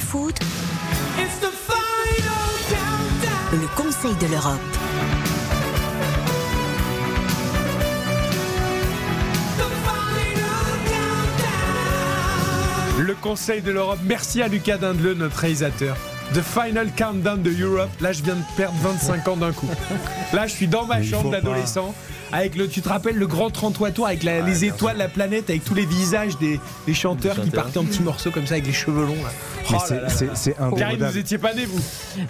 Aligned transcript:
Foot, 0.00 0.38
le 3.52 3.76
Conseil 3.76 4.14
de 4.16 4.26
l'Europe. 4.26 4.60
Le 12.98 13.14
Conseil 13.14 13.62
de 13.62 13.70
l'Europe. 13.70 13.98
Merci 14.04 14.42
à 14.42 14.48
Lucas 14.48 14.78
Dindeleu, 14.78 15.14
notre 15.14 15.36
réalisateur. 15.36 15.96
The 16.34 16.42
Final 16.42 16.90
Countdown 16.96 17.42
de 17.42 17.50
Europe. 17.62 17.90
Là, 18.00 18.12
je 18.12 18.22
viens 18.22 18.36
de 18.36 18.56
perdre 18.56 18.76
25 18.82 19.28
ans 19.28 19.36
d'un 19.36 19.52
coup. 19.52 19.68
Là, 20.32 20.46
je 20.46 20.52
suis 20.52 20.68
dans 20.68 20.86
ma 20.86 21.02
chambre 21.02 21.30
d'adolescent. 21.30 21.94
Avec 22.32 22.54
le, 22.56 22.68
tu 22.68 22.80
te 22.80 22.88
rappelles 22.88 23.16
le 23.16 23.26
grand 23.26 23.50
33 23.50 23.90
tours 23.90 24.06
avec 24.06 24.22
la- 24.22 24.40
les 24.40 24.64
étoiles, 24.64 24.96
la 24.96 25.08
planète, 25.08 25.50
avec 25.50 25.64
tous 25.64 25.74
les 25.74 25.84
visages 25.84 26.38
des, 26.38 26.60
des 26.86 26.94
chanteurs 26.94 27.34
qui 27.34 27.46
chanteurs. 27.46 27.64
partaient 27.64 27.78
en 27.78 27.84
petits 27.84 28.02
morceaux 28.02 28.30
comme 28.30 28.46
ça 28.46 28.54
avec 28.54 28.66
les 28.66 28.72
cheveux 28.72 29.04
longs. 29.04 29.14
Là. 29.22 29.30
Mais 29.70 29.76
Oh 29.78 29.82
c'est- 30.34 30.56
vous 31.10 31.18
étiez 31.18 31.38
pas 31.38 31.54
né 31.54 31.64
vous. 31.64 31.80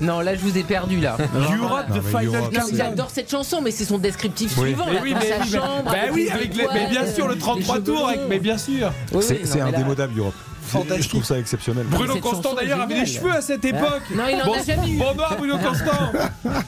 Non, 0.00 0.20
là, 0.20 0.34
je 0.34 0.40
vous 0.40 0.56
ai 0.56 0.62
perdu, 0.62 1.00
là. 1.00 1.16
Europe, 1.34 1.84
mais 1.92 2.00
Final 2.00 2.26
Europe, 2.26 2.52
Non, 2.52 2.60
Countdown. 2.60 2.76
j'adore 2.76 3.10
cette 3.10 3.30
chanson, 3.30 3.60
mais 3.60 3.70
c'est 3.70 3.84
son 3.84 3.98
descriptif 3.98 4.52
Oui. 4.58 4.68
suivant. 4.68 4.86
Mais 4.86 4.94
là, 4.94 5.00
oui, 5.02 5.14
mais, 5.14 5.26
sa 5.28 5.34
oui, 5.38 5.40
mais- 5.52 5.58
chambre. 5.58 5.82
bah 5.84 5.90
avec 6.02 6.12
oui, 6.14 6.24
les 6.24 6.30
avec 6.30 6.54
les, 6.56 6.66
mais 6.72 6.86
bien 6.88 7.06
sûr 7.06 7.28
le 7.28 7.34
les 7.34 7.40
33 7.40 7.74
cheveux 7.76 7.84
tours, 7.86 8.08
avec, 8.08 8.20
mais 8.28 8.38
bien 8.38 8.58
sûr. 8.58 8.92
C'est 9.20 9.60
indémodable, 9.60 10.18
Europe. 10.18 10.34
Fantastique. 10.62 11.02
Je 11.04 11.08
trouve 11.08 11.24
ça 11.24 11.38
exceptionnel. 11.38 11.84
Bruno 11.90 12.16
Constant 12.16 12.54
d'ailleurs 12.54 12.80
avait 12.80 13.00
des 13.00 13.06
cheveux 13.06 13.32
à 13.32 13.40
cette 13.42 13.64
époque. 13.64 14.02
Non, 14.14 14.24
il 14.28 14.36
en 14.40 14.52
a 14.52 14.62
jamais 14.62 14.88
eu. 14.90 14.98
Bonsoir 14.98 15.36
Bruno 15.36 15.58
Constant. 15.58 16.12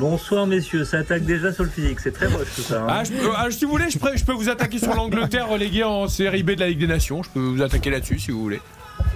Bonsoir 0.00 0.46
messieurs, 0.46 0.84
ça 0.84 0.98
attaque 0.98 1.24
déjà 1.24 1.52
sur 1.52 1.62
le 1.64 1.68
physique, 1.70 2.00
c'est 2.00 2.10
très 2.12 2.28
moche 2.28 2.48
tout 2.56 2.62
ça. 2.62 2.82
hein. 2.82 2.86
Ah, 2.88 3.02
je 3.04 3.12
ah, 3.36 3.46
si 3.50 3.66
vous 3.66 3.72
voulez, 3.72 3.90
je, 3.90 3.98
peux- 3.98 4.16
je 4.16 4.24
peux 4.24 4.32
vous 4.32 4.48
attaquer 4.48 4.78
sur 4.78 4.94
l'Angleterre 4.94 5.48
reléguée 5.50 5.84
en 5.84 6.08
série 6.08 6.42
B 6.42 6.52
de 6.52 6.60
la 6.60 6.68
Ligue 6.68 6.78
des 6.80 6.86
Nations. 6.86 7.22
Je 7.22 7.28
peux 7.28 7.40
vous 7.40 7.60
attaquer 7.62 7.90
là-dessus 7.90 8.18
si 8.18 8.30
vous 8.30 8.40
voulez. 8.40 8.60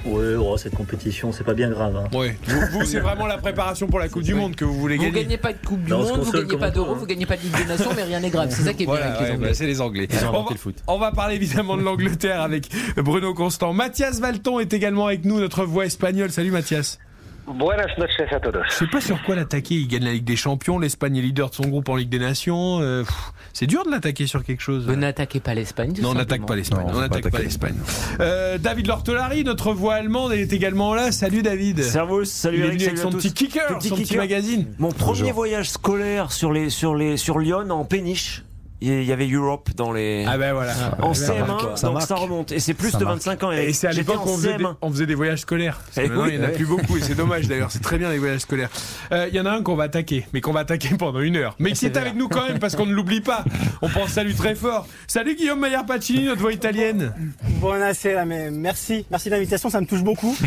Ouais, 0.06 0.34
oh, 0.38 0.56
cette 0.58 0.74
compétition, 0.74 1.32
c'est 1.32 1.44
pas 1.44 1.54
bien 1.54 1.70
grave. 1.70 1.96
hein. 1.96 2.16
Ouais. 2.16 2.36
Vous, 2.46 2.60
vous, 2.72 2.84
c'est 2.84 3.00
vraiment 3.00 3.26
la 3.26 3.38
préparation 3.38 3.86
pour 3.86 3.98
la 3.98 4.08
Coupe 4.08 4.22
du 4.22 4.34
Monde 4.34 4.54
que 4.56 4.64
vous 4.64 4.78
voulez 4.78 4.96
Vous 4.96 5.04
gagner. 5.04 5.22
gagnez 5.22 5.36
pas 5.38 5.52
de 5.54 5.58
Coupe 5.66 5.82
du 5.82 5.90
Non, 5.90 6.00
Monde, 6.00 6.20
vous 6.20 6.32
gagnez 6.32 6.56
pas 6.58 6.70
d'Euro, 6.70 6.92
hein. 6.92 6.96
vous 6.98 7.06
gagnez 7.06 7.26
pas 7.26 7.36
de 7.36 7.42
Ligue 7.42 7.56
des 7.56 7.64
Nations, 7.64 7.90
mais 7.96 8.02
rien 8.02 8.20
n'est 8.20 8.30
grave. 8.30 8.48
C'est 8.50 8.62
ça 8.62 8.74
qui 8.74 8.82
est 8.82 8.86
bien 8.86 8.94
les 8.96 9.30
Anglais. 9.32 9.36
bah, 9.48 9.54
c'est 9.54 9.66
les 9.66 9.80
Anglais. 9.80 10.08
Ils 10.10 10.16
ont 10.16 10.28
On 10.28 10.32
va, 10.32 10.38
inventé 10.38 10.54
le 10.54 10.58
foot. 10.60 10.76
on 10.86 10.98
va 10.98 11.12
parler 11.12 11.34
évidemment 11.36 11.76
de 11.78 11.82
l'Angleterre 11.82 12.42
avec 12.42 12.68
Bruno 12.96 13.32
Constant. 13.32 13.72
Mathias 13.72 14.20
Valton 14.20 14.60
est 14.60 14.72
également 14.74 15.06
avec 15.06 15.24
nous, 15.24 15.38
notre 15.40 15.64
voix 15.64 15.86
espagnole. 15.86 16.30
Salut 16.30 16.50
Mathias. 16.50 16.98
Buenas 17.46 17.88
noches 17.98 18.32
a 18.32 18.40
todos. 18.40 18.62
Je 18.70 18.74
sais 18.74 18.86
pas 18.86 19.00
sur 19.02 19.22
quoi 19.22 19.34
l'attaquer. 19.34 19.74
Il 19.74 19.86
gagne 19.88 20.04
la 20.04 20.12
Ligue 20.12 20.24
des 20.24 20.36
Champions. 20.36 20.78
L'Espagne 20.78 21.16
est 21.16 21.20
leader 21.22 21.50
de 21.50 21.54
son 21.54 21.64
groupe 21.68 21.88
en 21.90 21.96
Ligue 21.96 22.08
des 22.08 22.18
Nations. 22.18 22.80
Euh, 22.80 23.02
pff, 23.02 23.32
c'est 23.52 23.66
dur 23.66 23.84
de 23.84 23.90
l'attaquer 23.90 24.26
sur 24.26 24.42
quelque 24.42 24.62
chose. 24.62 24.86
Vous 24.86 24.96
n'attaquez 24.96 25.40
pas 25.40 25.52
l'Espagne, 25.54 25.92
Non, 26.00 26.10
on 26.10 26.14
n'attaque 26.14 26.46
pas 26.46 26.56
l'Espagne. 26.56 26.86
Non, 26.86 26.92
On 26.94 27.00
n'attaque 27.00 27.30
pas 27.30 27.38
l'Espagne. 27.40 27.76
Euh, 28.20 28.56
David 28.56 28.86
Lortolari, 28.86 29.44
notre 29.44 29.72
voix 29.72 29.94
allemande, 29.94 30.32
est 30.32 30.52
également 30.54 30.94
là. 30.94 31.12
Salut 31.12 31.42
David. 31.42 31.82
Servus, 31.82 32.26
salut 32.26 32.58
Il 32.58 32.62
est 32.62 32.66
Eric, 32.68 32.78
venu 32.80 32.86
avec 32.88 32.98
son 32.98 33.10
petit 33.10 33.32
kicker, 33.34 33.78
Petit 33.78 33.88
son 33.88 33.96
petit 33.96 34.16
magazine. 34.16 34.66
Mon 34.78 34.90
premier 34.92 35.20
Bonjour. 35.20 35.32
voyage 35.34 35.70
scolaire 35.70 36.32
sur, 36.32 36.50
les, 36.52 36.70
sur, 36.70 36.94
les, 36.94 37.16
sur 37.18 37.38
Lyon 37.38 37.68
en 37.70 37.84
péniche. 37.84 38.43
Il 38.86 39.04
y 39.04 39.12
avait 39.12 39.28
Europe 39.28 39.70
dans 39.76 39.92
les. 39.92 40.24
Ah 40.28 40.36
ben 40.36 40.52
voilà. 40.52 40.72
en 41.00 41.14
ça 41.14 41.32
CM1, 41.34 41.46
marque, 41.46 41.78
ça 41.78 41.86
donc 41.86 41.94
marque. 41.94 42.06
ça 42.08 42.14
remonte. 42.16 42.52
Et 42.52 42.60
c'est 42.60 42.74
plus 42.74 42.90
Ça 42.90 42.98
de 42.98 43.04
marque. 43.04 43.16
25 43.18 43.42
ans, 43.44 43.52
Eric. 43.52 43.68
Et 43.68 43.72
c'est 43.72 43.86
à 43.86 43.92
l'époque 43.92 44.16
qu'on 44.22 44.36
faisait, 44.36 44.56
des, 44.56 44.64
CM1. 44.64 44.74
on 44.82 44.90
faisait 44.90 45.06
des 45.06 45.14
voyages 45.14 45.40
scolaires. 45.40 45.80
Parce 45.84 45.94
que 45.96 46.00
Eh 46.02 46.08
maintenant, 46.08 46.24
oui, 46.24 46.30
il 46.34 46.38
n'y 46.38 46.44
en 46.44 46.48
a 46.48 46.50
ouais. 46.50 46.54
plus 46.56 46.66
beaucoup 46.66 46.96
et 46.96 47.00
c'est 47.00 47.14
dommage 47.14 47.48
d'ailleurs. 47.48 47.70
C'est 47.70 47.82
très 47.82 47.98
bien 47.98 48.10
les 48.10 48.18
voyages 48.18 48.40
scolaires. 48.40 48.70
Euh, 49.12 49.26
Il 49.30 49.34
y 49.36 49.40
en 49.40 49.46
a 49.46 49.50
un 49.50 49.62
qu'on 49.62 49.74
va 49.76 49.84
attaquer, 49.84 50.26
mais 50.32 50.40
qu'on 50.40 50.52
va 50.52 50.60
attaquer 50.60 50.90
pendant 50.98 51.20
une 51.20 51.36
heure. 51.36 51.54
Mais 51.58 51.72
qui 51.72 51.86
est 51.86 51.96
avec 51.96 52.14
nous 52.14 52.28
quand 52.28 52.46
même 52.46 52.58
parce 52.58 52.76
qu'on 52.76 52.86
ne 52.86 52.92
l'oublie 52.94 53.20
pas. 53.20 53.44
On 53.82 53.88
pense 53.88 54.18
à 54.18 54.24
lui 54.24 54.34
très 54.34 54.54
fort. 54.54 54.86
Salut 55.06 55.34
Guillaume 55.36 55.60
Maillard 55.60 55.86
Pacini, 55.86 56.24
notre 56.26 56.40
voix 56.40 56.52
italienne. 56.52 57.12
Buonasera, 57.60 58.24
mais 58.24 58.50
merci, 58.50 59.06
merci 59.10 59.28
de 59.30 59.34
l'invitation, 59.34 59.70
ça 59.70 59.80
me 59.80 59.86
touche 59.86 60.02
beaucoup. 60.02 60.36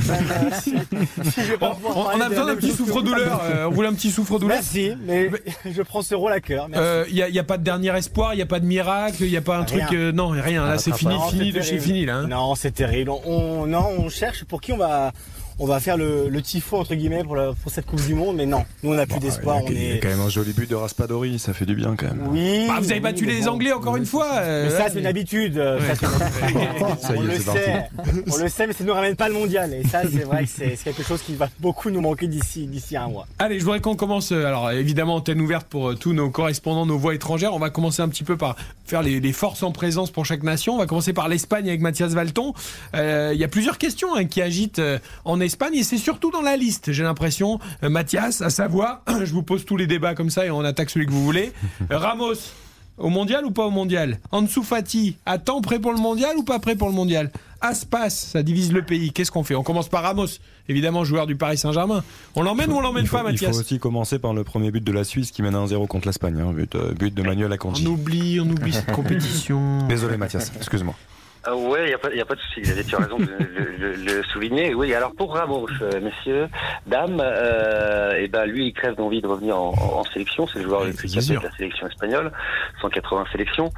Euh, 1.37 1.55
On, 1.61 1.75
on- 2.15 2.21
a 2.21 2.29
besoin 2.29 2.45
d'un 2.45 2.55
petit 2.55 2.71
souffre-douleur. 2.71 3.41
Euh, 3.43 3.65
on 3.67 3.71
voulait 3.71 3.87
un 3.87 3.93
petit 3.93 4.11
souffre-douleur. 4.11 4.57
Merci, 4.57 4.91
mais 5.05 5.29
je 5.65 5.81
prends 5.81 6.01
ce 6.01 6.15
rôle 6.15 6.31
à 6.33 6.39
cœur. 6.39 6.67
Il 7.09 7.25
n'y 7.31 7.39
a 7.39 7.43
pas 7.43 7.57
de 7.57 7.63
dernier 7.63 7.95
espoir, 7.97 8.26
il 8.33 8.37
n'y 8.37 8.41
a 8.41 8.45
pas 8.45 8.59
de 8.59 8.65
miracle, 8.65 9.17
il 9.21 9.29
n'y 9.29 9.37
a 9.37 9.41
pas 9.41 9.57
un 9.57 9.63
truc. 9.63 9.83
Euh, 9.93 10.11
non, 10.11 10.29
rien. 10.29 10.65
Là, 10.65 10.77
c'est 10.77 10.93
fini, 10.95 11.15
fini 11.29 11.51
de 11.51 11.61
chez 11.61 11.79
fini 11.79 12.05
là. 12.05 12.17
hein. 12.17 12.27
Non, 12.27 12.55
c'est 12.55 12.71
terrible. 12.71 13.09
On, 13.11 13.21
on- 13.25 13.65
non, 13.67 13.87
on 13.99 14.09
cherche 14.09 14.43
pour 14.45 14.61
qui 14.61 14.71
on 14.73 14.77
va, 14.77 15.11
on 15.59 15.65
va 15.65 15.79
faire 15.79 15.97
le, 15.97 16.29
le 16.29 16.41
tifo 16.41 16.77
entre 16.77 16.93
guillemets 16.95 17.23
pour, 17.23 17.35
la- 17.35 17.53
pour 17.53 17.71
cette 17.71 17.85
Coupe 17.85 18.05
du 18.05 18.13
Monde, 18.13 18.35
mais 18.35 18.45
non, 18.45 18.63
nous 18.83 18.91
on 18.91 18.95
n'a 18.95 19.05
plus 19.05 19.19
d'espoir. 19.19 19.57
Il 19.67 19.73
y 19.73 19.77
a- 19.77 19.79
On 19.79 19.81
il 19.81 19.87
y 19.87 19.91
a 19.91 19.95
est. 19.95 19.99
quand 19.99 20.09
même 20.09 20.19
un 20.21 20.29
joli 20.29 20.53
but 20.53 20.69
de 20.69 20.75
Raspadori, 20.75 21.39
ça 21.39 21.53
fait 21.53 21.65
du 21.65 21.75
bien 21.75 21.95
quand 21.95 22.07
même. 22.07 22.27
Oui. 22.29 22.65
Bah, 22.67 22.75
vous 22.79 22.85
avez 22.85 22.95
oui, 22.95 22.99
battu 22.99 23.25
les 23.25 23.41
bon. 23.41 23.47
Anglais 23.51 23.71
encore 23.73 23.95
une 23.97 24.05
fois. 24.05 24.27
euh, 24.35 24.65
Mais 24.65 24.69
ça, 24.71 24.83
ouais, 24.85 24.89
c'est 24.93 24.99
une 24.99 25.05
habitude. 25.07 25.57
euh, 25.57 25.79
ça, 25.79 25.95
c'est 25.95 26.51
une 26.51 26.61
habitude. 26.61 26.87
Ça 27.01 27.15
y 27.15 27.17
on 27.17 27.21
le 27.21 27.39
sait. 27.39 27.89
On 28.31 28.37
le 28.37 28.49
sait, 28.49 28.67
mais 28.67 28.73
ça 28.73 28.83
ne 28.83 28.89
nous 28.89 28.93
ramène 28.93 29.15
pas 29.15 29.27
le 29.27 29.33
mondial. 29.33 29.73
Et 29.73 29.83
ça, 29.87 30.01
c'est 30.03 30.23
vrai 30.23 30.43
que 30.43 30.49
c'est 30.49 30.77
quelque 30.83 31.03
chose 31.03 31.21
qui 31.21 31.35
va 31.35 31.47
beaucoup 31.59 31.89
nous 31.89 32.01
manquer 32.01 32.27
d'ici 32.27 32.65
d'ici 32.67 32.95
un 32.97 33.07
mois. 33.07 33.27
Allez, 33.39 33.59
je 33.59 33.63
voudrais 33.65 33.79
qu'on 33.79 33.95
commence. 33.95 34.31
euh, 34.31 34.45
Alors, 34.45 34.71
évidemment, 34.71 35.15
antenne 35.15 35.41
ouverte 35.41 35.67
pour 35.67 35.89
euh, 35.89 35.95
tous 35.95 36.13
nos 36.13 36.29
correspondants, 36.29 36.85
nos 36.85 36.97
voix 36.97 37.13
étrangères. 37.15 37.53
On 37.53 37.59
va 37.59 37.69
commencer 37.69 38.01
un 38.01 38.09
petit 38.09 38.23
peu 38.23 38.37
par 38.37 38.55
faire 38.85 39.01
les, 39.01 39.19
les 39.19 39.33
forces 39.33 39.63
en 39.63 39.71
présence 39.71 40.11
pour 40.11 40.25
chaque 40.25 40.43
nation. 40.43 40.75
On 40.75 40.77
va 40.77 40.85
commencer 40.85 41.13
par 41.13 41.27
l'Espagne 41.29 41.67
avec 41.67 41.81
Mathias 41.81 42.11
Valton. 42.13 42.53
Euh, 42.95 43.31
Il 43.33 43.39
y 43.39 43.43
a 43.43 43.47
plusieurs 43.47 43.77
questions 43.77 44.15
hein, 44.15 44.25
qui 44.25 44.41
agitent 44.41 44.79
euh, 44.79 44.97
en 45.25 45.39
Espagne 45.47 45.73
et 45.75 45.83
c'est 45.83 45.97
surtout 45.97 46.29
dans 46.31 46.41
la 46.41 46.55
liste, 46.55 46.91
j'ai 46.91 47.03
l'impression. 47.03 47.59
Euh, 47.83 47.89
Mathias, 47.89 48.41
à 48.41 48.49
savoir, 48.51 49.01
je 49.23 49.33
vous 49.33 49.43
pose 49.43 49.65
tous 49.65 49.75
les 49.77 49.87
débats 49.87 50.13
comme 50.13 50.29
ça 50.29 50.45
et 50.45 50.51
on 50.51 50.61
attaque 50.61 50.89
celui 50.91 51.05
que 51.07 51.11
vous 51.11 51.23
voulez. 51.23 51.51
Euh, 51.91 51.97
Ramos. 51.97 52.33
Au 52.97 53.09
mondial 53.09 53.45
ou 53.45 53.51
pas 53.51 53.65
au 53.67 53.69
mondial? 53.69 54.19
Ansu 54.31 54.63
Fati, 54.63 55.17
à 55.27 55.37
temps 55.37 55.61
prêt 55.61 55.77
pour 55.77 55.91
le 55.91 55.99
mondial 55.99 56.35
ou 56.35 56.43
pas 56.43 56.57
prêt 56.57 56.75
pour 56.75 56.87
le 56.87 56.95
mondial? 56.95 57.31
Aspas, 57.61 58.09
ça 58.09 58.41
divise 58.41 58.71
le 58.73 58.81
pays. 58.81 59.11
Qu'est-ce 59.11 59.31
qu'on 59.31 59.43
fait? 59.43 59.53
On 59.53 59.61
commence 59.61 59.87
par 59.87 60.01
Ramos, 60.01 60.25
évidemment 60.67 61.03
joueur 61.03 61.27
du 61.27 61.35
Paris 61.35 61.59
Saint-Germain. 61.59 62.03
On 62.35 62.41
l'emmène 62.41 62.71
ou 62.71 62.77
on 62.77 62.81
l'emmène 62.81 63.07
pas, 63.07 63.19
il 63.19 63.23
faut 63.25 63.45
Mathias 63.45 63.57
aussi 63.59 63.77
commencer 63.77 64.17
par 64.17 64.33
le 64.33 64.43
premier 64.43 64.71
but 64.71 64.83
de 64.83 64.91
la 64.91 65.03
Suisse 65.03 65.29
qui 65.29 65.43
mène 65.43 65.53
à 65.53 65.59
1-0 65.59 65.85
contre 65.85 66.07
l'Espagne. 66.07 66.39
hein, 66.39 66.51
but, 66.53 66.73
euh, 66.73 66.93
but 66.93 67.13
de 67.13 67.21
Manuel 67.21 67.51
On 67.51 67.53
Akanji. 67.53 67.85
oublie, 67.85 68.39
on 68.39 68.49
oublie 68.49 68.73
cette 68.73 68.91
compétition. 68.91 69.87
Désolé 69.87 70.17
Mathias, 70.17 70.51
excuse-moi. 70.57 70.95
Ah 71.49 71.55
ouais, 71.55 71.83
il 71.83 71.87
n'y 71.87 71.93
a, 71.93 71.97
pas- 71.97 72.13
y 72.13 72.19
a 72.19 72.25
pas 72.25 72.35
de 72.35 72.41
souci, 72.41 72.61
tu 72.61 72.95
as 72.95 72.99
raison 72.99 73.17
de 73.19 73.23
le, 73.25 73.77
le- 73.77 73.93
le 73.93 74.23
souligner. 74.23 74.73
Oui, 74.73 74.93
alors 74.93 75.13
pour 75.15 75.33
Ramos, 75.33 75.65
euh, 75.81 76.01
messieurs, 76.01 76.49
dames, 76.87 77.21
euh, 77.23 78.11
et 78.17 78.27
ben 78.27 78.45
lui, 78.45 78.67
il 78.67 78.73
crève 78.73 78.95
d'envie 78.95 79.21
de 79.21 79.27
revenir 79.27 79.55
en, 79.57 79.69
en 79.73 80.03
sélection. 80.03 80.45
C'est 80.47 80.59
le 80.59 80.65
joueur 80.65 80.83
le 80.83 80.91
plus 80.91 81.13
capé 81.13 81.39
de 81.39 81.45
la 81.45 81.51
sélection 81.55 81.87
espagnole, 81.87 82.33
180 82.81 83.25
sélections. 83.31 83.69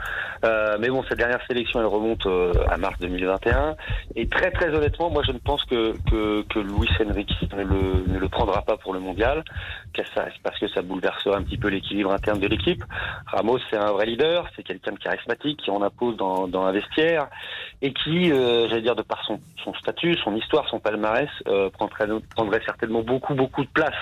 Euh, 0.45 0.77
mais 0.79 0.89
bon, 0.89 1.03
cette 1.07 1.19
dernière 1.19 1.45
sélection, 1.45 1.79
elle 1.79 1.85
remonte 1.85 2.25
euh, 2.25 2.53
à 2.71 2.77
mars 2.77 2.95
2021. 3.01 3.75
Et 4.15 4.27
très 4.27 4.49
très 4.49 4.69
honnêtement, 4.73 5.11
moi 5.11 5.21
je 5.27 5.31
ne 5.31 5.37
pense 5.37 5.63
que, 5.65 5.93
que, 6.09 6.41
que 6.49 6.57
Luis 6.59 6.89
Enrique 7.07 7.35
ne 7.55 7.63
le, 7.63 8.03
ne 8.07 8.17
le 8.17 8.29
prendra 8.29 8.63
pas 8.63 8.77
pour 8.77 8.93
le 8.93 8.99
mondial, 8.99 9.43
parce 10.43 10.57
que 10.59 10.67
ça 10.69 10.81
bouleversera 10.81 11.37
un 11.37 11.43
petit 11.43 11.57
peu 11.57 11.67
l'équilibre 11.67 12.11
interne 12.11 12.39
de 12.39 12.47
l'équipe. 12.47 12.83
Ramos, 13.27 13.59
c'est 13.69 13.77
un 13.77 13.91
vrai 13.91 14.07
leader, 14.07 14.47
c'est 14.55 14.63
quelqu'un 14.63 14.93
de 14.93 14.97
charismatique 14.99 15.59
qui 15.63 15.69
en 15.69 15.83
impose 15.83 16.17
dans, 16.17 16.47
dans 16.47 16.63
un 16.63 16.71
vestiaire 16.71 17.27
et 17.81 17.93
qui, 17.93 18.31
euh, 18.31 18.67
j'allais 18.69 18.81
dire, 18.81 18.95
de 18.95 19.01
par 19.01 19.23
son, 19.25 19.39
son 19.63 19.73
statut, 19.75 20.15
son 20.23 20.35
histoire, 20.35 20.67
son 20.69 20.79
palmarès, 20.79 21.29
euh, 21.47 21.69
prendrait, 21.69 22.07
prendrait 22.35 22.61
certainement 22.65 23.01
beaucoup, 23.01 23.33
beaucoup 23.33 23.63
de 23.63 23.69
place 23.69 23.93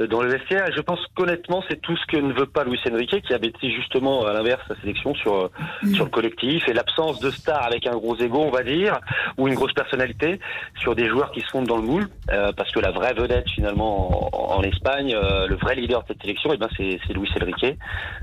euh, 0.00 0.06
dans 0.06 0.22
le 0.22 0.30
vestiaire. 0.30 0.68
Et 0.68 0.72
je 0.72 0.80
pense 0.80 1.00
qu'honnêtement, 1.14 1.62
c'est 1.68 1.80
tout 1.80 1.96
ce 1.96 2.06
que 2.06 2.16
ne 2.16 2.32
veut 2.32 2.46
pas 2.46 2.64
Luis 2.64 2.80
Enrique, 2.90 3.22
qui 3.22 3.34
a 3.34 3.38
bâti 3.38 3.72
justement 3.72 4.24
à 4.24 4.32
l'inverse 4.32 4.62
sa 4.68 4.76
sélection 4.80 5.14
sur, 5.14 5.34
euh, 5.34 5.50
sur 5.94 6.04
le 6.04 6.10
collectif 6.10 6.68
et 6.68 6.72
l'absence 6.72 7.20
de 7.20 7.30
stars 7.30 7.66
avec 7.66 7.86
un 7.86 7.96
gros 7.96 8.16
ego, 8.16 8.38
on 8.38 8.50
va 8.50 8.62
dire, 8.62 8.98
ou 9.38 9.48
une 9.48 9.54
grosse 9.54 9.72
personnalité, 9.72 10.40
sur 10.78 10.94
des 10.94 11.08
joueurs 11.08 11.30
qui 11.32 11.40
se 11.40 11.48
fondent 11.48 11.66
dans 11.66 11.76
le 11.76 11.82
moule, 11.82 12.08
euh, 12.30 12.52
parce 12.52 12.70
que 12.72 12.80
la 12.80 12.90
vraie 12.90 13.14
vedette 13.14 13.48
finalement 13.50 14.34
en, 14.34 14.58
en 14.58 14.62
Espagne, 14.62 15.14
euh, 15.14 15.46
le 15.46 15.56
vrai 15.56 15.74
leader 15.74 16.02
de 16.02 16.08
cette 16.08 16.22
sélection, 16.22 16.50
eh 16.52 16.56
ben, 16.56 16.68
c'est 16.76 17.12
Luis 17.12 17.30
Enrique. 17.40 17.76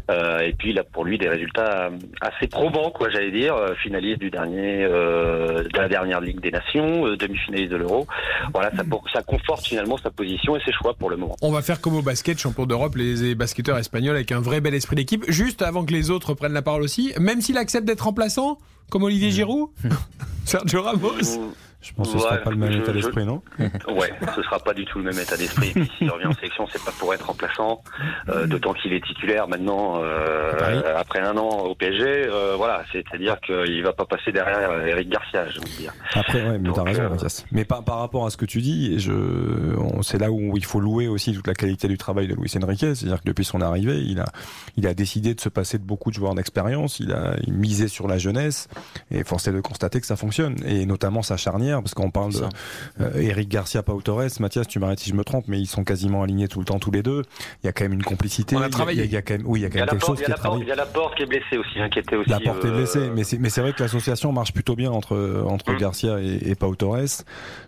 Euh, 0.09 0.39
et 0.39 0.53
puis 0.53 0.71
il 0.71 0.79
a 0.79 0.83
pour 0.83 1.05
lui 1.05 1.17
des 1.17 1.29
résultats 1.29 1.89
assez 2.21 2.47
probants, 2.47 2.91
quoi, 2.91 3.09
j'allais 3.09 3.31
dire, 3.31 3.55
finaliste 3.81 4.19
du 4.19 4.29
dernier, 4.29 4.56
euh, 4.59 5.63
de 5.63 5.78
la 5.78 5.88
dernière 5.88 6.22
Ligue 6.22 6.40
des 6.40 6.51
Nations, 6.51 7.06
euh, 7.06 7.18
demi-finaliste 7.18 7.72
de 7.72 7.78
l'Euro. 7.78 8.07
Voilà, 8.53 8.72
ça, 9.13 9.22
conforte 9.22 9.65
finalement 9.65 9.98
sa 9.98 10.12
position 10.12 10.56
et 10.56 10.59
ses 10.65 10.71
choix 10.71 10.94
pour 10.94 11.09
le 11.09 11.18
moment. 11.18 11.36
On 11.42 11.51
va 11.51 11.62
faire 11.62 11.81
comme 11.81 11.95
au 11.95 12.01
basket, 12.01 12.39
champion 12.39 12.65
d'Europe, 12.65 12.95
les 12.95 13.36
basketteurs 13.36 13.77
espagnols 13.77 14.15
avec 14.15 14.31
un 14.31 14.39
vrai 14.39 14.62
bel 14.62 14.74
esprit 14.74 14.95
d'équipe. 14.95 15.24
Juste 15.27 15.62
avant 15.62 15.86
que 15.86 15.94
les 15.94 16.09
autres 16.09 16.33
prennent 16.33 16.54
la 16.54 16.62
parole 16.62 16.83
aussi, 16.83 17.13
même 17.19 17.42
s'il 17.42 17.57
accepte 17.57 17.86
d'être 17.86 18.01
remplaçant, 18.01 18.57
comme 18.89 19.04
Olivier 19.04 19.31
Giroud, 19.31 19.69
Sergio 20.45 20.81
Ramos. 20.81 21.53
Je 21.79 21.94
pense 21.94 22.07
que 22.12 22.18
ce 22.18 22.24
sera 22.24 22.35
Ouais, 22.35 22.41
pas 22.44 22.50
le 22.50 22.57
même 22.57 22.71
je- 22.71 22.79
état 22.79 22.91
d'esprit, 22.91 23.25
non 23.25 23.41
Ouais, 23.59 24.12
ce 24.35 24.41
sera 24.41 24.59
pas 24.59 24.74
du 24.74 24.83
tout 24.85 24.97
le 24.97 25.06
même 25.06 25.19
état 25.19 25.38
d'esprit. 25.38 25.71
Puis 25.74 25.89
S'il 25.97 26.09
revient 26.09 26.25
en 26.25 26.33
sélection, 26.33 26.68
c'est 26.71 26.83
pas 26.83 26.91
pour 27.00 27.13
être 27.13 27.27
remplaçant, 27.27 27.81
euh, 28.29 28.47
d'autant 28.47 28.74
qu'il 28.74 28.94
est 28.94 29.03
titulaire 29.06 29.47
maintenant 29.47 30.01
euh, 30.03 30.95
après 30.97 31.19
un 31.19 31.38
an 31.38 31.47
au 31.65 31.75
PSG. 31.75 32.03
euh, 32.03 32.56
voilà, 32.57 32.83
c'est-à-dire 32.91 33.39
qu'il 33.41 33.83
va 33.83 33.94
pas 33.94 34.06
passer 34.06 34.31
derrière 34.31 34.85
Eric 34.88 35.09
Garcia, 35.09 35.47
je 35.50 35.59
veux 35.59 35.77
dire. 35.77 35.94
Après, 36.15 36.41
ouais, 36.50 36.57
mais 36.57 36.69
t'as 36.74 36.83
raison, 36.83 37.09
Mathias. 37.09 37.45
Mais 37.51 37.63
par, 37.63 37.83
par 37.83 38.00
rapport 38.00 38.25
à 38.25 38.31
ce 38.31 38.38
que 38.38 38.45
tu 38.45 38.59
dis, 38.62 39.00
je, 39.00 39.13
c'est 40.01 40.18
là 40.19 40.31
où 40.31 40.57
il 40.57 40.65
faut 40.65 40.79
louer 40.79 41.07
aussi 41.07 41.33
toute 41.33 41.47
la 41.47 41.53
qualité 41.53 41.88
du 41.88 41.97
travail 41.97 42.27
de 42.27 42.33
Luis 42.35 42.51
Enrique. 42.62 42.79
C'est-à-dire 42.95 43.21
que 43.21 43.27
depuis 43.27 43.45
son 43.45 43.62
arrivée, 43.62 44.00
il 44.00 44.19
a, 44.19 44.25
il 44.77 44.88
a 44.88 44.94
décidé 44.94 45.35
de 45.35 45.41
se 45.41 45.50
passer 45.50 45.77
de 45.77 45.83
beaucoup 45.83 46.09
de 46.09 46.15
joueurs 46.15 46.33
d'expérience. 46.35 47.00
Il 47.00 47.12
a 47.13 47.35
misé 47.47 47.88
sur 47.88 48.07
la 48.07 48.18
jeunesse 48.18 48.68
et 49.12 49.24
force 49.24 49.47
est 49.47 49.53
de 49.53 49.62
constater 49.62 50.01
que 50.01 50.07
ça 50.07 50.15
fonctionne. 50.15 50.56
Et 50.65 50.85
notamment 50.85 51.21
sa 51.21 51.38
charnière 51.38 51.66
parce 51.75 51.93
qu'on 51.93 52.09
parle 52.11 52.33
de 52.33 52.43
euh, 53.01 53.21
Eric 53.21 53.49
Garcia, 53.49 53.83
Pau 53.83 54.01
Torres. 54.01 54.39
Mathias, 54.39 54.67
tu 54.67 54.79
m'arrêtes 54.79 54.99
si 54.99 55.09
je 55.09 55.15
me 55.15 55.23
trompe, 55.23 55.45
mais 55.47 55.59
ils 55.59 55.67
sont 55.67 55.83
quasiment 55.83 56.23
alignés 56.23 56.47
tout 56.47 56.59
le 56.59 56.65
temps 56.65 56.79
tous 56.79 56.91
les 56.91 57.03
deux. 57.03 57.23
Il 57.63 57.67
y 57.67 57.69
a 57.69 57.73
quand 57.73 57.85
même 57.85 57.93
une 57.93 58.03
complicité. 58.03 58.55
On 58.55 58.61
a 58.61 58.65
Il 58.65 58.67
y 58.67 58.71
travaillé. 58.71 59.03
Il 59.05 59.11
y 59.11 59.17
a, 59.17 59.21
quand 59.21 59.35
même, 59.35 59.43
oui, 59.45 59.59
il 59.59 59.63
y 59.63 59.65
a 59.65 59.69
quand 59.69 59.75
même 59.75 59.85
la 59.85 59.91
quelque 59.91 59.99
porte, 60.01 60.17
chose 60.17 60.19
il 60.19 60.23
y 60.23 60.25
qui 60.25 60.31
a 60.31 60.35
est 60.35 60.37
la 60.37 60.41
porte, 60.41 60.43
travaillé. 60.43 60.63
il 60.65 60.69
y 60.69 60.71
a 60.71 60.75
la 60.75 60.85
porte 60.85 61.15
qui 61.15 61.23
est 61.23 61.25
blessée 61.25 61.57
aussi, 61.57 61.79
hein, 61.79 61.89
qui 61.89 61.99
était 61.99 62.15
aussi. 62.15 62.29
La 62.29 62.39
porte 62.39 62.63
est 62.65 62.67
euh, 62.67 62.75
blessée, 62.77 63.09
mais 63.13 63.23
c'est 63.23 63.37
mais 63.37 63.49
c'est 63.49 63.61
vrai 63.61 63.73
que 63.73 63.81
l'association 63.83 64.31
marche 64.31 64.53
plutôt 64.53 64.75
bien 64.75 64.91
entre 64.91 65.43
entre 65.47 65.73
Mm. 65.73 65.77
Garcia 65.77 66.19
et, 66.19 66.49
et 66.49 66.55
Pau 66.55 66.75
Torres. 66.75 67.23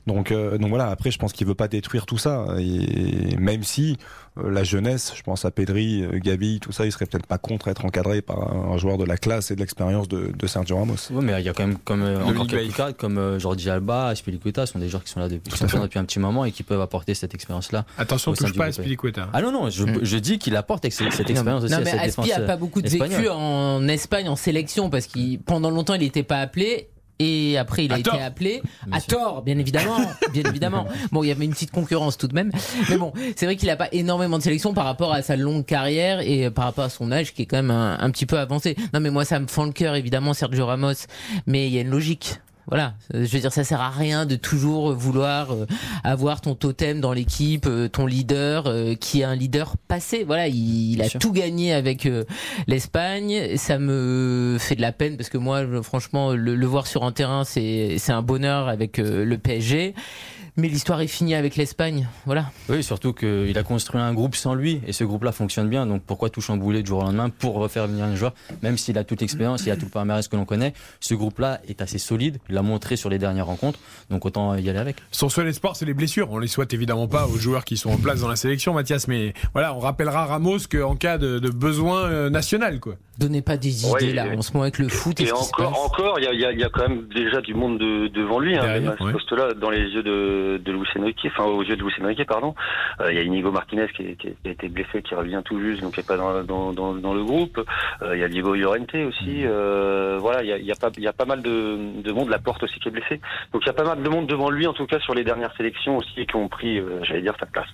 Donc 0.08 0.32
euh, 0.32 0.58
donc 0.58 0.70
voilà. 0.70 0.88
Après, 0.88 1.12
je 1.12 1.18
pense 1.20 1.34
qu'il 1.34 1.48
veut 1.48 1.56
pas 1.56 1.68
détruire 1.68 2.06
tout 2.06 2.18
ça. 2.18 2.46
Et 2.60 3.36
même 3.38 3.64
si 3.64 3.98
euh, 4.38 4.52
la 4.52 4.64
jeunesse, 4.64 5.14
je 5.16 5.22
pense 5.24 5.46
à 5.46 5.52
Pedri, 5.52 6.04
Gavi, 6.16 6.60
tout 6.60 6.72
ça, 6.72 6.86
il 6.86 6.92
serait 6.92 7.06
peut-être 7.06 7.28
pas 7.28 7.38
contre 7.38 7.68
être 7.68 7.86
encadré 7.86 8.22
par 8.22 8.54
un, 8.54 8.78
joueur 8.78 8.98
de 8.98 9.06
la 9.06 9.18
classe 9.18 9.52
et 9.52 9.56
de 9.56 9.60
l'expérience 9.60 10.08
de, 10.08 10.32
de 10.38 10.48
Sergio 10.48 10.78
Ramos. 10.78 10.96
Mais 11.12 11.40
il 11.40 11.46
y 11.46 11.50
a 11.50 11.54
quand 11.54 11.68
même 11.68 11.78
comme, 11.80 12.02
euh, 12.02 12.24
encore 12.24 12.48
quelques 12.48 12.98
comme 12.98 13.18
euh, 13.18 13.40
Jordi 13.40 13.70
Alba, 13.70 13.89
Aspilicueta, 14.08 14.66
ce 14.66 14.74
sont 14.74 14.80
des 14.80 14.90
joueurs 14.90 15.04
qui 15.04 15.12
sont 15.12 15.20
là 15.20 15.28
depuis, 15.30 15.52
sont 15.58 15.66
un 15.66 15.88
petit 16.06 16.20
moment 16.20 16.46
et 16.46 16.52
qui 16.52 16.64
peuvent 16.64 16.82
apporter 16.82 17.14
cette 17.14 17.34
expérience-là. 17.34 17.86
Attention, 17.98 18.34
touche 18.34 18.54
pas 18.54 18.66
à 18.66 18.70
groupe. 18.70 18.82
Spilicueta. 18.82 19.30
Ah 19.34 19.42
non, 19.42 19.52
non, 19.52 19.70
je, 19.70 19.84
Mm. 19.84 20.00
je 20.04 20.18
dis 20.18 20.38
qu'il 20.40 20.56
apporte 20.56 20.86
ex- 20.86 20.98
cette 20.98 21.30
expérience 21.30 21.64
aussi 21.64 21.72
non, 21.74 21.80
à 21.80 21.84
mais 21.84 21.92
cette 21.92 22.00
Aspi 22.02 22.22
défense. 22.22 22.38
a 22.38 22.42
pas 22.42 22.58
beaucoup 22.58 22.82
de 22.82 22.88
vécu 22.90 23.04
espagnole. 23.04 23.32
en 23.32 23.88
Espagne 23.88 24.30
en 24.30 24.36
sélection 24.36 24.90
parce 24.90 25.08
qu'il 25.08 25.40
pendant 25.40 25.70
longtemps 25.72 25.94
il 25.96 26.02
n'était 26.02 26.24
pas 26.24 26.38
appelé. 26.40 26.90
Et 27.22 27.58
après, 27.58 27.84
il 27.84 27.92
a 27.92 27.96
À 27.96 28.00
été 28.00 28.10
tort. 28.12 28.22
appelé 28.22 28.62
Bien 28.88 28.96
à 28.96 29.00
sûr. 29.02 29.08
tort, 29.10 29.42
bien 29.42 29.58
évidemment, 29.58 29.98
bien 30.32 30.44
évidemment. 30.46 30.88
Bon, 31.12 31.22
il 31.22 31.28
y 31.28 31.32
avait 31.32 31.44
une 31.44 31.52
petite 31.52 31.70
concurrence 31.72 32.18
tout 32.18 32.30
de 32.30 32.34
même, 32.34 32.50
mais 32.90 32.96
bon, 32.98 33.12
c'est 33.36 33.46
vrai 33.46 33.58
qu'il 33.58 33.70
a 33.70 33.76
pas 33.76 33.90
énormément 33.92 34.38
de 34.38 34.44
sélection 34.44 34.74
par 34.74 34.86
rapport 34.86 35.12
à 35.12 35.22
sa 35.22 35.36
longue 35.36 35.66
carrière 35.66 36.22
et 36.22 36.46
euh, 36.46 36.50
par 36.50 36.64
rapport 36.64 36.86
à 36.86 36.90
son 36.90 37.12
âge 37.12 37.34
qui 37.34 37.42
est 37.42 37.46
quand 37.46 37.58
même 37.58 37.72
un, 37.72 37.98
un 38.00 38.10
petit 38.12 38.26
peu 38.26 38.40
avancé. 38.40 38.78
Non, 38.94 39.02
mais 39.02 39.10
moi, 39.10 39.26
ça 39.26 39.38
me 39.42 39.48
fend 39.48 39.66
le 39.66 39.74
cœur, 39.74 39.96
évidemment, 39.96 40.34
Sergio 40.34 40.66
Ramos, 40.66 40.94
mais 41.46 41.68
il 41.68 41.74
y 41.74 41.78
a 41.78 41.82
une 41.82 41.90
logique. 41.90 42.40
Voilà, 42.70 42.94
je 43.14 43.20
veux 43.20 43.40
dire, 43.40 43.52
ça 43.52 43.64
sert 43.64 43.82
à 43.82 43.90
rien 43.90 44.26
de 44.26 44.36
toujours 44.36 44.94
vouloir 44.94 45.52
euh, 45.54 45.66
avoir 46.04 46.40
ton 46.42 46.54
totem 46.56 47.02
dans 47.02 47.14
l'équipe, 47.14 47.66
euh, 47.68 47.88
ton 47.88 48.06
leader 48.06 48.68
euh, 48.68 48.94
qui 48.96 49.22
est 49.22 49.24
un 49.24 49.36
leader 49.36 49.76
passé. 49.88 50.24
Voilà, 50.24 50.48
il, 50.48 50.94
il 50.94 51.02
a 51.02 51.10
sûr. 51.10 51.20
tout 51.20 51.32
gagné 51.32 51.74
avec 51.74 52.06
euh, 52.06 52.26
l'Espagne. 52.68 53.58
Ça 53.58 53.80
me 53.80 54.58
fait 54.60 54.76
de 54.76 54.82
la 54.82 54.92
peine 54.92 55.18
parce 55.18 55.30
que 55.30 55.38
moi, 55.38 55.64
franchement, 55.82 56.34
le, 56.34 56.56
le 56.56 56.66
voir 56.68 56.86
sur 56.86 57.04
un 57.04 57.12
terrain, 57.12 57.44
c'est 57.44 57.96
c'est 57.98 58.12
un 58.12 58.22
bonheur 58.22 58.68
avec 58.68 59.00
euh, 59.00 59.26
le 59.26 59.38
PSG. 59.38 59.94
Mais 60.58 60.68
l'histoire 60.68 61.02
est 61.02 61.08
finie 61.08 61.36
avec 61.36 61.56
l'Espagne. 61.56 62.08
Voilà. 62.26 62.46
Oui, 62.70 62.84
surtout 62.84 63.14
qu'il 63.14 63.58
a 63.58 63.64
construit 63.64 64.02
un 64.02 64.14
groupe 64.14 64.36
sans 64.36 64.54
lui 64.56 64.82
et 64.88 64.94
ce 64.94 65.04
groupe-là 65.04 65.32
fonctionne 65.32 65.70
bien. 65.70 65.86
Donc 65.86 66.02
pourquoi 66.06 66.30
tout 66.30 66.42
chambouler 66.42 66.84
du 66.84 66.90
jour 66.90 67.00
au 67.00 67.04
lendemain 67.04 67.30
pour 67.30 67.56
refaire 67.56 67.88
venir 67.88 68.06
un 68.06 68.16
joueur, 68.16 68.34
même 68.64 68.78
s'il 68.78 68.98
a 68.98 69.04
toute 69.04 69.22
l'expérience, 69.22 69.66
il 69.66 69.72
a 69.72 69.76
tout 69.76 69.86
le 69.86 69.92
palmarès 69.92 70.28
que 70.28 70.36
l'on 70.36 70.46
connaît. 70.46 70.74
Ce 71.00 71.14
groupe-là 71.14 71.60
est 71.68 71.82
assez 71.82 71.98
solide. 71.98 72.38
Il 72.50 72.56
l'a 72.56 72.62
montré 72.62 72.96
sur 72.96 73.10
les 73.10 73.18
dernières 73.18 73.46
rencontres. 73.46 73.80
Donc 74.10 74.26
autant 74.26 74.56
y 74.56 74.70
aller 74.70 74.80
avec. 74.80 74.98
Son 75.12 75.30
seul 75.30 75.48
espoir, 75.48 75.76
c'est 75.76 75.86
les 75.86 75.94
blessures. 75.94 76.32
On 76.32 76.40
les 76.40 76.48
souhaite 76.48 76.74
évidemment 76.74 77.08
pas 77.08 77.28
aux 77.28 77.38
joueurs 77.38 77.64
qui 77.66 77.78
sont 77.78 77.92
en 77.92 77.98
place 77.98 78.22
dans 78.22 78.28
la 78.30 78.36
sélection, 78.36 78.74
Mathias. 78.74 79.08
Mais 79.08 79.34
voilà, 79.54 79.74
on 79.76 79.80
rappellera 79.80 80.26
Ramos 80.26 80.60
qu'en 80.72 80.96
cas 80.96 81.18
de, 81.18 81.40
de 81.40 81.50
besoin 81.50 82.04
euh, 82.10 82.30
national, 82.30 82.80
quoi. 82.80 82.96
Donnez 83.18 83.42
pas 83.42 83.58
des 83.58 83.86
Ouais, 83.86 84.02
idées 84.04 84.14
là 84.14 84.28
en 84.38 84.42
ce 84.42 84.54
moment 84.54 84.64
avec 84.64 84.80
le 84.80 84.88
foot 84.88 85.20
et, 85.20 85.26
Et 85.26 85.32
encore, 85.34 85.78
encore, 85.86 86.20
il 86.20 86.24
y 86.24 86.28
a, 86.28 86.34
il 86.34 86.40
y 86.40 86.46
a- 86.46 86.52
il 86.54 86.60
y 86.60 86.64
a 86.64 86.70
quand 86.70 86.88
même 86.88 87.08
déjà 87.14 87.42
du 87.42 87.54
monde 87.54 87.78
de- 87.78 88.08
devant 88.08 88.40
lui, 88.40 88.56
hein, 88.58 88.62
Derrière, 88.62 88.82
même 88.82 88.92
à 88.94 88.98
ce 88.98 89.04
ouais. 89.04 89.12
poste-là, 89.12 89.54
dans 89.60 89.70
les 89.70 89.80
yeux 89.90 90.04
de, 90.04 90.39
de 90.58 90.72
Luis 90.72 90.88
Enrique, 90.98 91.28
enfin 91.28 91.46
aux 91.46 91.64
yeux 91.64 91.76
de 91.76 91.84
Luis 91.84 91.94
Enrique, 92.02 92.26
pardon. 92.26 92.56
Euh, 93.02 93.12
Il 93.12 93.18
y 93.18 93.20
a 93.20 93.24
Inigo 93.24 93.52
Martinez 93.52 93.88
qui, 93.96 94.04
a 94.46 94.50
été 94.50 94.70
blessé, 94.70 95.02
qui 95.02 95.16
revient 95.16 95.42
tout 95.44 95.60
juste, 95.60 95.82
donc 95.82 95.94
qui 95.94 96.00
est 96.00 96.08
pas 96.08 96.18
dans, 96.18 96.44
dans, 96.44 96.74
dans, 96.74 96.94
dans 96.94 97.14
le 97.14 97.24
groupe. 97.24 97.64
Euh, 98.02 98.16
Il 98.16 98.20
y 98.20 98.24
a 98.24 98.30
Diego 98.30 98.56
Llorente 98.56 98.96
aussi. 98.96 99.46
Euh, 99.46 100.18
voilà, 100.20 100.44
il 100.44 100.50
y 100.50 100.54
a, 100.54 100.58
il 100.58 100.66
y 100.66 100.72
a 100.72 100.76
pas, 100.76 100.90
il 100.98 101.04
y 101.04 101.08
a 101.08 101.14
pas 101.14 101.26
mal 101.26 101.42
de, 101.42 102.02
de 102.02 102.12
monde. 102.12 102.30
La 102.30 102.40
porte 102.40 102.64
aussi 102.64 102.80
qui 102.80 102.88
est 102.88 102.92
blessé. 102.92 103.20
Donc 103.54 103.64
il 103.64 103.68
y 103.68 103.70
a 103.70 103.74
pas 103.74 103.84
mal 103.84 104.02
de 104.02 104.10
monde 104.10 104.28
devant 104.28 104.50
lui, 104.50 104.68
en 104.68 104.74
tout 104.74 104.86
cas 104.86 105.00
sur 105.00 105.14
les 105.14 105.24
dernières 105.24 105.56
sélections 105.56 105.98
aussi, 105.98 106.26
qui 106.26 106.36
ont 106.36 106.48
pris, 106.48 106.82
j'allais 107.04 107.22
dire, 107.22 107.36
sa 107.40 107.46
place. 107.46 107.70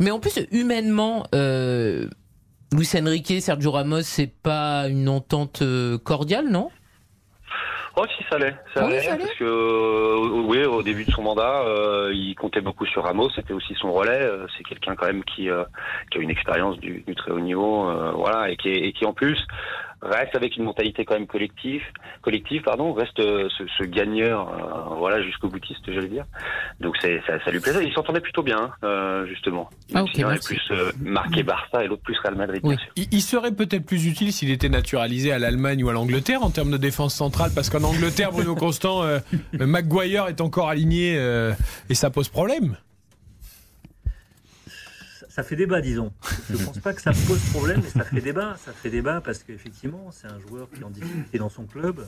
Mais 0.00 0.10
en 0.10 0.20
plus, 0.20 0.38
humainement, 0.52 1.24
Luis 1.32 2.88
Enrique, 2.94 3.40
Sergio 3.40 3.70
Ramos, 3.70 4.02
c'est 4.02 4.32
pas 4.42 4.88
une 4.88 5.08
entente 5.08 5.62
cordiale, 6.04 6.48
non? 6.50 6.70
Oh 7.96 8.04
si 8.16 8.24
ça 8.30 8.38
l'est, 8.38 8.54
ça 8.72 8.84
oui, 8.86 8.92
l'est, 8.92 9.00
ça 9.00 9.12
l'est 9.16 9.24
parce 9.24 9.34
que 9.34 9.44
euh, 9.44 10.42
oui, 10.46 10.64
au 10.64 10.82
début 10.82 11.04
de 11.04 11.10
son 11.10 11.22
mandat, 11.22 11.62
euh, 11.66 12.10
il 12.14 12.34
comptait 12.36 12.60
beaucoup 12.60 12.86
sur 12.86 13.02
Ramos, 13.04 13.30
c'était 13.30 13.52
aussi 13.52 13.74
son 13.74 13.92
relais. 13.92 14.22
euh, 14.22 14.46
c'est 14.56 14.62
quelqu'un 14.64 14.94
quand 14.94 15.06
même 15.06 15.24
qui, 15.24 15.50
euh, 15.50 15.64
qui 16.10 16.18
a 16.18 16.20
une 16.20 16.30
expérience 16.30 16.78
du, 16.78 17.02
du 17.06 17.14
très 17.16 17.32
haut 17.32 17.40
niveau, 17.40 17.88
euh, 17.90 18.12
voilà, 18.14 18.48
et 18.50 18.56
qui, 18.56 18.68
est- 18.70 18.86
et 18.86 18.92
qui 18.92 19.04
en 19.06 19.12
plus 19.12 19.44
reste 20.02 20.34
avec 20.34 20.56
une 20.56 20.64
mentalité 20.64 21.04
quand 21.04 21.14
même 21.14 21.26
collective, 21.26 21.82
collective, 22.22 22.62
pardon, 22.62 22.92
reste 22.92 23.18
euh, 23.20 23.48
ce, 23.58 23.64
ce 23.78 23.84
gagneur, 23.84 24.48
euh, 24.48 24.94
voilà, 24.96 25.22
jusqu'au 25.22 25.48
boutiste, 25.48 25.82
j'allais 25.92 26.08
dire. 26.08 26.24
Donc 26.80 26.96
c'est 27.00 27.20
ça, 27.26 27.42
ça 27.44 27.50
lui 27.50 27.60
plaisait. 27.60 27.84
Il 27.84 27.92
s'entendait 27.92 28.20
plutôt 28.20 28.42
bien, 28.42 28.58
hein, 28.58 28.70
euh, 28.84 29.26
justement. 29.26 29.68
Ah, 29.92 29.96
Même 29.96 30.04
ok, 30.04 30.10
si 30.14 30.20
l'un 30.22 30.28
est 30.28 30.32
merci. 30.32 30.46
plus 30.54 30.70
euh, 30.70 30.90
marqué 31.02 31.42
Barça 31.42 31.84
et 31.84 31.88
l'autre 31.88 32.02
plus 32.02 32.18
Real 32.18 32.34
Madrid, 32.34 32.60
Oui. 32.64 32.76
bien 32.76 32.84
sûr. 32.84 32.92
Il, 32.96 33.06
il 33.12 33.20
serait 33.22 33.52
peut-être 33.52 33.84
plus 33.84 34.06
utile 34.06 34.32
s'il 34.32 34.50
était 34.50 34.68
naturalisé 34.68 35.32
à 35.32 35.38
l'Allemagne 35.38 35.84
ou 35.84 35.88
à 35.88 35.92
l'Angleterre 35.92 36.42
en 36.42 36.50
termes 36.50 36.70
de 36.70 36.76
défense 36.76 37.14
centrale, 37.14 37.50
parce 37.54 37.68
qu'en 37.70 37.82
Angleterre, 37.82 38.32
Bruno 38.32 38.54
Constant, 38.54 39.02
euh, 39.02 39.18
Maguire 39.58 40.26
est 40.28 40.40
encore 40.40 40.68
aligné 40.68 41.16
euh, 41.18 41.52
et 41.88 41.94
ça 41.94 42.10
pose 42.10 42.28
problème. 42.28 42.76
Ça- 45.30 45.42
fait 45.42 45.56
débat, 45.56 45.80
disons. 45.80 46.12
Je 46.48 46.56
ne 46.56 46.64
pense 46.64 46.78
pas 46.78 46.92
que 46.92 47.00
ça 47.00 47.12
pose 47.26 47.40
problème, 47.50 47.80
mais 47.82 47.88
ça 47.88 48.04
fait 48.04 48.20
débat. 48.20 48.56
Ça 48.64 48.72
fait 48.72 48.90
débat 48.90 49.20
parce 49.20 49.42
qu'effectivement, 49.42 50.10
c'est 50.12 50.26
un 50.26 50.38
joueur 50.38 50.68
qui 50.70 50.80
est 50.80 50.84
en 50.84 50.90
difficulté 50.90 51.38
dans 51.38 51.48
son 51.48 51.64
club 51.64 52.04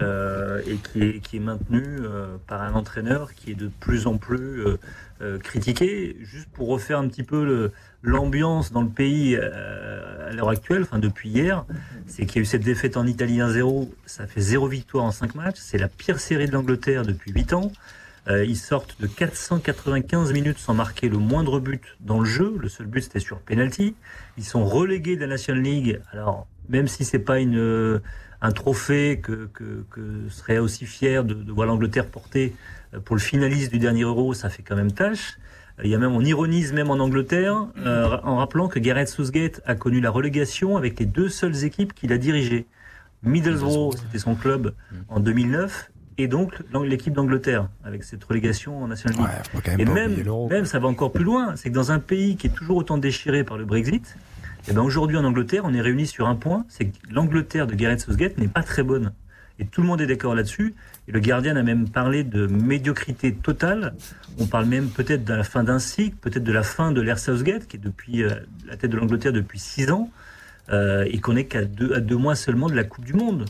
euh, 0.00 0.60
et 0.66 0.76
qui 0.76 1.36
est, 1.36 1.40
maintenu 1.40 1.84
euh, 1.84 2.36
par 2.46 2.62
un 2.62 2.74
entraîneur 2.74 3.34
qui 3.34 3.52
est 3.52 3.54
de 3.54 3.70
plus 3.80 4.06
en 4.06 4.18
plus 4.18 4.64
euh, 5.20 5.38
critiqué. 5.38 6.16
Juste 6.20 6.48
pour 6.50 6.68
refaire 6.68 6.98
un 6.98 7.08
petit 7.08 7.22
peu 7.22 7.70
l'ambiance 8.02 8.72
dans 8.72 8.82
le 8.82 8.88
pays 8.88 9.36
à 9.36 10.32
l'heure 10.32 10.48
actuelle, 10.48 10.82
enfin 10.82 10.98
depuis 10.98 11.28
hier, 11.28 11.64
c'est 12.06 12.26
qu'il 12.26 12.36
y 12.36 12.38
a 12.40 12.42
eu 12.42 12.46
cette 12.46 12.64
défaite 12.64 12.96
en 12.96 13.06
Italie 13.06 13.38
1-0. 13.38 13.88
Ça 14.06 14.26
fait 14.26 14.40
zéro 14.40 14.68
victoire 14.68 15.04
en 15.04 15.12
5 15.12 15.34
matchs. 15.34 15.58
C'est 15.58 15.78
la 15.78 15.88
pire 15.88 16.18
série 16.18 16.46
de 16.46 16.52
l'Angleterre 16.52 17.02
depuis 17.04 17.32
8 17.32 17.52
ans. 17.52 17.72
Euh, 18.28 18.44
ils 18.44 18.56
sortent 18.56 19.00
de 19.00 19.06
495 19.06 20.32
minutes 20.32 20.58
sans 20.58 20.72
marquer 20.74 21.08
le 21.08 21.18
moindre 21.18 21.60
but 21.60 21.82
dans 22.00 22.20
le 22.20 22.24
jeu. 22.24 22.56
Le 22.58 22.68
seul 22.68 22.86
but 22.86 23.02
c'était 23.02 23.20
sur 23.20 23.38
penalty. 23.40 23.94
Ils 24.38 24.44
sont 24.44 24.64
relégués 24.64 25.16
de 25.16 25.20
la 25.20 25.26
National 25.26 25.62
League. 25.62 26.00
Alors 26.12 26.46
même 26.68 26.88
si 26.88 27.04
c'est 27.04 27.18
pas 27.18 27.38
une 27.40 27.58
euh, 27.58 28.00
un 28.44 28.52
trophée 28.52 29.20
que, 29.22 29.48
que, 29.54 29.84
que 29.90 30.28
serait 30.28 30.58
aussi 30.58 30.84
fier 30.84 31.24
de, 31.24 31.32
de 31.32 31.50
voir 31.50 31.66
l'Angleterre 31.66 32.06
porter 32.06 32.54
euh, 32.92 33.00
pour 33.00 33.16
le 33.16 33.20
finaliste 33.20 33.72
du 33.72 33.78
dernier 33.78 34.02
Euro, 34.02 34.34
ça 34.34 34.50
fait 34.50 34.62
quand 34.62 34.76
même 34.76 34.92
tâche. 34.92 35.38
Euh, 35.78 35.82
Il 35.84 35.90
y 35.90 35.94
a 35.94 35.98
même, 35.98 36.12
on 36.12 36.20
ironise 36.20 36.74
même 36.74 36.90
en 36.90 36.98
Angleterre, 36.98 37.66
euh, 37.78 38.18
en 38.22 38.36
rappelant 38.36 38.68
que 38.68 38.78
Gareth 38.78 39.08
Southgate 39.08 39.62
a 39.64 39.74
connu 39.74 40.00
la 40.00 40.10
relégation 40.10 40.76
avec 40.76 41.00
les 41.00 41.06
deux 41.06 41.30
seules 41.30 41.64
équipes 41.64 41.94
qu'il 41.94 42.12
a 42.12 42.18
dirigées. 42.18 42.66
Middlesbrough, 43.22 43.96
c'était 43.96 44.18
son 44.18 44.34
club 44.34 44.74
en 45.08 45.18
2009, 45.18 45.90
et 46.18 46.28
donc 46.28 46.52
l'équipe 46.84 47.12
d'Angleterre, 47.12 47.68
avec 47.84 48.04
cette 48.04 48.22
relégation 48.24 48.82
en 48.82 48.88
National 48.88 49.18
League. 49.18 49.64
Ouais, 49.66 49.74
Et 49.78 49.84
même, 49.84 50.64
ça 50.64 50.78
va 50.78 50.88
encore 50.88 51.12
plus 51.12 51.24
loin. 51.24 51.56
C'est 51.56 51.70
que 51.70 51.74
dans 51.74 51.92
un 51.92 51.98
pays 51.98 52.36
qui 52.36 52.46
est 52.46 52.54
toujours 52.54 52.76
autant 52.76 52.98
déchiré 52.98 53.44
par 53.44 53.58
le 53.58 53.64
Brexit, 53.64 54.16
eh 54.68 54.72
ben 54.72 54.82
aujourd'hui 54.82 55.16
en 55.16 55.24
Angleterre, 55.24 55.62
on 55.64 55.74
est 55.74 55.80
réunis 55.80 56.06
sur 56.06 56.26
un 56.26 56.36
point, 56.36 56.64
c'est 56.68 56.86
que 56.86 56.96
l'Angleterre 57.10 57.66
de 57.66 57.74
Gareth 57.74 58.00
Southgate 58.00 58.38
n'est 58.38 58.48
pas 58.48 58.62
très 58.62 58.82
bonne. 58.82 59.12
Et 59.58 59.66
tout 59.66 59.82
le 59.82 59.86
monde 59.86 60.00
est 60.00 60.06
d'accord 60.06 60.34
là-dessus. 60.34 60.74
Et 61.06 61.12
le 61.12 61.20
Guardian 61.20 61.54
a 61.56 61.62
même 61.62 61.88
parlé 61.88 62.24
de 62.24 62.46
médiocrité 62.46 63.32
totale. 63.34 63.94
On 64.38 64.46
parle 64.46 64.66
même 64.66 64.88
peut-être 64.88 65.24
de 65.24 65.34
la 65.34 65.44
fin 65.44 65.62
d'un 65.62 65.78
cycle, 65.78 66.16
peut-être 66.20 66.42
de 66.42 66.52
la 66.52 66.62
fin 66.62 66.90
de 66.90 67.00
l'ère 67.00 67.18
Southgate, 67.18 67.66
qui 67.66 67.76
est 67.76 67.80
depuis 67.80 68.24
euh, 68.24 68.30
la 68.66 68.76
tête 68.76 68.90
de 68.90 68.96
l'Angleterre 68.96 69.32
depuis 69.32 69.60
six 69.60 69.90
ans, 69.90 70.10
euh, 70.70 71.04
et 71.08 71.20
qu'on 71.20 71.36
est 71.36 71.44
qu'à 71.44 71.64
deux, 71.64 71.92
à 71.94 72.00
deux 72.00 72.16
mois 72.16 72.34
seulement 72.34 72.68
de 72.68 72.74
la 72.74 72.84
Coupe 72.84 73.04
du 73.04 73.12
Monde. 73.12 73.44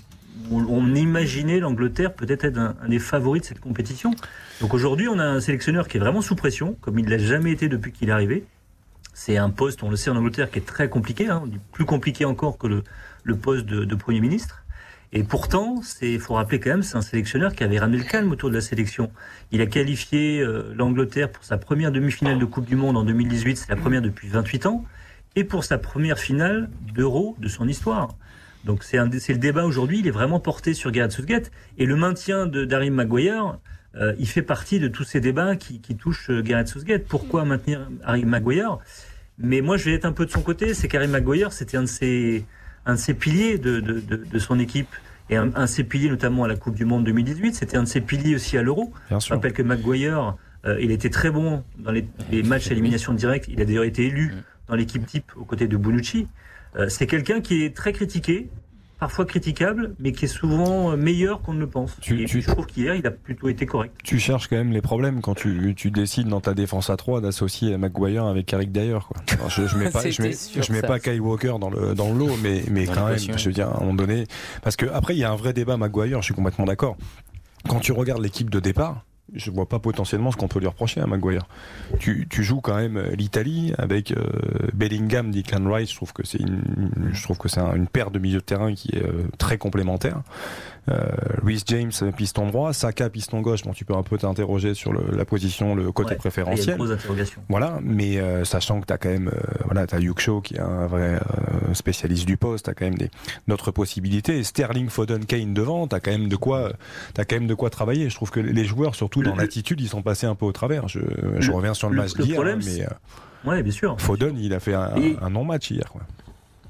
On, 0.50 0.94
imaginait 0.94 1.60
l'Angleterre 1.60 2.12
peut-être 2.12 2.44
être 2.44 2.58
un, 2.58 2.74
des 2.88 2.98
favoris 2.98 3.42
de 3.42 3.46
cette 3.46 3.60
compétition. 3.60 4.12
Donc 4.60 4.74
aujourd'hui, 4.74 5.08
on 5.08 5.18
a 5.18 5.24
un 5.24 5.40
sélectionneur 5.40 5.86
qui 5.86 5.96
est 5.96 6.00
vraiment 6.00 6.22
sous 6.22 6.34
pression, 6.34 6.76
comme 6.80 6.98
il 6.98 7.08
l'a 7.08 7.18
jamais 7.18 7.52
été 7.52 7.68
depuis 7.68 7.92
qu'il 7.92 8.08
est 8.08 8.12
arrivé. 8.12 8.44
C'est 9.12 9.36
un 9.36 9.50
poste, 9.50 9.82
on 9.84 9.90
le 9.90 9.96
sait 9.96 10.10
en 10.10 10.16
Angleterre, 10.16 10.50
qui 10.50 10.58
est 10.58 10.66
très 10.66 10.88
compliqué, 10.88 11.28
hein, 11.28 11.44
plus 11.72 11.84
compliqué 11.84 12.24
encore 12.24 12.58
que 12.58 12.66
le, 12.66 13.36
poste 13.36 13.64
de, 13.66 13.84
de 13.84 13.94
Premier 13.94 14.20
ministre. 14.20 14.64
Et 15.16 15.22
pourtant, 15.22 15.80
il 16.02 16.18
faut 16.18 16.34
rappeler 16.34 16.58
quand 16.58 16.70
même, 16.70 16.82
c'est 16.82 16.96
un 16.96 17.02
sélectionneur 17.02 17.54
qui 17.54 17.62
avait 17.62 17.78
ramené 17.78 17.98
le 17.98 18.04
calme 18.04 18.32
autour 18.32 18.50
de 18.50 18.56
la 18.56 18.60
sélection. 18.60 19.12
Il 19.52 19.60
a 19.60 19.66
qualifié 19.66 20.40
euh, 20.40 20.74
l'Angleterre 20.74 21.30
pour 21.30 21.44
sa 21.44 21.56
première 21.56 21.92
demi-finale 21.92 22.40
de 22.40 22.44
Coupe 22.44 22.64
du 22.64 22.74
Monde 22.74 22.96
en 22.96 23.04
2018, 23.04 23.56
c'est 23.56 23.68
la 23.68 23.76
première 23.76 24.02
depuis 24.02 24.26
28 24.26 24.66
ans, 24.66 24.84
et 25.36 25.44
pour 25.44 25.62
sa 25.62 25.78
première 25.78 26.18
finale 26.18 26.68
d'Euro 26.92 27.36
de 27.38 27.46
son 27.46 27.68
histoire. 27.68 28.16
Donc 28.64 28.82
c'est 28.82 28.98
un- 28.98 29.10
c'est 29.18 29.32
le 29.32 29.38
débat 29.38 29.64
aujourd'hui, 29.64 29.98
il 30.00 30.06
est 30.06 30.10
vraiment 30.12 30.40
porté 30.40 30.74
sur 30.74 30.90
Gareth 30.90 31.12
Southgate. 31.12 31.50
Et 31.78 31.86
le 31.86 31.96
maintien 31.96 32.46
de 32.46 32.64
Darren 32.64 32.90
Maguire, 32.90 33.58
euh, 33.96 34.14
il 34.18 34.26
fait 34.28 34.42
partie 34.42 34.80
de 34.80 34.88
tous 34.88 35.04
ces 35.04 35.20
débats 35.20 35.54
qui, 35.56 35.80
qui 35.80 35.96
touchent 35.96 36.30
euh, 36.30 36.42
Gareth 36.42 36.68
Southgate. 36.68 37.04
Pourquoi 37.06 37.44
maintenir 37.44 37.88
Harry 38.04 38.24
Maguire? 38.24 38.78
Mais 39.38 39.60
moi, 39.60 39.76
je 39.76 39.84
vais 39.84 39.92
être 39.94 40.04
un 40.04 40.12
peu 40.12 40.26
de 40.26 40.30
son 40.30 40.40
côté. 40.42 40.74
C'est 40.74 40.88
qu'Harry 40.88 41.08
Maguire, 41.08 41.52
c'était 41.52 41.76
un 41.76 41.82
de 41.82 41.86
ses, 41.88 42.44
un 42.86 42.94
de 42.94 42.98
ses 42.98 43.14
piliers 43.14 43.58
de, 43.58 43.80
de, 43.80 44.00
de, 44.00 44.16
de 44.16 44.38
son 44.38 44.58
équipe. 44.58 44.88
Et 45.30 45.36
un, 45.36 45.50
un 45.54 45.62
de 45.62 45.66
ses 45.68 45.84
piliers, 45.84 46.08
notamment 46.10 46.44
à 46.44 46.48
la 46.48 46.54
Coupe 46.56 46.74
du 46.74 46.84
Monde 46.84 47.04
2018, 47.04 47.54
c'était 47.54 47.76
un 47.76 47.82
de 47.84 47.88
ses 47.88 48.00
piliers 48.00 48.34
aussi 48.34 48.56
à 48.58 48.62
l'Euro. 48.62 48.92
Bien 49.08 49.18
Je 49.18 49.28
rappelle 49.34 49.52
que 49.52 49.62
McGuire, 49.62 50.36
euh, 50.66 50.78
il 50.80 50.90
était 50.90 51.08
très 51.10 51.30
bon 51.30 51.64
dans 51.78 51.90
les, 51.92 52.06
les 52.30 52.42
matchs 52.42 52.68
à 52.68 52.72
élimination 52.72 53.12
directe. 53.14 53.46
Il 53.48 53.60
a 53.60 53.64
d'ailleurs 53.64 53.84
été 53.84 54.06
élu 54.06 54.32
dans 54.68 54.74
l'équipe 54.74 55.04
type 55.06 55.32
aux 55.36 55.44
côtés 55.44 55.66
de 55.66 55.76
Bonucci. 55.76 56.26
Euh, 56.76 56.88
c'est 56.88 57.06
quelqu'un 57.06 57.40
qui 57.40 57.64
est 57.64 57.74
très 57.76 57.92
critiqué, 57.92 58.48
parfois 58.98 59.24
critiquable, 59.26 59.94
mais 59.98 60.12
qui 60.12 60.24
est 60.24 60.28
souvent 60.28 60.92
euh, 60.92 60.96
meilleur 60.96 61.40
qu'on 61.42 61.52
ne 61.54 61.60
le 61.60 61.66
pense. 61.68 61.96
Tu- 62.00 62.22
Et 62.22 62.24
tu- 62.24 62.40
je 62.42 62.46
trouve 62.50 62.66
qu'hier, 62.66 62.94
il 62.94 63.06
a 63.06 63.10
plutôt 63.10 63.48
été 63.48 63.66
correct. 63.66 63.94
Tu 64.02 64.18
cherches 64.18 64.48
quand 64.48 64.56
même 64.56 64.72
les 64.72 64.80
problèmes 64.80 65.20
quand 65.20 65.34
tu, 65.34 65.74
tu 65.76 65.90
décides 65.90 66.28
dans 66.28 66.40
ta 66.40 66.54
défense 66.54 66.90
à 66.90 66.96
3 66.96 67.20
d'associer 67.20 67.76
Maguire 67.76 68.24
avec 68.24 68.46
Carrick 68.46 68.72
Dyer. 68.72 68.98
Quoi. 69.06 69.16
Alors, 69.32 69.50
je, 69.50 69.66
je 69.66 69.76
mets 69.76 69.90
pas, 69.90 70.00
je 70.10 70.22
mets, 70.22 70.32
sûr, 70.32 70.62
je 70.62 70.72
mets 70.72 70.80
ça. 70.80 70.86
pas 70.86 70.98
Kyle 71.00 71.20
Walker 71.20 71.54
dans 71.60 71.70
le, 71.70 71.94
dans 71.94 72.12
le 72.12 72.18
lot, 72.18 72.36
mais, 72.42 72.62
mais 72.70 72.86
Dans 72.86 72.94
quand 72.94 73.06
même, 73.08 73.18
je 73.18 73.44
veux 73.46 73.52
dire, 73.52 73.68
à 73.68 73.76
un 73.76 73.80
moment 73.80 73.94
donné. 73.94 74.26
Parce 74.62 74.76
que 74.76 74.86
après, 74.86 75.14
il 75.14 75.18
y 75.18 75.24
a 75.24 75.30
un 75.30 75.36
vrai 75.36 75.52
débat 75.52 75.76
Maguire, 75.76 76.20
je 76.22 76.26
suis 76.26 76.34
complètement 76.34 76.64
d'accord. 76.64 76.96
Quand 77.68 77.80
tu 77.80 77.92
regardes 77.92 78.22
l'équipe 78.22 78.50
de 78.50 78.60
départ, 78.60 79.04
je 79.34 79.50
vois 79.50 79.68
pas 79.68 79.78
potentiellement 79.78 80.30
ce 80.30 80.36
qu'on 80.36 80.48
peut 80.48 80.60
lui 80.60 80.66
reprocher 80.66 81.00
à 81.00 81.06
Maguire. 81.06 81.46
Tu, 81.98 82.26
tu 82.30 82.42
joues 82.44 82.60
quand 82.60 82.76
même 82.76 83.02
l'Italie 83.16 83.72
avec 83.78 84.12
euh, 84.12 84.16
Bellingham, 84.72 85.30
Declan 85.30 85.70
Rice. 85.72 85.90
Je 85.90 85.96
trouve 85.96 86.12
que 86.12 86.26
c'est 86.26 86.38
une, 86.38 86.62
je 87.12 87.22
trouve 87.22 87.38
que 87.38 87.48
c'est 87.48 87.60
un- 87.60 87.74
une 87.74 87.86
paire 87.88 88.10
de 88.10 88.18
milieu 88.18 88.38
de 88.38 88.44
terrain 88.44 88.74
qui 88.74 88.90
est 88.96 89.02
euh, 89.02 89.24
très 89.38 89.58
complémentaire. 89.58 90.22
Euh, 90.90 91.02
Reece 91.42 91.62
James 91.66 91.90
piston 92.16 92.46
droit, 92.48 92.72
Saka 92.74 93.08
piston 93.08 93.40
gauche. 93.40 93.62
Bon, 93.62 93.72
tu 93.72 93.84
peux 93.86 93.94
un 93.94 94.02
peu 94.02 94.18
t'interroger 94.18 94.74
sur 94.74 94.92
le- 94.92 95.16
la 95.16 95.24
position, 95.24 95.74
le 95.74 95.90
côté 95.92 96.08
Ouais, 96.10 96.12
Il 96.12 96.12
y 96.12 96.14
a 96.14 96.18
préférentiel. 96.20 96.76
Voilà, 97.48 97.78
mais 97.82 98.18
euh, 98.18 98.44
sachant 98.44 98.80
que 98.80 98.86
tu 98.86 98.92
as 98.92 98.98
quand 98.98 99.08
même, 99.08 99.28
euh, 99.28 99.40
voilà, 99.64 99.86
tu 99.86 99.94
as 99.94 100.00
Yuksho 100.00 100.42
qui 100.42 100.56
est 100.56 100.60
un 100.60 100.86
vrai 100.86 101.14
euh, 101.14 101.72
spécialiste 101.74 102.26
du 102.26 102.36
poste, 102.36 102.66
tu 102.66 102.70
as 102.70 102.74
quand 102.74 102.84
même 102.84 102.98
d'autres 103.48 103.70
possibilités. 103.70 104.42
Sterling, 104.44 104.88
Foden, 104.90 105.24
Kane 105.24 105.54
devant, 105.54 105.86
tu 105.88 105.94
as 105.96 106.00
quand 106.00 106.10
même 106.12 106.28
de 106.28 106.36
quoi, 106.36 106.72
t'as 107.14 107.24
quand 107.24 107.36
même 107.36 107.46
de 107.46 107.54
quoi 107.54 107.70
travailler. 107.70 108.10
Je 108.10 108.14
trouve 108.16 108.30
que 108.30 108.40
les 108.40 108.64
joueurs, 108.66 108.94
surtout 108.94 109.22
dans 109.22 109.30
l'attitude, 109.42 109.80
ils 109.80 109.88
sont 109.88 110.02
passés 110.02 110.26
un 110.26 110.34
peu 110.34 110.44
au 110.44 110.52
travers. 110.52 110.86
Je, 110.88 111.00
je 111.38 111.50
reviens 111.50 111.72
sur 111.74 111.88
le, 111.88 111.96
le- 111.96 112.02
match 112.02 112.12
d'hier, 112.24 112.38
hein, 112.40 112.58
mais 112.66 112.82
euh, 112.82 113.50
Ouais, 113.50 113.62
bien 113.62 113.72
sûr. 113.72 113.96
Foden, 114.00 114.36
il 114.38 114.52
a 114.54 114.60
fait 114.60 114.74
un, 114.74 114.90
un 115.20 115.30
non-match 115.30 115.70
hier. 115.70 115.84
Quoi. 115.92 116.02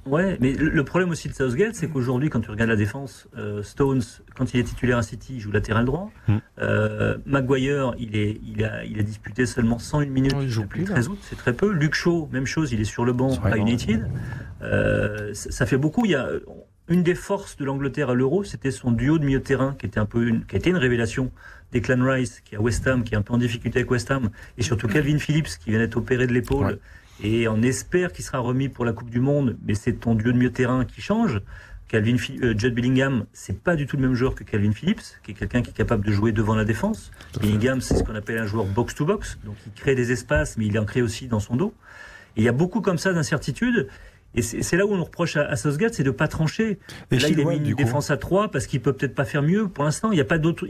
Ouais, 0.06 0.36
mais 0.40 0.52
le 0.52 0.84
problème 0.84 1.10
aussi 1.10 1.28
de 1.28 1.34
Southgate, 1.34 1.74
c'est 1.74 1.88
qu'aujourd'hui, 1.88 2.28
quand 2.30 2.40
tu 2.40 2.50
regardes 2.50 2.70
la 2.70 2.76
défense, 2.76 3.26
euh, 3.38 3.62
Stones, 3.62 4.02
quand 4.36 4.52
il 4.52 4.60
est 4.60 4.64
titulaire 4.64 4.98
à 4.98 5.02
City, 5.02 5.34
il 5.36 5.40
joue 5.40 5.50
latéral 5.50 5.84
droit. 5.84 6.10
Mm. 6.28 6.36
Euh, 6.60 7.18
Maguire, 7.24 7.94
il, 7.98 8.16
est, 8.16 8.38
il, 8.46 8.64
a, 8.64 8.84
il 8.84 8.98
a 9.00 9.02
disputé 9.02 9.46
seulement 9.46 9.78
101 9.78 10.06
minutes 10.06 10.34
il 10.40 10.48
joue 10.48 10.66
plus, 10.66 10.80
le 10.80 10.86
13 10.86 11.08
août, 11.08 11.18
c'est 11.22 11.36
très 11.36 11.52
peu. 11.52 11.72
Luke 11.72 11.94
Shaw, 11.94 12.28
même 12.32 12.46
chose, 12.46 12.72
il 12.72 12.80
est 12.80 12.84
sur 12.84 13.04
le 13.04 13.12
banc 13.12 13.38
à. 13.42 13.56
United. 13.56 14.06
Euh, 14.62 15.32
ça, 15.32 15.50
ça 15.50 15.66
fait 15.66 15.78
beaucoup. 15.78 16.04
Il 16.04 16.10
y 16.10 16.16
a 16.16 16.28
une 16.88 17.02
des 17.02 17.14
forces 17.14 17.56
de 17.56 17.64
l'Angleterre 17.64 18.10
à 18.10 18.14
l'Euro, 18.14 18.44
c'était 18.44 18.70
son 18.70 18.90
duo 18.90 19.18
de 19.18 19.24
milieu 19.24 19.38
de 19.38 19.44
terrain, 19.44 19.74
qui 19.78 19.86
était 19.86 20.00
un 20.00 20.06
peu 20.06 20.26
une, 20.26 20.44
qui 20.44 20.56
a 20.56 20.58
été 20.58 20.70
une 20.70 20.76
révélation. 20.76 21.30
Declan 21.72 22.04
Rice, 22.04 22.40
qui 22.40 22.54
est 22.54 22.58
à 22.58 22.60
West 22.60 22.86
Ham, 22.86 23.02
qui 23.02 23.14
est 23.14 23.16
un 23.16 23.22
peu 23.22 23.34
en 23.34 23.38
difficulté 23.38 23.80
avec 23.80 23.90
West 23.90 24.10
Ham, 24.10 24.30
et 24.58 24.62
surtout 24.62 24.86
Calvin 24.86 25.18
Phillips, 25.18 25.58
qui 25.58 25.70
vient 25.70 25.80
d'être 25.80 25.96
opéré 25.96 26.26
de 26.26 26.32
l'épaule. 26.32 26.66
Ouais. 26.66 26.78
Et 27.22 27.48
on 27.48 27.62
espère 27.62 28.12
qu'il 28.12 28.24
sera 28.24 28.38
remis 28.38 28.68
pour 28.68 28.84
la 28.84 28.92
Coupe 28.92 29.10
du 29.10 29.20
Monde, 29.20 29.56
mais 29.64 29.74
c'est 29.74 29.92
ton 29.92 30.14
duo 30.14 30.32
de 30.32 30.36
milieu 30.36 30.50
de 30.50 30.54
terrain 30.54 30.84
qui 30.84 31.00
change. 31.00 31.40
Calvin, 31.88 32.16
euh, 32.42 32.54
Judd 32.56 32.74
Bellingham, 32.74 33.26
c'est 33.32 33.62
pas 33.62 33.76
du 33.76 33.86
tout 33.86 33.96
le 33.96 34.02
même 34.02 34.14
joueur 34.14 34.34
que 34.34 34.42
Calvin 34.42 34.72
Phillips, 34.72 35.20
qui 35.22 35.30
est 35.30 35.34
quelqu'un 35.34 35.62
qui 35.62 35.70
est 35.70 35.74
capable 35.74 36.04
de 36.04 36.10
jouer 36.10 36.32
devant 36.32 36.54
la 36.54 36.64
défense. 36.64 37.12
Bellingham, 37.40 37.80
c'est 37.80 37.96
ce 37.96 38.02
qu'on 38.02 38.14
appelle 38.14 38.38
un 38.38 38.46
joueur 38.46 38.64
box-to-box, 38.64 39.38
donc 39.44 39.54
il 39.66 39.72
crée 39.72 39.94
des 39.94 40.10
espaces, 40.10 40.56
mais 40.56 40.66
il 40.66 40.78
en 40.78 40.86
crée 40.86 41.02
aussi 41.02 41.28
dans 41.28 41.40
son 41.40 41.56
dos. 41.56 41.72
Et 42.36 42.40
il 42.40 42.44
y 42.44 42.48
a 42.48 42.52
beaucoup 42.52 42.80
comme 42.80 42.98
ça 42.98 43.12
d'incertitudes. 43.12 43.88
Et 44.36 44.42
c'est 44.42 44.76
là 44.76 44.84
où 44.84 44.92
on 44.92 45.04
reproche 45.04 45.36
à, 45.36 45.46
à 45.48 45.56
c'est 45.56 46.02
de 46.02 46.10
pas 46.10 46.26
trancher. 46.26 46.78
Et 47.12 47.18
là, 47.18 47.28
il 47.28 47.40
a 47.40 47.44
mis 47.44 47.56
une 47.56 47.70
coup 47.70 47.82
défense 47.82 48.10
à 48.10 48.16
3 48.16 48.50
parce 48.50 48.66
qu'il 48.66 48.80
peut 48.80 48.92
peut-être 48.92 49.14
pas 49.14 49.24
faire 49.24 49.42
mieux 49.42 49.68
pour 49.68 49.84
l'instant. 49.84 50.10
Il 50.10 50.16
n'y 50.16 50.20
a 50.20 50.24
pas 50.24 50.38
d'autre, 50.38 50.66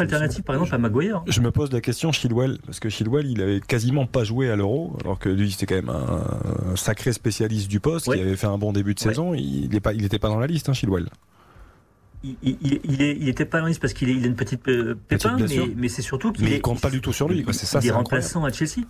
alternative, 0.00 0.42
par 0.44 0.54
exemple, 0.54 0.74
à 0.74 0.78
Maguire. 0.78 1.22
Je 1.26 1.40
me 1.40 1.50
pose 1.50 1.72
la 1.72 1.80
question, 1.80 2.12
Chilwell, 2.12 2.58
parce 2.64 2.78
que 2.78 2.88
Chilwell, 2.88 3.26
il 3.26 3.42
avait 3.42 3.60
quasiment 3.60 4.06
pas 4.06 4.22
joué 4.22 4.50
à 4.50 4.56
l'Euro, 4.56 4.96
alors 5.02 5.18
que 5.18 5.28
lui, 5.28 5.50
c'était 5.50 5.66
quand 5.66 5.74
même 5.74 5.88
un, 5.90 6.72
un 6.72 6.76
sacré 6.76 7.12
spécialiste 7.12 7.68
du 7.68 7.80
poste, 7.80 8.06
Ouais. 8.06 8.16
qui 8.16 8.22
avait 8.22 8.36
fait 8.36 8.46
un 8.46 8.58
bon 8.58 8.72
début 8.72 8.94
de 8.94 9.00
Ouais. 9.00 9.08
saison. 9.08 9.34
Il 9.34 9.68
n'est 9.70 9.80
pas, 9.80 9.92
dans 10.28 10.38
la 10.38 10.46
liste, 10.46 10.68
hein, 10.68 10.72
Chilwell. 10.72 11.08
Il, 12.24 12.36
il, 12.42 12.56
il, 12.62 12.80
il 12.84 13.02
est, 13.02 13.16
il 13.20 13.28
était 13.28 13.44
pas 13.44 13.58
dans 13.58 13.64
la 13.64 13.68
liste 13.70 13.80
parce 13.80 13.92
qu'il 13.92 14.08
a 14.08 14.12
une 14.26 14.34
petite 14.34 14.66
euh, 14.68 14.96
pépin, 15.06 15.36
mais, 15.38 15.46
mais 15.76 15.88
c'est 15.88 16.02
surtout 16.02 16.32
qu'il 16.32 16.48
est. 16.52 16.56
il 16.56 16.60
compte 16.60 16.80
pas 16.80 16.90
du 16.90 17.00
tout 17.00 17.12
sur 17.12 17.28
lui. 17.28 17.44
C'est 17.52 17.66
ça, 17.66 17.78
il 17.78 17.82
c'est 17.82 17.88
est 17.88 17.90
incroyable. 17.92 18.04
remplaçant 18.26 18.44
à 18.44 18.50
Chelsea. 18.52 18.86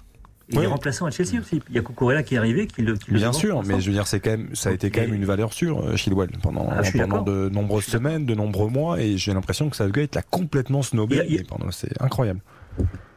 Il 0.50 0.58
Oui. 0.58 0.64
est 0.64 0.68
remplaçant 0.68 1.04
à 1.06 1.10
Chelsea 1.10 1.38
aussi. 1.40 1.60
Il 1.68 1.76
y 1.76 1.78
a 1.78 1.82
Cucurella 1.82 2.22
qui 2.22 2.34
est 2.34 2.38
arrivé, 2.38 2.66
qui 2.66 2.80
le. 2.82 2.94
Qui 2.96 3.10
le 3.10 3.18
Bien 3.18 3.32
sûr, 3.34 3.62
mais 3.64 3.80
je 3.80 3.86
veux 3.88 3.92
dire, 3.92 4.06
c'est 4.06 4.18
quand 4.20 4.30
même, 4.30 4.54
ça 4.54 4.70
a 4.70 4.72
été 4.72 4.90
quand 4.90 5.02
même 5.02 5.12
une 5.14 5.26
valeur 5.26 5.52
sûre, 5.52 5.80
euh, 5.82 5.96
Chilwell, 5.96 6.30
pendant, 6.42 6.68
Ah, 6.70 6.80
pendant 6.96 7.22
de 7.22 7.48
nombreuses 7.50 7.84
semaines, 7.84 8.24
de 8.24 8.34
nombreux 8.34 8.68
mois, 8.70 9.00
et 9.00 9.18
j'ai 9.18 9.34
l'impression 9.34 9.68
que 9.68 9.76
Southgate 9.76 10.14
l'a 10.14 10.22
complètement 10.22 10.82
snobé. 10.82 11.20
Il 11.28 11.34
il 11.34 11.40
et 11.42 11.46
C'est 11.70 12.00
incroyable. 12.00 12.40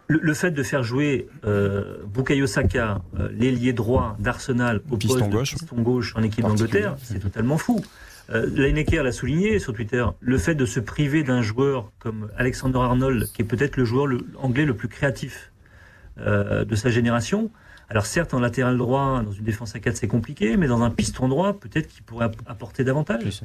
Le, 0.07 0.19
le 0.21 0.33
fait 0.33 0.51
de 0.51 0.61
faire 0.61 0.83
jouer 0.83 1.27
euh, 1.45 2.00
Bukayo 2.13 2.45
Saka, 2.47 3.01
euh, 3.17 3.29
l'ailier 3.33 3.71
droit 3.71 4.17
d'Arsenal, 4.19 4.81
au 4.91 4.97
Piston 4.97 5.19
poste 5.19 5.29
de 5.31 5.35
gauche. 5.38 5.55
piston 5.55 5.81
gauche 5.81 6.13
en 6.17 6.23
équipe 6.23 6.43
d'Angleterre, 6.45 6.97
c'est 7.01 7.19
totalement 7.19 7.57
fou. 7.57 7.79
Euh, 8.29 8.45
Lineker 8.53 9.03
l'a 9.03 9.11
souligné 9.13 9.59
sur 9.59 9.73
Twitter, 9.73 10.05
le 10.19 10.38
fait 10.38 10.55
de 10.55 10.65
se 10.65 10.79
priver 10.81 11.23
d'un 11.23 11.41
joueur 11.41 11.91
comme 12.00 12.29
Alexander 12.38 12.79
Arnold, 12.79 13.29
qui 13.33 13.41
est 13.41 13.45
peut-être 13.45 13.77
le 13.77 13.85
joueur 13.85 14.05
le- 14.07 14.25
anglais 14.38 14.65
le 14.65 14.73
plus 14.73 14.88
créatif 14.89 15.50
euh, 16.19 16.65
de 16.65 16.75
sa 16.75 16.89
génération. 16.89 17.51
Alors 17.89 18.05
certes, 18.05 18.33
en 18.33 18.39
latéral 18.39 18.77
droit, 18.77 19.21
dans 19.21 19.31
une 19.33 19.43
défense 19.43 19.75
à 19.75 19.79
4, 19.79 19.97
c'est 19.97 20.07
compliqué, 20.07 20.55
mais 20.55 20.67
dans 20.67 20.81
un 20.81 20.89
piston 20.89 21.27
droit, 21.27 21.59
peut-être 21.59 21.87
qu'il 21.89 22.03
pourrait 22.03 22.25
app- 22.25 22.41
apporter 22.47 22.83
davantage. 22.85 23.41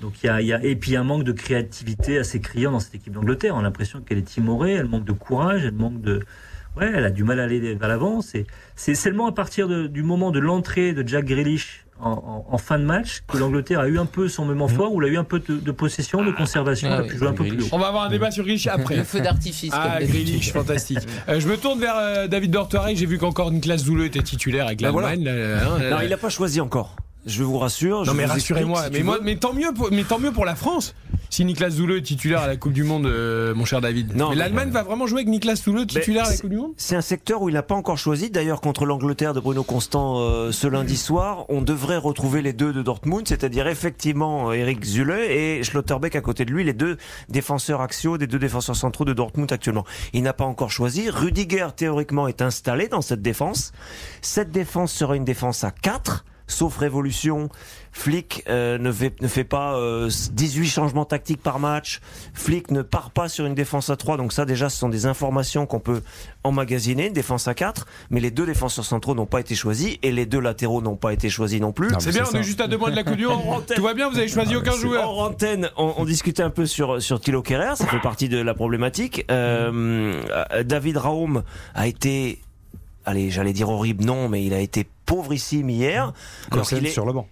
Donc 0.00 0.22
il 0.22 0.26
y 0.26 0.28
a, 0.30 0.40
il 0.40 0.46
y 0.46 0.52
a- 0.54 0.64
et 0.64 0.74
puis 0.76 0.92
il 0.92 0.94
y 0.94 0.96
a 0.96 1.00
un 1.00 1.04
manque 1.04 1.24
de 1.24 1.32
créativité 1.32 2.18
assez 2.18 2.40
criant 2.40 2.72
dans 2.72 2.80
cette 2.80 2.94
équipe 2.94 3.12
d'Angleterre. 3.12 3.54
On 3.56 3.58
a 3.58 3.62
l'impression 3.62 4.00
qu'elle 4.00 4.16
est 4.18 4.22
timorée, 4.22 4.72
elle 4.72 4.88
manque 4.88 5.04
de 5.04 5.12
courage, 5.12 5.66
elle 5.66 5.74
manque 5.74 6.00
de, 6.00 6.20
ouais, 6.78 6.90
elle 6.94 7.04
a 7.04 7.10
du 7.10 7.24
mal 7.24 7.40
à 7.40 7.42
aller 7.44 7.74
vers 7.74 7.88
l'avant. 7.88 8.22
C'est, 8.22 8.46
c'est 8.74 8.94
seulement 8.94 9.26
à 9.26 9.32
partir 9.32 9.68
de- 9.68 9.86
du 9.86 10.02
moment 10.02 10.30
de 10.30 10.38
l'entrée 10.38 10.94
de 10.94 11.06
Jack 11.06 11.26
Grealish 11.26 11.84
en, 12.02 12.10
en- 12.12 12.46
en 12.50 12.58
fin 12.58 12.78
de 12.78 12.84
match 12.84 13.20
que 13.28 13.36
l'Angleterre 13.38 13.80
a 13.80 13.88
eu 13.88 13.98
un 13.98 14.06
peu 14.06 14.28
son 14.28 14.44
moment 14.44 14.68
fort, 14.68 14.92
où 14.92 15.02
elle 15.02 15.08
a 15.10 15.12
eu 15.12 15.18
un 15.18 15.24
peu 15.24 15.40
de, 15.40 15.56
de 15.56 15.70
possession, 15.72 16.24
de 16.24 16.30
conservation, 16.32 16.88
Ah 16.90 16.94
elle 16.94 17.00
a 17.00 17.02
oui, 17.04 17.08
pu 17.10 17.16
jouer 17.18 17.28
un 17.28 17.32
peu 17.32 17.44
plus 17.44 17.62
haut. 17.62 17.68
On 17.72 17.78
va 17.78 17.88
avoir 17.88 18.04
un 18.04 18.08
débat 18.10 18.30
sur 18.30 18.44
Grealish 18.44 18.66
après. 18.66 18.96
Le 18.96 19.04
feu 19.04 19.20
d'artifice. 19.20 19.70
Ah. 19.74 19.98
Grealish, 20.02 20.52
fantastique. 20.52 20.98
Euh, 21.28 21.38
je 21.40 21.48
me 21.48 21.56
tourne 21.56 21.80
vers 21.80 21.96
euh, 21.96 22.26
David 22.28 22.50
Dortoiré. 22.50 22.96
J'ai 22.96 23.06
vu 23.06 23.18
qu'encore 23.18 23.50
Niklas 23.52 23.78
Zouleux 23.78 24.06
était 24.06 24.22
titulaire 24.22 24.66
avec 24.66 24.80
Ben 24.80 24.92
l'Allemagne. 24.92 25.24
là, 25.24 25.32
hein, 25.32 25.78
Non, 25.90 25.96
euh, 25.98 26.04
il 26.04 26.10
n'a 26.10 26.16
pas 26.16 26.28
choisi 26.30 26.60
encore. 26.60 26.96
Je 27.26 27.42
vous 27.42 27.58
rassure. 27.58 28.04
je 28.04 28.10
mais 28.12 28.24
rassurez-moi, 28.24 28.84
si 28.86 28.92
mais 28.92 29.02
moi, 29.02 29.18
tant 29.38 29.52
mieux, 29.52 29.72
pour, 29.74 29.90
mais 29.92 30.04
tant 30.04 30.18
mieux 30.18 30.32
pour 30.32 30.44
la 30.44 30.54
France. 30.54 30.94
Si 31.32 31.44
Niklas 31.44 31.70
Zouleux 31.70 31.98
est 31.98 32.02
titulaire 32.02 32.40
à 32.40 32.48
la 32.48 32.56
Coupe 32.56 32.72
du 32.72 32.82
Monde, 32.82 33.06
euh, 33.06 33.54
mon 33.54 33.64
cher 33.64 33.80
David. 33.80 34.16
Non, 34.16 34.30
mais 34.30 34.34
mais- 34.34 34.38
l'Allemagne 34.40 34.70
va 34.70 34.82
vraiment 34.82 35.06
jouer 35.06 35.20
avec 35.20 35.28
Niklas 35.28 35.62
Zouleux 35.64 35.86
titulaire 35.86 36.26
à 36.26 36.30
la 36.30 36.36
Coupe 36.36 36.50
du 36.50 36.56
Monde? 36.56 36.72
C'est 36.76 36.96
un 36.96 37.00
secteur 37.00 37.40
où 37.42 37.48
il 37.48 37.52
n'a 37.52 37.62
pas 37.62 37.76
encore 37.76 37.98
choisi. 37.98 38.30
D'ailleurs, 38.30 38.60
contre 38.60 38.84
l'Angleterre 38.84 39.32
de 39.32 39.38
Bruno 39.38 39.62
Constant 39.62 40.18
euh, 40.18 40.50
ce 40.50 40.66
lundi 40.66 40.96
soir, 40.96 41.44
on 41.48 41.62
devrait 41.62 41.98
retrouver 41.98 42.42
les 42.42 42.52
deux 42.52 42.72
de 42.72 42.82
Dortmund, 42.82 43.28
c'est-à-dire 43.28 43.68
effectivement 43.68 44.50
euh, 44.50 44.54
Eric 44.54 44.84
Zule 44.84 45.12
et 45.12 45.62
Schlotterbeck 45.62 46.16
à 46.16 46.20
côté 46.20 46.44
de 46.44 46.50
lui, 46.50 46.64
les 46.64 46.72
deux 46.72 46.96
défenseurs 47.28 47.80
axiaux 47.80 48.18
des 48.18 48.26
deux 48.26 48.40
défenseurs 48.40 48.74
centraux 48.74 49.04
de 49.04 49.12
Dortmund 49.12 49.52
actuellement. 49.52 49.84
Il 50.12 50.22
n'a 50.24 50.32
pas 50.32 50.44
encore 50.46 50.72
choisi. 50.72 51.10
Rudiger, 51.10 51.68
théoriquement, 51.76 52.26
est 52.26 52.42
installé 52.42 52.88
dans 52.88 53.02
cette 53.02 53.22
défense. 53.22 53.70
Cette 54.20 54.50
défense 54.50 54.92
sera 54.92 55.14
une 55.14 55.24
défense 55.24 55.62
à 55.62 55.70
4 55.70 56.24
sauf 56.52 56.76
révolution. 56.76 57.48
Flick 57.92 58.44
euh, 58.48 58.78
ne, 58.78 58.92
fait, 58.92 59.20
ne 59.20 59.26
fait 59.26 59.42
pas 59.42 59.74
euh, 59.74 60.08
18 60.32 60.68
changements 60.68 61.04
tactiques 61.04 61.42
par 61.42 61.58
match. 61.58 62.00
Flick 62.34 62.70
ne 62.70 62.82
part 62.82 63.10
pas 63.10 63.28
sur 63.28 63.46
une 63.46 63.54
défense 63.54 63.90
à 63.90 63.96
3. 63.96 64.16
Donc 64.16 64.32
ça 64.32 64.44
déjà, 64.44 64.68
ce 64.68 64.78
sont 64.78 64.88
des 64.88 65.06
informations 65.06 65.66
qu'on 65.66 65.80
peut 65.80 66.02
emmagasiner. 66.44 67.08
Une 67.08 67.12
défense 67.12 67.48
à 67.48 67.54
4. 67.54 67.86
Mais 68.10 68.20
les 68.20 68.30
deux 68.30 68.46
défenseurs 68.46 68.84
centraux 68.84 69.16
n'ont 69.16 69.26
pas 69.26 69.40
été 69.40 69.56
choisis 69.56 69.96
et 70.02 70.12
les 70.12 70.24
deux 70.24 70.38
latéraux 70.38 70.82
n'ont 70.82 70.96
pas 70.96 71.12
été 71.12 71.28
choisis 71.30 71.60
non 71.60 71.72
plus. 71.72 71.88
C'est 71.98 72.12
bien, 72.12 72.24
on 72.32 72.36
est 72.36 72.44
juste 72.44 72.60
à 72.60 72.68
deux 72.68 72.78
mois 72.78 72.90
de 72.90 72.96
la 72.96 73.02
Coupe 73.02 73.16
du 73.16 73.26
Monde. 73.26 73.40
antenne. 73.46 73.76
Tout 73.76 73.82
va 73.82 73.94
bien, 73.94 74.08
vous 74.08 74.18
avez 74.18 74.28
choisi 74.28 74.54
aucun 74.54 74.76
joueur. 74.76 75.08
Hors 75.08 75.22
antenne, 75.22 75.68
on, 75.76 75.94
on 75.96 76.04
discutait 76.04 76.44
un 76.44 76.50
peu 76.50 76.66
sur 76.66 77.02
sur 77.02 77.20
Thilo 77.20 77.42
Kerrer, 77.42 77.76
ça 77.76 77.86
fait 77.86 78.00
partie 78.00 78.28
de 78.28 78.40
la 78.40 78.54
problématique. 78.54 79.24
Euh, 79.30 80.22
euh, 80.30 80.62
David 80.62 80.96
Raum 80.96 81.42
a 81.74 81.86
été, 81.86 82.40
allez, 83.04 83.30
j'allais 83.30 83.52
dire 83.52 83.68
horrible, 83.68 84.04
non, 84.04 84.28
mais 84.28 84.44
il 84.44 84.54
a 84.54 84.60
été 84.60 84.86
pauvrissime 85.06 85.70
hier. 85.70 86.12
Alors 86.50 86.62
Cossen 86.64 86.78
qu'il 86.78 86.86
est, 86.88 86.90
sur 86.90 87.04
le 87.06 87.12
banc. 87.12 87.26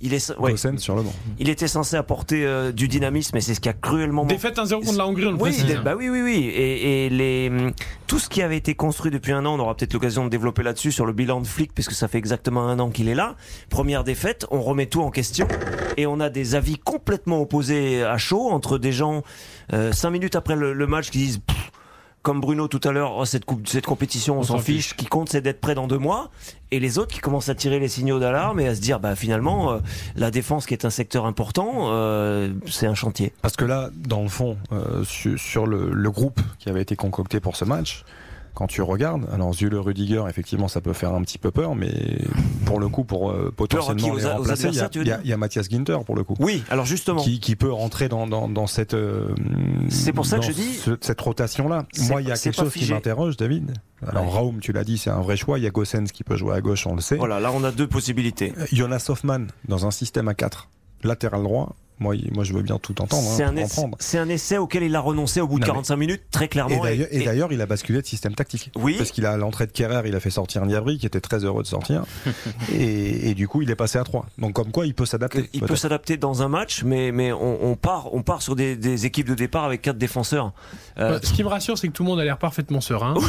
il 0.00 0.12
est, 0.14 0.32
ouais, 0.38 0.56
sur 0.76 0.94
le 0.96 1.02
banc. 1.02 1.12
il 1.38 1.48
était 1.48 1.66
censé 1.68 1.96
apporter 1.96 2.44
euh, 2.44 2.72
du 2.72 2.88
dynamisme, 2.88 3.36
et 3.36 3.40
c'est 3.40 3.54
ce 3.54 3.60
qui 3.60 3.68
a 3.68 3.72
cruellement 3.72 4.22
manqué. 4.22 4.34
Défaite 4.34 4.56
1-0 4.58 4.84
contre 4.84 4.98
la 4.98 5.06
Hongrie, 5.06 5.26
on 5.26 5.30
le 5.30 5.36
Oui, 5.36 5.40
précise. 5.50 5.64
des- 5.66 5.76
bah 5.76 5.94
oui, 5.96 6.08
oui, 6.10 6.20
oui. 6.22 6.36
Et, 6.54 7.06
et 7.06 7.10
les, 7.10 7.48
hum, 7.50 7.72
tout 8.06 8.18
ce 8.18 8.28
qui 8.28 8.42
avait 8.42 8.56
été 8.56 8.74
construit 8.74 9.10
depuis 9.10 9.32
un 9.32 9.44
an, 9.46 9.54
on 9.54 9.58
aura 9.60 9.74
peut-être 9.74 9.94
l'occasion 9.94 10.24
de 10.24 10.28
développer 10.28 10.62
là-dessus 10.62 10.92
sur 10.92 11.06
le 11.06 11.12
bilan 11.12 11.40
de 11.40 11.46
flic, 11.46 11.72
puisque 11.74 11.92
ça 11.92 12.06
fait 12.06 12.18
exactement 12.18 12.68
un 12.68 12.78
an 12.78 12.90
qu'il 12.90 13.08
est 13.08 13.14
là. 13.14 13.34
Première 13.70 14.04
défaite, 14.04 14.46
on 14.50 14.60
remet 14.62 14.86
tout 14.86 15.02
en 15.02 15.10
question 15.10 15.48
et 15.96 16.06
on 16.06 16.20
a 16.20 16.28
des 16.30 16.54
avis 16.54 16.76
complètement 16.78 17.40
opposés 17.40 18.02
à 18.04 18.18
chaud 18.18 18.50
entre 18.50 18.78
des 18.78 18.92
gens 18.92 19.22
euh, 19.72 19.92
cinq 19.92 20.10
minutes 20.10 20.36
après 20.36 20.54
le, 20.56 20.72
le 20.72 20.86
match 20.86 21.10
qui 21.10 21.18
disent. 21.18 21.40
Comme 22.24 22.40
Bruno 22.40 22.68
tout 22.68 22.80
à 22.84 22.90
l'heure, 22.90 23.16
oh, 23.18 23.26
cette, 23.26 23.44
coupe, 23.44 23.68
cette 23.68 23.84
compétition, 23.84 24.38
on, 24.38 24.42
s'en 24.42 24.58
fiche. 24.58 24.88
Ce 24.88 24.94
qui 24.94 25.04
compte, 25.04 25.28
c'est 25.28 25.42
d'être 25.42 25.60
prêt 25.60 25.74
dans 25.74 25.86
deux 25.86 25.98
mois. 25.98 26.30
Et 26.70 26.80
les 26.80 26.98
autres 26.98 27.12
qui 27.12 27.20
commencent 27.20 27.50
à 27.50 27.54
tirer 27.54 27.78
les 27.78 27.88
signaux 27.88 28.18
d'alarme 28.18 28.60
et 28.60 28.66
à 28.66 28.74
se 28.74 28.80
dire, 28.80 28.98
bah 28.98 29.14
finalement, 29.14 29.72
euh, 29.72 29.78
la 30.16 30.30
défense 30.30 30.64
qui 30.64 30.72
est 30.72 30.86
un 30.86 30.90
secteur 30.90 31.26
important, 31.26 31.90
euh, 31.90 32.50
c'est 32.66 32.86
un 32.86 32.94
chantier. 32.94 33.34
Parce 33.42 33.56
que 33.56 33.66
là, 33.66 33.90
dans 33.94 34.22
le 34.22 34.30
fond, 34.30 34.56
euh, 34.72 35.04
sur, 35.04 35.38
sur 35.38 35.66
le, 35.66 35.90
le 35.92 36.10
groupe 36.10 36.40
qui 36.58 36.70
avait 36.70 36.80
été 36.80 36.96
concocté 36.96 37.40
pour 37.40 37.56
ce 37.56 37.66
match, 37.66 38.06
quand 38.54 38.66
tu 38.68 38.82
regardes, 38.82 39.28
alors 39.32 39.52
Zule 39.52 39.74
Rudiger, 39.76 40.22
effectivement, 40.28 40.68
ça 40.68 40.80
peut 40.80 40.92
faire 40.92 41.12
un 41.12 41.22
petit 41.22 41.38
peu 41.38 41.50
peur, 41.50 41.74
mais 41.74 41.90
pour 42.64 42.78
le 42.80 42.88
coup, 42.88 43.04
pour 43.04 43.30
euh, 43.30 43.52
potentiellement 43.54 44.08
aux- 44.14 44.16
les 44.16 44.24
aux 44.24 44.28
remplacer, 44.30 44.68
il 44.68 44.74
y 45.06 45.10
a- 45.10 45.20
y, 45.24 45.28
y 45.30 45.36
Mathias 45.36 45.68
Ginter 45.68 45.98
pour 46.06 46.14
le 46.16 46.24
coup. 46.24 46.34
Oui, 46.38 46.62
alors 46.70 46.86
justement. 46.86 47.20
Qui, 47.22 47.40
qui 47.40 47.56
peut 47.56 47.72
rentrer 47.72 48.08
dans, 48.08 48.26
dans, 48.26 48.48
dans 48.48 48.66
cette 48.66 48.94
euh, 48.94 49.28
C'est 49.90 50.12
pour 50.12 50.24
ça 50.26 50.38
que 50.38 50.44
je 50.44 50.52
dis- 50.52 50.74
ce- 50.74 50.96
cette 51.00 51.20
rotation 51.20 51.68
là. 51.68 51.84
Moi, 52.08 52.22
il 52.22 52.28
y 52.28 52.32
a 52.32 52.36
quelque 52.36 52.54
chose 52.54 52.72
qui 52.72 52.90
m'interroge, 52.92 53.36
David. 53.36 53.72
Alors 54.06 54.24
Ouais. 54.26 54.30
Raoum, 54.32 54.60
tu 54.60 54.72
l'as 54.72 54.84
dit, 54.84 54.98
c'est 54.98 55.10
un 55.10 55.20
vrai 55.20 55.36
choix. 55.36 55.58
Il 55.58 55.62
y 55.64 55.66
a 55.66 55.70
Gossens 55.70 56.04
qui 56.12 56.24
peut 56.24 56.36
jouer 56.36 56.54
à 56.54 56.60
gauche, 56.60 56.86
on 56.86 56.94
le 56.94 57.00
sait. 57.00 57.16
Voilà, 57.16 57.40
là 57.40 57.50
on 57.54 57.64
a 57.64 57.70
deux 57.72 57.86
possibilités. 57.86 58.52
Euh, 58.58 58.66
Jonas 58.72 59.06
Hoffman 59.08 59.46
dans 59.68 59.86
un 59.86 59.90
système 59.90 60.28
à 60.28 60.34
4 60.34 60.68
latéral 61.02 61.42
droit. 61.42 61.74
Moi, 62.00 62.16
moi, 62.32 62.42
je 62.44 62.52
veux 62.52 62.62
bien 62.62 62.78
tout 62.78 63.00
entendre. 63.00 63.22
hein, 63.28 63.34
C'est 63.36 63.44
un, 63.44 63.54
essai- 63.56 63.74
prendre. 63.80 63.96
c'est 64.00 64.18
un 64.18 64.28
essai 64.28 64.58
auquel 64.58 64.82
il 64.82 64.96
a 64.96 65.00
renoncé 65.00 65.40
au 65.40 65.46
bout 65.46 65.58
de 65.58 65.64
Non, 65.64 65.68
mais- 65.68 65.72
45 65.74 65.96
minutes, 65.96 66.22
très 66.32 66.46
Et 66.46 66.48
clairement. 66.48 66.82
d'ailleurs, 66.82 67.06
et 67.10 67.22
d'ailleurs, 67.24 67.52
il 67.52 67.60
a 67.60 67.66
basculé 67.66 68.02
de 68.02 68.06
système 68.06 68.34
tactique. 68.34 68.70
Oui. 68.76 68.96
Parce 68.98 69.10
qu'il 69.12 69.24
a 69.26 69.32
à 69.32 69.36
l'entrée 69.36 69.66
de 69.66 69.72
Kerrer, 69.72 70.02
il 70.08 70.14
a 70.16 70.20
fait 70.20 70.30
sortir 70.30 70.66
Niabri, 70.66 70.98
qui 70.98 71.06
était 71.06 71.20
très 71.20 71.44
heureux 71.44 71.62
de 71.62 71.68
sortir. 71.68 72.04
et, 72.74 73.30
et 73.30 73.34
du 73.34 73.46
coup, 73.48 73.62
il 73.62 73.70
est 73.70 73.76
passé 73.76 73.98
à 73.98 74.04
3. 74.04 74.26
Donc, 74.38 74.54
comme 74.54 74.70
quoi, 74.72 74.86
il 74.86 74.94
peut 74.94 75.06
s'adapter. 75.06 75.48
Il 75.52 75.60
peut 75.62 75.76
s'adapter 75.76 76.16
dans 76.16 76.42
un 76.42 76.48
match, 76.48 76.82
mais, 76.84 77.12
mais 77.12 77.32
on, 77.32 77.64
on 77.64 77.76
part, 77.76 78.12
on 78.14 78.22
part 78.22 78.42
sur 78.42 78.56
des, 78.56 78.76
des 78.76 79.06
équipes 79.06 79.28
de 79.28 79.34
départ 79.34 79.64
avec 79.64 79.82
quatre 79.82 79.98
défenseurs. 79.98 80.52
Euh, 80.98 81.14
Euh, 81.14 81.18
Ce 81.22 81.32
qui 81.32 81.42
me 81.44 81.48
rassure, 81.48 81.76
c'est 81.78 81.86
que 81.88 81.92
tout 81.92 82.02
le 82.02 82.08
monde 82.08 82.20
a 82.20 82.24
l'air 82.24 82.38
parfaitement 82.38 82.80
serein. 82.80 83.14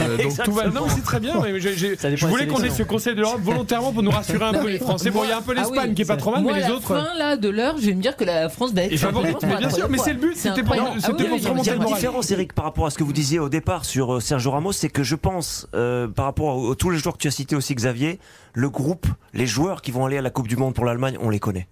Euh, 0.00 0.16
donc 0.18 0.36
tout 0.44 0.52
va. 0.52 0.68
Non, 0.68 0.86
c'est 0.88 1.02
très 1.02 1.20
bien. 1.20 1.34
mais 1.40 1.58
je 1.60 2.26
voulais 2.26 2.46
qu'on 2.46 2.62
ait 2.62 2.70
ce 2.70 2.82
Conseil 2.82 3.14
de 3.14 3.20
l'Europe 3.20 3.40
volontairement 3.42 3.92
pour 3.92 4.02
nous 4.02 4.10
rassurer 4.10 4.44
un 4.44 4.52
Non, 4.52 4.62
peu 4.62 4.68
les 4.70 4.78
Français. 4.78 5.10
Bon, 5.10 5.22
il 5.24 5.30
y 5.30 5.32
a 5.32 5.38
un 5.38 5.42
peu 5.42 5.54
Ah 5.56 5.60
l'Espagne 5.60 5.88
oui, 5.90 5.94
qui 5.94 6.02
est 6.02 6.04
pas 6.04 6.16
trop 6.16 6.32
mal, 6.32 6.42
mais 6.44 6.50
à 6.52 6.54
les 6.56 6.60
la 6.62 6.72
autres. 6.74 6.88
fin 6.88 7.14
là 7.16 7.36
de 7.36 7.48
l'heure, 7.48 7.76
je 7.78 7.86
vais 7.86 7.94
me 7.94 8.02
dire 8.04 8.16
que 8.16 8.24
la 8.24 8.48
France 8.48 8.72
va 8.72 8.82
être 8.82 8.96
favorite, 8.96 9.36
mais 9.42 9.56
bien 9.56 9.70
sûr, 9.70 9.88
mais 9.88 9.96
fois. 9.98 10.06
c'est 10.06 10.12
le 10.14 10.20
but, 10.20 10.36
c'était 10.36 10.62
pour- 10.62 10.72
incroyable. 10.74 11.00
c'était 11.00 11.12
Ah 11.12 11.16
oui, 11.18 11.24
pour 11.24 11.32
oui, 11.34 11.38
se 11.40 11.44
oui, 11.44 11.50
remonter 11.50 11.64
Il 11.64 11.66
y 11.66 11.70
a 11.70 11.74
le 11.74 11.80
moral. 11.80 11.94
différence, 11.94 12.30
Eric, 12.30 12.52
par 12.52 12.64
rapport 12.66 12.86
à 12.86 12.90
ce 12.90 12.98
que 12.98 13.04
vous 13.04 13.12
disiez 13.12 13.38
au 13.38 13.48
départ 13.48 13.84
sur 13.84 14.14
euh, 14.14 14.20
Sergio 14.20 14.50
Ramos, 14.50 14.72
c'est 14.72 14.88
que 14.90 15.02
je 15.02 15.14
pense, 15.16 15.66
euh, 15.74 16.06
par 16.08 16.24
rapport 16.26 16.68
à, 16.68 16.72
à 16.72 16.74
tous 16.76 16.90
les 16.90 16.98
joueurs 16.98 17.14
que 17.16 17.22
tu 17.22 17.28
as 17.28 17.32
cités 17.32 17.56
aussi, 17.56 17.74
Xavier, 17.74 18.18
le 18.52 18.68
groupe, 18.70 19.06
les 19.32 19.46
joueurs 19.46 19.82
qui 19.82 19.90
vont 19.90 20.04
aller 20.06 20.18
à 20.18 20.22
la 20.22 20.30
Coupe 20.30 20.48
du 20.48 20.56
Monde 20.56 20.74
pour 20.74 20.84
l'Allemagne, 20.84 21.16
on 21.20 21.30
les 21.30 21.40
connaît. 21.40 21.66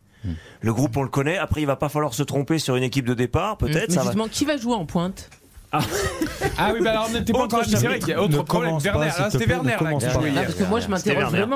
Le 0.61 0.73
groupe, 0.73 0.97
on 0.97 1.03
le 1.03 1.09
connaît. 1.09 1.37
Après, 1.37 1.61
il 1.63 1.67
va 1.67 1.75
pas 1.75 1.89
falloir 1.89 2.15
se 2.15 2.23
tromper 2.23 2.59
sur 2.61 2.77
une 2.77 2.85
équipe 2.85 3.05
de 3.07 3.15
départ, 3.15 3.57
peut-être. 3.57 3.89
Mais 3.89 3.95
ça 3.95 4.01
va- 4.03 4.07
justement, 4.07 4.29
qui 4.29 4.45
va 4.45 4.57
jouer 4.57 4.75
en 4.75 4.87
pointe? 4.87 5.29
Ah 6.59 6.71
oui, 6.75 6.81
bah 6.85 6.91
alors 6.91 7.07
on 7.09 7.13
n'était 7.13 7.33
pas 7.33 7.45
encore. 7.45 7.65
C'est 7.65 7.77
vrai 7.87 7.99
qu'il 7.99 8.09
y 8.11 8.13
a 8.13 8.23
autre 8.23 8.37
Ne 8.37 8.43
problème. 8.43 8.77
Werner, 8.79 9.09
te 9.09 9.31
c'était 9.31 9.47
Werner 9.47 9.73
ne 9.81 10.35
là 10.35 10.43
parce 10.43 10.55
que 10.55 10.65
moi 10.65 10.81
je 10.81 10.89
m'interroge 10.89 11.33
Werner. 11.33 11.55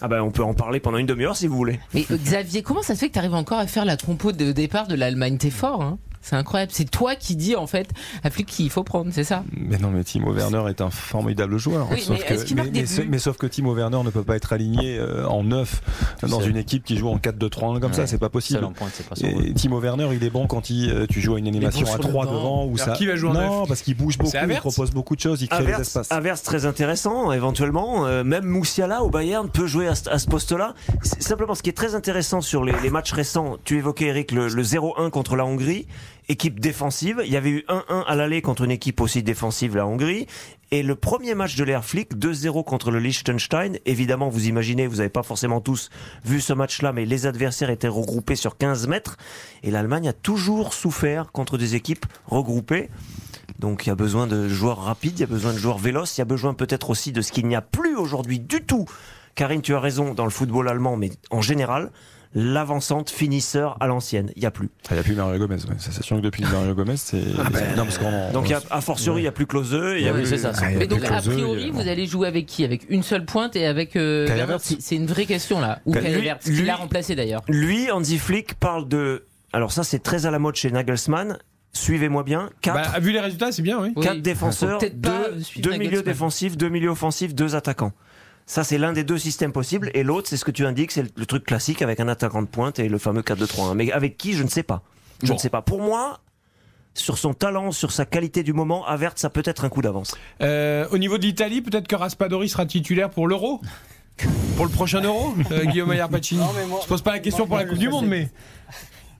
Ah 0.00 0.08
ben, 0.08 0.20
on 0.20 0.30
peut 0.30 0.42
en 0.42 0.54
parler 0.54 0.80
pendant 0.80 0.98
une 0.98 1.06
demi-heure 1.06 1.36
si 1.36 1.46
vous 1.46 1.56
voulez. 1.56 1.78
Mais 1.94 2.04
euh, 2.10 2.16
Xavier, 2.16 2.62
comment 2.62 2.82
ça 2.82 2.94
se 2.94 3.00
fait 3.00 3.08
que 3.08 3.12
tu 3.12 3.18
arrives 3.18 3.34
encore 3.34 3.58
à 3.58 3.66
faire 3.66 3.84
la 3.84 3.96
compo 3.96 4.32
de 4.32 4.52
départ 4.52 4.88
de 4.88 4.94
l'Allemagne? 4.94 5.38
T'es 5.38 5.50
fort, 5.50 5.82
hein? 5.82 5.98
C'est 6.22 6.36
incroyable. 6.36 6.72
C'est 6.74 6.90
toi 6.90 7.16
qui 7.16 7.36
dis 7.36 7.56
en 7.56 7.66
fait 7.66 7.88
à 8.22 8.30
Flick 8.30 8.46
qu'il 8.46 8.70
faut 8.70 8.84
prendre, 8.84 9.10
c'est 9.12 9.24
ça? 9.24 9.44
Mais 9.56 9.76
non, 9.78 9.90
mais 9.90 10.04
Timo 10.04 10.32
Werner 10.32 10.62
est 10.70 10.80
un 10.80 10.90
formidable 10.90 11.58
joueur. 11.58 11.88
Oui, 11.90 12.00
sauf 12.00 12.18
mais 12.18 12.24
que, 12.64 13.02
mais, 13.08 13.18
sauf 13.18 13.36
que 13.36 13.46
Timo 13.46 13.74
Werner 13.74 14.00
ne 14.04 14.10
peut 14.10 14.22
pas 14.22 14.36
être 14.36 14.52
aligné 14.52 14.98
euh, 14.98 15.26
en 15.26 15.42
neuf 15.44 15.82
dans 16.22 16.40
seul. 16.40 16.50
une 16.50 16.56
équipe 16.56 16.84
qui 16.84 16.96
joue 16.96 17.08
en 17.08 17.16
4-2-3-1 17.18 17.80
comme 17.80 17.92
ça, 17.92 18.06
c'est 18.06 18.18
pas 18.18 18.28
possible. 18.28 18.66
C'est 18.92 19.08
pas. 19.08 19.16
Et 19.28 19.52
Timo 19.54 19.80
Werner, 19.80 20.08
il 20.12 20.22
est 20.24 20.30
bon 20.30 20.46
quand 20.46 20.70
il, 20.70 20.90
euh, 20.90 21.06
tu 21.08 21.20
joues 21.20 21.34
à 21.34 21.38
une 21.38 21.48
animation 21.48 21.86
à 21.86 21.90
sur 21.90 21.98
le 21.98 22.08
3 22.08 22.24
banc. 22.26 22.32
devant 22.32 22.66
ou 22.66 22.78
ça. 22.78 22.92
qui 22.92 23.06
va 23.06 23.16
jouer 23.16 23.30
en 23.30 23.34
non, 23.34 23.66
parce 23.66 23.82
qu'il 23.82 23.96
bouge 23.96 24.16
beaucoup, 24.18 24.30
il 24.48 24.56
propose 24.58 24.90
beaucoup 24.92 25.16
de 25.16 25.20
choses, 25.20 25.42
il 25.42 25.48
crée 25.48 25.64
des 25.64 25.72
espaces. 25.80 26.10
Averse, 26.12 26.42
très 26.42 26.66
intéressant, 26.66 27.32
éventuellement. 27.32 28.06
Euh, 28.06 28.22
même 28.24 28.44
Moussiala 28.44 29.02
au 29.02 29.10
Bayern 29.10 29.48
peut 29.48 29.66
jouer 29.66 29.88
à, 29.88 29.94
ce- 29.94 30.08
à 30.08 30.18
ce 30.18 30.26
poste-là. 30.28 30.74
Simplement, 31.02 31.54
ce 31.54 31.62
qui 31.62 31.70
est 31.70 31.76
très 31.76 31.94
intéressant 31.94 32.40
sur 32.40 32.64
les, 32.64 32.72
les 32.82 32.90
matchs 32.90 33.12
récents, 33.12 33.56
tu 33.64 33.78
évoquais 33.78 34.06
Eric 34.06 34.32
le, 34.32 34.48
le 34.48 34.62
0-1 34.62 35.10
contre 35.10 35.36
la 35.36 35.44
Hongrie, 35.44 35.86
équipe 36.28 36.60
défensive. 36.60 37.22
Il 37.24 37.32
y 37.32 37.36
avait 37.36 37.50
eu 37.50 37.64
1-1 37.68 38.04
à 38.06 38.14
l'aller 38.14 38.42
contre 38.42 38.64
une 38.64 38.70
équipe 38.70 39.00
aussi 39.00 39.22
défensive, 39.22 39.76
la 39.76 39.86
Hongrie. 39.86 40.26
Et 40.70 40.82
le 40.82 40.94
premier 40.94 41.34
match 41.34 41.56
de 41.56 41.64
l'Air 41.64 41.84
Flick, 41.84 42.16
2-0 42.16 42.64
contre 42.64 42.90
le 42.90 42.98
Liechtenstein. 42.98 43.78
Évidemment, 43.84 44.28
vous 44.28 44.46
imaginez, 44.46 44.86
vous 44.86 44.96
n'avez 44.96 45.10
pas 45.10 45.22
forcément 45.22 45.60
tous 45.60 45.90
vu 46.24 46.40
ce 46.40 46.52
match-là, 46.52 46.92
mais 46.92 47.04
les 47.04 47.26
adversaires 47.26 47.70
étaient 47.70 47.88
regroupés 47.88 48.36
sur 48.36 48.56
15 48.56 48.86
mètres. 48.88 49.18
Et 49.62 49.70
l'Allemagne 49.70 50.08
a 50.08 50.12
toujours 50.12 50.72
souffert 50.72 51.30
contre 51.30 51.58
des 51.58 51.74
équipes 51.74 52.06
regroupées. 52.26 52.88
Donc 53.58 53.86
il 53.86 53.90
y 53.90 53.92
a 53.92 53.96
besoin 53.96 54.26
de 54.26 54.48
joueurs 54.48 54.82
rapides, 54.82 55.18
il 55.18 55.20
y 55.20 55.24
a 55.24 55.28
besoin 55.28 55.52
de 55.52 55.58
joueurs 55.58 55.78
véloces, 55.78 56.16
il 56.16 56.20
y 56.20 56.22
a 56.22 56.26
besoin 56.26 56.54
peut-être 56.54 56.90
aussi 56.90 57.12
de 57.12 57.20
ce 57.20 57.32
qu'il 57.32 57.46
n'y 57.46 57.54
a 57.54 57.60
plus 57.60 57.96
aujourd'hui 57.96 58.40
du 58.40 58.62
tout. 58.62 58.86
Karine, 59.34 59.62
tu 59.62 59.74
as 59.74 59.80
raison 59.80 60.14
dans 60.14 60.24
le 60.24 60.30
football 60.30 60.68
allemand, 60.68 60.96
mais 60.96 61.10
en 61.30 61.40
général, 61.40 61.90
l'avancante 62.34 63.10
finisseur 63.10 63.76
à 63.80 63.86
l'ancienne, 63.86 64.30
il 64.36 64.40
n'y 64.40 64.46
a 64.46 64.50
plus. 64.50 64.70
Ah, 64.84 64.88
Il 64.90 64.94
n'y 64.94 65.00
a 65.00 65.02
plus 65.02 65.14
Mario 65.14 65.38
Gomez. 65.38 65.56
ouais. 65.56 65.74
C'est 65.78 66.02
sûr 66.02 66.16
que 66.16 66.22
depuis 66.22 66.44
Mario 66.44 66.74
Gomez, 66.74 66.96
c'est. 66.96 67.16
non, 67.76 67.84
parce 67.84 67.98
qu'on. 67.98 68.32
Donc 68.32 68.48
y 68.48 68.54
a, 68.54 68.60
a 68.70 68.80
fortiori, 68.80 69.20
il 69.20 69.24
n'y 69.24 69.28
a 69.28 69.32
plus 69.32 69.46
Closeux, 69.46 70.00
y 70.00 70.08
a 70.08 70.12
Oui, 70.12 70.20
plus- 70.20 70.28
c'est 70.30 70.38
ça. 70.38 70.52
Ah, 70.56 70.70
il 70.70 70.72
y 70.72 70.76
a 70.76 70.78
Mais 70.80 70.86
donc 70.86 71.04
a 71.04 71.20
priori, 71.20 71.70
vous 71.70 71.88
allez 71.88 72.06
jouer 72.06 72.28
avec 72.28 72.46
qui? 72.46 72.64
Avec 72.64 72.86
une 72.88 73.02
seule 73.02 73.24
pointe 73.24 73.56
et 73.56 73.66
avec 73.66 73.96
euh. 73.96 74.26
C'est 74.58 74.96
une 74.96 75.06
vraie 75.06 75.26
question 75.26 75.60
là. 75.60 75.80
Ou 75.86 75.94
lui- 75.94 76.06
Havertz, 76.06 76.44
qui 76.44 76.62
l'a 76.62 76.76
remplacé 76.76 77.14
d'ailleurs. 77.14 77.42
Lui, 77.48 77.90
Hansi 77.90 78.18
Flick 78.18 78.54
parle 78.54 78.88
de. 78.88 79.26
Alors 79.52 79.72
ça, 79.72 79.84
c'est 79.84 79.98
très 80.02 80.24
à 80.26 80.30
la 80.30 80.38
mode 80.38 80.54
chez 80.56 80.70
Nagelsmann. 80.70 81.38
Suivez-moi 81.74 82.22
bien. 82.22 82.50
Quatre, 82.60 82.92
Bah, 82.92 83.00
vu 83.00 83.12
les 83.12 83.20
résultats, 83.20 83.50
c'est 83.50 83.62
bien, 83.62 83.80
oui. 83.80 83.92
Oui. 83.96 84.04
quatre 84.04 84.20
défenseurs, 84.20 84.78
peut-être 84.78 85.00
pas 85.00 85.28
deux, 85.56 85.62
deux 85.62 85.76
milieux 85.78 86.02
défensifs, 86.02 86.56
deux 86.58 86.68
milieux 86.68 86.90
offensifs, 86.90 87.34
deux 87.34 87.54
attaquants. 87.56 87.92
Ça, 88.52 88.64
c'est 88.64 88.76
l'un 88.76 88.92
des 88.92 89.02
deux 89.02 89.16
systèmes 89.16 89.50
possibles. 89.50 89.90
Et 89.94 90.02
l'autre, 90.02 90.28
c'est 90.28 90.36
ce 90.36 90.44
que 90.44 90.50
tu 90.50 90.66
indiques, 90.66 90.92
c'est 90.92 91.04
le, 91.04 91.08
le 91.16 91.24
truc 91.24 91.42
classique 91.46 91.80
avec 91.80 92.00
un 92.00 92.08
attaquant 92.08 92.42
de 92.42 92.46
pointe 92.46 92.78
et 92.80 92.86
le 92.90 92.98
fameux 92.98 93.22
4-2-3-1. 93.22 93.72
Mais 93.74 93.90
avec 93.92 94.18
qui, 94.18 94.34
je 94.34 94.42
ne 94.42 94.48
sais 94.50 94.62
pas. 94.62 94.82
Je 95.22 95.28
Bon. 95.28 95.32
ne 95.34 95.38
sais 95.38 95.48
pas. 95.48 95.62
Pour 95.62 95.80
moi, 95.80 96.20
sur 96.92 97.16
son 97.16 97.32
talent, 97.32 97.72
sur 97.72 97.92
sa 97.92 98.04
qualité 98.04 98.42
du 98.42 98.52
moment, 98.52 98.84
Avert, 98.86 99.12
ça 99.16 99.30
peut 99.30 99.40
être 99.46 99.64
un 99.64 99.70
coup 99.70 99.80
d'avance. 99.80 100.14
Euh, 100.42 100.86
au 100.90 100.98
niveau 100.98 101.16
de 101.16 101.22
l'Italie, 101.22 101.62
peut-être 101.62 101.88
que 101.88 101.96
Raspadori 101.96 102.50
sera 102.50 102.66
titulaire 102.66 103.08
pour 103.08 103.26
l'Euro? 103.26 103.62
Pour 104.56 104.66
le 104.66 104.70
prochain 104.70 105.00
Euro? 105.00 105.34
Euh, 105.50 105.64
Guillaume 105.64 105.88
Maillard 105.88 106.10
Pacini 106.10 106.42
Je 106.82 106.86
pose 106.86 107.00
pas 107.00 107.12
la 107.12 107.20
question 107.20 107.46
moi, 107.46 107.56
pour 107.56 107.56
la 107.56 107.64
Coupe 107.64 107.78
du 107.78 107.88
Monde, 107.88 108.06
mais. 108.06 108.28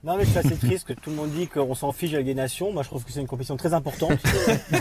Non 0.05 0.17
mais 0.17 0.25
c'est 0.25 0.39
assez 0.39 0.57
triste 0.57 0.85
que 0.87 0.93
tout 0.93 1.09
le 1.11 1.15
monde 1.15 1.31
dit 1.31 1.47
qu'on 1.47 1.73
s'en 1.75 1.93
fiche 1.93 2.13
avec 2.13 2.25
des 2.25 2.33
nations. 2.35 2.73
Moi 2.73 2.83
je 2.83 2.89
trouve 2.89 3.05
que 3.05 3.11
c'est 3.11 3.21
une 3.21 3.27
compétition 3.27 3.55
très 3.57 3.73
importante. 3.73 4.19
Euh, 4.73 4.77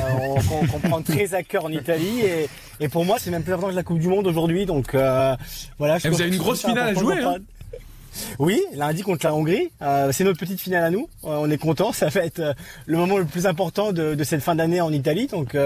on, 0.50 0.66
qu'on- 0.66 0.78
prend 0.88 1.02
très 1.02 1.34
à 1.34 1.42
cœur 1.42 1.66
en 1.66 1.70
Italie 1.70 2.20
et, 2.20 2.48
et 2.80 2.88
pour 2.88 3.04
moi 3.04 3.18
c'est 3.20 3.30
même 3.30 3.42
plus 3.42 3.52
important 3.52 3.70
que 3.70 3.76
la 3.76 3.82
Coupe 3.82 3.98
du 3.98 4.08
Monde 4.08 4.26
aujourd'hui. 4.26 4.64
Donc 4.66 4.94
euh, 4.94 5.36
voilà. 5.78 5.98
Je 5.98 6.06
Et 6.06 6.10
vous 6.10 6.16
trouve 6.16 6.26
avez 6.26 6.34
une 6.36 6.42
grosse 6.42 6.60
finale 6.64 6.88
à 6.88 6.94
jouer, 6.94 7.18
hein. 7.22 7.36
Oui, 8.38 8.62
lundi 8.74 9.02
contre 9.02 9.26
la 9.26 9.34
Hongrie. 9.34 9.70
Euh, 9.82 10.10
c'est 10.12 10.24
notre 10.24 10.38
petite 10.38 10.60
finale 10.60 10.84
à 10.84 10.90
nous. 10.90 11.08
Euh, 11.24 11.38
on 11.40 11.50
est 11.50 11.58
content. 11.58 11.92
Ça 11.92 12.08
va 12.08 12.24
être 12.24 12.40
euh, 12.40 12.52
le 12.86 12.96
moment 12.96 13.18
le 13.18 13.24
plus 13.24 13.46
important 13.46 13.92
de, 13.92 14.22
cette 14.24 14.42
fin 14.42 14.54
d'année 14.54 14.80
en 14.80 14.92
Italie. 14.92 15.26
Donc 15.26 15.56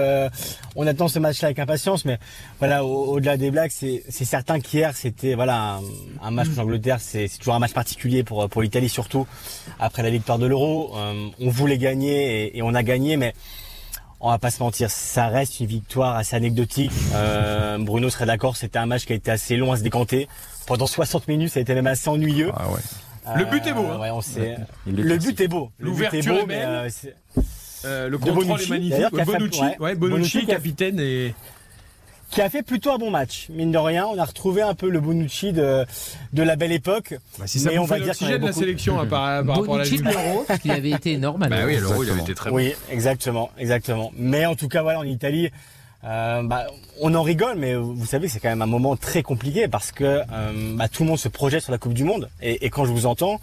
on 0.75 0.87
attend 0.87 1.07
ce 1.07 1.19
match-là 1.19 1.47
avec 1.47 1.59
impatience. 1.59 2.05
Mais 2.05 2.17
voilà, 2.59 2.83
au- 2.83 3.13
au-delà 3.13 3.37
des 3.37 3.51
blagues, 3.51 3.71
c'est 3.71 4.01
certain 4.09 4.59
qu'hier 4.59 4.95
c'était 4.95 5.35
voilà 5.35 5.79
un, 6.21 6.31
match 6.31 6.47
contre 6.47 6.59
l'Angleterre. 6.61 6.97
C'est 6.99 7.29
toujours 7.37 7.55
un 7.55 7.59
match 7.59 7.73
particulier 7.73 8.23
pour 8.23 8.47
pour 8.49 8.61
l'Italie 8.61 8.89
surtout 8.89 9.27
après 9.79 10.03
la 10.03 10.09
victoire 10.09 10.39
de 10.39 10.45
l'Euro. 10.47 10.93
On 11.39 11.49
voulait 11.49 11.77
gagner 11.77 12.57
et, 12.57 12.61
on 12.61 12.73
a 12.73 12.83
gagné, 12.83 13.17
mais 13.17 13.33
on 14.19 14.29
va 14.29 14.39
pas 14.39 14.49
se 14.51 14.61
mentir, 14.63 14.89
ça 14.89 15.27
reste 15.27 15.59
une 15.59 15.67
victoire 15.67 16.15
assez 16.15 16.35
anecdotique. 16.35 16.91
Bruno 17.79 18.09
serait 18.09 18.25
d'accord, 18.25 18.57
c'était 18.57 18.79
un 18.79 18.85
match 18.87 19.05
qui 19.05 19.13
a 19.13 19.15
été 19.15 19.31
assez 19.31 19.55
long 19.55 19.71
à 19.71 19.77
se 19.77 19.83
décanter. 19.83 20.27
Pendant 20.67 20.85
60 20.87 21.27
minutes, 21.27 21.49
ça 21.53 21.59
a 21.59 21.61
été 21.61 21.73
même 21.73 21.87
assez 21.87 22.07
ennuyeux. 22.09 22.51
Ah 22.55 22.69
ouais. 22.69 22.79
Le 23.37 23.45
but 23.45 23.65
est 23.67 23.73
beau, 23.73 23.85
hein. 23.87 23.99
ouais, 23.99 24.09
on 24.11 24.21
sait. 24.21 24.55
Il 24.85 24.93
est 24.99 25.03
Le 25.03 25.15
classique. 25.15 25.35
but 25.37 25.41
est 25.41 25.47
beau. 25.47 25.71
Le 25.79 25.85
but 25.85 25.91
L'ouverture 25.91 26.33
beau, 26.35 26.39
est 26.41 26.45
mais, 26.45 26.55
belle. 26.59 26.69
euh, 26.69 27.41
Euh, 27.85 28.09
le 28.09 28.17
contrôle 28.17 28.45
Bonucci, 28.45 28.65
est 28.65 28.69
magnifique. 28.69 28.91
d'ailleurs, 28.93 29.11
qui 29.11 29.21
a 29.21 29.25
fait- 29.25 29.31
Bonucci, 29.33 29.61
ouais. 29.61 29.77
ouais, 29.79 29.95
Bonucci, 29.95 30.09
Bonucci 30.17 30.45
qui 30.45 30.51
a- 30.51 30.55
capitaine 30.55 30.99
et. 30.99 31.33
qui 32.31 32.41
a 32.41 32.49
fait 32.49 32.63
plutôt 32.63 32.91
un 32.91 32.97
bon 32.97 33.11
match, 33.11 33.47
mine 33.49 33.71
de 33.71 33.77
rien. 33.77 34.05
On 34.07 34.17
a 34.17 34.25
retrouvé 34.25 34.61
un 34.61 34.73
peu 34.73 34.89
le 34.89 34.99
Bonucci 34.99 35.53
de, 35.53 35.85
de 36.33 36.43
la 36.43 36.55
belle 36.55 36.71
époque. 36.71 37.15
Bah, 37.37 37.45
si 37.47 37.59
ça 37.59 37.69
Mais 37.69 37.77
on 37.77 37.85
va 37.85 37.95
dire 37.97 38.05
qu'on 38.05 38.25
l'oxygène 38.25 38.37
de 38.41 38.45
la 38.45 38.47
beaucoup- 38.51 38.59
sélection 38.59 38.99
hein, 38.99 39.05
par, 39.05 39.45
par 39.45 39.55
rapport 39.57 39.75
à 39.75 39.77
Bonucci 39.77 39.91
de 39.91 39.97
Juve. 39.97 40.07
l'Euro, 40.07 40.45
qu'il 40.61 40.71
avait 40.71 40.89
été 40.91 41.11
énorme. 41.13 41.47
Bah 41.49 41.55
oui, 41.65 41.77
l'Euro, 41.77 42.03
il 42.03 42.09
avait 42.09 42.19
Exactement. 42.21 42.23
été 42.23 42.33
très 42.33 42.49
bon. 42.49 42.55
Oui, 42.55 42.73
exactement, 42.91 43.49
exactement. 43.57 44.11
Mais 44.17 44.45
en 44.45 44.55
tout 44.55 44.67
cas, 44.67 44.81
voilà, 44.81 44.99
en 44.99 45.03
Italie, 45.03 45.51
euh, 46.07 46.41
bah, 46.43 46.67
on 47.01 47.13
en 47.15 47.21
rigole, 47.21 47.55
mais 47.57 47.75
vous 47.75 48.05
savez, 48.05 48.27
c'est 48.27 48.39
quand 48.39 48.49
même 48.49 48.61
un 48.61 48.67
moment 48.67 48.95
très 48.95 49.23
compliqué 49.23 49.67
parce 49.67 49.91
que 49.91 50.21
euh, 50.31 50.75
bah, 50.75 50.87
tout 50.87 51.03
le 51.03 51.09
monde 51.09 51.19
se 51.19 51.27
projette 51.27 51.63
sur 51.63 51.71
la 51.71 51.77
Coupe 51.77 51.93
du 51.93 52.03
Monde. 52.03 52.29
Et, 52.41 52.69
quand 52.69 52.85
je 52.85 52.91
vous 52.91 53.05
entends, 53.05 53.39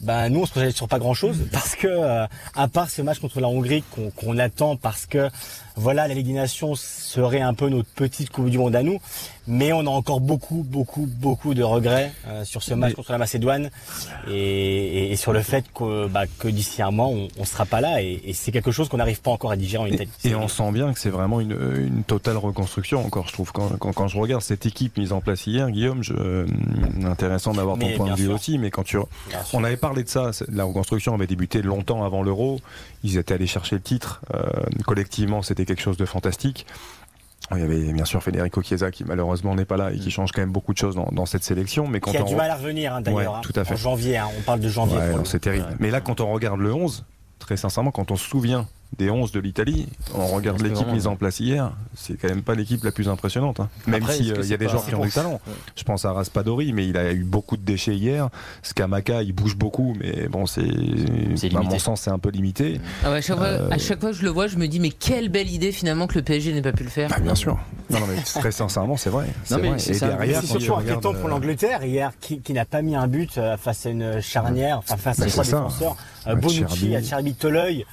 bah, 0.00 0.28
nous, 0.30 0.40
on 0.40 0.46
se 0.46 0.50
projette 0.50 0.74
sur 0.74 0.88
pas 0.88 0.98
grand-chose 0.98 1.46
parce 1.52 1.76
que, 1.76 1.86
euh, 1.88 2.26
à 2.54 2.68
part 2.68 2.88
ce 2.88 3.02
match 3.02 3.18
contre 3.18 3.40
la 3.40 3.48
Hongrie 3.48 3.84
qu'on 4.16 4.38
attend 4.38 4.76
parce 4.76 5.06
que, 5.06 5.28
voilà, 5.76 6.08
la 6.08 6.14
Ligue 6.14 6.26
des 6.26 6.32
Nations 6.32 6.74
serait 6.74 7.40
un 7.40 7.54
peu 7.54 7.68
notre 7.68 7.88
petite 7.90 8.30
Coupe 8.30 8.48
du 8.48 8.58
Monde 8.58 8.74
à 8.74 8.82
nous. 8.82 8.98
Mais 9.48 9.72
on 9.72 9.80
a 9.80 9.90
encore 9.90 10.20
beaucoup, 10.20 10.66
beaucoup, 10.68 11.06
beaucoup 11.06 11.54
de 11.54 11.62
regrets 11.62 12.12
euh, 12.26 12.44
sur 12.44 12.64
ce 12.64 12.74
match 12.74 12.94
contre 12.94 13.12
la 13.12 13.18
Macédoine 13.18 13.70
et, 14.28 15.12
et 15.12 15.16
sur 15.16 15.32
le 15.32 15.40
fait 15.40 15.64
que, 15.72 16.08
bah, 16.08 16.24
que 16.40 16.48
d'ici 16.48 16.82
un 16.82 16.90
mois, 16.90 17.06
on, 17.06 17.28
on 17.38 17.44
sera 17.44 17.64
pas 17.64 17.80
là. 17.80 18.02
Et, 18.02 18.20
et 18.24 18.32
c'est 18.32 18.50
quelque 18.50 18.72
chose 18.72 18.88
qu'on 18.88 18.96
n'arrive 18.96 19.20
pas 19.20 19.30
encore 19.30 19.52
à 19.52 19.56
digérer 19.56 19.84
en 19.84 19.86
Italie. 19.86 20.10
et 20.24 20.34
on 20.34 20.48
sent 20.48 20.72
bien 20.72 20.92
que 20.92 20.98
c'est 20.98 21.10
vraiment 21.10 21.40
une, 21.40 21.56
une 21.76 22.02
totale 22.02 22.38
reconstruction 22.38 23.06
encore, 23.06 23.28
je 23.28 23.34
trouve. 23.34 23.52
Quand, 23.52 23.68
quand, 23.78 23.92
quand 23.92 24.08
je 24.08 24.18
regarde 24.18 24.42
cette 24.42 24.66
équipe 24.66 24.96
mise 24.98 25.12
en 25.12 25.20
place 25.20 25.46
hier, 25.46 25.70
Guillaume, 25.70 26.02
je, 26.02 26.12
euh, 26.14 26.46
intéressant 27.04 27.52
d'avoir 27.52 27.78
ton 27.78 27.88
point 27.96 28.10
de 28.10 28.16
vue 28.16 28.28
aussi, 28.32 28.58
mais 28.58 28.72
quand 28.72 28.82
tu, 28.82 28.98
on 29.52 29.62
avait 29.62 29.76
parlé 29.76 30.02
de 30.02 30.08
ça, 30.08 30.32
la 30.48 30.64
reconstruction 30.64 31.14
avait 31.14 31.28
débuté 31.28 31.62
longtemps 31.62 32.04
avant 32.04 32.24
l'Euro, 32.24 32.58
ils 33.04 33.16
étaient 33.16 33.34
allés 33.34 33.46
chercher 33.46 33.76
le 33.76 33.82
titre, 33.82 34.22
euh, 34.34 34.42
collectivement 34.86 35.42
c'était 35.42 35.65
quelque 35.66 35.82
chose 35.82 35.96
de 35.96 36.06
fantastique. 36.06 36.66
Il 37.52 37.58
y 37.58 37.62
avait 37.62 37.92
bien 37.92 38.04
sûr 38.04 38.22
Federico 38.22 38.60
Chiesa 38.60 38.90
qui 38.90 39.04
malheureusement 39.04 39.54
n'est 39.54 39.64
pas 39.64 39.76
là 39.76 39.92
et 39.92 39.98
qui 39.98 40.10
change 40.10 40.32
quand 40.32 40.40
même 40.40 40.50
beaucoup 40.50 40.72
de 40.72 40.78
choses 40.78 40.96
dans, 40.96 41.08
dans 41.12 41.26
cette 41.26 41.44
sélection, 41.44 41.86
mais 41.86 42.00
quand 42.00 42.10
Qui 42.10 42.16
a 42.16 42.24
on 42.24 42.26
du 42.26 42.34
mal 42.34 42.50
à 42.50 42.56
revenir 42.56 42.94
hein, 42.94 43.00
d'ailleurs. 43.00 43.18
Ouais, 43.18 43.38
hein. 43.38 43.40
tout 43.42 43.52
à 43.54 43.64
fait. 43.64 43.74
En 43.74 43.76
janvier, 43.76 44.16
hein, 44.16 44.28
on 44.36 44.42
parle 44.42 44.60
de 44.60 44.68
janvier. 44.68 44.96
Ouais, 44.96 45.14
c'est 45.24 45.40
terrible. 45.40 45.76
Mais 45.78 45.90
là, 45.90 46.00
quand 46.00 46.20
on 46.20 46.32
regarde 46.32 46.58
le 46.58 46.74
11, 46.74 47.04
très 47.38 47.56
sincèrement, 47.56 47.92
quand 47.92 48.10
on 48.10 48.16
se 48.16 48.28
souvient 48.28 48.66
des 48.98 49.10
11 49.10 49.32
de 49.32 49.40
l'Italie, 49.40 49.88
on 50.14 50.26
regarde 50.26 50.60
l'équipe 50.62 50.86
mise 50.88 51.06
en 51.06 51.16
place 51.16 51.40
hier, 51.40 51.72
c'est 51.94 52.14
quand 52.20 52.28
même 52.28 52.42
pas 52.42 52.54
l'équipe 52.54 52.82
la 52.84 52.92
plus 52.92 53.08
impressionnante. 53.08 53.60
hein. 53.60 53.68
Même 53.86 54.06
s'il 54.08 54.30
est-ce 54.32 54.40
que 54.40 54.46
y 54.46 54.54
a 54.54 54.56
des 54.56 54.68
joueurs 54.68 54.86
qui 54.86 54.94
ont 54.94 55.04
du 55.04 55.10
talent. 55.10 55.40
Ouais. 55.46 55.52
Je 55.76 55.84
pense 55.84 56.04
à 56.04 56.12
Raspadori, 56.12 56.72
mais 56.72 56.86
il 56.88 56.96
a 56.96 57.12
eu 57.12 57.24
beaucoup 57.24 57.56
de 57.56 57.62
déchets 57.62 57.94
hier. 57.96 58.28
Skamaka, 58.62 59.22
il 59.22 59.32
bouge 59.32 59.56
beaucoup, 59.56 59.94
mais 60.00 60.28
bon, 60.28 60.46
c'est, 60.46 60.66
C'est 61.36 61.54
à 61.54 61.60
mon 61.60 61.78
sens, 61.78 62.02
c'est 62.02 62.10
un 62.10 62.18
peu 62.18 62.30
limité. 62.30 62.80
Ah 63.04 63.10
ouais, 63.10 63.18
à, 63.18 63.20
chaque 63.20 63.36
fois, 63.36 63.46
Euh, 63.46 63.68
à 63.70 63.78
chaque 63.78 64.00
fois 64.00 64.10
que 64.10 64.16
je 64.16 64.22
le 64.22 64.30
vois, 64.30 64.46
je 64.46 64.56
me 64.56 64.66
dis 64.68 64.80
mais 64.80 64.90
quelle 64.90 65.28
belle 65.28 65.50
idée 65.50 65.72
finalement 65.72 66.06
que 66.06 66.14
le 66.14 66.22
PSG 66.22 66.52
n'ait 66.52 66.62
pas 66.62 66.72
pu 66.72 66.84
le 66.84 66.90
faire. 66.90 67.10
Bah, 67.10 67.18
bien 67.20 67.34
sûr. 67.34 67.58
Non, 67.90 68.00
non, 68.00 68.06
mais 68.08 68.20
très 68.22 68.50
sincèrement, 68.52 68.96
c'est 68.96 69.10
vrai. 69.10 69.26
Mais 69.60 69.70
Et 69.74 69.78
ça. 69.94 70.08
derrière, 70.08 70.40
C'est 70.40 70.58
surtout 70.58 70.74
inquiétant 70.80 71.12
pour 71.14 71.26
euh, 71.26 71.30
l'Angleterre 71.30 71.84
hier, 71.84 72.12
qui, 72.20 72.40
qui 72.40 72.52
n'a 72.52 72.64
pas 72.64 72.82
mis 72.82 72.96
un 72.96 73.06
but 73.06 73.36
euh, 73.38 73.56
face 73.56 73.86
à 73.86 73.90
une 73.90 74.20
charnière, 74.20 74.78
enfin 74.78 74.96
face 74.96 75.20
à 75.20 75.26
trois 75.26 75.44
défenseurs, 75.44 75.96
euh, 76.26 76.34
Bonucci. 76.34 76.94
Acerbi, 76.96 77.34
Toloi. 77.34 77.84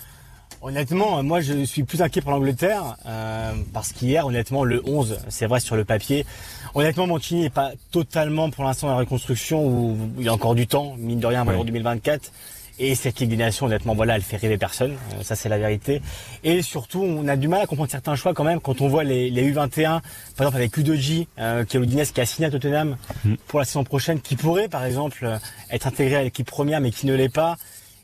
Honnêtement, 0.65 1.21
moi 1.23 1.41
je 1.41 1.65
suis 1.65 1.83
plus 1.83 2.01
inquiet 2.01 2.21
pour 2.21 2.31
l'Angleterre 2.31 2.95
euh, 3.05 3.51
parce 3.73 3.91
qu'hier, 3.91 4.25
honnêtement, 4.25 4.63
le 4.63 4.81
11, 4.85 5.19
c'est 5.27 5.45
vrai 5.45 5.59
sur 5.59 5.75
le 5.75 5.83
papier. 5.83 6.25
Honnêtement, 6.73 7.05
Mancini 7.05 7.41
n'est 7.41 7.49
pas 7.49 7.71
totalement 7.91 8.49
pour 8.49 8.63
l'instant 8.63 8.87
dans 8.87 8.93
la 8.93 8.99
reconstruction 8.99 9.65
où 9.67 9.97
il 10.17 10.23
y 10.23 10.29
a 10.29 10.33
encore 10.33 10.55
du 10.55 10.65
temps, 10.65 10.95
mine 10.97 11.19
de 11.19 11.27
rien, 11.27 11.41
avant 11.41 11.49
Ouais. 11.49 11.55
l'Euro 11.57 11.65
2024. 11.65 12.31
Et 12.79 12.95
cette 12.95 13.19
Ligue 13.19 13.29
des 13.29 13.37
Nations, 13.37 13.65
honnêtement, 13.67 13.93
voilà, 13.93 14.15
elle 14.15 14.21
fait 14.23 14.37
rêver 14.37 14.57
personne. 14.57 14.93
Euh, 14.93 15.21
ça, 15.21 15.35
c'est 15.35 15.49
la 15.49 15.57
vérité. 15.59 16.01
Et 16.45 16.61
surtout, 16.63 17.03
on 17.03 17.27
a 17.27 17.35
du 17.35 17.47
mal 17.49 17.61
à 17.61 17.65
comprendre 17.67 17.91
certains 17.91 18.15
choix 18.15 18.33
quand 18.33 18.43
même 18.45 18.59
quand 18.61 18.79
on 18.81 18.87
voit 18.87 19.03
les, 19.03 19.29
les 19.29 19.51
U21, 19.53 19.83
par 19.91 20.01
exemple 20.47 20.55
avec 20.55 20.75
Udoji, 20.77 21.27
euh, 21.39 21.65
qui 21.65 21.75
est 21.77 21.79
l'Udinese 21.81 22.11
qui 22.11 22.21
a 22.21 22.25
signé 22.25 22.47
à 22.47 22.51
Tottenham 22.51 22.95
Mm. 23.25 23.35
pour 23.47 23.59
la 23.59 23.65
saison 23.65 23.83
prochaine, 23.83 24.21
qui 24.21 24.35
pourrait, 24.37 24.69
par 24.69 24.85
exemple, 24.85 25.37
être 25.69 25.87
intégré 25.87 26.15
à 26.15 26.23
l'équipe 26.23 26.47
première, 26.49 26.79
mais 26.81 26.89
qui 26.91 27.05
ne 27.05 27.13
l'est 27.13 27.29
pas. 27.29 27.57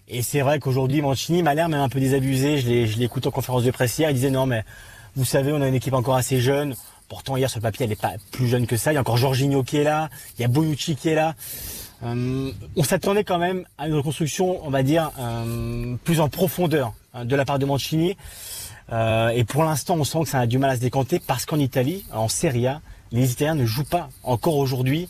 Et 0.10 0.24
c'est 0.24 0.42
vrai 0.42 0.60
qu'aujourd'hui, 0.60 1.02
Mancini 1.02 1.44
m'a 1.44 1.54
l'air 1.54 1.70
même 1.70 1.82
un 1.82 1.90
peu 1.90 2.00
désabusé. 2.00 2.58
Je 2.58 3.02
écouté 3.02 3.28
en 3.28 3.32
conférence 3.32 3.64
de 3.64 3.72
presse 3.72 3.98
hier. 4.00 4.10
Il 4.10 4.16
disait 4.16 4.32
non, 4.32 4.48
mais 4.48 4.64
vous 5.16 5.26
savez, 5.26 5.54
on 5.54 5.62
a 5.62 5.68
une 5.68 5.76
équipe 5.76 5.94
encore 5.94 6.16
assez 6.16 6.42
jeune. 6.42 6.76
Pourtant, 7.08 7.38
hier, 7.38 7.50
sur 7.50 7.60
le 7.60 7.64
papier, 7.64 7.84
elle 7.84 7.90
n'est 7.90 7.96
pas 7.96 8.14
plus 8.32 8.48
jeune 8.48 8.66
que 8.66 8.76
ça. 8.76 8.92
Il 8.92 8.96
y 8.96 8.98
a 8.98 9.02
encore 9.02 9.18
Jorginho 9.18 9.64
qui 9.64 9.78
est 9.78 9.84
là. 9.84 10.10
Il 10.38 10.42
y 10.42 10.46
a 10.46 10.48
Bonucci 10.48 10.96
qui 10.96 11.10
est 11.10 11.16
là. 11.16 11.36
Euh, 12.04 12.52
on 12.76 12.84
s'attendait 12.84 13.24
quand 13.24 13.38
même 13.38 13.66
à 13.78 13.88
une 13.88 13.94
reconstruction, 13.94 14.66
on 14.66 14.70
va 14.70 14.84
dire, 14.84 15.12
euh, 15.20 15.96
plus 16.04 16.22
en 16.22 16.30
profondeur 16.30 16.94
hein, 17.14 17.26
de 17.26 17.36
la 17.36 17.46
part 17.46 17.60
de 17.60 17.66
Mancini. 17.66 18.18
Euh, 18.92 19.30
et 19.30 19.44
pour 19.44 19.64
l'instant, 19.64 19.96
on 19.96 20.04
sent 20.04 20.22
que 20.24 20.30
ça 20.30 20.40
a 20.40 20.48
du 20.48 20.58
mal 20.58 20.72
à 20.72 20.76
se 20.76 20.82
décanter 20.82 21.20
parce 21.20 21.46
qu'en 21.46 21.60
Italie, 21.60 22.06
en 22.12 22.28
Serie 22.28 22.68
A, 22.68 22.82
les 23.12 23.32
Italiens 23.32 23.56
ne 23.56 23.66
jouent 23.66 23.84
pas 23.84 24.10
encore 24.24 24.58
aujourd'hui. 24.58 25.08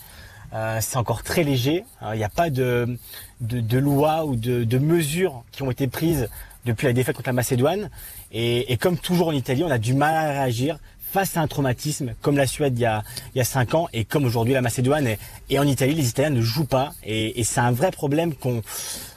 Euh, 0.53 0.79
c'est 0.81 0.97
encore 0.97 1.23
très 1.23 1.43
léger. 1.43 1.85
Euh, 2.01 2.15
Il 2.15 2.17
n'y 2.17 2.23
a 2.23 2.29
pas 2.29 2.49
de, 2.49 2.97
de, 3.41 3.59
de 3.59 3.77
loi 3.77 4.25
ou 4.25 4.35
de, 4.35 4.63
de 4.63 4.77
mesures 4.79 5.43
qui 5.51 5.63
ont 5.63 5.71
été 5.71 5.87
prises 5.87 6.27
depuis 6.65 6.87
la 6.87 6.93
défaite 6.93 7.15
contre 7.15 7.29
la 7.29 7.33
Macédoine. 7.33 7.89
Et, 8.31 8.71
et 8.71 8.77
comme 8.77 8.97
toujours 8.97 9.27
en 9.27 9.31
Italie, 9.31 9.63
on 9.63 9.71
a 9.71 9.77
du 9.77 9.93
mal 9.93 10.15
à 10.15 10.31
réagir 10.31 10.79
face 11.11 11.37
à 11.37 11.41
un 11.41 11.47
traumatisme 11.47 12.13
comme 12.21 12.37
la 12.37 12.45
Suède 12.45 12.77
il 12.77 12.81
y 12.81 12.85
a, 12.85 13.03
y 13.35 13.39
a 13.39 13.43
cinq 13.43 13.73
ans 13.73 13.87
et 13.93 14.05
comme 14.05 14.25
aujourd'hui 14.25 14.53
la 14.53 14.61
Macédoine. 14.61 15.07
Et, 15.07 15.19
et 15.49 15.59
en 15.59 15.67
Italie, 15.67 15.93
les 15.93 16.09
Italiens 16.09 16.29
ne 16.31 16.41
jouent 16.41 16.65
pas. 16.65 16.93
Et, 17.03 17.39
et 17.39 17.43
c'est 17.43 17.59
un 17.61 17.71
vrai 17.71 17.91
problème 17.91 18.33
qu'on 18.33 18.61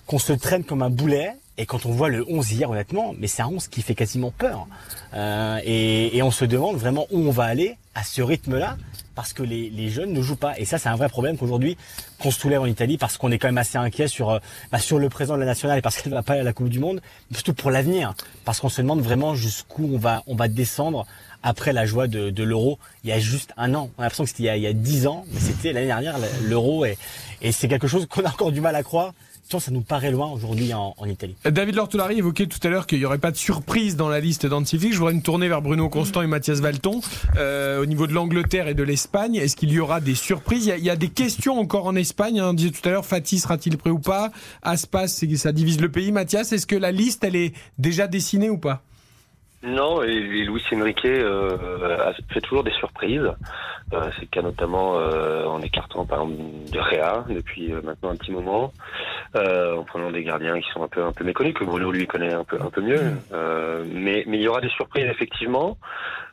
qu'on 0.06 0.18
se 0.18 0.32
traîne 0.32 0.64
comme 0.64 0.82
un 0.82 0.90
boulet. 0.90 1.32
Et 1.58 1.66
quand 1.66 1.84
on 1.84 1.92
voit 1.92 2.08
le 2.08 2.24
11 2.28 2.52
hier, 2.52 2.70
honnêtement, 2.70 3.14
mais 3.18 3.26
c'est 3.26 3.42
un 3.42 3.48
11 3.48 3.68
qui 3.68 3.82
fait 3.82 3.94
quasiment 3.94 4.30
peur. 4.30 4.66
Euh, 5.14 5.60
et, 5.64 6.16
et 6.16 6.22
on 6.22 6.30
se 6.30 6.44
demande 6.44 6.76
vraiment 6.76 7.06
où 7.10 7.18
on 7.18 7.30
va 7.30 7.44
aller 7.44 7.76
à 7.94 8.04
ce 8.04 8.22
rythme-là, 8.22 8.78
parce 9.14 9.34
que 9.34 9.42
les, 9.42 9.68
les 9.68 9.90
jeunes 9.90 10.14
ne 10.14 10.22
jouent 10.22 10.36
pas. 10.36 10.58
Et 10.58 10.64
ça, 10.64 10.78
c'est 10.78 10.88
un 10.88 10.96
vrai 10.96 11.10
problème 11.10 11.36
qu'aujourd'hui, 11.36 11.76
qu'on 12.18 12.30
se 12.30 12.40
soulève 12.40 12.62
en 12.62 12.66
Italie, 12.66 12.96
parce 12.96 13.18
qu'on 13.18 13.30
est 13.30 13.38
quand 13.38 13.48
même 13.48 13.58
assez 13.58 13.76
inquiet 13.76 14.08
sur, 14.08 14.30
euh, 14.30 14.38
bah, 14.70 14.78
sur 14.78 14.98
le 14.98 15.10
présent 15.10 15.34
de 15.34 15.40
la 15.40 15.46
nationale 15.46 15.78
et 15.78 15.82
parce 15.82 16.00
qu'elle 16.00 16.10
ne 16.10 16.16
va 16.16 16.22
pas 16.22 16.32
aller 16.32 16.40
à 16.40 16.44
la 16.44 16.54
Coupe 16.54 16.70
du 16.70 16.78
Monde, 16.78 17.02
surtout 17.32 17.52
pour 17.52 17.70
l'avenir, 17.70 18.14
parce 18.46 18.60
qu'on 18.60 18.70
se 18.70 18.80
demande 18.80 19.02
vraiment 19.02 19.34
jusqu'où 19.34 19.90
on 19.92 19.98
va, 19.98 20.22
on 20.26 20.34
va 20.34 20.48
descendre 20.48 21.06
après 21.42 21.72
la 21.72 21.84
joie 21.84 22.06
de, 22.06 22.30
de 22.30 22.42
l'euro 22.44 22.78
il 23.04 23.10
y 23.10 23.12
a 23.12 23.18
juste 23.18 23.52
un 23.56 23.74
an. 23.74 23.90
On 23.98 24.00
a 24.00 24.04
l'impression 24.04 24.24
que 24.24 24.30
c'était 24.30 24.44
il 24.44 24.46
y 24.46 24.50
a, 24.50 24.56
il 24.56 24.62
y 24.62 24.66
a 24.66 24.72
dix 24.72 25.06
ans, 25.06 25.24
mais 25.32 25.40
c'était 25.40 25.72
l'année 25.72 25.86
dernière 25.86 26.16
l'euro 26.44 26.84
et, 26.84 26.96
et 27.40 27.52
c'est 27.52 27.68
quelque 27.68 27.88
chose 27.88 28.06
qu'on 28.06 28.24
a 28.24 28.28
encore 28.28 28.52
du 28.52 28.60
mal 28.60 28.76
à 28.76 28.82
croire. 28.82 29.12
Ça 29.60 29.70
nous 29.70 29.82
paraît 29.82 30.10
loin 30.10 30.30
aujourd'hui 30.30 30.72
en, 30.72 30.94
Italie. 31.06 31.34
David 31.44 31.74
Lortolari 31.74 32.18
évoquait 32.18 32.46
tout 32.46 32.58
à 32.62 32.68
l'heure 32.68 32.86
qu'il 32.86 32.98
n'y 32.98 33.04
aurait 33.04 33.18
pas 33.18 33.30
de 33.30 33.36
surprise 33.36 33.96
dans 33.96 34.08
la 34.08 34.20
liste 34.20 34.46
d'Antific. 34.46 34.92
Je 34.92 34.98
voudrais 34.98 35.14
me 35.14 35.20
tourner 35.20 35.48
vers 35.48 35.60
Bruno 35.60 35.88
Constant 35.88 36.22
et 36.22 36.26
Mathias 36.26 36.60
Valton. 36.60 37.00
Euh, 37.36 37.82
au 37.82 37.86
niveau 37.86 38.06
de 38.06 38.12
l'Angleterre 38.12 38.68
et 38.68 38.74
de 38.74 38.82
l'Espagne, 38.82 39.36
est-ce 39.36 39.56
qu'il 39.56 39.70
y 39.70 39.78
aura 39.78 40.00
des 40.00 40.14
surprises? 40.14 40.66
Il 40.66 40.68
y, 40.68 40.72
a, 40.72 40.76
il 40.78 40.84
y 40.84 40.90
a 40.90 40.96
des 40.96 41.08
questions 41.08 41.58
encore 41.58 41.86
en 41.86 41.96
Espagne. 41.96 42.40
Hein. 42.40 42.50
On 42.50 42.54
disait 42.54 42.70
tout 42.70 42.88
à 42.88 42.92
l'heure, 42.92 43.04
Fatih 43.04 43.38
sera-t-il 43.38 43.76
prêt 43.76 43.90
ou 43.90 43.98
pas? 43.98 44.32
Aspas, 44.62 45.08
ça 45.08 45.52
divise 45.52 45.80
le 45.80 45.90
pays. 45.90 46.12
Mathias, 46.12 46.52
est-ce 46.52 46.66
que 46.66 46.76
la 46.76 46.92
liste, 46.92 47.24
elle 47.24 47.36
est 47.36 47.52
déjà 47.78 48.06
dessinée 48.06 48.50
ou 48.50 48.58
pas? 48.58 48.82
Non, 49.62 50.02
et, 50.02 50.08
et 50.08 50.44
Luis 50.44 50.64
Enrique 50.72 51.04
euh, 51.04 52.08
a 52.08 52.12
fait 52.32 52.40
toujours 52.40 52.64
des 52.64 52.72
surprises. 52.72 53.30
Euh, 53.92 54.10
c'est 54.14 54.22
le 54.22 54.26
cas 54.28 54.42
notamment 54.42 54.98
euh, 54.98 55.44
en 55.44 55.60
écartant 55.60 56.06
par 56.06 56.22
exemple 56.22 56.42
de 56.72 56.78
Réa 56.78 57.24
depuis 57.28 57.72
euh, 57.72 57.82
maintenant 57.82 58.10
un 58.10 58.16
petit 58.16 58.32
moment, 58.32 58.72
euh, 59.36 59.76
en 59.76 59.84
prenant 59.84 60.10
des 60.10 60.24
gardiens 60.24 60.58
qui 60.60 60.70
sont 60.70 60.82
un 60.82 60.88
peu 60.88 61.04
un 61.04 61.12
peu 61.12 61.24
méconnus 61.24 61.52
que 61.54 61.64
Bruno 61.64 61.92
lui 61.92 62.06
connaît 62.06 62.32
un 62.32 62.44
peu 62.44 62.58
un 62.60 62.70
peu 62.70 62.80
mieux. 62.80 63.12
Euh, 63.32 63.84
mais 63.92 64.24
mais 64.26 64.38
il 64.38 64.42
y 64.42 64.48
aura 64.48 64.62
des 64.62 64.70
surprises 64.70 65.04
effectivement 65.04 65.76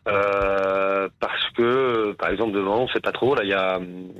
euh, 0.08 1.10
parce 1.20 1.50
que 1.58 2.13
par 2.13 2.30
exemple 2.30 2.54
devant 2.54 2.78
on 2.84 2.88
sait 2.88 3.02
pas 3.02 3.12
trop 3.12 3.36
là 3.36 3.44
il 3.44 3.50
y 3.50 3.54
a 3.54 3.80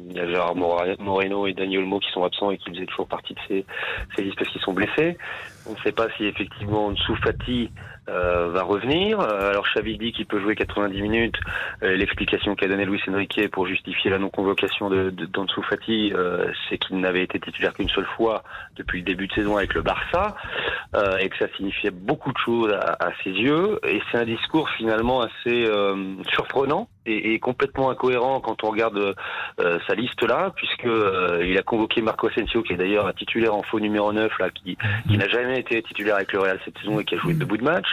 il 0.10 0.18
y 0.18 0.20
a 0.20 0.28
Gérard 0.28 0.56
Moreno 0.56 1.48
et 1.48 1.54
Daniel 1.54 1.82
Olmo 1.82 2.00
qui 2.00 2.12
sont 2.12 2.26
absents 2.26 2.52
et 2.52 2.58
qui 2.58 2.72
faisaient 2.72 2.88
toujours 2.88 3.08
partie 3.08 3.36
de 3.36 3.40
ces 3.48 3.66
ces 4.16 4.24
listes 4.24 4.38
parce 4.38 4.50
qu'ils 4.50 4.62
sont 4.62 4.74
blessés. 4.74 5.18
On 5.66 5.74
ne 5.74 5.78
sait 5.84 5.92
pas 5.92 6.08
si 6.18 6.26
effectivement 6.26 6.92
Nsou 6.92 7.16
Fati 7.18 7.70
euh, 8.10 8.50
va 8.50 8.64
revenir. 8.64 9.20
Euh, 9.20 9.50
alors 9.50 9.66
Xavi 9.74 9.98
dit 9.98 10.12
qu'il 10.12 10.26
peut 10.26 10.40
jouer 10.40 10.56
90 10.56 11.02
minutes. 11.02 11.36
Euh, 11.84 11.96
L'explication 11.96 12.56
qu'a 12.56 12.68
donnée 12.68 12.86
Luis 12.86 13.02
Enrique 13.08 13.50
pour 13.52 13.68
justifier 13.68 14.12
la 14.12 14.20
non-convocation 14.20 14.90
de, 14.90 15.10
de 15.10 15.30
euh, 16.14 16.52
c'est 16.70 16.78
qu'il 16.78 17.00
n'avait 17.00 17.24
été 17.24 17.40
titulaire 17.40 17.74
qu'une 17.74 17.90
seule 17.90 18.08
fois 18.18 18.44
depuis 18.76 19.00
le 19.00 19.06
début 19.06 19.28
de 19.28 19.34
saison 19.34 19.58
avec 19.58 19.74
le 19.74 19.82
Barça 19.82 20.36
et 21.22 21.30
que 21.30 21.38
ça 21.38 21.48
signifiait 21.56 21.92
beaucoup 21.92 22.32
de 22.32 22.38
choses 22.38 22.74
à, 22.74 22.98
à 23.00 23.12
ses 23.24 23.32
yeux. 23.32 23.80
Et 23.88 24.02
c'est 24.12 24.18
un 24.18 24.26
discours 24.26 24.70
finalement 24.72 25.22
assez 25.22 25.66
surprenant 26.30 26.88
et, 27.10 27.34
et 27.34 27.40
complètement 27.40 27.90
incohérent 27.90 28.40
quand 28.40 28.64
on 28.64 28.70
regarde 28.70 29.16
euh, 29.60 29.80
sa 29.88 29.96
liste 29.96 30.24
là, 30.24 30.52
puisque 30.56 30.86
euh, 30.86 31.44
il 31.46 31.58
a 31.58 31.62
convoqué 31.64 32.02
Marco 32.02 32.28
Asensio, 32.28 32.62
qui 32.64 32.74
est 32.74 32.78
d'ailleurs 32.78 33.08
un 33.08 33.14
titulaire 33.14 33.56
en 33.56 33.64
faux 33.64 33.80
numéro 33.80 34.12
9 34.14 34.32
là, 34.40 34.50
qui, 34.50 34.78
qui 35.08 35.18
n'a 35.18 35.28
jamais 35.28 35.60
été 35.60 35.82
titulaire 35.82 36.16
avec 36.16 36.32
le 36.34 36.40
Real 36.40 36.60
cette 36.66 36.78
saison 36.80 37.00
et 37.00 37.06
qui 37.06 37.16
a 37.16 37.18
joué 37.18 37.34
de 37.34 37.46
bout 37.46 37.58
de 37.58 37.64
match. 37.64 37.88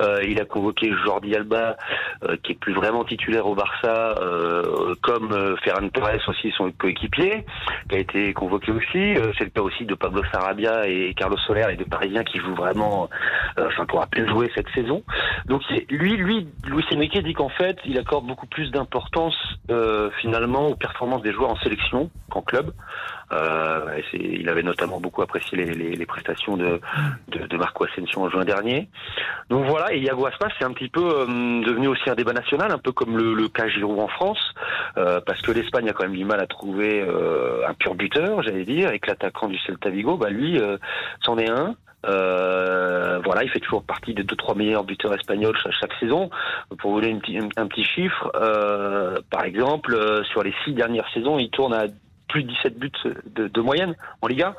Euh, 0.00 0.20
il 0.26 0.40
a 0.40 0.44
convoqué 0.44 0.92
Jordi 1.04 1.34
Alba, 1.34 1.76
euh, 2.24 2.36
qui 2.42 2.52
est 2.52 2.56
plus 2.56 2.72
vraiment 2.72 3.04
titulaire 3.04 3.46
au 3.46 3.54
Barça, 3.54 4.14
euh, 4.20 4.94
comme 5.02 5.32
euh, 5.32 5.56
Ferran 5.62 5.88
Torres 5.88 6.28
aussi, 6.28 6.50
son 6.56 6.70
coéquipier, 6.72 7.44
qui 7.88 7.96
a 7.96 7.98
été 7.98 8.32
convoqué 8.32 8.72
aussi. 8.72 9.14
C'est 9.38 9.44
le 9.44 9.50
cas 9.50 9.62
aussi 9.62 9.84
de 9.84 9.94
Pablo 9.94 10.22
Sarabia 10.32 10.88
et 10.88 11.14
Carlos 11.14 11.36
Soler, 11.46 11.66
les 11.68 11.76
deux 11.76 11.84
Parisiens 11.84 12.24
qui 12.24 12.38
jouent 12.38 12.54
vraiment, 12.54 13.08
enfin 13.58 13.84
pour 13.86 14.00
à 14.00 14.06
peine 14.06 14.28
jouer 14.28 14.50
cette 14.54 14.68
saison. 14.74 15.02
Donc 15.46 15.62
lui, 15.90 16.16
lui, 16.16 16.48
Luis 16.66 16.84
Enrique 16.94 17.22
dit 17.22 17.34
qu'en 17.34 17.48
fait, 17.48 17.76
il 17.84 17.98
accorde 17.98 18.26
beaucoup 18.26 18.46
plus 18.46 18.55
d'importance 18.70 19.36
euh, 19.70 20.10
finalement 20.20 20.68
aux 20.68 20.74
performances 20.76 21.22
des 21.22 21.32
joueurs 21.32 21.50
en 21.50 21.56
sélection 21.56 22.10
qu'en 22.30 22.42
club. 22.42 22.72
Euh, 23.32 23.98
et 24.12 24.38
il 24.40 24.48
avait 24.48 24.62
notamment 24.62 25.00
beaucoup 25.00 25.20
apprécié 25.22 25.58
les, 25.58 25.74
les- 25.74 25.96
les 25.96 26.06
prestations 26.06 26.56
de, 26.56 26.80
de, 27.28 27.46
de 27.46 27.56
Marco 27.56 27.84
Asensio 27.84 28.20
en 28.22 28.30
juin 28.30 28.44
dernier. 28.44 28.88
Donc 29.50 29.64
voilà, 29.66 29.92
et 29.92 29.98
Iago 29.98 30.26
Aspas, 30.26 30.48
c'est 30.58 30.64
un 30.64 30.72
petit 30.72 30.88
peu 30.88 31.02
euh, 31.04 31.26
devenu 31.64 31.88
aussi 31.88 32.08
un 32.08 32.14
débat 32.14 32.32
national, 32.32 32.70
un 32.70 32.78
peu 32.78 32.92
comme 32.92 33.16
le, 33.18 33.34
le 33.34 33.48
cas 33.48 33.66
Giroud 33.66 33.98
en 33.98 34.06
France, 34.08 34.54
euh, 34.96 35.20
parce 35.26 35.42
que 35.42 35.50
l'Espagne 35.50 35.88
a 35.88 35.92
quand 35.92 36.04
même 36.04 36.14
du 36.16 36.24
mal 36.24 36.40
à 36.40 36.46
trouver 36.46 37.02
euh, 37.02 37.66
un 37.68 37.74
pur 37.74 37.96
buteur, 37.96 38.42
j'allais 38.42 38.64
dire, 38.64 38.92
et 38.92 39.00
que 39.00 39.08
l'attaquant 39.08 39.48
du 39.48 39.58
Celta 39.58 39.90
Vigo, 39.90 40.16
bah 40.16 40.30
lui, 40.30 40.60
euh, 40.60 40.76
c'en 41.22 41.36
est 41.38 41.50
un. 41.50 41.74
Euh, 42.06 43.18
voilà, 43.24 43.42
il 43.44 43.50
fait 43.50 43.60
toujours 43.60 43.82
partie 43.82 44.14
des 44.14 44.22
deux 44.24 44.36
trois 44.36 44.54
meilleurs 44.54 44.84
buteurs 44.84 45.14
espagnols 45.14 45.56
chaque, 45.62 45.72
chaque 45.80 45.92
saison. 46.00 46.30
Pour 46.78 46.92
vous 46.92 47.00
donner 47.00 47.18
une 47.28 47.48
un, 47.56 47.66
petit 47.66 47.84
chiffre, 47.84 48.30
euh, 48.36 49.16
par 49.30 49.44
exemple, 49.44 49.94
euh, 49.94 50.22
sur 50.24 50.42
les 50.42 50.54
six 50.64 50.72
dernières 50.72 51.08
saisons, 51.12 51.38
il 51.38 51.50
tourne 51.50 51.74
à 51.74 51.84
plus 52.28 52.42
de 52.42 52.48
17 52.48 52.78
buts 52.78 52.90
de, 53.36 53.46
de 53.48 53.60
moyenne 53.60 53.94
en 54.20 54.26
Liga. 54.26 54.54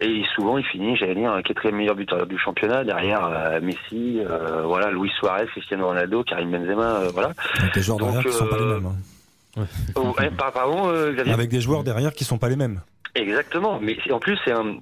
Et 0.00 0.22
souvent, 0.34 0.56
il 0.58 0.64
finit, 0.64 0.96
j'allais 0.96 1.14
dire, 1.14 1.30
un 1.32 1.42
quatrième 1.42 1.76
meilleur 1.76 1.94
buteur 1.94 2.26
du 2.26 2.38
championnat, 2.38 2.82
derrière 2.84 3.60
Messi, 3.60 4.20
voilà, 4.64 4.90
Luis 4.90 5.10
Suarez, 5.18 5.46
Cristiano 5.48 5.86
Ronaldo, 5.86 6.24
Karim 6.24 6.50
Benzema, 6.50 7.00
voilà. 7.12 7.32
Avec 7.58 7.74
des 7.74 7.82
joueurs 7.82 7.98
Donc, 7.98 8.08
derrière 8.08 8.24
qui 8.24 8.32
sont 8.32 8.46
pas 8.46 8.56
les 8.58 8.64
mêmes. 8.64 8.86
hein. 8.86 9.64
Oh, 9.96 10.14
eh, 10.22 10.30
par- 10.30 10.52
pardon, 10.52 10.90
Xavier 11.12 11.32
Avec 11.34 11.50
des 11.50 11.60
joueurs 11.60 11.84
derrière 11.84 12.12
qui 12.14 12.24
sont 12.24 12.38
pas 12.38 12.48
les 12.48 12.56
mêmes. 12.56 12.80
Exactement, 13.14 13.78
mais 13.80 13.96
c'est- 14.04 14.12
en 14.12 14.20
plus 14.20 14.38
c'est 14.44 14.52
un, 14.52 14.76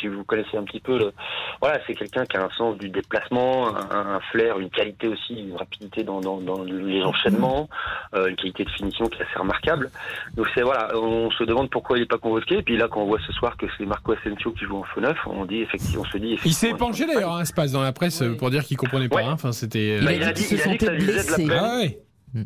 si 0.00 0.06
vous 0.08 0.24
connaissez 0.24 0.56
un 0.56 0.62
petit 0.64 0.80
peu, 0.80 0.98
le, 0.98 1.12
voilà, 1.60 1.78
c'est 1.86 1.94
quelqu'un 1.94 2.24
qui 2.24 2.36
a 2.36 2.44
un 2.44 2.50
sens 2.50 2.78
du 2.78 2.88
déplacement, 2.88 3.68
un, 3.76 4.14
un 4.16 4.20
flair, 4.32 4.58
une 4.58 4.70
qualité 4.70 5.06
aussi, 5.08 5.34
une 5.34 5.56
rapidité 5.56 6.02
dans, 6.02 6.20
dans, 6.20 6.38
dans 6.38 6.62
les 6.64 7.02
enchaînements, 7.02 7.68
euh, 8.14 8.28
une 8.28 8.36
qualité 8.36 8.64
de 8.64 8.70
finition 8.70 9.06
qui 9.06 9.18
est 9.20 9.22
assez 9.24 9.38
remarquable. 9.38 9.90
Donc 10.34 10.46
c'est 10.54 10.62
voilà, 10.62 10.96
on 10.96 11.30
se 11.32 11.44
demande 11.44 11.68
pourquoi 11.70 11.98
il 11.98 12.00
n'est 12.00 12.06
pas 12.06 12.18
convoqué, 12.18 12.58
et 12.58 12.62
puis 12.62 12.76
là 12.76 12.88
quand 12.88 13.02
on 13.02 13.06
voit 13.06 13.20
ce 13.26 13.32
soir 13.32 13.56
que 13.56 13.66
c'est 13.76 13.84
Marco 13.84 14.12
Asensio 14.12 14.52
qui 14.52 14.64
joue 14.64 14.78
en 14.78 14.84
faux 14.84 15.00
neuf, 15.00 15.18
on 15.26 15.44
dit 15.44 15.60
effectivement, 15.60 16.02
on 16.06 16.10
se 16.10 16.16
dit. 16.18 16.28
Il 16.30 16.38
s'est 16.38 16.68
effectivement, 16.68 16.86
penché 16.88 17.06
d'ailleurs, 17.06 17.34
hein, 17.34 17.44
se 17.44 17.52
passe 17.52 17.72
dans 17.72 17.82
la 17.82 17.92
presse 17.92 18.22
pour 18.38 18.50
dire 18.50 18.64
qu'il 18.64 18.76
comprenait 18.76 19.08
pas. 19.08 19.16
Ouais. 19.16 19.24
hein. 19.24 19.32
Enfin, 19.32 19.52
c'était. 19.52 20.00
Bah, 20.00 20.10
euh, 20.10 20.14
il 20.14 20.22
a 20.24 20.32
dit, 20.32 20.46
il 20.50 20.60
a 20.60 20.66
dit 20.68 20.78
que 20.78 20.86
ça 20.86 20.92
lui 20.92 21.00
faisait 21.02 21.26
de 21.26 21.30
la 21.30 21.36
peine. 21.36 21.50
Ah 21.64 21.76
ouais. 21.78 21.98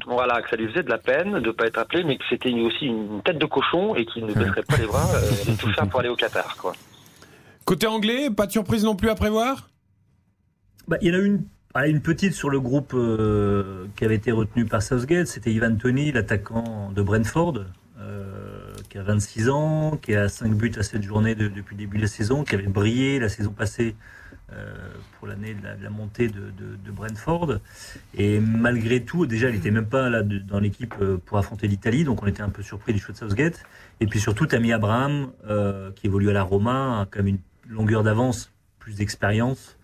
Voilà, 0.07 0.43
que 0.43 0.51
ça 0.51 0.57
lui 0.57 0.69
faisait 0.69 0.83
de 0.83 0.91
la 0.91 0.99
peine 0.99 1.41
de 1.41 1.51
pas 1.51 1.67
être 1.67 1.79
appelé, 1.79 2.05
mais 2.05 2.17
que 2.19 2.25
c'était 2.29 2.53
aussi 2.53 2.87
une 2.87 3.23
tête 3.25 3.39
de 3.39 3.47
cochon 3.47 3.95
et 3.95 4.05
qu'il 4.05 4.27
ne 4.27 4.33
baisserait 4.35 4.63
pas 4.63 4.77
les 4.77 4.87
bras 4.87 5.09
euh, 5.15 5.31
tout 5.59 5.73
faire 5.73 5.89
pour 5.89 6.01
aller 6.01 6.09
au 6.11 6.17
Qatar, 6.17 6.57
quoi. 6.57 6.75
Côté 7.65 7.87
anglais, 7.87 8.29
pas 8.31 8.47
de 8.47 8.53
surprise 8.53 8.85
non 8.85 8.97
plus 8.97 9.09
à 9.11 9.15
prévoir? 9.15 9.69
Bah, 10.89 10.97
il 11.03 11.09
y 11.09 11.11
en 11.17 11.19
a 11.19 11.23
une, 11.23 11.43
ah, 11.75 11.87
une 11.87 12.01
petite 12.01 12.33
sur 12.35 12.49
le 12.51 12.61
groupe 12.61 12.93
euh, 12.95 13.87
qui 13.97 14.05
avait 14.05 14.15
été 14.17 14.33
retenu 14.33 14.65
par 14.65 14.83
Southgate. 14.83 15.27
C'était 15.27 15.53
Ivan 15.53 15.77
Tony, 15.77 16.13
l'attaquant 16.13 16.91
de 16.95 17.03
Brentford, 17.03 17.65
euh, 18.01 18.73
qui 18.89 18.99
a 18.99 19.03
26 19.03 19.51
ans, 19.51 19.99
qui 20.01 20.15
a 20.15 20.29
5 20.29 20.55
buts 20.55 20.73
à 20.79 20.83
cette 20.83 21.03
journée 21.03 21.35
de- 21.35 21.49
depuis 21.49 21.75
le 21.77 21.81
début 21.81 21.97
de 21.99 22.03
la 22.03 22.09
saison, 22.09 22.43
qui 22.45 22.55
avait 22.55 22.67
brillé 22.69 23.19
la 23.19 23.29
saison 23.29 23.51
passée 23.53 23.97
euh, 23.99 24.18
pour 25.19 25.29
l'année 25.29 25.55
de, 25.55 25.83
la- 25.83 25.91
montée 25.91 26.29
de, 26.29 26.91
Brentford. 26.91 27.59
Et 28.15 28.41
malgré 28.41 29.03
tout, 29.03 29.27
déjà, 29.27 29.49
il 29.49 29.57
n'était 29.57 29.71
même 29.71 29.87
pas 29.87 30.09
là 30.09 30.23
dans 30.23 30.59
l'équipe 30.59 30.95
euh, 31.01 31.19
pour 31.25 31.39
affronter 31.39 31.69
l'Italie, 31.69 32.05
donc 32.05 32.23
on 32.23 32.27
était 32.27 32.43
un 32.43 32.49
peu 32.49 32.63
surpris 32.63 32.93
du 32.93 32.99
choix 32.99 33.13
de 33.13 33.19
Southgate. 33.19 33.63
Et 34.01 34.07
puis 34.07 34.21
surtout, 34.21 34.47
Tammy 34.47 34.73
Abraham, 34.73 35.31
euh, 35.49 35.91
qui 35.93 36.07
évolue 36.07 36.31
à 36.31 36.33
la 36.33 36.43
Roma, 36.43 37.03
a 37.03 37.07
quand 37.11 37.23
même 37.23 37.29
une 37.29 37.75
longueur 37.75 38.03
d'avance, 38.03 38.51
plus 38.79 38.95
d'expérience 38.95 39.77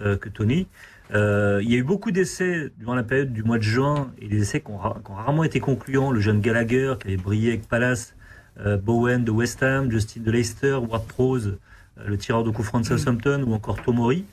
euh, 0.00 0.16
que 0.16 0.28
Tony. 0.28 0.66
Euh, 1.14 1.60
il 1.62 1.70
y 1.70 1.74
a 1.74 1.78
eu 1.78 1.84
beaucoup 1.84 2.10
d'essais 2.10 2.70
durant 2.76 2.94
la 2.94 3.02
période 3.02 3.32
du 3.32 3.42
mois 3.42 3.58
de 3.58 3.62
juin 3.62 4.12
et 4.18 4.28
des 4.28 4.42
essais 4.42 4.60
qui 4.60 4.70
ont, 4.70 4.78
rarement 4.78 5.44
été 5.44 5.60
concluants. 5.60 6.10
Le 6.10 6.20
jeune 6.20 6.40
Gallagher 6.40 6.94
qui 7.00 7.08
avait 7.08 7.16
brillé 7.16 7.50
avec 7.50 7.68
Palace, 7.68 8.14
euh, 8.60 8.76
Bowen 8.76 9.24
de 9.24 9.30
West 9.30 9.62
Ham, 9.62 9.90
Justin 9.90 10.20
de 10.20 10.30
Leicester, 10.30 10.74
Ward-Prowse, 10.74 11.46
euh, 11.48 11.58
le 12.04 12.16
tireur 12.16 12.44
de 12.44 12.50
coup 12.50 12.62
franc 12.62 12.80
de 12.80 12.86
Southampton 12.86 13.44
ou 13.46 13.54
encore 13.54 13.82
Tomori 13.82 14.24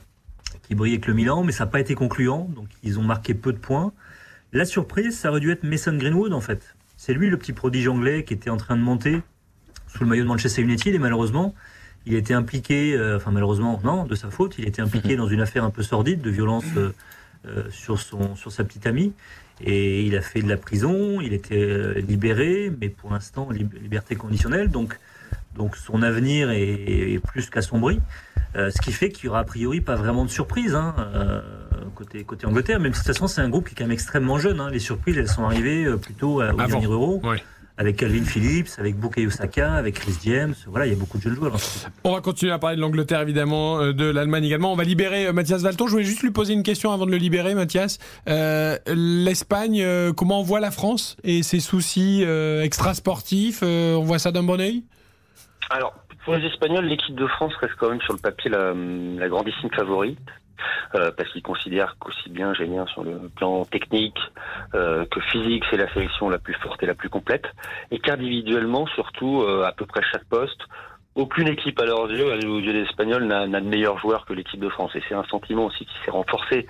qui 0.62 0.74
brillait 0.74 0.96
avec 0.96 1.06
le 1.06 1.14
Milan, 1.14 1.44
mais 1.44 1.52
ça 1.52 1.64
n'a 1.64 1.70
pas 1.70 1.80
été 1.80 1.94
concluant, 1.94 2.48
donc 2.54 2.68
ils 2.82 2.98
ont 2.98 3.02
marqué 3.02 3.34
peu 3.34 3.52
de 3.52 3.58
points. 3.58 3.92
La 4.52 4.64
surprise, 4.64 5.18
ça 5.18 5.30
aurait 5.30 5.40
dû 5.40 5.50
être 5.50 5.64
Mason 5.64 5.96
Greenwood 5.96 6.32
en 6.32 6.40
fait. 6.40 6.74
C'est 6.96 7.12
lui 7.12 7.28
le 7.28 7.36
petit 7.36 7.52
prodige 7.52 7.88
anglais 7.88 8.24
qui 8.24 8.34
était 8.34 8.50
en 8.50 8.56
train 8.56 8.76
de 8.76 8.82
monter 8.82 9.20
sous 9.88 10.04
le 10.04 10.08
maillot 10.08 10.24
de 10.24 10.28
Manchester 10.28 10.62
United 10.62 10.94
et 10.94 10.98
malheureusement, 10.98 11.54
il 12.06 12.14
a 12.14 12.18
été 12.18 12.34
impliqué, 12.34 12.94
euh, 12.94 13.16
enfin 13.16 13.30
malheureusement 13.32 13.80
non, 13.84 14.04
de 14.04 14.14
sa 14.14 14.30
faute, 14.30 14.56
il 14.58 14.64
a 14.64 14.68
été 14.68 14.80
impliqué 14.80 15.16
dans 15.16 15.28
une 15.28 15.40
affaire 15.40 15.64
un 15.64 15.70
peu 15.70 15.82
sordide 15.82 16.20
de 16.20 16.30
violence 16.30 16.64
euh, 16.76 16.92
euh, 17.46 17.64
sur, 17.70 17.98
son, 18.00 18.36
sur 18.36 18.52
sa 18.52 18.64
petite 18.64 18.86
amie. 18.86 19.12
Et 19.64 20.02
il 20.02 20.14
a 20.16 20.20
fait 20.20 20.42
de 20.42 20.48
la 20.48 20.58
prison, 20.58 21.20
il 21.22 21.32
était 21.32 22.00
libéré, 22.02 22.70
mais 22.78 22.90
pour 22.90 23.10
l'instant, 23.10 23.48
lib- 23.50 23.72
liberté 23.80 24.14
conditionnelle. 24.14 24.68
Donc, 24.68 24.98
donc 25.56 25.76
son 25.76 26.02
avenir 26.02 26.50
est, 26.50 26.62
est 26.62 27.18
plus 27.24 27.48
qu'assombri. 27.50 28.00
Euh, 28.54 28.70
ce 28.70 28.80
qui 28.80 28.92
fait 28.92 29.10
qu'il 29.10 29.26
y 29.26 29.28
aura 29.28 29.40
a 29.40 29.44
priori 29.44 29.80
pas 29.82 29.96
vraiment 29.96 30.24
de 30.24 30.30
surprise 30.30 30.74
hein, 30.74 30.94
euh, 31.14 31.40
côté, 31.94 32.24
côté 32.24 32.46
Angleterre, 32.46 32.80
même 32.80 32.94
si 32.94 33.00
de 33.00 33.04
toute 33.04 33.14
façon 33.14 33.26
c'est 33.26 33.42
un 33.42 33.48
groupe 33.50 33.66
qui 33.68 33.72
est 33.74 33.76
quand 33.76 33.84
même 33.84 33.92
extrêmement 33.92 34.38
jeune. 34.38 34.60
hein. 34.60 34.70
Les 34.70 34.78
surprises, 34.78 35.18
elles 35.18 35.28
sont 35.28 35.44
arrivées 35.44 35.84
euh, 35.84 35.96
plutôt 35.98 36.36
au 36.36 36.40
Avant. 36.40 36.66
dernier 36.66 36.86
euro. 36.86 37.20
Ouais. 37.22 37.42
Avec 37.78 37.96
Calvin 37.96 38.24
Phillips, 38.24 38.70
avec 38.78 38.98
Bukayo 38.98 39.28
Saka, 39.28 39.74
avec 39.74 39.96
Chris 39.96 40.14
James. 40.24 40.54
Voilà, 40.66 40.86
il 40.86 40.94
y 40.94 40.96
a 40.96 40.98
beaucoup 40.98 41.18
de 41.18 41.22
jeunes 41.24 41.34
joueurs. 41.34 41.54
équipe. 41.56 41.90
On 42.04 42.14
va 42.14 42.22
continuer 42.22 42.50
à 42.50 42.58
parler 42.58 42.76
de 42.76 42.80
l'Angleterre 42.80 43.20
évidemment, 43.20 43.92
de 43.92 44.06
l'Allemagne 44.06 44.44
également. 44.44 44.72
On 44.72 44.76
va 44.76 44.84
libérer 44.84 45.30
Mathias 45.34 45.60
Valton. 45.60 45.86
Je 45.86 45.90
voulais 45.92 46.04
juste 46.04 46.22
lui 46.22 46.30
poser 46.30 46.54
une 46.54 46.62
question 46.62 46.90
avant 46.92 47.04
de 47.04 47.10
le 47.10 47.18
libérer, 47.18 47.54
Mathias. 47.54 47.98
Euh, 48.30 48.78
L'Espagne, 48.86 49.82
euh, 49.82 50.14
comment 50.14 50.40
on 50.40 50.42
voit 50.42 50.60
la 50.60 50.70
France 50.70 51.18
et 51.22 51.42
ses 51.42 51.60
soucis 51.60 52.22
euh, 52.24 52.62
extrasportifs 52.62 53.62
On 53.62 54.00
voit 54.04 54.18
ça 54.18 54.32
d'un 54.32 54.42
bon 54.42 54.58
oeil? 54.58 54.82
Alors, 55.70 55.94
pour 56.24 56.34
les 56.34 56.46
Espagnols, 56.46 56.84
l'équipe 56.86 57.14
de 57.14 57.26
France 57.26 57.54
reste 57.60 57.74
quand 57.76 57.90
même 57.90 58.00
sur 58.02 58.14
le 58.14 58.20
papier 58.20 58.50
la, 58.50 58.72
la 58.74 59.28
grandissime 59.28 59.70
favorite. 59.70 60.18
euh, 60.94 61.10
parce 61.16 61.30
qu'ils 61.30 61.42
considèrent 61.42 61.96
qu'aussi 61.98 62.30
bien, 62.30 62.52
bien 62.52 62.86
sur 62.86 63.04
le 63.04 63.28
plan 63.36 63.64
technique 63.64 64.18
euh, 64.74 65.04
que 65.06 65.20
physique, 65.20 65.64
c'est 65.70 65.76
la 65.76 65.92
sélection 65.92 66.28
la 66.28 66.38
plus 66.38 66.54
forte 66.54 66.82
et 66.82 66.86
la 66.86 66.94
plus 66.94 67.08
complète, 67.08 67.46
et 67.90 67.98
qu'individuellement, 67.98 68.86
surtout 68.88 69.42
euh, 69.42 69.64
à 69.64 69.72
peu 69.72 69.86
près 69.86 70.02
chaque 70.12 70.24
poste, 70.24 70.60
aucune 71.14 71.48
équipe 71.48 71.80
à 71.80 71.86
leurs 71.86 72.10
yeux, 72.10 72.26
aux 72.26 72.60
yeux 72.60 72.72
des 72.74 72.82
Espagnols, 72.82 73.24
n'a 73.24 73.46
n'a 73.46 73.60
de 73.60 73.66
meilleurs 73.66 73.98
joueurs 73.98 74.26
que 74.26 74.34
l'équipe 74.34 74.60
de 74.60 74.68
France. 74.68 74.94
Et 74.94 75.02
c'est 75.08 75.14
un 75.14 75.24
sentiment 75.24 75.64
aussi 75.66 75.86
qui 75.86 75.94
s'est 76.04 76.10
renforcé 76.10 76.66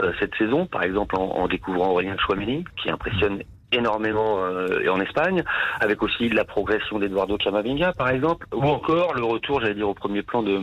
euh, 0.00 0.12
cette 0.20 0.34
saison, 0.34 0.66
par 0.66 0.82
exemple 0.82 1.16
en, 1.16 1.22
en 1.30 1.48
découvrant 1.48 1.88
Aurélien 1.88 2.16
Chouameni, 2.18 2.64
qui 2.76 2.90
impressionne 2.90 3.42
énormément 3.72 4.38
euh, 4.38 4.88
en 4.88 5.00
Espagne, 5.00 5.42
avec 5.80 6.02
aussi 6.02 6.28
la 6.28 6.44
progression 6.44 6.98
d'Eduardo 6.98 7.36
Camavinga, 7.36 7.92
par 7.92 8.08
exemple, 8.08 8.46
ou 8.52 8.62
encore 8.62 9.14
le 9.14 9.24
retour, 9.24 9.60
j'allais 9.60 9.74
dire, 9.74 9.88
au 9.88 9.94
premier 9.94 10.22
plan 10.22 10.42
de 10.42 10.60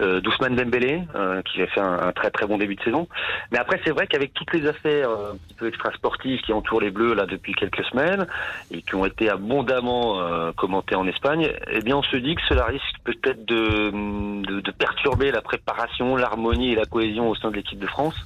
euh, 0.00 0.20
d'Ousmane 0.20 0.54
Dembélé, 0.54 1.02
euh, 1.14 1.42
qui 1.42 1.60
a 1.62 1.66
fait 1.66 1.80
un, 1.80 1.98
un 2.00 2.12
très 2.12 2.30
très 2.30 2.46
bon 2.46 2.58
début 2.58 2.76
de 2.76 2.82
saison. 2.82 3.08
Mais 3.50 3.58
après, 3.58 3.80
c'est 3.84 3.90
vrai 3.90 4.06
qu'avec 4.06 4.32
toutes 4.34 4.52
les 4.52 4.66
affaires 4.66 5.10
euh, 5.10 5.32
un 5.32 5.36
petit 5.36 5.54
peu 5.54 5.68
extrasportives 5.68 6.40
qui 6.42 6.52
entourent 6.52 6.80
les 6.80 6.90
Bleus 6.90 7.14
là 7.14 7.26
depuis 7.26 7.54
quelques 7.54 7.84
semaines 7.84 8.26
et 8.70 8.82
qui 8.82 8.94
ont 8.94 9.04
été 9.04 9.28
abondamment 9.28 10.20
euh, 10.20 10.52
commentées 10.52 10.94
en 10.94 11.06
Espagne, 11.06 11.50
eh 11.70 11.80
bien, 11.80 11.96
on 11.96 12.02
se 12.02 12.16
dit 12.16 12.34
que 12.34 12.42
cela 12.48 12.66
risque 12.66 12.96
peut-être 13.04 13.44
de, 13.44 13.90
de, 14.46 14.60
de 14.60 14.70
perturber 14.70 15.30
la 15.30 15.42
préparation, 15.42 16.16
l'harmonie 16.16 16.72
et 16.72 16.76
la 16.76 16.84
cohésion 16.84 17.28
au 17.28 17.34
sein 17.34 17.50
de 17.50 17.56
l'équipe 17.56 17.78
de 17.78 17.86
France, 17.86 18.16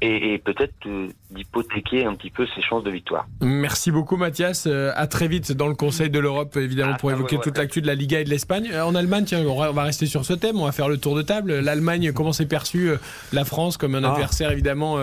et, 0.00 0.34
et 0.34 0.38
peut-être 0.38 0.72
euh, 0.86 1.08
d'hypothéquer 1.30 2.04
un 2.04 2.14
petit 2.14 2.30
peu 2.30 2.46
ses 2.54 2.62
chances 2.62 2.84
de 2.84 2.90
victoire. 2.90 3.26
Merci 3.40 3.90
beaucoup 3.90 4.16
Mathias. 4.16 4.64
Euh, 4.66 4.92
à 4.96 5.06
très 5.06 5.28
vite 5.28 5.52
dans 5.52 5.68
le 5.68 5.74
Conseil 5.74 6.10
de 6.10 6.18
l'Europe 6.18 6.56
évidemment 6.56 6.92
Ah, 6.94 6.98
pour 6.98 7.10
ça, 7.10 7.16
évoquer 7.16 7.36
ouais, 7.36 7.38
ouais. 7.40 7.44
toute 7.44 7.58
l'actu 7.58 7.82
de 7.82 7.86
la 7.86 7.94
Liga 7.94 8.20
et 8.20 8.24
de 8.24 8.30
l'Espagne. 8.30 8.68
Euh, 8.72 8.82
en 8.84 8.94
Allemagne, 8.94 9.24
tiens, 9.24 9.44
on 9.46 9.72
va 9.72 9.82
rester 9.82 10.06
sur 10.06 10.24
ce 10.24 10.32
thème. 10.32 10.60
On 10.60 10.64
va 10.64 10.72
faire 10.72 10.88
le 10.88 10.98
tour 10.98 11.14
de 11.14 11.22
table. 11.22 11.58
L'Allemagne, 11.60 12.12
comment 12.12 12.32
s'est 12.32 12.46
perçue 12.46 12.92
la 13.32 13.44
France 13.44 13.76
comme 13.76 13.94
un 13.94 14.04
Ah. 14.04 14.12
adversaire 14.12 14.50
évidemment 14.50 14.98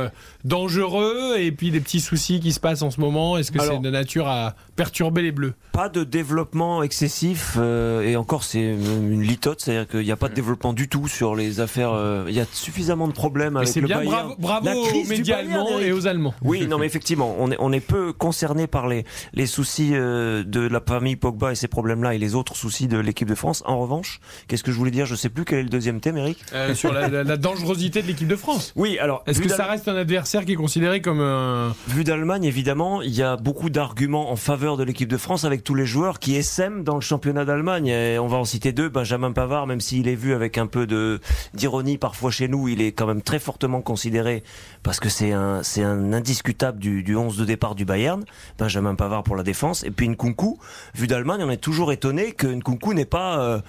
dangereux 0.45 1.35
et 1.37 1.51
puis 1.51 1.71
des 1.71 1.79
petits 1.79 1.99
soucis 1.99 2.39
qui 2.39 2.51
se 2.53 2.59
passent 2.59 2.81
en 2.81 2.91
ce 2.91 2.99
moment. 2.99 3.37
Est-ce 3.37 3.51
que 3.51 3.59
c'est 3.61 3.79
de 3.79 3.89
nature 3.89 4.27
à 4.27 4.55
perturber 4.75 5.21
les 5.21 5.31
Bleus? 5.31 5.53
Pas 5.73 5.89
de 5.89 6.03
développement 6.03 6.81
excessif 6.83 7.55
euh, 7.57 8.01
et 8.01 8.15
encore 8.15 8.43
c'est 8.43 8.61
une 8.61 9.21
litote, 9.21 9.61
c'est-à-dire 9.61 9.87
qu'il 9.87 10.01
n'y 10.01 10.11
a 10.11 10.15
pas 10.17 10.29
de 10.29 10.33
développement 10.33 10.73
du 10.73 10.87
tout 10.89 11.07
sur 11.07 11.35
les 11.35 11.59
affaires. 11.59 11.91
euh, 11.93 12.25
Il 12.27 12.35
y 12.35 12.39
a 12.39 12.45
suffisamment 12.51 13.07
de 13.07 13.13
problèmes 13.13 13.57
avec 13.57 13.69
c'est 13.69 13.81
le 13.81 13.87
bien. 13.87 13.97
Bayern. 13.97 14.11
Bravo, 14.11 14.35
bravo 14.39 14.65
aux 14.81 15.07
médias 15.07 15.37
allemands 15.37 15.79
et 15.79 15.91
aux 15.91 16.07
Allemands. 16.07 16.33
Oui, 16.41 16.67
non, 16.67 16.77
mais 16.77 16.85
effectivement, 16.85 17.35
on 17.39 17.51
est, 17.51 17.57
on 17.59 17.71
est 17.71 17.79
peu 17.79 18.13
concerné 18.13 18.67
par 18.67 18.87
les, 18.87 19.05
les 19.33 19.45
soucis 19.45 19.91
euh, 19.93 20.43
de 20.43 20.61
la 20.61 20.81
famille 20.81 21.15
Pogba 21.15 21.51
et 21.51 21.55
ces 21.55 21.67
problèmes-là 21.67 22.13
et 22.15 22.17
les 22.17 22.35
autres 22.35 22.55
soucis 22.55 22.87
de 22.87 22.97
l'équipe 22.97 23.27
de 23.27 23.35
France. 23.35 23.63
En 23.65 23.79
revanche, 23.79 24.19
qu'est-ce 24.47 24.63
que 24.63 24.71
je 24.71 24.77
voulais 24.77 24.91
dire? 24.91 25.05
Je 25.05 25.15
sais 25.15 25.29
plus 25.29 25.45
quel 25.45 25.59
est 25.59 25.63
le 25.63 25.69
deuxième 25.69 25.99
thème, 25.99 26.17
Eric. 26.17 26.37
Euh, 26.53 26.73
sur 26.75 26.91
la, 26.93 27.07
la- 27.07 27.23
la 27.23 27.37
dangerosité 27.37 28.01
de 28.01 28.07
l'équipe 28.07 28.27
de 28.27 28.35
France. 28.35 28.73
Oui, 28.75 28.97
alors 28.99 29.23
Est-ce 29.27 29.41
que 29.41 29.49
ça 29.49 29.65
reste 29.65 29.87
un 29.87 29.95
adversaire 29.95 30.45
qui 30.45 30.53
est 30.53 30.55
considéré 30.55 31.01
comme 31.01 31.21
un 31.21 31.75
Vu 31.87 32.03
d'Allemagne, 32.03 32.43
évidemment, 32.45 33.01
il 33.01 33.13
y 33.15 33.21
a 33.23 33.35
beaucoup 33.37 33.69
d'arguments 33.69 34.31
en 34.31 34.35
faveur 34.35 34.77
de 34.77 34.83
l'équipe 34.83 35.09
de 35.09 35.17
France 35.17 35.43
avec 35.45 35.63
tous 35.63 35.75
les 35.75 35.85
joueurs 35.85 36.19
qui 36.19 36.35
essaiment 36.35 36.83
dans 36.83 36.95
le 36.95 37.01
championnat 37.01 37.45
d'Allemagne. 37.45 37.87
Et 37.87 38.19
on 38.19 38.27
va 38.27 38.37
en 38.37 38.45
citer 38.45 38.71
deux. 38.71 38.89
Benjamin 38.89 39.31
Pavard, 39.31 39.67
même 39.67 39.81
s'il 39.81 40.07
est 40.07 40.15
vu 40.15 40.33
avec 40.33 40.57
un 40.57 40.67
peu 40.67 40.87
de 40.87 41.19
d'ironie 41.53 41.97
parfois 41.97 42.31
chez 42.31 42.47
nous, 42.47 42.67
il 42.67 42.81
est 42.81 42.91
quand 42.91 43.05
même 43.07 43.21
très 43.21 43.39
fortement 43.39 43.81
considéré 43.81 44.43
parce 44.83 44.99
que 44.99 45.09
c'est 45.09 45.31
un 45.31 45.61
c'est 45.63 45.83
un 45.83 46.13
indiscutable 46.13 46.79
du, 46.79 47.03
du 47.03 47.15
11 47.15 47.37
de 47.37 47.45
départ 47.45 47.75
du 47.75 47.85
Bayern. 47.85 48.23
Benjamin 48.57 48.95
Pavard 48.95 49.23
pour 49.23 49.35
la 49.35 49.43
défense 49.43 49.83
et 49.83 49.91
puis 49.91 50.07
Nkunku. 50.09 50.57
Vu 50.95 51.07
d'Allemagne, 51.07 51.41
on 51.43 51.49
est 51.49 51.57
toujours 51.57 51.91
étonné 51.91 52.31
que 52.31 52.47
Nkunku 52.47 52.93
n'ait 52.93 53.05
pas 53.05 53.39
euh, 53.41 53.59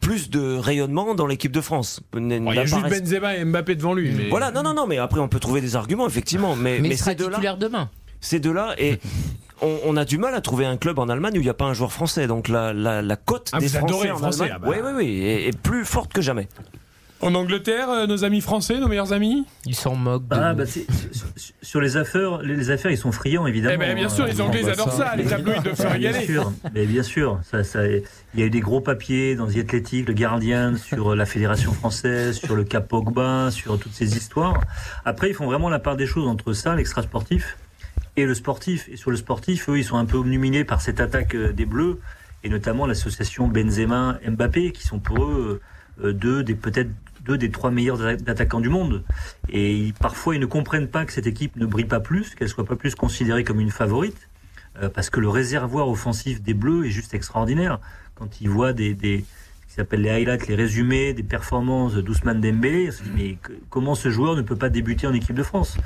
plus 0.00 0.30
de 0.30 0.56
rayonnement 0.56 1.14
dans 1.14 1.26
l'équipe 1.26 1.52
de 1.52 1.60
France. 1.60 2.00
Bon, 2.12 2.28
Il 2.30 2.54
y 2.54 2.58
a 2.58 2.64
juste 2.64 2.88
Benzema 2.88 3.36
et 3.36 3.44
Mbappé 3.44 3.74
devant 3.74 3.94
lui. 3.94 4.10
Mais... 4.12 4.28
Voilà, 4.28 4.50
non, 4.50 4.62
non, 4.62 4.74
non, 4.74 4.86
mais 4.86 4.98
après 4.98 5.20
on 5.20 5.28
peut 5.28 5.40
trouver 5.40 5.60
des 5.60 5.74
arguments, 5.76 6.06
effectivement. 6.06 6.54
Mais, 6.56 6.78
Mais, 6.80 6.90
mais 6.90 6.96
ces 6.96 7.14
deux-là, 7.14 7.30
titulaire 7.36 7.56
demain. 7.56 7.90
ces 8.20 8.38
deux-là, 8.40 8.74
et 8.78 8.98
on, 9.62 9.76
on 9.84 9.96
a 9.96 10.04
du 10.04 10.18
mal 10.18 10.34
à 10.34 10.40
trouver 10.40 10.66
un 10.66 10.76
club 10.76 10.98
en 11.00 11.08
Allemagne 11.08 11.34
où 11.34 11.40
il 11.40 11.44
n'y 11.44 11.48
a 11.48 11.54
pas 11.54 11.64
un 11.66 11.74
joueur 11.74 11.92
français. 11.92 12.26
Donc 12.28 12.48
la, 12.48 12.72
la, 12.72 13.02
la 13.02 13.16
cote 13.16 13.50
Ah, 13.52 13.58
des 13.58 13.68
Français 13.68 14.10
en 14.10 14.18
Français, 14.18 14.42
Allemagne, 14.44 14.58
ah 14.62 14.66
bah. 14.66 14.68
oui, 14.70 14.76
oui, 14.84 14.92
oui, 14.96 15.24
est, 15.24 15.48
est 15.48 15.58
plus 15.58 15.84
forte 15.84 16.12
que 16.12 16.20
jamais. 16.22 16.48
En 17.20 17.34
Angleterre, 17.34 17.90
euh, 17.90 18.06
nos 18.06 18.24
amis 18.24 18.40
français, 18.40 18.78
nos 18.78 18.86
meilleurs 18.86 19.12
amis 19.12 19.44
Ils 19.66 19.74
s'en 19.74 19.96
moquent. 19.96 20.28
De 20.28 20.36
Ah, 20.36 20.54
bah, 20.54 20.64
sur, 20.66 20.82
sur 21.62 21.80
les 21.80 21.96
affaires, 21.96 22.38
les, 22.42 22.54
les 22.54 22.70
affaires, 22.70 22.92
ils 22.92 22.96
sont 22.96 23.10
friands 23.10 23.46
évidemment. 23.46 23.74
Eh 23.74 23.78
ben, 23.78 23.94
bien 23.96 24.08
sûr, 24.08 24.24
les 24.26 24.40
Anglais, 24.40 24.60
ils 24.60 24.66
bah, 24.66 24.72
adorent 24.72 24.92
ça, 24.92 25.10
ça. 25.10 25.16
Les 25.16 25.24
tabloïds 25.24 25.60
doivent 25.60 25.74
se 25.76 25.82
Bien 25.82 25.90
régaler. 25.92 26.24
sûr, 26.26 26.52
mais 26.74 26.86
bien 26.86 27.02
sûr. 27.02 27.40
Ça, 27.50 27.64
ça, 27.64 27.86
il 27.88 28.02
y 28.36 28.42
a 28.42 28.46
eu 28.46 28.50
des 28.50 28.60
gros 28.60 28.80
papiers 28.80 29.34
dans 29.34 29.48
The 29.48 29.56
Athletic, 29.56 30.06
le 30.06 30.14
Guardian, 30.14 30.76
sur 30.82 31.16
la 31.16 31.26
fédération 31.26 31.72
française, 31.72 32.36
sur 32.38 32.54
le 32.54 32.62
cas 32.62 32.80
Pogba, 32.80 33.50
sur 33.50 33.78
toutes 33.80 33.94
ces 33.94 34.16
histoires. 34.16 34.60
Après, 35.04 35.28
ils 35.30 35.34
font 35.34 35.46
vraiment 35.46 35.68
la 35.70 35.80
part 35.80 35.96
des 35.96 36.06
choses 36.06 36.28
entre 36.28 36.52
ça, 36.52 36.76
l'extra 36.76 37.02
sportif, 37.02 37.56
et 38.16 38.26
le 38.26 38.34
sportif. 38.34 38.88
Et 38.92 38.96
sur 38.96 39.10
le 39.10 39.16
sportif, 39.16 39.68
eux, 39.68 39.78
ils 39.78 39.84
sont 39.84 39.96
un 39.96 40.04
peu 40.04 40.18
obnuminés 40.18 40.62
par 40.64 40.80
cette 40.80 41.00
attaque 41.00 41.34
euh, 41.34 41.52
des 41.52 41.66
Bleus, 41.66 41.98
et 42.44 42.48
notamment 42.48 42.86
l'association 42.86 43.48
Benzema-Mbappé, 43.48 44.70
qui 44.70 44.84
sont 44.86 45.00
pour 45.00 45.24
eux 45.24 45.60
euh, 46.04 46.12
deux 46.12 46.44
des 46.44 46.54
peut-être 46.54 46.90
deux 47.28 47.38
des 47.38 47.50
trois 47.50 47.70
meilleurs 47.70 48.04
attaquants 48.06 48.60
du 48.60 48.70
monde. 48.70 49.04
Et 49.50 49.92
parfois, 50.00 50.34
ils 50.34 50.40
ne 50.40 50.46
comprennent 50.46 50.88
pas 50.88 51.04
que 51.04 51.12
cette 51.12 51.26
équipe 51.26 51.54
ne 51.56 51.66
brille 51.66 51.84
pas 51.84 52.00
plus, 52.00 52.34
qu'elle 52.34 52.48
soit 52.48 52.64
pas 52.64 52.76
plus 52.76 52.94
considérée 52.94 53.44
comme 53.44 53.60
une 53.60 53.70
favorite 53.70 54.28
euh, 54.82 54.88
parce 54.88 55.10
que 55.10 55.20
le 55.20 55.28
réservoir 55.28 55.88
offensif 55.88 56.42
des 56.42 56.54
Bleus 56.54 56.86
est 56.86 56.90
juste 56.90 57.14
extraordinaire. 57.14 57.80
Quand 58.14 58.40
ils 58.40 58.48
voient 58.48 58.72
des, 58.72 59.24
s'appelle 59.78 60.02
les 60.02 60.10
highlights, 60.10 60.46
les 60.48 60.54
résumés 60.54 61.12
des 61.14 61.22
performances 61.22 61.94
d'Ousmane 61.94 62.40
Dembélé, 62.40 62.88
on 62.88 62.92
se 62.92 63.02
dit 63.02 63.10
mais 63.16 63.36
que- 63.42 63.52
comment 63.70 63.94
ce 63.94 64.10
joueur 64.10 64.36
ne 64.36 64.42
peut 64.42 64.56
pas 64.56 64.68
débuter 64.68 65.06
en 65.06 65.14
équipe 65.14 65.34
de 65.36 65.42
France? 65.42 65.76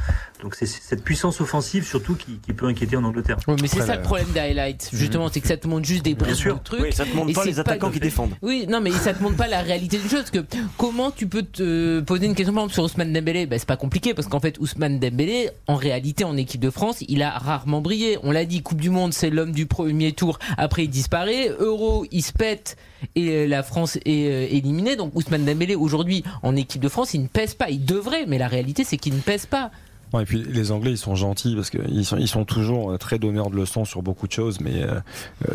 Donc 0.42 0.54
c'est 0.54 0.66
cette 0.66 1.04
puissance 1.04 1.40
offensive 1.40 1.84
surtout 1.86 2.14
qui, 2.14 2.38
qui 2.38 2.52
peut 2.52 2.66
inquiéter 2.66 2.96
en 2.96 3.04
Angleterre. 3.04 3.36
Mais 3.48 3.68
c'est 3.68 3.80
ça 3.82 3.96
le 3.96 4.02
problème 4.02 4.28
des 4.34 4.40
highlights. 4.40 4.90
Justement, 4.92 5.28
c'est 5.32 5.40
que 5.40 5.48
ça 5.48 5.56
te 5.56 5.68
montre 5.68 5.86
juste 5.86 6.04
des 6.04 6.14
bribes 6.14 6.34
de 6.34 6.58
trucs. 6.64 6.80
Oui, 6.80 6.92
ça 6.92 7.04
te 7.04 7.14
montre 7.14 7.32
pas 7.32 7.44
les 7.44 7.60
attaquants 7.60 7.88
pas- 7.88 7.92
qui 7.92 8.00
défendent. 8.00 8.32
Oui, 8.42 8.66
non, 8.68 8.80
mais 8.80 8.90
ça 8.90 9.14
te 9.14 9.22
montre 9.22 9.36
pas 9.36 9.46
la 9.48 9.60
réalité 9.62 9.98
d'une 9.98 10.08
chose. 10.10 10.30
Que 10.30 10.44
comment 10.78 11.10
tu 11.10 11.26
peux 11.26 11.42
te 11.42 12.00
poser 12.00 12.26
une 12.26 12.34
question 12.34 12.52
par 12.54 12.64
exemple 12.64 12.74
sur 12.74 12.84
Ousmane 12.84 13.12
Dembélé? 13.12 13.46
Ben, 13.46 13.58
C'est 13.58 13.68
pas 13.68 13.76
compliqué 13.76 14.14
parce 14.14 14.26
qu'en 14.28 14.40
fait, 14.40 14.58
Ousmane 14.58 14.98
Dembélé, 14.98 15.50
en 15.68 15.76
réalité, 15.76 16.24
en 16.24 16.36
équipe 16.36 16.60
de 16.60 16.70
France, 16.70 17.04
il 17.08 17.22
a 17.22 17.30
rarement 17.30 17.80
brillé. 17.80 18.18
On 18.22 18.30
l'a 18.32 18.44
dit, 18.44 18.62
Coupe 18.62 18.80
du 18.80 18.90
Monde, 18.90 19.12
c'est 19.12 19.30
l'homme 19.30 19.52
du 19.52 19.66
premier 19.66 20.12
tour. 20.12 20.38
Après, 20.56 20.84
il 20.84 20.88
disparaît. 20.88 21.50
Euro, 21.58 22.04
il 22.10 22.22
se 22.22 22.32
pète 22.32 22.76
et 23.14 23.28
euh, 23.30 23.46
la 23.46 23.62
France 23.62 23.96
est 24.04 24.26
euh, 24.28 24.46
éliminée. 24.50 24.96
Donc 24.96 25.14
Ousmane 25.16 25.44
Dembélé, 25.44 25.74
aujourd'hui, 25.74 26.24
en 26.42 26.56
équipe 26.56 26.80
de 26.82 26.88
France, 26.88 27.14
il 27.14 27.22
ne 27.22 27.26
pèse 27.28 27.54
pas. 27.54 27.70
Il 27.70 27.84
devrait, 27.84 28.26
mais 28.26 28.38
la 28.38 28.48
réalité, 28.48 28.84
c'est 28.84 28.96
qu'il 28.96 29.14
ne 29.14 29.20
pèse 29.20 29.46
pas. 29.46 29.70
Ouais, 30.12 30.24
et 30.24 30.26
puis 30.26 30.42
les 30.42 30.72
Anglais, 30.72 30.90
ils 30.90 30.98
sont 30.98 31.14
gentils 31.14 31.54
parce 31.56 31.70
qu'ils 31.70 32.04
sont, 32.04 32.18
ils 32.18 32.28
sont 32.28 32.44
toujours 32.44 32.92
euh, 32.92 32.98
très 32.98 33.18
donneurs 33.18 33.48
de 33.48 33.56
leçons 33.56 33.86
sur 33.86 34.02
beaucoup 34.02 34.26
de 34.26 34.32
choses, 34.32 34.60
mais 34.60 34.82
euh, 34.82 35.00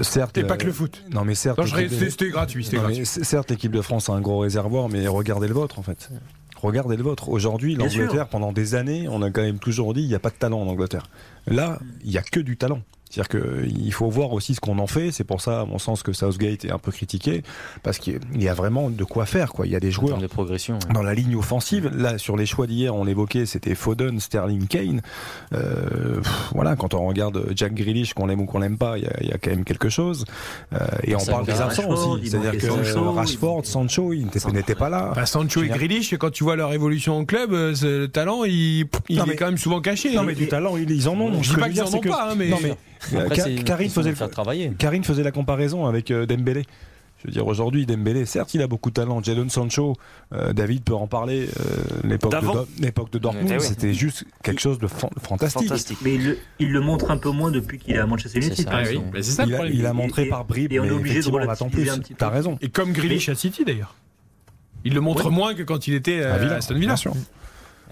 certes. 0.02 0.34
T'es 0.34 0.44
pas 0.44 0.58
que 0.58 0.66
le 0.66 0.72
foot. 0.72 1.04
Non, 1.12 1.24
mais 1.26 1.36
certes. 1.36 1.60
C'était 2.10 2.30
gratuit. 2.30 2.66
C'était 2.66 2.78
Non, 2.78 2.84
mais 2.84 2.88
gratuit. 2.94 3.06
c- 3.06 3.24
certes, 3.24 3.52
l'équipe 3.52 3.72
de 3.72 3.82
France 3.82 4.10
a 4.10 4.14
un 4.14 4.22
gros 4.22 4.40
réservoir, 4.40 4.90
mais 4.90 5.08
regardez 5.08 5.48
le 5.48 5.54
vôtre 5.54 5.78
en 5.78 5.84
fait. 5.84 6.10
Regardez 6.60 6.98
le 6.98 7.04
vôtre. 7.04 7.30
Aujourd'hui, 7.30 7.76
l'Angleterre, 7.76 8.28
pendant 8.30 8.52
des 8.52 8.74
années, 8.74 9.08
on 9.12 9.22
a 9.22 9.30
quand 9.30 9.44
même 9.44 9.60
toujours 9.60 9.94
dit 9.94 10.02
il 10.02 10.08
n'y 10.08 10.16
a 10.16 10.20
pas 10.20 10.32
de 10.32 10.36
talent 10.40 10.60
en 10.60 10.66
Angleterre. 10.68 11.04
Là, 11.46 11.78
il 12.04 12.10
y 12.12 12.18
a 12.18 12.24
que 12.24 12.40
du 12.40 12.58
talent. 12.58 12.82
C'est-à-dire 13.10 13.30
qu'il 13.30 13.94
faut 13.94 14.10
voir 14.10 14.34
aussi 14.34 14.56
ce 14.56 14.60
qu'on 14.60 14.80
en 14.80 14.88
fait. 14.88 15.12
C'est 15.12 15.24
pour 15.24 15.42
ça, 15.42 15.62
à 15.62 15.66
mon 15.66 15.80
sens, 15.80 16.04
que 16.04 16.14
Southgate 16.14 16.66
est 16.66 16.72
un 16.72 16.78
peu 16.80 16.92
critiqué, 16.92 17.44
parce 17.84 17.98
qu'il 18.00 18.20
y 18.36 18.48
a 18.48 18.54
vraiment 18.54 18.90
de 18.90 19.04
quoi 19.04 19.26
faire. 19.26 19.54
Quoi. 19.54 19.66
Il 19.68 19.72
y 19.72 19.76
a 19.76 19.80
des 19.80 19.92
joueurs 19.92 20.18
de 20.18 20.28
progression. 20.28 20.76
ouais. 20.76 20.94
dans 20.94 21.04
la 21.04 21.14
ligne 21.14 21.36
offensive. 21.36 21.90
Là, 21.96 22.18
sur 22.18 22.36
les 22.38 22.46
choix 22.46 22.68
d'hier, 22.68 22.96
on 22.96 23.04
l'évoquait, 23.04 23.46
c'était 23.46 23.76
Foden, 23.76 24.20
Sterling, 24.20 24.68
Kane. 24.68 25.02
Euh, 25.54 26.18
pff, 26.22 26.50
voilà, 26.54 26.76
quand 26.76 26.94
on 26.94 27.06
regarde 27.08 27.52
Jack 27.56 27.74
Grealish, 27.74 28.14
qu'on 28.14 28.26
l'aime 28.28 28.42
ou 28.42 28.46
qu'on 28.46 28.60
l'aime 28.60 28.78
pas, 28.78 28.98
il 28.98 29.04
y, 29.04 29.08
a- 29.08 29.18
il 29.22 29.28
y 29.28 29.32
a 29.32 29.38
quand 29.38 29.50
même 29.52 29.64
quelque 29.64 29.90
chose. 29.90 30.26
Euh, 30.74 30.78
et 31.04 31.16
on 31.16 31.20
Ça 31.20 31.32
parle 31.32 31.46
des 31.46 31.52
absents 31.54 31.88
Rashford, 31.90 32.10
aussi. 32.12 32.30
C'est-à-dire 32.30 32.52
que 32.60 32.68
Sancho, 32.68 33.12
Rashford, 33.12 33.62
il- 33.64 33.68
Sancho, 33.68 34.14
ils 34.14 34.28
n'étaient 34.54 34.76
pas 34.76 34.90
là. 34.90 35.12
Bah, 35.16 35.26
Sancho 35.26 35.64
et 35.64 35.68
Grealish, 35.70 36.16
quand 36.18 36.32
tu 36.32 36.44
vois 36.44 36.56
leur 36.56 36.74
évolution 36.74 37.18
en 37.18 37.26
club, 37.26 37.54
euh, 37.54 37.74
le 37.82 38.08
talent, 38.08 38.44
il, 38.44 38.86
il 39.10 39.18
Non, 39.18 39.26
est 39.26 39.36
quand 39.36 39.46
même 39.46 39.58
souvent 39.58 39.82
caché. 39.82 40.14
Non 40.14 40.24
mais 40.24 40.36
du 40.36 40.48
talent, 40.48 40.76
ils 40.78 41.10
en 41.10 41.20
ont. 41.20 41.42
Je 41.42 41.50
Ce 41.50 41.54
dis 41.56 41.60
pas 41.62 41.70
qu'ils 41.70 41.82
en 41.82 41.94
ont 41.94 42.00
pas, 42.02 42.30
hein, 42.32 42.36
mais 42.38 42.50
Après, 43.16 43.36
Ka- 43.36 43.44
c'est 43.44 43.54
une 43.56 43.64
Karine 43.64 43.90
faisait 43.90 44.14
faire 44.16 44.30
travailler. 44.30 44.72
Karine 44.78 45.04
faisait 45.04 45.24
la 45.24 45.32
comparaison 45.32 45.86
avec 45.86 46.12
euh, 46.12 46.26
Dembélé. 46.26 46.64
Je 47.20 47.28
veux 47.28 47.34
dire, 47.34 47.48
aujourd'hui, 47.48 47.88
Dembélé, 47.88 48.26
certes, 48.28 48.54
il 48.54 48.62
a 48.62 48.68
beaucoup 48.68 48.90
de 48.90 48.94
talent. 48.94 49.24
Jadon 49.24 49.50
Sancho, 49.50 49.96
euh, 50.34 50.54
David 50.54 50.84
peut 50.84 50.94
en 50.94 51.08
parler. 51.08 51.48
euh, 51.60 51.64
l'époque, 52.04 52.32
de, 52.32 53.18
de 53.18 53.18
Dortmund, 53.24 53.48
Eh 53.50 53.54
oui. 53.58 53.60
c'était 53.66 53.94
juste 53.96 54.24
quelque 54.44 54.62
chose 54.62 54.78
de 54.78 54.86
fan- 54.86 55.10
fantastique. 55.22 55.64
Fantastique. 55.68 55.98
Mais 56.04 56.14
il, 56.14 56.24
le- 56.26 56.38
il 56.60 56.72
le 56.72 56.80
montre 56.80 57.10
un 57.10 57.18
peu 57.18 57.32
moins 57.32 57.50
depuis 57.50 57.80
qu'il 57.80 57.96
est 57.96 57.98
à 57.98 58.06
Manchester 58.06 58.38
United. 58.40 58.66
ça. 58.66 58.72
par 58.72 58.82
oui, 58.84 59.02
bah, 59.12 59.24
ça 59.24 59.46
Il 59.48 59.56
a, 59.56 59.66
il 59.66 59.94
montré 59.94 60.26
et- 60.26 60.30
par 60.30 60.46
bribes, 60.46 60.72
et 60.72 60.80
on 60.80 60.84
mais 60.84 60.90
est 60.90 60.92
obligé 60.92 61.16
de 61.16 61.20
effectivement, 61.22 61.40
on 61.62 61.70
plus. 61.70 61.86
T'as 62.18 62.30
raison. 62.30 62.58
Et 62.62 62.70
comme 62.70 62.92
Grealish 62.94 63.30
à 63.30 63.36
City 63.36 63.66
d'ailleurs. 63.66 63.96
Il 64.86 64.94
le 64.94 65.02
montre 65.02 65.32
moins 65.32 65.56
que 65.56 65.64
quand 65.64 65.88
il 65.88 65.96
était 65.96 66.20
euh, 66.22 66.36
À 66.36 66.38
Villa, 66.38 66.54
à 66.54 66.58
Aston 66.58 66.76
Villa. 66.76 66.96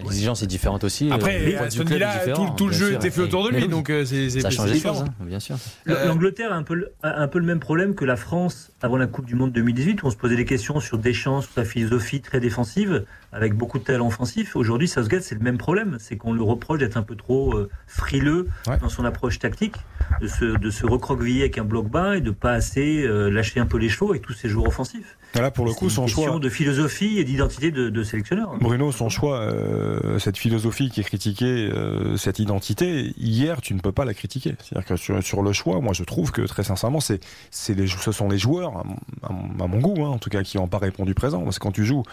L'exigence 0.03 0.43
est 0.43 0.47
différente 0.47 0.83
aussi. 0.83 1.09
Après, 1.11 1.39
vue 1.39 1.55
Aston 1.55 1.85
club 1.85 2.01
est 2.01 2.23
Villa, 2.25 2.35
tout, 2.57 2.67
le 2.67 2.73
jeu 2.73 2.87
sûr. 2.89 2.95
était 2.97 3.09
fait 3.11 3.21
autour 3.21 3.45
de 3.45 3.49
lui, 3.55 3.63
oui, 3.63 3.67
donc 3.69 3.89
euh, 3.89 4.03
c'est 4.05 4.29
ça 4.29 4.49
change 4.49 4.71
les 4.71 4.79
choses, 4.79 5.01
hein, 5.01 5.13
bien 5.25 5.39
sûr. 5.39 5.55
Le- 5.85 6.07
L'Angleterre 6.07 6.51
a 6.51 6.55
un, 6.55 6.63
peu 6.63 6.73
le, 6.73 6.91
a 7.03 7.21
un 7.21 7.27
peu 7.27 7.39
le 7.39 7.45
même 7.45 7.59
problème 7.59 7.95
que 7.95 8.03
la 8.05 8.15
France 8.17 8.71
avant 8.81 8.97
la 8.97 9.07
Coupe 9.07 9.25
du 9.25 9.35
Monde 9.35 9.51
2018, 9.53 10.03
où 10.03 10.07
on 10.07 10.09
se 10.11 10.17
posait 10.17 10.35
des 10.35 10.45
questions 10.45 10.79
sur 10.79 10.97
Deschamps, 10.97 11.41
sur 11.41 11.51
sa 11.53 11.63
philosophie 11.65 12.21
très 12.21 12.39
défensive, 12.39 13.05
avec 13.31 13.53
beaucoup 13.55 13.79
de 13.79 13.83
talent 13.83 14.07
offensif. 14.07 14.55
Aujourd'hui, 14.55 14.87
Southgate, 14.87 15.23
c'est 15.23 15.35
le 15.35 15.41
même 15.41 15.57
problème. 15.57 15.97
C'est 15.99 16.17
qu'on 16.17 16.33
le 16.33 16.43
reproche 16.43 16.79
d'être 16.79 16.97
un 16.97 17.03
peu 17.03 17.15
trop 17.15 17.53
euh, 17.55 17.69
frileux 17.87 18.47
Ouais. 18.67 18.77
dans 18.79 18.89
son 18.89 19.05
approche 19.05 19.39
tactique, 19.39 19.75
de 20.21 20.27
se, 20.27 20.57
de 20.57 20.69
se 20.69 20.85
recroqueviller 20.85 21.41
avec 21.41 21.57
un 21.57 21.63
bloc 21.63 21.89
bas 21.89 22.17
et 22.17 22.21
de 22.21 22.31
pas 22.31 22.51
assez 22.51 23.03
euh, 23.03 23.29
lâcher 23.29 23.59
un 23.59 23.65
peu 23.65 23.77
les 23.77 23.89
chevaux 23.89 24.09
avec 24.11 24.21
tous 24.21 24.33
ses 24.33 24.49
joueurs 24.49 24.67
offensifs. 24.67 25.17
Là, 25.41 25.51
pour 25.51 25.65
le 25.65 25.73
coup, 25.73 25.89
son 25.89 26.07
choix. 26.07 26.39
de 26.39 26.49
philosophie 26.49 27.19
et 27.19 27.23
d'identité 27.23 27.71
de, 27.71 27.89
de 27.89 28.03
sélectionneur. 28.03 28.55
Bruno, 28.59 28.91
son 28.91 29.09
choix, 29.09 29.39
euh, 29.39 30.17
cette 30.19 30.37
philosophie 30.37 30.89
qui 30.89 31.01
est 31.01 31.03
critiquée, 31.03 31.69
euh, 31.71 32.17
cette 32.17 32.39
identité, 32.39 33.13
hier, 33.17 33.61
tu 33.61 33.73
ne 33.73 33.79
peux 33.79 33.91
pas 33.91 34.05
la 34.05 34.13
critiquer. 34.13 34.55
C'est-à-dire 34.63 34.87
que 34.87 34.95
sur, 34.95 35.21
sur 35.23 35.41
le 35.41 35.53
choix, 35.53 35.81
moi, 35.81 35.93
je 35.93 36.03
trouve 36.03 36.31
que 36.31 36.41
très 36.41 36.63
sincèrement, 36.63 36.99
c'est, 36.99 37.19
c'est 37.51 37.73
les, 37.73 37.87
ce 37.87 38.11
sont 38.11 38.29
les 38.29 38.37
joueurs, 38.37 38.77
à 38.77 38.83
mon, 38.83 38.95
à 39.23 39.31
mon- 39.33 39.63
à 39.65 39.67
mon 39.67 39.79
goût, 39.79 40.03
hein, 40.05 40.09
en 40.09 40.17
tout 40.17 40.29
cas, 40.29 40.43
qui 40.43 40.57
n'ont 40.57 40.67
pas 40.67 40.77
répondu 40.79 41.13
présent. 41.13 41.41
Parce 41.43 41.59
que 41.59 41.63
quand 41.63 41.71
tu 41.71 41.85
joues 41.85 42.03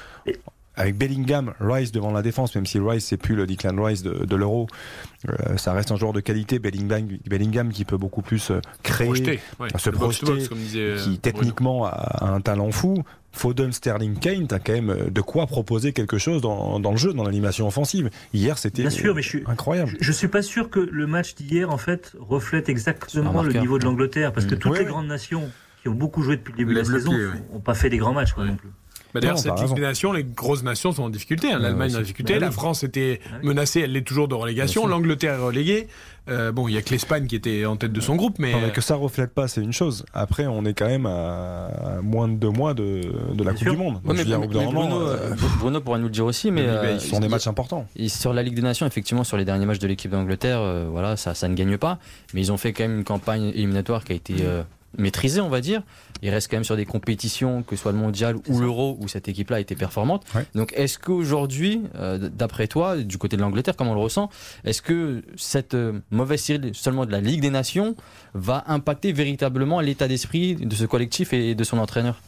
avec 0.77 0.97
Bellingham, 0.97 1.53
Rice 1.61 1.93
devant 1.93 2.13
la 2.13 2.23
défense, 2.23 2.55
même 2.55 2.67
si 2.67 2.79
Rice 2.79 3.05
c'est 3.07 3.17
plus 3.17 3.35
le 3.35 3.47
Declan 3.47 3.75
Rice 3.83 4.03
de, 4.03 4.25
de 4.25 4.37
l'Euro, 4.37 4.67
euh, 5.29 5.57
ça 5.57 5.73
reste 5.73 5.93
un 5.93 5.97
joueur 5.97 6.13
de 6.13 6.21
qualité. 6.21 6.59
Bellingham, 6.59 7.07
Bellingham 7.29 7.71
qui 7.73 7.85
peut 7.85 7.97
beaucoup 7.99 8.23
plus 8.23 8.51
euh, 8.51 8.61
créer, 8.83 9.09
ouais. 9.61 9.69
se 9.77 9.91
box 9.91 9.99
projeter, 10.21 10.27
box, 10.27 10.49
comme 10.49 10.59
disait, 10.59 10.81
euh, 10.81 10.99
qui 11.05 11.19
techniquement 11.19 11.85
a, 11.87 11.91
a 11.91 12.27
un 12.31 12.41
talent 12.41 12.71
fou. 12.71 13.03
Foden, 13.35 13.73
Sterling, 13.73 14.19
Kane, 14.19 14.47
t'as 14.47 14.59
quand 14.59 14.75
même 14.75 15.09
de 15.11 15.21
quoi 15.23 15.47
proposer 15.47 15.95
quelque 15.95 16.19
chose 16.19 16.43
dans, 16.43 16.79
dans 16.81 16.91
le 16.91 16.99
jeu, 16.99 17.15
dans 17.15 17.25
l'animation 17.25 17.67
offensive. 17.67 18.11
Hier, 18.35 18.59
c'était 18.59 18.83
Bien 18.83 18.91
sûr, 18.91 19.15
mais 19.15 19.23
je 19.23 19.29
suis, 19.29 19.43
incroyable. 19.47 19.93
Je, 19.99 20.05
je 20.05 20.13
suis 20.13 20.29
pas 20.29 20.43
sûr 20.43 20.69
que 20.69 20.81
le 20.81 21.07
match 21.07 21.35
d'hier, 21.35 21.71
en 21.71 21.79
fait, 21.79 22.13
reflète 22.21 22.69
exactement 22.69 23.43
le 23.43 23.53
niveau 23.55 23.79
de 23.79 23.85
l'Angleterre, 23.85 24.33
parce 24.33 24.45
que 24.45 24.55
Mm. 24.55 24.59
toutes 24.59 24.73
Oui, 24.73 24.79
les 24.81 24.85
oui. 24.85 24.91
grandes 24.91 25.07
nations 25.07 25.51
qui 25.81 25.89
ont 25.89 25.95
beaucoup 25.95 26.23
joué 26.23 26.37
depuis 26.37 26.53
le 26.53 26.59
début 26.59 26.75
de 26.75 26.79
la 26.81 26.85
saison 26.85 27.13
n'ont 27.53 27.61
pas 27.61 27.73
fait 27.75 27.89
des 27.89 27.97
grands 27.97 28.13
matchs, 28.13 28.33
quoi, 28.35 28.45
non 28.45 28.57
plus. 28.57 28.69
Bah, 29.15 29.21
D'ailleurs, 29.21 29.39
cette 29.39 29.59
Ligue 29.61 29.75
des 29.75 29.83
Nations, 29.83 30.13
les 30.13 30.25
grosses 30.25 30.63
nations 30.63 30.93
sont 30.93 31.03
en 31.05 31.11
difficulté. 31.11 31.53
hein. 31.53 31.59
L'Allemagne 31.59 31.93
est 31.93 31.97
en 31.97 32.01
difficulté, 32.01 32.39
la 32.39 32.49
oui. 32.49 32.53
France 32.53 32.83
était 32.83 33.21
menacée, 33.43 33.81
elle 33.81 33.93
l'est 33.93 34.03
toujours 34.07 34.29
de 34.29 34.35
relégation. 34.35 34.87
L'Angleterre 34.87 35.35
est 35.35 35.45
reléguée. 35.45 35.87
Euh, 36.31 36.53
bon, 36.53 36.69
il 36.69 36.75
y 36.75 36.79
a 36.79 36.83
que 36.83 36.91
l'Espagne 36.91 37.27
qui 37.27 37.35
était 37.35 37.67
en 37.67 37.77
tête 37.77 37.93
de 37.93 38.01
son 38.01 38.15
groupe, 38.15 38.37
mais 38.39 38.53
Non, 38.53 38.59
mais 38.61 38.67
euh, 38.69 38.71
que 38.71 38.81
ça 38.81 38.95
reflète 38.95 39.35
pas, 39.35 39.49
c'est 39.49 39.61
une 39.61 39.73
chose. 39.73 40.07
Après, 40.15 40.47
on 40.47 40.65
est 40.65 40.73
quand 40.73 40.87
même 40.87 41.05
à 41.05 41.99
moins 42.01 42.29
de 42.29 42.35
deux 42.35 42.49
mois 42.51 42.75
de, 42.75 43.01
de 43.35 43.43
la 43.45 43.53
Bien 43.53 43.53
Coupe 43.55 43.59
sûr. 43.63 43.73
du 43.73 43.79
Monde. 43.79 43.95
Donc, 43.95 44.05
Ouais, 44.07 44.15
mais, 44.19 44.25
dire, 44.25 44.39
mais 44.39 44.47
Bruno, 44.47 45.01
euh, 45.01 45.17
euh, 45.33 45.35
Bruno 45.59 45.81
pourra 45.81 45.99
nous 45.99 46.05
le 46.05 46.11
dire 46.13 46.25
aussi, 46.25 46.51
mais 46.53 46.63
mais 46.63 46.69
euh, 46.69 46.99
ce 47.01 47.09
sont 47.09 47.19
des 47.21 47.29
matchs 47.29 47.49
importants. 47.49 47.87
Sur 48.07 48.33
la 48.33 48.43
Ligue 48.45 48.55
des 48.55 48.63
Nations, 48.63 48.87
effectivement, 48.87 49.25
sur 49.25 49.37
les 49.37 49.45
derniers 49.45 49.67
matchs 49.67 49.81
de 49.81 49.89
l'équipe 49.89 50.11
d'Angleterre, 50.13 50.61
euh, 50.61 50.87
voilà, 50.91 51.17
ça, 51.17 51.35
ça 51.35 51.49
ne 51.49 51.55
gagne 51.55 51.77
pas. 51.77 51.99
Mais 52.35 52.41
ils 52.41 52.53
ont 52.53 52.57
fait 52.57 52.73
quand 52.73 52.85
même 52.85 52.99
une 52.99 53.05
campagne 53.05 53.49
éliminatoire 53.49 54.05
qui 54.05 54.13
a 54.13 54.15
été 54.15 54.35
euh, 54.43 54.63
maîtrisée, 54.97 55.41
on 55.41 55.49
va 55.49 55.61
dire. 55.61 55.83
Ils 56.23 56.31
restent 56.31 56.49
quand 56.49 56.57
même 56.57 56.65
sur 56.65 56.77
des 56.77 56.87
compétitions, 56.87 57.65
que 57.65 57.75
ce 57.75 57.83
soit 57.83 57.91
le 57.91 57.99
mondial 57.99 58.37
ou 58.49 58.61
l'euro, 58.61 58.97
où 59.01 59.09
cette 59.09 59.27
équipe-là 59.27 59.57
a 59.57 59.61
été 59.61 59.75
performante. 59.75 60.25
Ouais. 60.37 60.47
Donc, 60.55 60.73
est-ce 60.77 60.97
qu'aujourd'hui, 60.97 61.83
euh, 61.97 62.17
d'après 62.17 62.69
toi, 62.69 62.97
du 62.97 63.19
côté 63.19 63.37
de 63.37 63.43
l'Angleterre, 63.43 63.75
comme 63.75 63.89
on 63.89 63.95
le 63.95 64.01
ressent, 64.01 64.31
est-ce 64.65 64.83
que 64.83 65.23
cette 65.37 65.75
euh, 65.75 66.01
mauvaise 66.13 66.41
série 66.41 66.71
seulement 66.75 67.07
de 67.07 67.11
la 67.11 67.21
Ligue 67.21 67.41
des 67.41 67.51
Nations 67.51 67.97
va 68.35 68.63
impacter 68.69 69.13
véritablement 69.13 69.81
l'état 69.81 70.07
d'esprit 70.07 70.55
de 70.55 70.75
ce 70.77 70.85
collectif 70.85 71.33
et 71.33 71.57
de 71.57 71.65
son 71.65 71.79
entraîneur? 71.79 72.21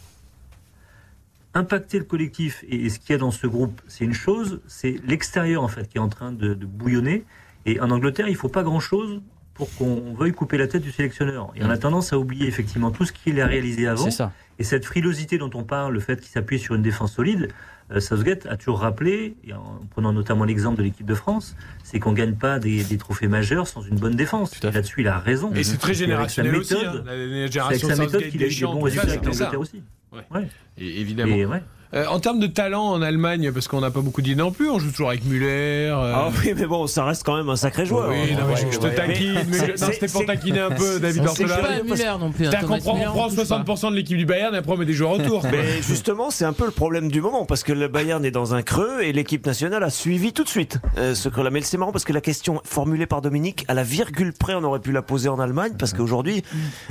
Impacter 1.54 2.00
le 2.00 2.04
collectif 2.04 2.64
et, 2.68 2.90
ce 2.90 2.98
qu'il 2.98 3.11
y 3.11 3.14
a 3.14 3.18
dans 3.18 3.30
ce 3.30 3.46
groupe, 3.46 3.80
c'est 3.87 4.04
une 4.04 4.12
chose, 4.12 4.61
c'est 4.66 5.00
l'extérieur, 5.07 5.62
en 5.62 5.68
fait, 5.68 5.88
qui 5.88 5.98
est 5.98 6.00
en 6.00 6.09
train 6.09 6.33
de, 6.33 6.54
de 6.54 6.66
bouillonner. 6.66 7.24
Et 7.64 7.78
en 7.78 7.92
Angleterre, 7.92 8.26
il 8.28 8.35
faut 8.35 8.48
pas 8.48 8.64
grand-chose 8.64 9.22
pour 9.54 9.72
qu'on 9.76 10.14
veuille 10.18 10.32
couper 10.32 10.56
la 10.58 10.66
tête 10.66 10.82
du 10.82 10.90
sélectionneur. 10.92 11.52
Et 11.56 11.62
on 11.64 11.70
a 11.70 11.78
tendance 11.78 12.12
à 12.12 12.18
oublier 12.18 12.46
effectivement 12.48 12.90
tout 12.90 13.04
ce 13.04 13.12
qu'il 13.12 13.40
a 13.40 13.46
réalisé 13.46 13.86
avant. 13.86 14.04
C'est 14.04 14.10
ça. 14.10 14.32
Et 14.58 14.64
cette 14.64 14.84
frilosité 14.84 15.38
dont 15.38 15.50
on 15.54 15.64
parle, 15.64 15.92
le 15.94 16.00
fait 16.00 16.20
qu'il 16.20 16.30
s'appuie 16.30 16.58
sur 16.58 16.74
une 16.74 16.82
défense 16.82 17.12
solide, 17.14 17.48
euh, 17.92 18.00
Southgate 18.00 18.46
a 18.46 18.56
toujours 18.56 18.80
rappelé, 18.80 19.37
et 19.46 19.52
en 19.52 19.81
prenant 19.90 20.12
notamment 20.12 20.44
l'exemple 20.44 20.79
de 20.79 20.83
l'équipe 20.85 21.06
de 21.06 21.14
France, 21.14 21.54
c'est 21.83 21.98
qu'on 22.00 22.12
gagne 22.12 22.35
pas 22.35 22.58
des, 22.58 22.83
des 22.85 22.96
trophées 22.96 23.29
majeurs 23.29 23.66
sans 23.68 23.83
une 23.83 23.96
bonne 23.96 24.14
défense. 24.16 24.60
Là-dessus, 24.62 25.02
il 25.02 25.08
a 25.08 25.18
raison. 25.18 25.52
et 25.54 25.64
c'est 25.64 25.76
très 25.76 25.92
générationnel 25.94 26.56
aussi. 26.56 26.74
hein. 26.74 27.02
La- 27.04 27.16
la 27.16 27.26
C'est 27.26 27.35
avec 27.35 27.52
génération 27.52 27.88
sa 27.88 27.96
méthode 27.96 28.29
qu'il 28.29 28.42
a 28.42 28.46
eu 28.46 28.54
des 28.54 28.62
bons 28.64 28.81
résultats 28.81 29.08
avec 29.08 29.24
l'Angleterre 29.24 29.60
aussi. 29.60 29.83
Ouais. 30.12 30.20
Ouais. 30.33 30.48
Et 30.79 31.00
évidemment. 31.00 31.35
Et 31.35 31.44
ouais. 31.46 31.62
Euh, 31.94 32.06
en 32.08 32.18
termes 32.18 32.40
de 32.40 32.46
talent 32.48 32.84
en 32.88 33.02
Allemagne, 33.02 33.52
parce 33.52 33.68
qu'on 33.68 33.80
n'a 33.80 33.90
pas 33.92 34.00
beaucoup 34.00 34.20
d'idées 34.20 34.34
non 34.40 34.50
plus, 34.50 34.68
on 34.68 34.78
joue 34.80 34.90
toujours 34.90 35.10
avec 35.10 35.24
Müller. 35.24 35.46
euh, 35.92 36.12
Ah 36.14 36.30
oui, 36.44 36.52
mais 36.56 36.66
bon, 36.66 36.88
ça 36.88 37.04
reste 37.04 37.22
quand 37.24 37.36
même 37.36 37.48
un 37.48 37.54
sacré 37.56 37.86
joueur. 37.86 38.08
oui, 38.08 38.32
hein. 38.32 38.36
non, 38.40 38.46
mais 38.48 38.56
je, 38.56 38.64
Ouais, 38.66 38.72
je 38.72 38.78
te 38.78 38.86
ouais. 38.86 38.94
taquine. 38.96 39.32
Mais 39.34 39.44
mais 39.48 39.52
je- 39.58 39.76
c'est- 39.76 39.86
non, 39.86 39.92
c'était 39.92 40.08
pour 40.08 40.20
c'est- 40.22 40.26
taquiner 40.26 40.58
un 40.60 40.70
peu 40.70 40.98
David 40.98 41.22
c'est 41.22 41.28
Ortola. 41.44 41.56
pas 41.58 41.82
Müller 41.84 42.12
non 42.18 42.32
plus. 42.32 42.46
hein, 42.46 42.50
prend, 42.62 42.74
on 42.74 42.78
prend 42.80 42.92
on 43.26 43.28
touche 43.28 43.36
pas. 43.36 43.44
60% 43.44 43.90
de 43.92 43.96
l'équipe 43.96 44.18
du 44.18 44.26
Bayern 44.26 44.54
et 44.54 44.58
après 44.58 44.72
on 44.72 44.76
met 44.76 44.86
des 44.86 44.92
joueurs 44.92 45.12
autour. 45.20 45.44
Mais 45.44 45.80
justement, 45.82 46.30
c'est 46.30 46.44
un 46.44 46.52
peu 46.52 46.64
le 46.64 46.72
problème 46.72 47.10
du 47.12 47.20
moment 47.20 47.44
parce 47.44 47.62
que 47.62 47.72
le 47.72 47.86
Bayern 47.86 48.24
est 48.24 48.30
dans 48.32 48.54
un 48.54 48.62
creux 48.62 49.02
et 49.02 49.12
l'équipe 49.12 49.46
nationale 49.46 49.84
a 49.84 49.90
suivi 49.90 50.32
tout 50.32 50.42
de 50.42 50.48
suite 50.48 50.78
euh, 50.98 51.14
ce 51.14 51.28
creux-là. 51.28 51.50
Mais 51.50 51.60
c'est 51.60 51.78
marrant 51.78 51.92
parce 51.92 52.04
que 52.04 52.12
la 52.12 52.20
question 52.20 52.60
formulée 52.64 53.06
par 53.06 53.22
Dominique, 53.22 53.64
à 53.68 53.74
la 53.74 53.84
virgule 53.84 54.32
près, 54.32 54.54
on 54.54 54.64
aurait 54.64 54.80
pu 54.80 54.90
la 54.90 55.02
poser 55.02 55.28
en 55.28 55.38
Allemagne 55.38 55.74
parce 55.78 55.92
qu'aujourd'hui, 55.92 56.42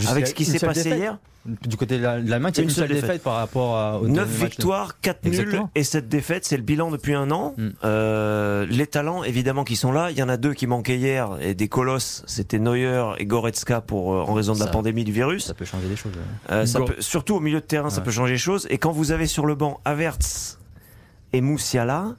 avec 0.07 0.27
ce 0.27 0.33
qui 0.33 0.45
s'est 0.45 0.59
passé 0.65 0.83
défaite. 0.83 0.99
hier, 0.99 1.17
Du 1.67 1.75
côté 1.75 1.97
de 1.97 2.03
la- 2.03 2.21
de 2.21 2.29
l'Allemagne, 2.29 2.53
il 2.55 2.57
y 2.57 2.61
a 2.61 2.63
Une 2.63 2.69
une 2.69 2.73
seule 2.73 2.85
seule 2.87 2.95
défaite, 2.95 3.05
défaite. 3.09 3.23
par 3.23 3.33
rapport 3.35 3.75
à, 3.75 3.99
aux 3.99 4.07
9 4.07 4.29
derniers 4.29 4.43
matchs 4.45 4.55
de- 4.55 4.61
victoires, 5.01 5.15
4 5.21 5.25
nuls 5.25 5.61
et 5.75 5.83
cette 5.83 6.07
défaite, 6.09 6.45
c'est 6.45 6.57
le 6.57 6.63
bilan 6.63 6.91
depuis 6.91 7.13
un 7.13 7.31
an. 7.31 7.53
Mm. 7.57 7.69
Euh, 7.83 8.65
les 8.69 8.87
talents, 8.87 9.23
évidemment, 9.23 9.63
qui 9.63 9.75
sont 9.75 9.91
là. 9.91 10.11
Il 10.11 10.17
y 10.17 10.23
en 10.23 10.29
a 10.29 10.37
deux 10.37 10.53
qui 10.53 10.67
manquaient 10.67 10.97
hier 10.97 11.37
et 11.41 11.53
des 11.53 11.67
colosses. 11.67 12.23
C'était 12.27 12.59
Neuer 12.59 13.03
et 13.17 13.25
Goretzka 13.25 13.81
pour, 13.81 14.13
euh, 14.13 14.21
en 14.21 14.33
raison 14.33 14.53
de 14.53 14.59
la 14.59 14.67
pandémie 14.67 15.03
du 15.03 15.11
virus. 15.11 15.45
Ça 15.45 15.53
peut 15.53 15.65
changer 15.65 15.87
les 15.87 15.95
choses. 15.95 16.13
ouais. 16.13 16.51
Euh, 16.55 16.65
ça 16.65 16.79
peut- 16.81 16.95
surtout 16.99 17.35
au 17.35 17.39
milieu 17.39 17.59
de 17.59 17.65
terrain, 17.65 17.89
ça 17.89 18.01
peut 18.01 18.11
changer 18.11 18.33
les 18.33 18.37
choses. 18.39 18.67
Et 18.69 18.77
quand 18.77 18.91
vous 18.91 19.11
avez 19.11 19.27
sur 19.27 19.45
le 19.45 19.55
banc 19.55 19.79
Havertz 19.85 20.59
et 21.33 21.41
Moussiala, 21.41 22.15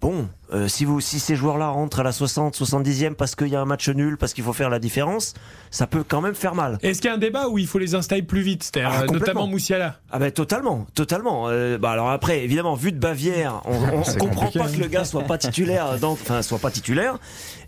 bon, 0.00 0.28
euh, 0.52 0.68
si, 0.68 0.84
vous, 0.84 1.00
si 1.00 1.20
ces 1.20 1.36
joueurs-là 1.36 1.68
rentrent 1.68 2.00
à 2.00 2.02
la 2.02 2.12
60, 2.12 2.56
70e 2.56 3.14
parce 3.14 3.34
qu'il 3.34 3.48
y 3.48 3.56
a 3.56 3.60
un 3.60 3.64
match 3.64 3.88
nul, 3.88 4.16
parce 4.16 4.32
qu'il 4.32 4.44
faut 4.44 4.52
faire 4.52 4.70
la 4.70 4.78
différence, 4.78 5.34
ça 5.70 5.86
peut 5.86 6.04
quand 6.06 6.20
même 6.20 6.34
faire 6.34 6.54
mal. 6.54 6.78
Est-ce 6.82 7.00
qu'il 7.00 7.08
y 7.08 7.12
a 7.12 7.16
un 7.16 7.18
débat 7.18 7.48
où 7.48 7.58
il 7.58 7.66
faut 7.66 7.78
les 7.78 7.94
installer 7.94 8.22
plus 8.22 8.42
vite 8.42 8.62
C'est-à-dire, 8.64 8.90
Ah, 8.92 9.02
euh, 9.02 9.06
notamment 9.06 9.46
Moussiala? 9.46 10.00
Ah 10.10 10.18
ben 10.18 10.30
totalement, 10.30 10.86
totalement. 10.94 11.48
Euh, 11.48 11.78
bah 11.78 11.90
alors 11.90 12.10
après, 12.10 12.42
évidemment, 12.42 12.74
vu 12.74 12.92
de 12.92 12.98
Bavière, 12.98 13.62
on, 13.66 13.74
on 13.74 14.02
comprend 14.18 14.46
compliqué, 14.46 14.58
pas 14.58 14.64
hein. 14.64 14.72
que 14.74 14.80
le 14.80 14.88
gars 14.88 15.04
soit 15.04 15.24
pas 15.24 15.38
titulaire, 15.38 15.98
donc 15.98 16.18
enfin 16.22 16.42
soit 16.42 16.58
pas 16.58 16.70
titulaire. 16.70 17.18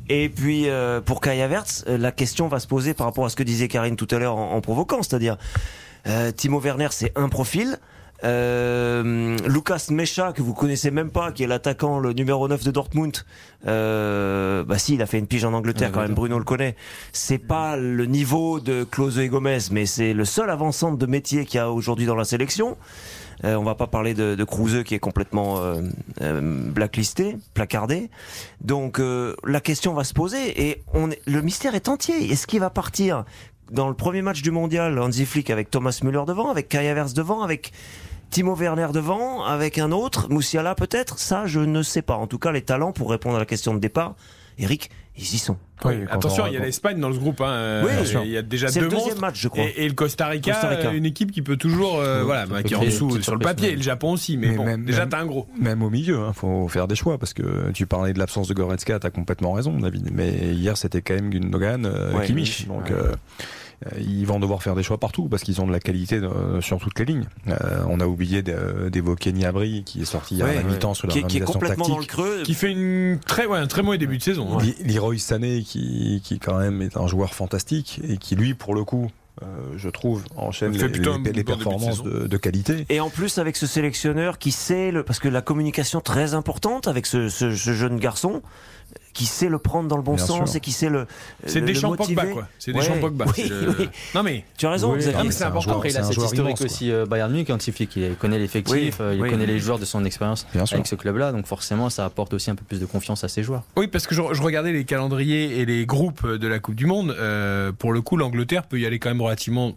Et 0.09 0.29
puis 0.29 0.69
euh, 0.69 1.01
pour 1.01 1.21
Kai 1.21 1.41
Havertz, 1.43 1.85
euh, 1.87 1.97
la 1.97 2.13
question 2.13 2.49
va 2.49 2.59
se 2.59 2.67
poser 2.67 2.95
par 2.95 3.07
rapport 3.07 3.25
à 3.25 3.29
ce 3.29 3.37
que 3.37 3.43
disait 3.43 3.69
Karine 3.69 3.97
tout 3.97 4.09
à 4.11 4.19
l'heure 4.19 4.37
en, 4.37 4.53
en 4.53 4.61
provoquant, 4.61 5.03
c'est-à-dire 5.03 5.37
euh, 6.09 6.33
Timo 6.33 6.59
Werner, 6.61 6.89
c'est 6.91 7.13
un 7.15 7.29
profil. 7.29 7.79
Euh, 8.25 9.37
Lucas 9.49 9.87
Mecha 9.91 10.33
que 10.33 10.43
vous 10.43 10.55
connaissez 10.55 10.91
même 10.91 11.11
pas, 11.11 11.33
qui 11.33 11.43
est 11.43 11.47
l'attaquant, 11.47 11.99
le 11.99 12.13
numéro 12.13 12.47
9 12.49 12.65
de 12.65 12.71
Dortmund. 12.71 13.17
Euh, 13.67 14.65
bah 14.65 14.79
si, 14.79 14.95
il 14.95 15.03
a 15.03 15.07
fait 15.07 15.19
une 15.19 15.27
pige 15.27 15.45
en 15.45 15.53
Angleterre 15.53 15.89
Ouais, 15.89 15.95
quand 15.95 16.03
même. 16.03 16.15
Bruno 16.15 16.39
le 16.39 16.45
connaît. 16.45 16.77
C'est 17.13 17.39
pas 17.39 17.77
le 17.77 18.07
niveau 18.07 18.61
de 18.61 18.85
Klose 18.85 19.19
et 19.19 19.29
Gomez, 19.29 19.59
mais 19.71 19.87
c'est 19.87 20.13
le 20.13 20.25
seul 20.25 20.51
avant-centre 20.51 20.99
de 20.99 21.07
métier 21.07 21.45
qu'il 21.45 21.59
y 21.59 21.61
a 21.61 21.71
aujourd'hui 21.71 22.07
dans 22.07 22.17
la 22.17 22.25
sélection. 22.25 22.77
Euh, 23.45 23.57
on 23.57 23.65
va 23.65 23.75
pas 23.75 23.87
parler 23.87 24.15
de, 24.15 24.35
de 24.35 24.45
Kruse 24.45 24.85
qui 24.85 24.95
est 24.95 25.01
complètement 25.01 25.59
euh, 25.59 25.83
euh, 26.21 26.41
blacklisté, 26.41 27.37
placardé. 27.55 28.11
Donc 28.61 29.01
euh, 29.01 29.35
la 29.45 29.61
question 29.61 29.95
va 29.95 30.05
se 30.05 30.15
poser 30.15 30.69
et 30.69 30.83
on 30.95 31.11
est, 31.11 31.21
le 31.27 31.43
mystère 31.43 31.75
est 31.75 31.89
entier. 31.89 32.31
Est-ce 32.31 32.47
qu'il 32.47 32.61
va 32.61 32.71
partir 32.71 33.25
dans 33.71 33.89
le 33.89 33.95
premier 33.95 34.23
match 34.23 34.43
du 34.43 34.51
mondial 34.51 34.99
Hansi 34.99 35.27
Flick 35.27 35.51
avec 35.51 35.71
Thomas 35.71 35.99
Müller 36.05 36.23
devant, 36.27 36.51
avec 36.51 36.69
Kai 36.69 36.89
Havertz 36.89 37.15
devant, 37.15 37.43
avec 37.43 37.73
Timo 38.33 38.57
Werner 38.57 38.89
devant, 38.93 39.45
avec 39.45 39.79
un 39.79 39.93
autre, 39.93 40.29
Moussiala 40.31 40.75
peut-être 40.75 41.19
Ça, 41.19 41.47
je 41.47 41.61
ne 41.61 41.83
sais 41.83 42.03
pas. 42.03 42.15
En 42.17 42.27
tout 42.27 42.39
cas, 42.39 42.51
les 42.51 42.63
talents 42.63 42.91
pour 42.93 43.11
répondre 43.11 43.37
à 43.37 43.39
la 43.39 43.47
question 43.47 43.75
de 43.75 43.79
départ, 43.79 44.15
Eric, 44.59 44.91
ils 45.17 45.23
y 45.35 45.39
sont. 45.39 45.57
Oui, 45.85 45.95
Attention, 46.11 46.45
on- 46.45 46.47
il 46.47 46.55
y 46.55 46.57
a 46.57 46.61
l'Espagne 46.61 46.99
dans 47.01 47.13
ce 47.13 47.19
groupe. 47.19 47.41
hein. 47.43 47.83
Oui, 47.85 47.91
Euh, 47.93 48.21
il 48.25 48.31
y 48.31 48.37
a 48.37 48.43
déjà 48.43 48.71
deux 48.71 48.81
le 48.83 48.89
deuxième 48.89 49.05
monstres. 49.09 49.21
match, 49.21 49.35
je 49.41 49.49
crois. 49.49 49.65
Et, 49.65 49.85
et 49.85 49.89
le 49.89 49.95
Costa 49.95 50.27
Rica, 50.29 50.53
Costa 50.53 50.69
Rica. 50.69 50.93
une 50.93 51.05
équipe 51.05 51.33
qui 51.33 51.43
peut 51.43 51.57
toujours, 51.57 51.99
euh, 51.99 52.23
voilà, 52.25 52.47
bah, 52.47 52.63
qui 52.63 52.73
est 52.73 52.77
en 52.77 52.85
dessous 52.85 53.21
sur 53.21 53.33
le 53.35 53.41
papier. 53.41 53.71
ouais. 53.71 53.77
Le 53.77 53.83
Japon 53.83 54.13
aussi, 54.13 54.37
mais, 54.39 54.49
Mais 54.49 54.57
bon, 54.57 54.65
même- 54.65 54.85
déjà 54.85 55.07
t'as 55.07 55.19
un 55.21 55.27
gros. 55.27 55.47
Même 55.59 55.83
au 55.83 55.91
milieu, 55.91 56.19
hein, 56.21 56.33
faut 56.33 56.69
faire 56.69 56.87
des 56.89 56.95
choix 56.95 57.19
parce 57.19 57.35
que 57.35 57.71
tu 57.73 57.87
parlais 57.87 58.13
de 58.15 58.19
l'absence 58.19 58.49
de 58.49 58.55
Goretzka, 58.55 58.99
t'as 59.01 59.11
complètement 59.11 59.53
raison, 59.53 59.77
David. 59.79 60.09
Mais 60.13 60.31
hier, 60.55 60.77
c'était 60.79 61.03
quand 61.03 61.15
même 61.15 61.31
Gundogan, 61.31 61.85
euh, 61.85 62.15
Ouais, 62.17 62.27
Kimmich. 62.27 62.67
Donc, 62.69 62.85
ouais. 62.87 62.93
euh, 62.93 63.03
euh, 63.13 63.15
ils 63.99 64.25
vont 64.27 64.39
devoir 64.41 64.63
faire 64.63 64.75
des 64.75 64.83
choix 64.83 64.99
partout 64.99 65.29
parce 65.29 65.43
qu'ils 65.43 65.61
ont 65.61 65.67
de 65.67 65.73
la 65.73 65.81
qualité 65.81 66.17
euh, 66.17 66.61
sur 66.61 66.79
toutes 66.79 66.99
les 66.99 67.05
lignes. 67.05 67.27
Euh, 67.49 67.85
on 67.89 68.01
a 68.01 68.07
oublié 68.07 68.43
d'évoquer 68.43 69.33
Niabri 69.33 69.83
qui 69.85 70.03
est 70.03 70.05
sorti 70.05 70.37
hier 70.37 70.47
Ouais, 70.47 70.59
à 70.59 70.63
la 70.63 70.69
mi-temps 70.69 70.95
sur 70.95 71.09
qui, 71.09 71.19
est- 71.21 71.27
qui 71.27 71.39
est 71.39 71.41
complètement 71.41 71.89
dans 71.89 71.99
le 71.99 72.05
creux. 72.05 72.43
Qui 72.45 72.55
fait 72.55 72.71
une 72.71 73.19
très, 73.27 73.47
ouais, 73.47 73.59
un 73.59 73.67
très 73.67 73.83
mauvais 73.83 73.99
début 73.99 74.19
de 74.19 74.23
saison. 74.23 74.59
hein. 74.59 74.63
Leroy 74.85 75.19
Sané 75.19 75.63
qui, 75.63 76.21
qui 76.25 76.39
quand 76.39 76.59
même 76.59 76.83
est 76.83 76.97
un 76.97 77.07
joueur 77.07 77.35
fantastique 77.35 78.01
et 78.09 78.17
qui 78.19 78.37
lui 78.37 78.55
pour 78.55 78.75
le 78.75 78.85
coup 78.85 79.11
euh, 79.43 79.47
je 79.77 79.89
trouve 79.89 80.23
enchaîne 80.37 80.73
les, 80.73 80.89
les- 81.33 81.43
performances 81.43 82.03
de, 82.03 82.27
de 82.27 82.37
qualité 82.37 82.85
Et 82.91 83.01
en 83.01 83.09
plus 83.09 83.39
avec 83.39 83.57
ce 83.57 83.67
sélectionneur 83.67 84.39
qui 84.39 84.53
sait 84.53 84.91
le 84.93 85.03
parce 85.05 85.19
que 85.19 85.29
la 85.29 85.41
communication 85.41 86.03
très 86.03 86.35
importante 86.35 86.87
avec 86.87 87.07
ce, 87.07 87.31
ce- 87.31 87.55
ce 87.57 87.73
jeune 87.73 87.99
garçon 87.99 88.43
qui 89.13 89.27
sait 89.27 89.49
le 89.49 89.59
prendre 89.59 89.89
dans 89.89 89.97
le 89.97 90.03
bon 90.03 90.15
Bien 90.15 90.25
sens 90.25 90.49
sûr. 90.51 90.57
et 90.57 90.61
qui 90.61 90.73
sait 90.73 90.89
le 90.89 91.07
C'est 91.47 91.61
des 91.61 91.75
champs. 91.75 91.95
Pogba, 91.95 92.25
quoi. 92.27 92.49
C'est 92.59 92.73
des 92.73 92.79
Ouais, 92.79 92.85
champs 92.85 92.99
Pogba. 92.99 93.27
oui, 93.27 93.33
C'est 93.37 93.49
le- 93.49 93.75
oui. 93.79 93.89
Non 94.15 94.23
mais. 94.23 94.45
Tu 94.57 94.67
as 94.67 94.71
raison, 94.71 94.93
Oui, 94.95 95.03
c'est 95.03 95.11
important. 95.45 95.61
joueur- 95.61 95.77
Après, 95.77 95.89
il 95.91 95.93
c'est 95.93 95.99
a 95.99 96.03
cette 96.05 96.17
historique 96.17 96.59
immense, 96.59 96.61
aussi 96.63 96.91
euh, 96.91 97.05
Bayern 97.07 97.31
Munich, 97.31 97.51
Antifique. 97.51 97.95
Il 97.97 98.15
connaît 98.17 98.39
l'effectif, 98.39 98.75
Oui, 98.75 98.93
euh, 99.01 99.15
il 99.15 99.23
oui, 99.23 99.31
connaît 99.31 99.45
oui. 99.45 99.51
les 99.53 99.59
joueurs 99.59 99.79
de 99.79 99.85
son 99.85 100.05
expérience 100.05 100.47
sûr. 100.53 100.75
avec 100.75 100.87
ce 100.87 100.95
club-là. 100.95 101.33
Donc 101.33 101.47
forcément, 101.47 101.91
ça 101.91 102.05
apporte 102.05 102.33
aussi 102.35 102.51
un 102.51 102.55
peu 102.55 102.65
plus 102.65 102.81
de 102.81 102.87
confiance 102.87 103.23
à 103.25 103.29
ses 103.29 103.43
joueurs. 103.43 103.63
Oui, 103.77 103.87
parce 103.87 104.07
que 104.07 104.15
je, 104.15 104.23
je 104.33 104.43
regardais 104.43 104.73
les 104.73 104.85
calendriers 104.85 105.59
et 105.61 105.67
les 105.67 105.85
groupes 105.87 106.27
de 106.27 106.49
la 106.49 106.59
Coupe 106.59 106.75
du 106.75 106.87
Monde. 106.87 107.15
euh, 107.19 107.73
pour 107.73 107.93
le 107.93 108.01
coup, 108.01 108.17
l'Angleterre 108.17 108.65
peut 108.65 108.79
y 108.81 108.87
aller 108.87 108.99
quand 108.99 109.11
même 109.11 109.21
relativement 109.23 109.73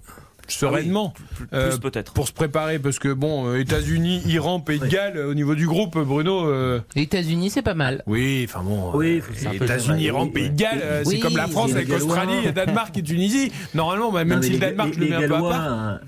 sereinement. 0.48 1.14
Plus 1.36 1.48
Euh, 1.54 1.78
peut-être. 1.78 2.14
pour 2.14 2.28
se 2.28 2.34
préparer 2.34 2.80
parce 2.80 3.00
que 3.00 3.12
bon 3.14 3.48
euh, 3.48 3.60
États-Unis, 3.60 4.22
Iran, 4.26 4.60
Pays 4.60 4.80
de 4.80 4.88
Galles 4.88 5.18
euh, 5.18 5.30
au 5.30 5.34
niveau 5.34 5.56
du 5.56 5.68
groupe 5.68 5.98
Bruno 5.98 6.46
euh, 6.48 6.80
Les 6.96 7.04
États-Unis, 7.04 7.50
c'est 7.50 7.62
pas 7.62 7.74
mal. 7.74 8.04
oui 8.08 8.46
enfin 8.48 8.64
bon 8.64 8.92
Oui, 8.96 9.22
États-Unis, 9.54 10.04
Iran, 10.04 10.28
Pays 10.28 10.50
de. 10.50 10.56
Galles 10.56 11.04
Oui, 11.06 11.16
c'est 11.16 11.20
comme 11.20 11.38
la 11.38 11.48
France 11.48 11.72
avec 11.74 11.88
l'Australie, 11.88 12.52
Danemark 12.54 12.98
et 12.98 13.04
Tunisie. 13.04 13.52
Normalement 13.74 14.12
bah, 14.12 14.24
même 14.26 14.38
Non, 14.40 14.44
si 14.44 14.52
le 14.52 14.60
Danemark 14.60 14.94
je 14.94 15.00
le 15.00 15.06
mets 15.10 15.12
les 15.12 15.16
un 15.16 15.20
peu 15.20 15.26
à 15.26 15.38
Gallois, 15.38 15.50
part. 15.50 16.00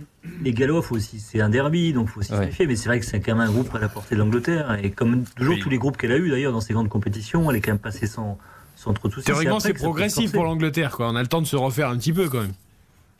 les 0.43 0.53
Gallois, 0.53 0.81
faut 0.81 0.95
aussi, 0.95 1.19
c'est 1.19 1.41
un 1.41 1.49
derby, 1.49 1.93
donc 1.93 2.09
faut 2.09 2.19
aussi 2.19 2.29
se 2.29 2.35
Ouais. 2.35 2.45
méfier. 2.47 2.67
Mais 2.67 2.75
c'est 2.75 2.89
vrai 2.89 2.99
que 2.99 3.05
c'est 3.05 3.19
quand 3.19 3.35
même 3.35 3.47
un 3.47 3.51
groupe 3.51 3.73
à 3.75 3.79
la 3.79 3.89
portée 3.89 4.15
de 4.15 4.19
l'Angleterre. 4.19 4.77
Et 4.83 4.91
comme 4.91 5.23
toujours 5.35 5.55
Oui. 5.55 5.61
tous 5.61 5.69
les 5.69 5.77
groupes 5.77 5.97
qu'elle 5.97 6.11
a 6.11 6.17
eu 6.17 6.29
d'ailleurs 6.29 6.51
dans 6.53 6.61
ces 6.61 6.73
grandes 6.73 6.89
compétitions, 6.89 7.49
elle 7.49 7.57
est 7.57 7.61
quand 7.61 7.71
même 7.71 7.79
passée 7.79 8.07
sans, 8.07 8.37
sans 8.75 8.93
trop 8.93 9.07
de 9.07 9.13
soucis. 9.13 9.25
Théoriquement 9.25 9.59
c'est 9.59 9.69
se 9.69 9.83
progressif 9.83 10.31
pour 10.31 10.43
l'Angleterre 10.43 10.91
quoi. 10.91 11.09
On 11.09 11.15
a 11.15 11.21
le 11.21 11.27
temps 11.27 11.41
de 11.41 11.47
se 11.47 11.55
refaire 11.55 11.89
un 11.89 11.97
petit 11.97 12.13
peu 12.13 12.29
quand 12.29 12.41
même. 12.41 12.51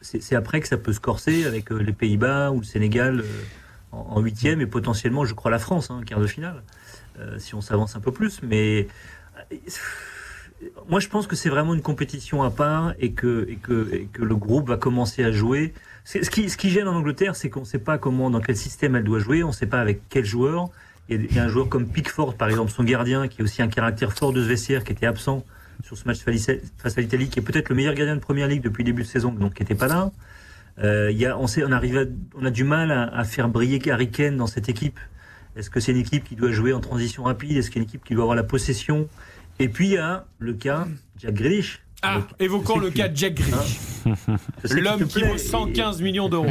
C'est 0.02 0.36
après 0.36 0.62
que 0.62 0.68
ça 0.68 0.78
peut 0.78 0.94
se 0.94 1.00
corser 1.00 1.46
avec 1.46 1.72
euh, 1.72 1.78
les 1.78 1.94
Pays-Bas 1.94 2.52
ou 2.52 2.60
le 2.60 2.66
Sénégal 2.66 3.22
euh, 3.22 3.24
en 3.92 4.22
huitième 4.22 4.62
et 4.62 4.68
potentiellement, 4.68 5.26
je 5.26 5.34
crois, 5.34 5.50
la 5.50 5.60
France, 5.60 5.90
hein, 5.90 6.02
quart 6.06 6.20
de 6.20 6.28
finale, 6.28 6.62
euh, 7.20 7.40
si 7.40 7.56
on 7.56 7.62
s'avance 7.62 7.96
un 7.96 8.00
peu 8.00 8.12
plus. 8.12 8.42
Mais 8.44 8.88
moi, 10.88 11.00
je 11.00 11.08
pense 11.08 11.26
que 11.26 11.36
c'est 11.36 11.50
vraiment 11.50 11.74
une 11.74 11.82
compétition 11.82 12.44
à 12.44 12.52
part 12.52 12.94
et 13.00 13.12
que, 13.12 13.48
le 13.68 14.36
groupe 14.36 14.70
va 14.70 14.78
commencer 14.78 15.24
à 15.24 15.32
jouer. 15.32 15.74
Ce 16.06 16.30
qui, 16.30 16.70
gêne 16.70 16.88
en 16.88 16.96
Angleterre, 16.96 17.36
c'est 17.36 17.50
qu'on 17.50 17.62
ne 17.62 17.66
sait 17.66 17.80
pas 17.80 17.98
comment, 17.98 18.30
dans 18.30 18.40
quel 18.40 18.56
système 18.56 18.96
elle 18.96 19.04
doit 19.04 19.20
jouer, 19.20 19.44
on 19.44 19.48
ne 19.48 19.54
sait 19.54 19.68
pas 19.68 19.82
avec 19.82 20.02
quel 20.10 20.26
joueur. 20.26 20.70
Il 21.10 21.34
y, 21.34 21.40
a, 21.40 21.44
un 21.44 21.48
joueur 21.48 21.70
comme 21.70 21.88
Pickford, 21.88 22.36
par 22.36 22.50
exemple, 22.50 22.72
son 22.72 22.84
gardien, 22.84 23.28
qui 23.28 23.42
a 23.42 23.44
aussi 23.44 23.62
un 23.62 23.68
caractère 23.68 24.14
fort 24.14 24.32
de 24.32 24.44
ce 24.44 24.48
vestiaire, 24.48 24.84
qui 24.84 24.92
était 24.92 25.06
absent 25.06 25.44
sur 25.84 25.98
ce 25.98 26.06
match 26.08 26.20
face 26.78 26.98
à 26.98 27.02
l'Italie, 27.02 27.30
qui 27.30 27.40
est 27.40 27.42
peut-être 27.42 27.70
le 27.70 27.76
meilleur 27.76 27.94
gardien 27.94 28.16
de 28.16 28.22
Première 28.22 28.48
Ligue 28.48 28.62
depuis 28.62 28.84
le 28.84 28.92
début 28.92 29.04
de 29.04 29.08
saison, 29.08 29.32
donc 29.32 29.54
qui 29.56 29.62
n'était 29.64 29.76
pas 29.76 29.88
là. 29.88 30.12
Euh, 30.84 31.10
il 31.12 31.18
y 31.18 31.26
a, 31.26 31.38
on, 31.38 31.48
sait, 31.48 31.64
on, 31.66 31.72
arrive 31.72 31.98
à- 31.98 32.04
on 32.40 32.46
a 32.46 32.52
du 32.52 32.64
mal 32.64 32.92
à, 32.92 33.04
à 33.16 33.24
faire 33.24 33.50
briller 33.50 33.82
Harry 33.92 34.12
Kane 34.12 34.38
dans 34.38 34.48
cette 34.48 34.70
équipe. 34.70 35.00
Est-ce 35.56 35.70
que 35.72 35.80
c'est 35.80 35.92
une 35.92 35.98
équipe 35.98 36.24
qui 36.26 36.36
doit 36.36 36.52
jouer 36.52 36.72
en 36.74 36.80
transition 36.82 37.24
rapide? 37.24 37.58
Est-ce 37.58 37.72
qu'il 37.72 37.78
y 37.78 37.80
a 37.80 37.84
une 37.84 37.90
équipe 37.90 38.04
qui 38.04 38.14
doit 38.14 38.24
avoir 38.24 38.36
la 38.36 38.44
possession? 38.44 39.08
Et 39.60 39.70
puis 39.70 39.88
il 39.88 39.94
y 39.94 39.98
a 39.98 40.26
le 40.38 40.54
cas 40.54 40.88
Jack 41.18 41.34
Grealish. 41.34 41.82
Ah, 42.04 42.22
évoquons 42.40 42.78
le 42.78 42.92
cas 42.92 43.08
de 43.08 43.18
Jack 43.18 43.34
Grealish. 43.34 43.80
qu'il 44.68 44.84
L'homme 44.84 45.08
qui 45.08 45.24
vaut 45.24 45.38
115 45.38 46.02
millions 46.02 46.30
d'euros. 46.30 46.46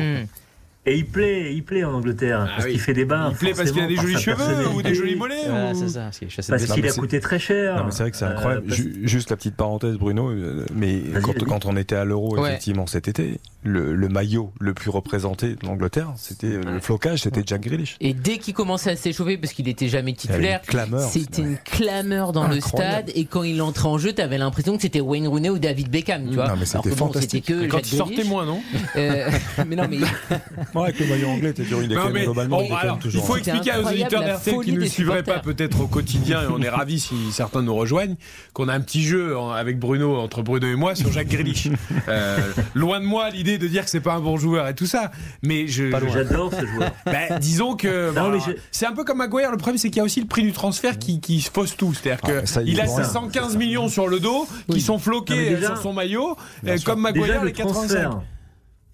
Et, 0.87 0.97
il 0.97 1.07
plaît, 1.07 1.53
il 1.55 1.63
plaît 1.65 1.85
en 1.85 1.95
Angleterre 1.95 2.43
Ah 2.47 2.51
parce 2.55 2.65
oui. 2.67 2.73
qu'il 2.73 2.81
fait 2.81 2.95
des 2.95 3.05
barres. 3.05 3.31
Il 3.33 3.37
plaît 3.37 3.53
parce 3.57 3.71
qu'il 3.73 3.83
a 3.83 3.87
des 3.87 3.97
jolis 3.97 4.17
cheveux 4.19 4.69
ou 4.75 4.83
des 4.83 4.95
jolis 4.95 5.17
mollets 5.17 5.35
Voilà, 5.49 5.73
ou- 5.73 5.75
c'est 5.75 5.89
ça. 5.89 6.11
Parce 6.49 6.65
qu'il 6.67 6.87
a 6.87 6.93
coûté 6.93 7.21
très 7.21 7.39
cher. 7.39 7.77
Non, 7.77 7.85
mais 7.87 7.91
c'est 7.91 8.03
vrai 8.05 8.11
que 8.13 8.17
c'est 8.17 8.25
Euh, 8.25 8.31
incroyable. 8.31 8.67
parce- 8.67 8.77
Ju- 8.81 9.01
Juste 9.03 9.31
la 9.31 9.37
petite 9.37 9.57
parenthèse, 9.57 9.97
Bruno. 9.97 10.31
euh, 10.31 10.65
Mais 10.75 11.03
quand, 11.49 11.67
on 11.67 11.77
était 11.77 11.97
à 11.97 12.05
l'Euro, 12.05 12.37
Ouais. 12.39 12.51
effectivement, 12.51 12.87
cet 12.87 13.09
été, 13.09 13.41
le, 13.65 13.95
le 13.95 14.09
maillot 14.09 14.53
le 14.61 14.75
plus 14.75 14.91
représenté 14.91 15.57
de 15.57 15.67
l'Angleterre, 15.67 16.13
c'était 16.17 16.47
euh, 16.47 16.63
le 16.75 16.81
flocage, 16.81 17.23
c'était 17.23 17.43
Jack 17.45 17.63
Grealish. 17.63 17.97
Et 18.01 18.13
dès 18.15 18.39
qu'il 18.39 18.55
commençait 18.55 18.91
à 18.91 18.97
s'échauffer, 18.97 19.39
parce 19.39 19.53
qu'il 19.53 19.69
était 19.69 19.89
jamais 19.89 20.13
titulaire, 20.13 20.61
une 20.63 20.69
clameur. 20.71 21.01
c'était 21.11 21.43
une 21.43 21.57
clameur 21.59 22.33
dans 22.33 22.47
le 22.47 22.61
stade. 22.61 23.11
Et 23.15 23.25
quand 23.25 23.43
il 23.43 23.61
entrait 23.63 23.89
en 23.89 23.99
jeu, 23.99 24.13
t'avais 24.13 24.39
l'impression 24.39 24.77
que 24.77 24.83
c'était 24.83 25.01
Wayne 25.01 25.27
Rooney 25.27 25.51
ou 25.51 25.59
David 25.59 25.91
Beckham, 25.91 26.29
tu 26.29 26.35
vois. 26.37 26.49
Non, 26.49 26.55
mais 26.59 26.65
c'était 26.67 26.91
bon, 26.91 26.97
fantastique. 26.97 27.45
c'était 27.47 27.61
que 27.61 27.65
Et 27.65 27.69
quand 27.69 27.81
il 27.91 27.97
sortait 27.97 28.25
moins, 28.25 28.45
non 28.47 28.61
Euh, 28.97 29.29
mais 29.67 29.75
non, 29.77 29.85
mais 29.91 29.99
Ouais, 30.81 30.89
avec 30.89 31.01
le 31.01 31.07
maillot 31.07 31.29
anglais, 31.29 31.53
t'es 31.53 31.63
dur, 31.65 31.79
il 31.83 31.91
est 31.91 31.95
Non, 31.95 32.01
quand 32.03 32.07
même 32.09 32.15
mais 32.15 32.25
globalement, 32.25 32.59
bon, 32.59 32.65
il 33.05 33.11
faut 33.21 33.37
C'était 33.37 33.51
expliquer 33.51 33.79
aux 33.79 33.89
auditeurs 33.89 34.23
d'RTL 34.25 34.61
qui 34.65 34.73
ne 34.73 34.85
suivraient 34.87 35.23
pas 35.23 35.39
peut-être 35.41 35.81
au 35.81 35.87
quotidien, 35.87 36.43
et 36.43 36.47
on 36.51 36.61
est 36.63 36.69
ravis 36.69 37.01
si 37.01 37.15
certains 37.33 37.63
nous 37.63 37.75
rejoignent, 37.75 38.17
qu'on 38.53 38.69
a 38.69 38.75
un 38.75 38.81
petit 38.81 39.03
jeu 39.03 39.37
avec 39.55 39.79
Bruno, 39.79 40.17
entre 40.17 40.43
Bruno 40.43 40.67
et 40.67 40.77
moi, 40.77 40.95
sur 40.95 41.11
Jacques 41.13 41.29
Grealish. 41.29 41.69
Euh, 42.09 42.39
loin 42.75 43.01
de 43.01 43.05
moi 43.05 43.31
l'idée 43.31 43.59
de 43.59 43.67
dire 43.67 43.83
que 43.85 43.91
c'est 43.91 44.01
pas 44.01 44.15
un 44.15 44.21
bon 44.21 44.37
joueur 44.37 44.69
et 44.69 44.75
tout 44.75 44.87
ça. 44.87 45.11
Mais 45.43 45.67
je. 45.67 45.91
J'adore 46.13 46.53
ce 46.53 46.65
joueur. 46.65 46.91
Ben, 47.07 47.39
disons 47.41 47.75
que 47.75 48.13
je- 48.47 48.53
c'est 48.71 48.87
un 48.87 48.93
peu 48.93 49.03
comme 49.03 49.19
Maguire. 49.19 49.51
Le 49.51 49.57
problème, 49.57 49.77
c'est 49.79 49.89
qu'il 49.89 49.97
y 49.99 50.01
a 50.01 50.05
aussi 50.05 50.21
le 50.21 50.27
prix 50.27 50.43
du 50.43 50.53
transfert 50.53 50.99
qui, 50.99 51.21
qui 51.21 51.41
se 51.41 51.51
fausse 51.51 51.77
tout. 51.77 51.93
C'est-à-dire 51.95 52.21
Ah, 52.25 52.43
que 52.43 52.47
ça, 52.47 52.63
il 52.63 52.69
il 52.75 52.81
a 52.81 52.87
ses 52.87 52.97
rien. 53.03 53.05
115 53.05 53.57
millions 53.57 53.89
sur 53.89 54.07
le 54.09 54.21
dos 54.21 54.47
qui 54.71 54.81
sont 54.81 54.99
floqués 54.99 55.51
déjà- 55.57 55.69
sur 55.69 55.79
son 55.79 55.93
maillot, 55.95 56.37
euh, 56.67 56.77
comme 56.85 57.01
Maguire 57.01 57.25
Déjà 57.27 57.39
les 57.39 57.45
le 57.47 57.51
85. 57.51 57.73
transfert. 57.89 58.21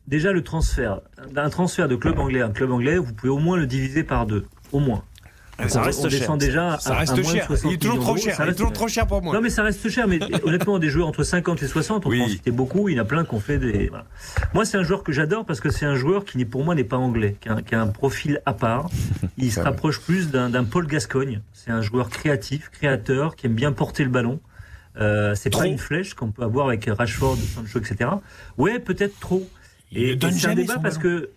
Déjà 0.09 0.33
le 0.33 0.43
transfert. 0.43 1.01
Un 1.37 1.49
transfert 1.51 1.89
de 1.89 1.97
club 1.97 2.19
anglais 2.19 2.41
à 2.43 2.47
un 2.47 2.51
club 2.51 2.71
anglais, 2.73 2.99
vous 2.99 3.13
pouvez 3.13 3.31
au 3.31 3.39
moins 3.39 3.57
le 3.57 3.67
diviser 3.67 4.03
par 4.03 4.27
deux. 4.27 4.47
Au 4.73 4.81
moins. 4.81 5.05
Ça 5.69 5.81
On- 5.81 5.85
reste 5.85 6.01
on 6.01 6.09
cher. 6.11 6.19
descend 6.19 6.41
déjà 6.41 6.79
Ça 6.81 6.95
à, 6.95 6.99
reste 6.99 7.13
à 7.13 7.15
moins 7.17 7.23
de 7.25 7.29
cher. 7.37 7.47
60 7.47 7.71
Il 7.71 7.75
est 7.75 7.79
toujours 7.79 8.01
trop 8.01 8.17
cher. 8.17 8.35
Ça 8.35 8.43
Il 8.43 8.47
est 8.47 8.47
reste- 8.49 8.59
toujours 8.59 8.73
trop 8.73 8.89
cher 8.89 9.07
pour 9.07 9.23
moi. 9.23 9.33
Non 9.35 9.41
mais 9.41 9.51
ça 9.51 9.63
reste 9.63 9.89
cher, 9.91 10.09
mais 10.09 10.19
honnêtement 10.45 10.81
des 10.81 10.89
joueurs 10.89 11.07
entre 11.07 11.23
50 11.23 11.63
et 11.63 11.69
60, 11.69 12.05
on 12.05 12.09
Oui. 12.09 12.19
peut 12.19 12.25
en 12.25 12.29
citer 12.29 12.51
beaucoup, 12.51 12.89
il 12.89 12.97
y 12.97 12.99
en 12.99 13.03
a 13.03 13.07
plein 13.07 13.25
qui 13.25 13.35
ont 13.35 13.39
fait 13.41 13.59
des... 13.59 13.87
voilà. 13.89 14.07
Moi 14.55 14.65
c'est 14.65 14.77
un 14.77 14.83
joueur 14.83 15.05
que 15.05 15.13
j'adore 15.13 15.45
parce 15.45 15.61
que 15.61 15.71
c'est 15.71 15.87
un 15.87 15.95
joueur 15.95 16.25
qui 16.25 16.45
pour 16.47 16.65
moi 16.65 16.75
n'est 16.75 16.83
pas 16.85 16.97
anglais, 16.97 17.37
qui 17.41 17.49
a, 17.49 17.53
un- 17.53 17.63
qui 17.63 17.75
a 17.77 17.81
un 17.83 17.87
profil 17.87 18.41
à 18.45 18.55
part, 18.55 18.89
il 19.39 19.51
se 19.53 19.61
vrai. 19.61 19.69
rapproche 19.71 20.01
plus 20.01 20.31
d'un 20.33 20.65
Paul 20.65 20.87
Gascogne, 20.89 21.43
c'est 21.53 21.71
un 21.71 21.83
joueur 21.83 22.09
créatif, 22.09 22.71
créateur, 22.71 23.37
qui 23.37 23.47
aime 23.47 23.55
bien 23.55 23.71
porter 23.73 24.03
le 24.03 24.11
ballon, 24.11 24.41
euh, 25.01 25.35
c'est 25.37 25.51
pas 25.51 25.67
une 25.67 25.79
flèche 25.79 26.15
qu'on 26.15 26.33
peut 26.33 26.43
avoir 26.43 26.67
avec 26.67 26.87
Rashford, 26.87 27.37
Sancho, 27.37 27.79
etc. 27.79 28.11
Ouais 28.59 28.81
peut-être 28.81 29.21
trop. 29.21 29.49
Il 29.93 29.99
Et, 30.03 30.07
ne 30.09 30.13
et 30.13 30.17
donne 30.17 30.33
c'est 30.33 30.49
un 30.49 30.55
débat 30.55 30.75
son 30.75 30.81
parce 30.81 30.99
ballon. 30.99 31.21
que 31.21 31.31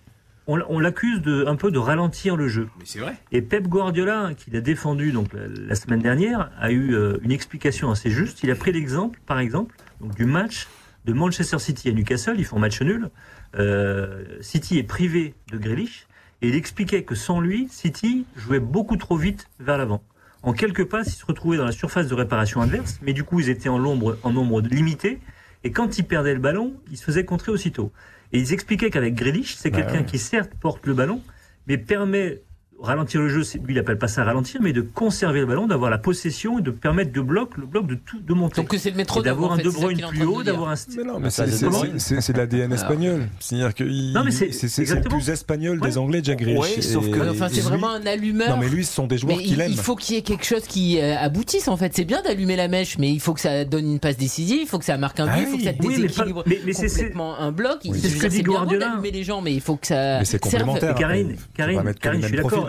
on, 0.47 0.59
on 0.69 0.79
l'accuse 0.79 1.21
de 1.21 1.45
un 1.47 1.55
peu 1.55 1.71
de 1.71 1.79
ralentir 1.79 2.35
le 2.35 2.47
jeu. 2.47 2.67
Mais 2.77 2.85
c'est 2.85 2.99
vrai. 2.99 3.15
Et 3.31 3.41
Pep 3.41 3.67
Guardiola, 3.67 4.31
qui 4.37 4.51
l'a 4.51 4.61
défendu 4.61 5.11
donc 5.11 5.33
la, 5.33 5.47
la 5.47 5.75
semaine 5.75 6.01
dernière, 6.01 6.51
a 6.59 6.71
eu 6.71 6.93
euh, 6.93 7.17
une 7.23 7.31
explication 7.31 7.89
assez 7.91 8.09
juste. 8.11 8.43
Il 8.43 8.51
a 8.51 8.55
pris 8.55 8.71
l'exemple, 8.71 9.19
par 9.25 9.39
exemple, 9.39 9.75
donc, 10.01 10.15
du 10.15 10.25
match 10.25 10.67
de 11.05 11.13
Manchester 11.13 11.59
City 11.59 11.89
à 11.89 11.93
Newcastle. 11.93 12.35
Ils 12.37 12.45
font 12.45 12.59
match 12.59 12.81
nul. 12.81 13.09
Euh, 13.57 14.23
City 14.41 14.77
est 14.77 14.83
privé 14.83 15.33
de 15.51 15.57
Grealish. 15.57 16.07
Et 16.41 16.49
il 16.49 16.55
expliquait 16.55 17.03
que 17.03 17.15
sans 17.15 17.39
lui, 17.39 17.67
City 17.71 18.25
jouait 18.35 18.59
beaucoup 18.59 18.97
trop 18.97 19.17
vite 19.17 19.47
vers 19.59 19.77
l'avant. 19.77 20.03
En 20.43 20.53
quelques 20.53 20.85
passes, 20.85 21.07
ils 21.07 21.17
se 21.19 21.25
retrouvaient 21.25 21.57
dans 21.57 21.65
la 21.65 21.71
surface 21.71 22.07
de 22.07 22.13
réparation 22.13 22.61
adverse, 22.61 22.99
mais 23.01 23.13
du 23.13 23.23
coup, 23.23 23.39
ils 23.39 23.49
étaient 23.49 23.69
en, 23.69 23.79
nombre, 23.79 24.19
en 24.21 24.31
nombre 24.31 24.61
limité. 24.61 25.19
Et 25.63 25.71
quand 25.71 25.97
ils 25.97 26.03
perdaient 26.03 26.35
le 26.35 26.39
ballon, 26.39 26.73
ils 26.91 26.97
se 26.97 27.03
faisaient 27.03 27.25
contrer 27.25 27.51
aussitôt. 27.51 27.91
Et 28.31 28.39
ils 28.39 28.53
expliquaient 28.53 28.89
qu'avec 28.89 29.15
Grealish, 29.15 29.55
c'est 29.55 29.73
Ouais, 29.73 29.81
quelqu'un 29.81 29.99
ouais. 29.99 30.05
qui 30.05 30.17
certes 30.19 30.51
porte 30.59 30.85
le 30.85 30.93
ballon, 30.93 31.21
mais 31.67 31.77
permet 31.77 32.41
ralentir 32.81 33.21
le 33.21 33.29
jeu, 33.29 33.43
c'est- 33.43 33.57
lui 33.57 33.73
il 33.73 33.79
appelle 33.79 33.97
pas 33.97 34.07
ça 34.07 34.23
ralentir, 34.23 34.61
mais 34.61 34.73
de 34.73 34.81
conserver 34.81 35.39
le 35.39 35.45
ballon, 35.45 35.65
d'avoir 35.67 35.89
la 35.89 35.97
possession 35.97 36.59
et 36.59 36.61
de 36.61 36.71
permettre 36.71 37.11
de 37.11 37.21
bloc, 37.21 37.57
le 37.57 37.65
bloc 37.65 37.87
de 37.87 37.95
tout 37.95 38.19
de 38.19 38.33
monter. 38.33 38.57
Donc 38.61 38.67
que 38.69 38.77
c'est 38.77 38.91
le 38.91 38.97
métronome. 38.97 39.25
d'avoir 39.25 39.51
un 39.53 39.57
fait, 39.57 39.63
De 39.63 39.69
Bruyne 39.69 40.01
plus 40.09 40.19
de 40.19 40.25
haut, 40.25 40.43
d'avoir 40.43 40.69
un 40.69 40.75
Mais 40.97 41.03
non, 41.03 41.19
mais 41.19 41.29
ça, 41.29 41.45
c'est 41.47 42.21
c'est 42.21 42.37
l'ADN 42.37 42.71
espagnol. 42.73 43.27
C'est-à-dire 43.39 43.73
que 43.73 43.83
il- 43.83 44.13
Non, 44.13 44.23
mais 44.23 44.31
c'est- 44.31 44.51
c'est 44.51 44.67
c'est 44.67 44.85
le 44.93 45.01
plus 45.01 45.29
espagnol 45.29 45.79
des 45.79 45.97
Anglais, 45.97 46.21
Jack 46.23 46.39
Grealish. 46.39 46.81
Sauf 46.81 47.09
que- 47.09 47.29
Enfin, 47.29 47.47
c'est 47.51 47.61
vraiment 47.61 47.89
un 47.91 48.05
allumeur. 48.05 48.49
Non, 48.49 48.57
mais 48.57 48.69
lui, 48.69 48.85
ce 48.85 48.93
sont 48.93 49.07
des 49.07 49.17
joueurs 49.17 49.37
qu'il 49.37 49.53
il, 49.53 49.61
aime. 49.61 49.71
il 49.71 49.77
faut 49.77 49.95
qu'il 49.95 50.15
y 50.15 50.19
ait 50.19 50.21
quelque 50.21 50.45
chose 50.45 50.63
qui 50.67 50.99
euh, 50.99 51.15
aboutisse 51.17 51.67
en 51.67 51.77
fait. 51.77 51.93
C'est 51.95 52.05
bien 52.05 52.21
d'allumer 52.21 52.55
la 52.55 52.67
mèche, 52.67 52.97
mais 52.97 53.11
il 53.11 53.19
faut 53.19 53.33
que 53.33 53.39
ça 53.41 53.65
donne 53.65 53.89
une 53.91 53.99
passe 53.99 54.17
décisive, 54.17 54.59
il 54.61 54.67
faut 54.67 54.79
que 54.79 54.85
ça 54.85 54.97
marque 54.97 55.19
un 55.19 55.25
but, 55.25 55.31
Ah 55.33 55.39
il 55.41 55.47
faut 55.47 55.57
que 55.57 55.63
ça 55.63 55.73
déséquilibre 55.73 56.43
mais- 56.45 56.59
mais 56.65 56.73
c'est- 56.73 56.87
c'est- 56.87 56.99
complètement 56.99 57.39
un 57.39 57.51
bloc. 57.51 57.79
C'est 57.83 58.09
ce 58.09 58.17
que 58.21 58.27
dit 58.27 58.43
Guardiola. 58.43 58.87
d'allumer 58.89 59.11
les 59.11 59.23
gens, 59.23 59.41
mais 59.41 59.53
il 59.53 59.61
faut 59.61 59.75
que 59.75 59.87
ça. 59.87 60.19
Mais 60.19 60.25
c'est 60.25 60.39
complémentaire. 60.39 60.95
Karine, 60.95 61.35
Karine, 61.55 61.81
je 62.21 62.27
suis 62.27 62.35
d'accord. 62.37 62.64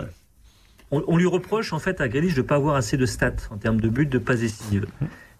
On, 0.91 1.03
on 1.07 1.17
lui 1.17 1.25
reproche 1.25 1.73
en 1.73 1.79
fait 1.79 1.99
à 2.01 2.07
Grealish 2.07 2.33
de 2.33 2.41
ne 2.41 2.47
pas 2.47 2.55
avoir 2.55 2.75
assez 2.75 2.97
de 2.97 3.05
stats 3.05 3.33
en 3.51 3.57
termes 3.57 3.81
de 3.81 3.89
buts, 3.89 4.05
de 4.05 4.17
passes 4.17 4.39
décisives. 4.39 4.85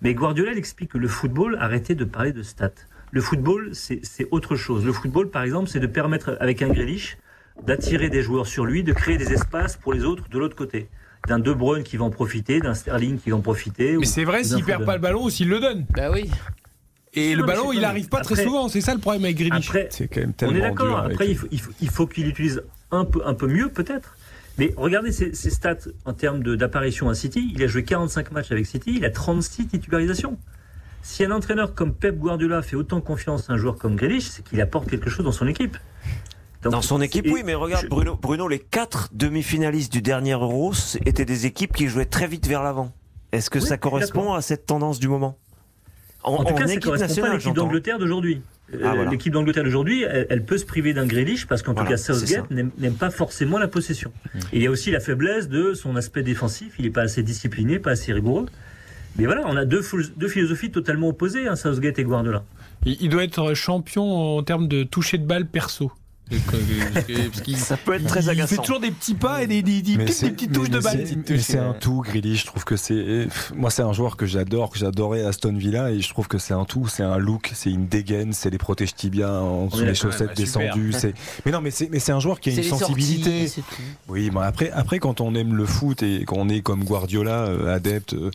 Mais 0.01 0.13
Guardiola 0.13 0.51
il 0.51 0.57
explique 0.57 0.91
que 0.91 0.97
le 0.97 1.07
football, 1.07 1.57
arrêtez 1.59 1.95
de 1.95 2.03
parler 2.03 2.33
de 2.33 2.43
stats. 2.43 2.71
Le 3.11 3.21
football, 3.21 3.69
c'est 3.73 4.01
autre 4.31 4.55
chose. 4.57 4.85
Le 4.85 4.91
football, 4.91 5.29
par 5.29 5.43
exemple, 5.43 5.69
c'est 5.69 5.79
de 5.79 5.87
permettre 5.87 6.35
avec 6.41 6.61
un 6.61 6.67
Grealish 6.67 7.17
d'attirer 7.65 8.09
des 8.09 8.21
joueurs 8.21 8.45
sur 8.45 8.65
lui, 8.65 8.83
de 8.83 8.91
créer 8.93 9.17
des 9.17 9.31
espaces 9.31 9.77
pour 9.77 9.93
les 9.93 10.03
autres 10.03 10.27
de 10.29 10.37
l'autre 10.37 10.55
côté. 10.55 10.89
D'un 11.27 11.39
De 11.39 11.51
Bruyne 11.53 11.83
qui 11.83 11.97
va 11.97 12.03
en 12.05 12.09
profiter, 12.09 12.59
d'un 12.59 12.73
Sterling 12.73 13.17
qui 13.17 13.29
va 13.31 13.37
en 13.37 13.41
profiter. 13.41 13.97
Mais 13.97 14.05
c'est 14.05 14.25
vrai 14.25 14.43
s'il 14.43 14.63
perd 14.63 14.85
pas 14.85 14.95
le 14.95 15.01
ballon 15.01 15.23
ou 15.23 15.29
s'il 15.29 15.49
le 15.49 15.59
donne. 15.59 15.85
Bah 15.95 16.11
oui. 16.11 16.29
Et 17.13 17.31
Non, 17.35 17.41
le 17.41 17.47
ballon, 17.47 17.73
il 17.73 17.81
pas- 17.81 17.87
arrive 17.87 18.09
pas 18.09 18.21
très 18.21 18.43
souvent. 18.43 18.67
C'est 18.67 18.81
ça 18.81 18.93
le 18.93 18.99
problème 18.99 19.23
avec 19.23 19.37
Grealish. 19.37 19.67
Après, 19.69 19.87
C'est 19.89 20.07
quand 20.07 20.19
même 20.19 20.33
On 20.43 20.53
est 20.53 20.61
d'accord. 20.61 20.97
Après, 20.99 21.29
il 21.29 21.37
faut, 21.37 21.47
il 21.51 21.59
faut, 21.59 21.71
il 21.81 21.89
faut 21.89 22.05
qu'il 22.07 22.25
l'utilise 22.25 22.61
un 22.91 23.05
peu, 23.05 23.21
un 23.25 23.33
peu 23.33 23.47
mieux, 23.47 23.69
peut-être. 23.69 24.16
Mais 24.57 24.73
regardez 24.75 25.11
ses, 25.11 25.33
ses 25.33 25.49
stats 25.49 25.77
en 26.05 26.13
termes 26.13 26.41
d'apparition 26.55 27.09
à 27.09 27.15
City. 27.15 27.51
Il 27.55 27.61
a 27.63 27.67
joué 27.67 27.83
45 27.83 28.31
matchs 28.31 28.51
avec 28.51 28.65
City. 28.65 28.93
Il 28.97 29.05
a 29.05 29.09
36 29.11 29.67
titularisations. 29.67 30.37
Si 31.03 31.23
un 31.23 31.31
entraîneur 31.31 31.73
comme 31.75 31.93
Pep 31.93 32.17
Guardiola 32.17 32.61
fait 32.61 32.75
autant 32.75 32.99
confiance 32.99 33.49
à 33.49 33.53
un 33.53 33.57
joueur 33.57 33.77
comme 33.77 33.95
Grealish, 33.95 34.25
c'est 34.29 34.43
qu'il 34.43 34.59
apporte 34.61 34.89
quelque 34.89 35.09
chose 35.09 35.25
dans 35.25 35.31
son 35.31 35.47
équipe. 35.47 35.77
Donc, 36.63 36.73
Dans 36.73 36.81
son 36.81 37.01
équipe, 37.01 37.27
oui, 37.31 37.43
mais 37.45 37.53
regarde, 37.53 37.83
je- 37.83 37.87
Bruno, 37.87 38.15
Bruno, 38.15 38.47
les 38.47 38.59
quatre 38.59 39.09
demi-finalistes 39.13 39.93
du 39.93 40.01
dernier 40.01 40.33
Euro 40.33 40.73
étaient 41.05 41.23
des 41.23 41.45
équipes 41.45 41.71
qui 41.73 41.87
jouaient 41.87 42.05
très 42.05 42.27
vite 42.27 42.47
vers 42.47 42.63
l'avant. 42.63 42.91
Est-ce 43.31 43.49
que 43.49 43.59
Oui, 43.59 43.65
ça 43.65 43.77
correspond 43.77 44.33
à 44.33 44.41
cette 44.41 44.65
tendance 44.65 44.99
du 44.99 45.07
moment? 45.07 45.37
En, 46.23 46.33
En 46.33 46.43
tout 46.43 46.55
cas, 46.55 46.65
ça 46.67 46.77
correspond 46.77 47.21
pas 47.21 47.27
à 47.29 47.33
l'équipe 47.33 47.53
d'Angleterre 47.53 47.99
d'aujourd'hui. 47.99 48.41
Euh, 48.73 48.79
Ah, 48.83 48.93
voilà. 48.95 49.11
L'équipe 49.11 49.31
d'Angleterre 49.33 49.63
d'aujourd'hui, 49.63 50.03
elle, 50.03 50.27
elle 50.29 50.43
peut 50.43 50.57
se 50.57 50.65
priver 50.65 50.93
d'un 50.93 51.05
Grealish 51.05 51.47
parce 51.47 51.61
qu'en 51.61 51.73
Voilà, 51.73 51.87
tout 51.89 51.91
cas, 51.91 51.97
Southgate 51.97 52.51
n'aime 52.51 52.95
pas 52.95 53.09
forcément 53.09 53.57
la 53.57 53.67
possession. 53.67 54.11
Et 54.51 54.57
il 54.57 54.61
y 54.63 54.67
a 54.67 54.71
aussi 54.71 54.91
la 54.91 54.99
faiblesse 54.99 55.47
de 55.47 55.73
son 55.73 55.95
aspect 55.95 56.23
défensif. 56.23 56.73
Il 56.79 56.85
n'est 56.85 56.91
pas 56.91 57.03
assez 57.03 57.23
discipliné, 57.23 57.79
pas 57.79 57.91
assez 57.91 58.11
rigoureux. 58.13 58.45
Mais 59.17 59.25
voilà, 59.25 59.43
on 59.47 59.55
a 59.57 59.65
deux 59.65 59.81
philosophies 59.81 60.69
totalement 60.71 61.07
opposées, 61.07 61.47
hein, 61.47 61.55
Southgate 61.55 61.97
et 61.97 62.03
Guardiola. 62.03 62.43
Il, 62.85 62.97
il 63.01 63.09
doit 63.09 63.23
être 63.23 63.53
champion 63.53 64.37
en 64.37 64.43
termes 64.43 64.67
de 64.67 64.83
toucher 64.83 65.17
de 65.17 65.25
balle 65.25 65.47
perso. 65.47 65.91
Parce 66.29 67.41
qu'il- 67.41 67.57
Ça 67.57 67.77
peut 67.77 67.93
être 67.95 68.05
très 68.05 68.19
il 68.21 68.25
fait 68.25 68.29
agaçant. 68.31 68.61
toujours 68.61 68.79
des 68.79 68.91
petits 68.91 69.13
pas 69.13 69.43
et 69.43 69.47
des, 69.47 69.61
des- 69.61 69.81
des 69.81 69.97
Mais 69.97 70.05
petites, 70.05 70.15
c'est- 70.17 70.25
des 70.27 70.31
petites 70.33 70.49
mais- 70.51 70.55
touches 70.57 70.69
de 70.69 70.77
mais 70.77 70.83
balle. 70.83 71.07
c'est- 71.07 71.29
mais 71.29 71.37
C'est 71.39 71.57
un 71.57 71.73
tout, 71.73 72.01
Grealish. 72.01 72.41
Je 72.41 72.45
trouve 72.47 72.63
que 72.65 72.75
c'est. 72.75 73.27
Moi, 73.55 73.69
c'est 73.69 73.81
un 73.81 73.93
joueur 73.93 74.17
que 74.17 74.25
j'adore, 74.25 74.69
que 74.69 74.77
j'adorais 74.79 75.23
à 75.23 75.29
Aston 75.29 75.53
Villa, 75.53 75.91
et 75.91 76.01
je 76.01 76.09
trouve 76.09 76.27
que 76.27 76.37
c'est 76.37 76.53
un 76.53 76.65
tout. 76.65 76.87
C'est 76.87 77.03
un 77.03 77.17
look, 77.17 77.51
c'est 77.53 77.69
une 77.71 77.87
dégaine, 77.87 78.33
c'est 78.33 78.49
les 78.49 78.57
protèges 78.57 78.93
tibia 78.95 79.31
en 79.31 79.65
dessous 79.67 79.77
est 79.77 79.85
des 79.85 79.85
d'accord, 79.93 80.11
chaussettes 80.11 80.27
bah, 80.29 80.45
super. 80.45 80.61
descendues. 80.75 80.93
C'est. 80.93 81.13
Mais 81.45 81.51
non, 81.51 81.61
mais 81.61 81.71
c'est, 81.71 81.89
mais 81.91 81.99
c'est 81.99 82.11
un 82.11 82.19
joueur 82.19 82.39
qui 82.39 82.49
a 82.49 82.51
une 82.53 82.57
les 82.59 82.63
sensibilité. 82.63 83.47
sorties, 83.47 83.63
c'est 83.69 83.75
tout. 83.75 83.81
Oui, 84.09 84.29
mais 84.33 84.41
après, 84.41 84.71
après, 84.71 84.99
quand 84.99 85.21
on 85.21 85.33
aime 85.35 85.55
le 85.55 85.65
foot 85.65 86.03
et 86.03 86.25
qu'on 86.25 86.49
est 86.49 86.61
comme 86.61 86.83
Guardiola, 86.83 87.45
euh, 87.45 87.73
adepte 87.75 88.13
euh, 88.13 88.31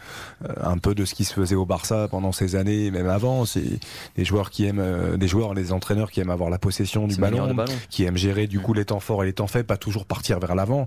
un 0.62 0.78
peu 0.78 0.94
de 0.94 1.04
ce 1.04 1.14
qui 1.14 1.24
se 1.24 1.34
faisait 1.34 1.54
au 1.56 1.66
Barça 1.66 2.08
pendant 2.10 2.32
ces 2.32 2.56
années, 2.56 2.90
même 2.90 3.08
avant, 3.08 3.44
c'est 3.44 3.80
des 4.16 4.24
joueurs 4.24 4.50
qui 4.50 4.64
aiment, 4.64 4.78
euh, 4.80 5.16
des 5.16 5.28
joueurs, 5.28 5.54
des 5.54 5.72
entraîneurs 5.72 6.10
qui 6.10 6.20
aiment 6.20 6.30
avoir 6.30 6.50
la 6.50 6.58
possession 6.58 7.06
du 7.06 7.14
C'est 7.14 7.20
manière 7.20 7.42
ballon, 7.42 7.52
de 7.52 7.56
ballon. 7.56 7.72
Qui 7.90 8.04
aiment 8.04 8.16
gérer 8.16 8.46
du 8.46 8.60
coup 8.60 8.74
les 8.74 8.84
temps 8.84 9.00
forts 9.00 9.22
et 9.22 9.26
les 9.26 9.32
temps 9.32 9.46
faibles, 9.46 9.66
pas 9.66 9.76
toujours 9.76 10.06
partir 10.06 10.38
vers 10.38 10.54
l'avant. 10.54 10.86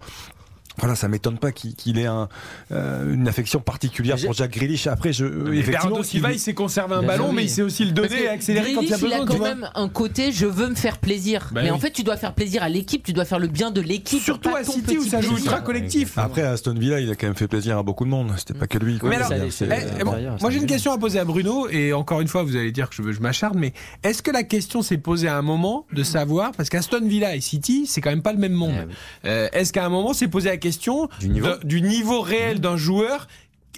Voilà, 0.77 0.95
ça 0.95 1.07
m'étonne 1.07 1.37
pas 1.37 1.51
qu'il 1.51 1.97
ait 1.99 2.05
un, 2.05 2.27
euh, 2.71 3.13
une 3.13 3.27
affection 3.27 3.59
particulière 3.59 4.17
pour 4.23 4.33
Jack 4.33 4.51
Grealish. 4.51 4.87
Après, 4.87 5.13
je, 5.13 5.25
Mais 5.25 5.57
effectivement, 5.59 5.79
Bernardo 5.85 6.03
Silva, 6.03 6.31
il 6.33 6.39
sait 6.39 6.53
conserver 6.53 6.95
un 6.95 6.99
Bien 6.99 7.07
ballon, 7.07 7.31
mais 7.31 7.39
oui. 7.39 7.43
il 7.45 7.49
sait 7.49 7.61
aussi 7.61 7.85
le 7.85 7.91
donner 7.91 8.23
et 8.23 8.27
accélérer 8.29 8.73
quand 8.73 8.81
il 8.81 8.89
y 8.89 8.93
a 8.93 8.97
besoin. 8.97 9.17
a 9.17 9.19
tu 9.21 9.25
quand 9.37 9.43
même 9.43 9.69
un 9.73 9.89
côté 9.89 10.31
je 10.31 10.45
veux 10.45 10.67
me 10.69 10.75
faire 10.75 10.97
plaisir. 10.97 11.49
Bah 11.51 11.61
mais 11.63 11.71
en 11.71 11.79
fait, 11.79 11.91
tu 11.91 12.03
dois 12.03 12.17
faire 12.17 12.33
plaisir 12.33 12.63
à 12.63 12.69
l'équipe, 12.69 13.03
tu 13.03 13.13
dois 13.13 13.25
faire 13.25 13.39
le 13.39 13.47
bien 13.47 13.71
de 13.71 13.81
l'équipe. 13.81 14.21
Surtout 14.21 14.49
à 14.55 14.63
ton 14.63 14.71
City 14.73 14.97
où 14.97 15.01
petit 15.01 15.09
ça 15.09 15.21
joue 15.21 15.29
plaisir. 15.33 15.45
ultra 15.51 15.61
collectif. 15.61 16.17
Après, 16.17 16.41
à 16.43 16.51
Aston 16.51 16.73
Villa, 16.73 16.99
il 16.99 17.09
a 17.09 17.15
quand 17.15 17.27
même 17.27 17.35
fait 17.35 17.47
plaisir 17.47 17.77
à 17.77 17.83
beaucoup 17.83 18.05
de 18.05 18.09
monde. 18.09 18.31
C'était 18.37 18.53
pas 18.53 18.67
que 18.67 18.77
lui. 18.77 18.97
quoi. 18.99 19.09
Mais 19.09 19.15
alors, 19.17 19.29
C'est- 19.29 19.65
ça, 19.67 19.75
c'est- 19.75 19.87
Eh, 19.99 20.03
bon, 20.03 20.11
derrière, 20.11 20.35
moi 20.41 20.49
j'ai 20.51 20.57
une 20.59 20.65
question 20.65 20.91
à 20.91 20.97
poser 20.97 21.19
à 21.19 21.25
Bruno 21.25 21.67
et 21.69 21.93
encore 21.93 22.21
une 22.21 22.27
fois 22.27 22.43
vous 22.43 22.55
allez 22.55 22.71
dire 22.71 22.89
que 22.89 22.95
je, 22.95 23.01
veux- 23.01 23.11
je 23.13 23.21
m'acharne 23.21 23.57
mais 23.57 23.73
est-ce 24.03 24.21
que 24.21 24.31
la 24.31 24.43
question 24.43 24.81
s'est 24.81 24.97
posée 24.97 25.27
à 25.27 25.37
un 25.37 25.41
moment 25.41 25.85
de 25.93 26.03
savoir 26.03 26.51
parce 26.51 26.69
qu'Aston 26.69 27.01
Villa 27.03 27.35
et 27.35 27.41
City 27.41 27.85
c'est 27.87 28.01
quand 28.01 28.09
même 28.09 28.21
pas 28.21 28.33
le 28.33 28.39
même 28.39 28.53
monde 28.53 28.87
Eh. 29.23 29.27
Euh, 29.27 29.47
est-ce 29.53 29.71
qu'à 29.73 29.85
un 29.85 29.89
moment 29.89 30.13
s'est 30.13 30.27
posé 30.27 30.49
la 30.49 30.57
question 30.69 31.09
Du 31.19 31.29
niveau. 31.29 31.47
de- 31.47 31.65
du 31.67 31.81
niveau 31.81 32.21
réel 32.21 32.59
d'un 32.59 32.77
joueur 32.77 33.27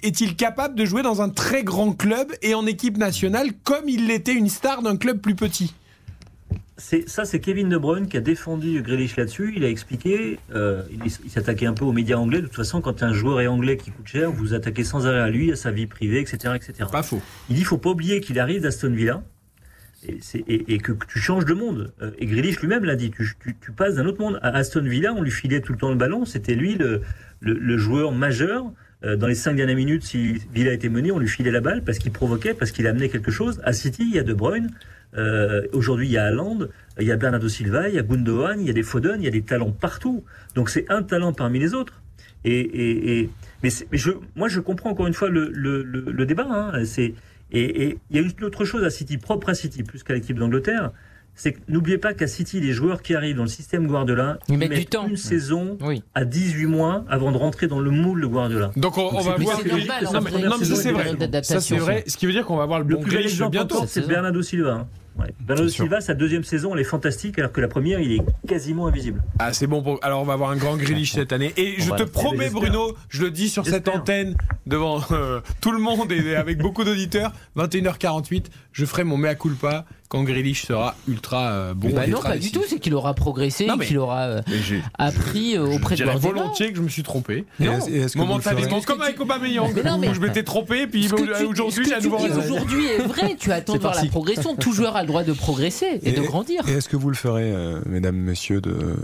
est-il 0.02 0.36
capable 0.36 0.74
de 0.76 0.84
jouer 0.84 1.02
dans 1.02 1.20
un 1.22 1.28
très 1.28 1.62
grand 1.64 1.92
club 1.92 2.28
et 2.42 2.54
en 2.54 2.66
équipe 2.66 2.96
nationale 2.96 3.48
comme 3.64 3.88
il 3.88 4.06
l'était 4.06 4.34
une 4.34 4.48
star 4.48 4.80
d'un 4.82 4.96
club 4.96 5.18
plus 5.20 5.34
petit? 5.34 5.74
C'est 6.80 7.08
ça, 7.08 7.24
c'est 7.24 7.40
Kevin 7.40 7.68
De 7.68 7.76
Bruyne 7.76 8.06
qui 8.06 8.16
a 8.16 8.20
défendu 8.20 8.82
Grealish 8.82 9.16
là-dessus. 9.16 9.52
Il 9.56 9.64
a 9.64 9.68
expliqué, 9.68 10.38
euh, 10.54 10.82
il, 10.92 11.10
il 11.24 11.30
s'attaquait 11.30 11.66
un 11.66 11.72
peu 11.74 11.84
aux 11.84 11.92
médias 11.92 12.16
anglais. 12.18 12.40
De 12.40 12.46
toute 12.46 12.54
façon, 12.54 12.80
quand 12.80 13.02
un 13.02 13.12
joueur 13.12 13.40
est 13.40 13.48
anglais 13.48 13.76
qui 13.76 13.90
coûte 13.90 14.06
cher, 14.06 14.30
vous 14.30 14.36
vous 14.38 14.54
attaquez 14.54 14.84
sans 14.84 15.04
arrêt 15.08 15.18
à 15.20 15.28
lui, 15.28 15.50
à 15.50 15.56
sa 15.56 15.72
vie 15.72 15.88
privée, 15.88 16.20
etc., 16.20 16.54
etc. 16.54 16.88
pas 16.92 17.02
faux 17.02 17.20
Il 17.50 17.56
dit, 17.56 17.64
faut 17.64 17.78
pas 17.78 17.90
oublier 17.90 18.20
qu'il 18.20 18.38
arrive 18.38 18.60
d'Aston 18.62 18.92
Villa 18.94 19.24
et, 20.06 20.78
que, 20.78 20.92
tu 21.08 21.18
changes 21.18 21.44
de 21.44 21.54
monde. 21.54 21.92
Euh, 22.02 22.10
Et 22.18 22.26
Grealish 22.26 22.60
lui-même 22.60 22.84
l'a 22.84 22.96
dit, 22.96 23.10
tu, 23.10 23.72
passes 23.72 23.96
d'un 23.96 24.06
autre 24.06 24.20
monde. 24.20 24.38
À 24.42 24.50
Aston 24.56 24.82
Villa, 24.82 25.12
on 25.12 25.22
lui 25.22 25.30
filait 25.30 25.60
tout 25.60 25.72
le 25.72 25.78
temps 25.78 25.90
le 25.90 25.96
ballon. 25.96 26.24
C'était 26.24 26.54
lui 26.54 26.76
le, 27.40 27.78
joueur 27.78 28.12
majeur. 28.12 28.72
Euh, 29.04 29.16
Dans 29.16 29.26
les 29.26 29.34
cinq 29.34 29.54
dernières 29.56 29.76
minutes, 29.76 30.02
si 30.04 30.34
Villa 30.52 30.72
était 30.72 30.88
mené, 30.88 31.10
on 31.12 31.18
lui 31.18 31.28
filait 31.28 31.50
la 31.50 31.60
balle 31.60 31.82
parce 31.84 31.98
qu'il 31.98 32.12
provoquait, 32.12 32.54
parce 32.54 32.70
qu'il 32.70 32.86
amenait 32.86 33.08
quelque 33.08 33.30
chose. 33.30 33.60
À 33.64 33.72
City, 33.72 34.04
il 34.08 34.14
y 34.14 34.18
a 34.18 34.22
De 34.22 34.34
Bruyne. 34.34 34.70
Euh, 35.16 35.62
Aujourd'hui, 35.72 36.06
il 36.06 36.12
y 36.12 36.18
a 36.18 36.24
Haaland, 36.24 36.58
il 37.00 37.06
y 37.06 37.12
a 37.12 37.16
Bernardo 37.16 37.48
Silva, 37.48 37.88
il 37.88 37.94
y 37.94 37.98
a 37.98 38.02
Gundogan, 38.02 38.60
il 38.60 38.66
y 38.66 38.70
a 38.70 38.72
des 38.74 38.82
Foden, 38.82 39.20
il 39.20 39.24
y 39.24 39.28
a 39.28 39.30
des 39.30 39.42
talents 39.42 39.70
partout. 39.72 40.24
Donc 40.54 40.68
c'est 40.68 40.84
un 40.90 41.02
talent 41.02 41.32
parmi 41.32 41.58
les 41.58 41.74
autres. 41.74 42.02
Et, 42.44 42.60
et, 42.60 43.20
et- 43.20 43.30
mais, 43.62 43.70
je, 43.92 44.10
moi, 44.36 44.48
je 44.48 44.60
comprends 44.60 44.90
encore 44.90 45.06
une 45.08 45.14
fois 45.14 45.28
le, 45.28 45.50
le, 45.52 45.82
le, 45.82 46.00
le 46.12 46.26
débat. 46.26 46.46
hein. 46.48 46.84
C'est 46.84 47.14
et, 47.52 47.98
il 48.10 48.16
y 48.16 48.18
a 48.18 48.22
une 48.22 48.44
autre 48.44 48.64
chose 48.64 48.84
à 48.84 48.90
City, 48.90 49.18
propre 49.18 49.48
à 49.50 49.54
City, 49.54 49.82
plus 49.82 50.02
qu'à 50.02 50.14
l'équipe 50.14 50.38
d'Angleterre, 50.38 50.90
c'est 51.34 51.52
que 51.52 51.60
n'oubliez 51.68 51.98
pas 51.98 52.14
qu'à 52.14 52.26
City, 52.26 52.60
les 52.60 52.72
joueurs 52.72 53.00
qui 53.00 53.14
arrivent 53.14 53.36
dans 53.36 53.44
le 53.44 53.48
système 53.48 53.86
Guardiola, 53.86 54.38
Ils 54.48 54.58
mettent 54.58 54.72
du 54.72 54.86
temps. 54.86 55.06
une 55.06 55.16
saison 55.16 55.78
Oui. 55.82 56.02
à 56.14 56.24
18 56.24 56.66
mois 56.66 57.04
avant 57.08 57.30
de 57.30 57.36
rentrer 57.36 57.68
dans 57.68 57.78
le 57.78 57.90
moule 57.90 58.20
de 58.22 58.26
Guardiola. 58.26 58.72
Donc 58.76 58.98
on, 58.98 59.08
on 59.14 59.20
va 59.20 59.36
voir. 59.36 59.60
normal, 59.64 60.04
non, 60.04 60.20
mais, 60.20 60.30
non, 60.48 60.56
mais 60.58 60.64
c'est 60.64 60.90
vrai. 60.92 61.16
Ça 61.44 61.60
c'est 61.60 61.76
vrai. 61.76 62.02
Ce 62.06 62.16
qui 62.16 62.26
veut 62.26 62.32
dire 62.32 62.44
qu'on 62.44 62.56
va 62.56 62.66
voir 62.66 62.80
le 62.80 62.86
Le 62.86 62.96
bon 62.96 63.02
plus 63.02 63.16
bel 63.16 63.26
exemple 63.26 63.52
bientôt. 63.52 63.80
c'est 63.86 64.00
C'est 64.00 64.08
Bernardo 64.08 64.42
Silva. 64.42 64.88
Ouais. 65.18 65.34
Bernardo. 65.40 65.68
Silva, 65.68 66.00
sa 66.00 66.14
deuxième 66.14 66.44
saison, 66.44 66.74
elle 66.74 66.80
est 66.80 66.84
fantastique, 66.84 67.38
alors 67.38 67.52
que 67.52 67.60
la 67.60 67.68
première, 67.68 68.00
il 68.00 68.12
est 68.12 68.22
quasiment 68.46 68.86
invisible. 68.86 69.22
Ah 69.38 69.52
c'est 69.52 69.66
bon. 69.66 69.82
Pour... 69.82 69.98
Alors 70.02 70.22
on 70.22 70.24
va 70.24 70.34
avoir 70.34 70.50
un 70.50 70.56
grand 70.56 70.76
Grealish 70.76 71.12
cette 71.12 71.32
année. 71.32 71.52
Et 71.56 71.76
On 71.78 71.82
je 71.82 71.90
te 71.90 72.02
promets. 72.04 72.50
Bruno, 72.50 72.94
je 73.08 73.22
le 73.22 73.30
dis 73.30 73.48
sur 73.48 73.66
cette 73.66 73.88
antenne 73.88 74.36
devant 74.66 75.00
euh, 75.10 75.40
tout 75.60 75.72
le 75.72 75.78
monde 75.78 76.12
et 76.12 76.36
avec 76.36 76.58
beaucoup 76.58 76.84
d'auditeurs. 76.84 77.32
21h48, 77.56 78.46
je 78.78 78.84
ferai 78.84 79.02
mon 79.02 79.16
mea 79.16 79.34
culpa 79.34 79.84
quand 80.08 80.22
Grealish 80.22 80.64
sera 80.64 80.94
ultra 81.08 81.50
euh, 81.50 81.74
bon. 81.74 81.90
Bah 81.90 82.06
non, 82.06 82.18
ultra 82.18 82.30
pas 82.30 82.38
du 82.38 82.52
tout. 82.52 82.62
C'est 82.68 82.78
qu'il 82.78 82.94
aura 82.94 83.12
progressé, 83.12 83.66
qu'il 83.84 83.98
aura 83.98 84.26
euh, 84.26 84.42
appris 84.96 85.58
euh, 85.58 85.66
je 85.66 85.76
auprès 85.76 85.96
de 85.96 86.04
dirais 86.04 86.12
Guardiola. 86.12 86.42
volontiers 86.42 86.70
que 86.70 86.76
je 86.76 86.82
me 86.82 86.88
suis 86.88 87.02
trompé. 87.02 87.44
Et 87.58 87.64
Non. 87.64 87.80
et 87.88 88.06
Momentanément, 88.14 88.80
comme 88.82 89.02
avec 89.02 89.20
Aubameyang, 89.20 89.72
où 89.74 90.14
je 90.14 90.20
m'étais 90.20 90.44
trompé, 90.44 90.86
puis 90.86 91.08
aujourd'hui 91.44 91.86
j'ai 91.86 91.94
à 91.94 92.00
nouveau 92.00 92.18
raison. 92.18 92.40
aujourd'hui 92.40 92.86
est 92.86 93.02
vrai. 93.02 93.34
Tu 93.36 93.50
attends 93.50 93.74
de 93.74 93.80
voir 93.80 93.96
la 93.96 94.04
progression. 94.04 94.54
Tout 94.54 94.72
joueur 94.72 94.94
a 94.94 95.02
le 95.02 95.08
droit 95.08 95.24
de 95.24 95.32
progresser 95.32 95.98
et, 96.04 96.12
de 96.12 96.22
grandir. 96.22 96.62
Et 96.68 96.74
est-ce 96.74 96.88
que 96.88 96.96
vous 96.96 97.10
le 97.10 97.16
ferez, 97.16 97.50
euh, 97.52 97.80
mesdames, 97.86 98.16
messieurs, 98.16 98.60
de, 98.60 98.96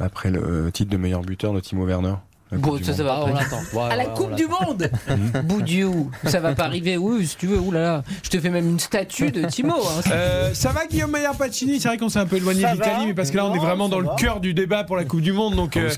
après 0.00 0.32
le 0.32 0.70
titre 0.72 0.90
de 0.90 0.96
meilleur 0.96 1.22
buteur 1.22 1.52
de 1.52 1.60
Timo 1.60 1.86
Werner? 1.86 2.14
Du 2.52 2.84
ça, 2.84 2.94
ça 2.94 3.02
va 3.02 3.16
pas. 3.16 3.24
on 3.24 3.34
l'attend. 3.34 3.56
Ouais, 3.72 3.82
À 3.90 3.96
la 3.96 4.04
ouais, 4.04 4.14
Coupe 4.14 4.34
du 4.36 4.46
Monde 4.46 4.90
Boudiou, 5.44 6.10
ça 6.24 6.38
va 6.40 6.54
pas 6.54 6.64
arriver. 6.64 6.96
Oui, 6.96 7.26
si 7.26 7.36
tu 7.36 7.46
veux, 7.46 7.58
oulala. 7.58 8.02
Je 8.22 8.30
te 8.30 8.38
fais 8.38 8.50
même 8.50 8.68
une 8.68 8.78
statue 8.78 9.30
de 9.32 9.46
Timo. 9.46 9.74
hein. 9.74 10.00
Euh, 10.12 10.54
ça 10.54 10.70
va 10.70 10.86
Guillaume 10.86 11.10
Maillard 11.10 11.34
Pacini 11.36 11.80
C'est 11.80 11.88
vrai 11.88 11.98
qu'on 11.98 12.08
s'est 12.08 12.20
un 12.20 12.26
peu 12.26 12.36
éloigné 12.36 12.62
de 12.62 12.68
l'Italie, 12.68 13.06
mais 13.06 13.14
parce 13.14 13.30
que 13.30 13.36
là 13.36 13.46
on 13.46 13.54
est 13.54 13.58
vraiment 13.58 13.88
dans 13.88 13.98
le 14.00 14.08
cœur 14.16 14.40
du 14.40 14.54
débat 14.54 14.84
pour 14.84 14.96
la 14.96 15.04
Coupe 15.04 15.20
du 15.22 15.32
Monde. 15.32 15.56
Donc, 15.56 15.76
euh, 15.76 15.90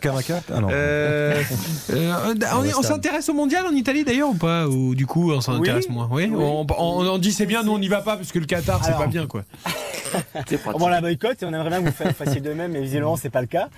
Ah 0.50 0.60
non. 0.60 0.68
euh, 0.70 1.42
euh, 1.90 2.14
on, 2.78 2.82
s'intéresse 2.82 3.28
au 3.28 3.34
mondial 3.34 3.66
en 3.66 3.72
Italie 3.72 4.04
d'ailleurs 4.04 4.30
ou 4.30 4.34
pas? 4.34 4.66
Ou 4.66 4.94
du 4.94 5.06
coup 5.06 5.32
on 5.32 5.40
s'en 5.40 5.58
Oui. 5.58 5.68
moins? 5.90 6.08
Oui, 6.10 6.30
Oui. 6.32 6.44
On, 6.44 6.66
on- 6.78 7.06
on 7.08 7.18
dit 7.18 7.32
c'est 7.32 7.46
bien, 7.46 7.62
nous 7.62 7.72
on 7.72 7.78
n'y 7.78 7.88
va 7.88 8.00
pas 8.00 8.16
parce 8.16 8.32
que 8.32 8.38
le 8.38 8.46
Qatar 8.46 8.80
c'est 8.84 8.96
pas 8.96 9.06
bien 9.06 9.26
quoi. 9.26 9.42
On 10.74 10.88
la 10.88 11.00
boycotte 11.00 11.42
et 11.42 11.46
on 11.46 11.48
aimerait 11.48 11.68
bien 11.70 11.80
que 11.82 11.86
vous 11.86 11.92
fa- 11.92 12.12
fassiez 12.12 12.40
de 12.40 12.52
même, 12.52 12.72
mais 12.72 12.80
visiblement 12.80 13.16
c'est 13.16 13.30
pas 13.30 13.40
le 13.40 13.46
cas. 13.46 13.68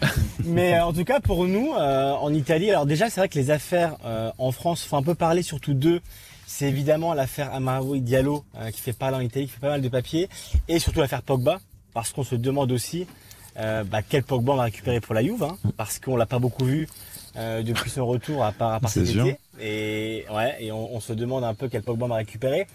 Mais 0.45 0.75
euh, 0.75 0.85
en 0.85 0.93
tout 0.93 1.05
cas 1.05 1.21
pour 1.21 1.45
nous 1.47 1.73
euh, 1.75 2.13
en 2.13 2.33
Italie, 2.33 2.71
alors 2.71 2.87
déjà 2.87 3.11
c'est 3.11 3.21
vrai 3.21 3.29
que 3.29 3.39
les 3.39 3.51
affaires 3.51 3.97
euh, 4.05 4.31
en 4.39 4.53
France 4.53 4.85
font 4.85 4.97
un 4.97 5.03
peu 5.03 5.15
parler, 5.15 5.43
surtout 5.43 5.75
deux. 5.75 6.01
C'est 6.47 6.69
évidemment 6.69 7.15
l'affaire 7.15 7.55
Amaraoui 7.55 8.01
Diallo 8.01 8.45
euh, 8.59 8.71
qui 8.71 8.81
fait 8.81 8.93
parler 8.93 9.17
en 9.17 9.21
Italie, 9.21 9.47
qui 9.47 9.53
fait 9.53 9.61
pas 9.61 9.69
mal 9.71 9.81
de 9.83 9.89
papiers, 9.89 10.29
et 10.69 10.79
surtout 10.81 11.01
l'affaire 11.01 11.23
Pogba, 11.23 11.61
parce 11.95 12.13
qu'on 12.13 12.25
se 12.25 12.35
demande 12.35 12.73
aussi 12.73 13.07
euh, 13.59 13.85
bah, 13.85 14.01
quel 14.03 14.23
Pogba 14.25 14.53
on 14.53 14.57
va 14.57 14.65
récupérer 14.65 15.01
pour 15.01 15.15
la 15.15 15.23
Juve, 15.23 15.43
hein, 15.45 15.57
parce 15.77 15.99
qu'on 16.01 16.17
l'a 16.17 16.27
pas 16.27 16.39
beaucoup 16.41 16.65
vu 16.65 16.89
euh, 17.37 17.63
depuis 17.63 17.89
son 17.91 18.05
retour 18.07 18.45
à 18.45 18.51
part, 18.53 18.73
à 18.75 18.81
part 18.81 18.91
C'est 18.91 19.05
cet 19.07 19.15
sûr. 19.15 19.27
été. 19.27 19.39
Et 19.61 20.25
ouais, 20.35 20.57
et 20.59 20.73
on, 20.73 20.95
on 20.97 21.01
se 21.01 21.13
demande 21.13 21.45
un 21.45 21.55
peu 21.55 21.69
quel 21.69 21.83
Pogba 21.83 22.07
on 22.07 22.09
va 22.09 22.17
récupérer. 22.17 22.67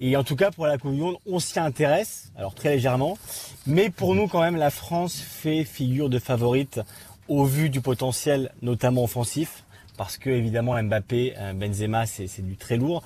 Et 0.00 0.16
en 0.16 0.22
tout 0.24 0.36
cas, 0.36 0.50
pour 0.50 0.66
la 0.66 0.78
Coupe 0.78 0.92
du 0.94 1.00
Monde, 1.00 1.16
on 1.26 1.40
s'y 1.40 1.58
intéresse, 1.58 2.30
alors 2.36 2.54
très 2.54 2.70
légèrement. 2.70 3.18
Mais 3.66 3.90
pour 3.90 4.14
nous, 4.14 4.28
quand 4.28 4.40
même, 4.40 4.56
la 4.56 4.70
France 4.70 5.16
fait 5.20 5.64
figure 5.64 6.08
de 6.08 6.18
favorite 6.18 6.80
au 7.26 7.44
vu 7.44 7.68
du 7.68 7.80
potentiel, 7.80 8.52
notamment 8.62 9.04
offensif. 9.04 9.64
Parce 9.96 10.16
que, 10.16 10.30
évidemment, 10.30 10.80
Mbappé, 10.80 11.34
euh, 11.36 11.52
Benzema, 11.52 12.06
c'est 12.06 12.46
du 12.46 12.56
très 12.56 12.76
lourd. 12.76 13.02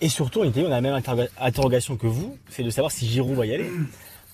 Et 0.00 0.08
surtout, 0.08 0.42
en 0.42 0.44
Italie, 0.44 0.66
on 0.66 0.70
a 0.72 0.76
la 0.76 0.80
même 0.80 0.94
interroga- 0.94 1.28
interrogation 1.40 1.96
que 1.96 2.06
vous, 2.06 2.36
c'est 2.48 2.62
de 2.62 2.70
savoir 2.70 2.92
si 2.92 3.06
Giroud 3.08 3.34
va 3.36 3.46
y 3.46 3.52
aller. 3.54 3.68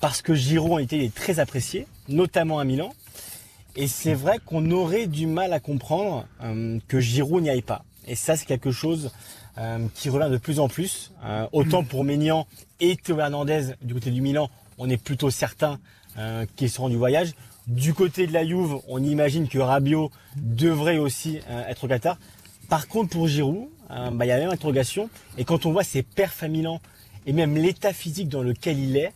Parce 0.01 0.21
que 0.21 0.35
Giroud, 0.35 0.73
en 0.73 0.79
Italie, 0.79 1.07
est 1.07 1.15
très 1.15 1.39
apprécié, 1.41 1.87
notamment 2.09 2.59
à 2.59 2.65
Milan. 2.65 2.93
Et 3.75 3.87
c'est 3.87 4.13
vrai 4.13 4.39
qu'on 4.45 4.71
aurait 4.71 5.07
du 5.07 5.27
mal 5.27 5.55
à 5.55 5.61
comprendre 5.61 6.27
euh, 6.43 6.79
que 6.89 7.01
Giroud 7.01 7.43
n'y 7.43 7.49
aille 7.49 7.63
pas. 7.63 7.85
Et 8.07 8.17
ça, 8.17 8.37
c'est 8.37 8.45
quelque 8.45 8.73
chose 8.73 9.13
euh, 9.59 9.87
qui 9.95 10.09
revient 10.09 10.31
de 10.31 10.39
plus 10.39 10.61
en 10.61 10.69
plus. 10.69 11.13
Euh, 11.25 11.47
autant 11.53 11.85
pour 11.85 12.05
Maignan 12.05 12.47
et 12.81 12.97
Théo 12.97 13.19
Hernandez 13.19 13.75
du 13.83 13.95
côté 13.95 14.11
du 14.11 14.21
Milan, 14.21 14.51
on 14.79 14.89
est 14.91 14.97
plutôt 14.97 15.31
certain 15.31 15.79
euh, 16.19 16.45
qu'ils 16.57 16.71
seront 16.71 16.89
du 16.89 16.97
voyage. 16.97 17.33
Du 17.67 17.95
côté 17.95 18.27
de 18.27 18.33
la 18.33 18.45
Juve, 18.45 18.77
on 18.89 19.03
imagine 19.03 19.49
que 19.49 19.59
Rabiot 19.59 20.11
devrait 20.37 20.99
aussi 20.99 21.39
euh, 21.49 21.67
être 21.69 21.85
au 21.85 21.89
Qatar. 21.89 22.19
Par 22.69 22.89
contre, 22.89 23.11
pour 23.11 23.29
Giroud, 23.29 23.69
euh, 23.91 24.11
bah, 24.11 24.27
il 24.27 24.29
y 24.29 24.33
a 24.33 24.37
la 24.37 24.45
même 24.45 24.53
interrogation. 24.53 25.09
Et 25.39 25.45
quand 25.45 25.65
on 25.65 25.73
voit 25.73 25.85
ses 25.85 26.03
perfs 26.03 26.43
à 26.43 26.49
Milan 26.49 26.81
et 27.25 27.33
même 27.33 27.57
l'état 27.57 27.93
physique 27.93 28.29
dans 28.29 28.43
lequel 28.43 28.79
il 28.79 28.97
est, 28.97 29.13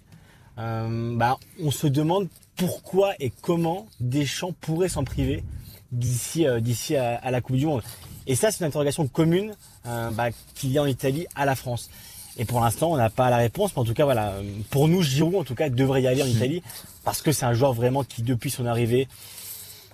bah, 0.56 1.36
on 1.62 1.70
se 1.70 1.86
demande 1.86 2.28
pourquoi 2.56 3.12
et 3.20 3.30
comment 3.42 3.86
Deschamps 4.00 4.54
pourrait 4.58 4.88
s'en 4.88 5.04
priver 5.04 5.44
d'ici 5.92 6.46
à 6.46 7.30
la 7.30 7.40
Coupe 7.42 7.56
du 7.56 7.66
Monde. 7.66 7.82
Et 8.26 8.34
ça, 8.34 8.50
c'est 8.50 8.60
une 8.60 8.68
interrogation 8.68 9.06
commune 9.06 9.54
euh, 9.86 10.10
bah, 10.10 10.28
qu'il 10.54 10.70
y 10.72 10.78
a 10.78 10.82
en 10.82 10.86
Italie 10.86 11.26
à 11.34 11.44
la 11.44 11.54
France. 11.54 11.90
Et 12.38 12.44
pour 12.44 12.60
l'instant, 12.60 12.92
on 12.92 12.96
n'a 12.96 13.10
pas 13.10 13.30
la 13.30 13.38
réponse, 13.38 13.72
mais 13.74 13.80
en 13.80 13.84
tout 13.84 13.94
cas, 13.94 14.04
voilà, 14.04 14.34
pour 14.70 14.88
nous, 14.88 15.02
Giroud, 15.02 15.36
en 15.36 15.44
tout 15.44 15.54
cas, 15.54 15.70
devrait 15.70 16.02
y 16.02 16.06
aller 16.06 16.22
en 16.22 16.26
Italie, 16.26 16.62
parce 17.02 17.22
que 17.22 17.32
c'est 17.32 17.46
un 17.46 17.54
joueur 17.54 17.72
vraiment 17.72 18.04
qui, 18.04 18.22
depuis 18.22 18.50
son 18.50 18.66
arrivée, 18.66 19.08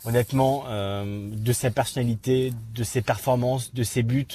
honnêtement, 0.04 0.64
euh, 0.66 1.28
de 1.30 1.52
sa 1.52 1.70
personnalité, 1.70 2.52
de 2.74 2.82
ses 2.82 3.00
performances, 3.00 3.72
de 3.74 3.84
ses 3.84 4.02
buts, 4.02 4.26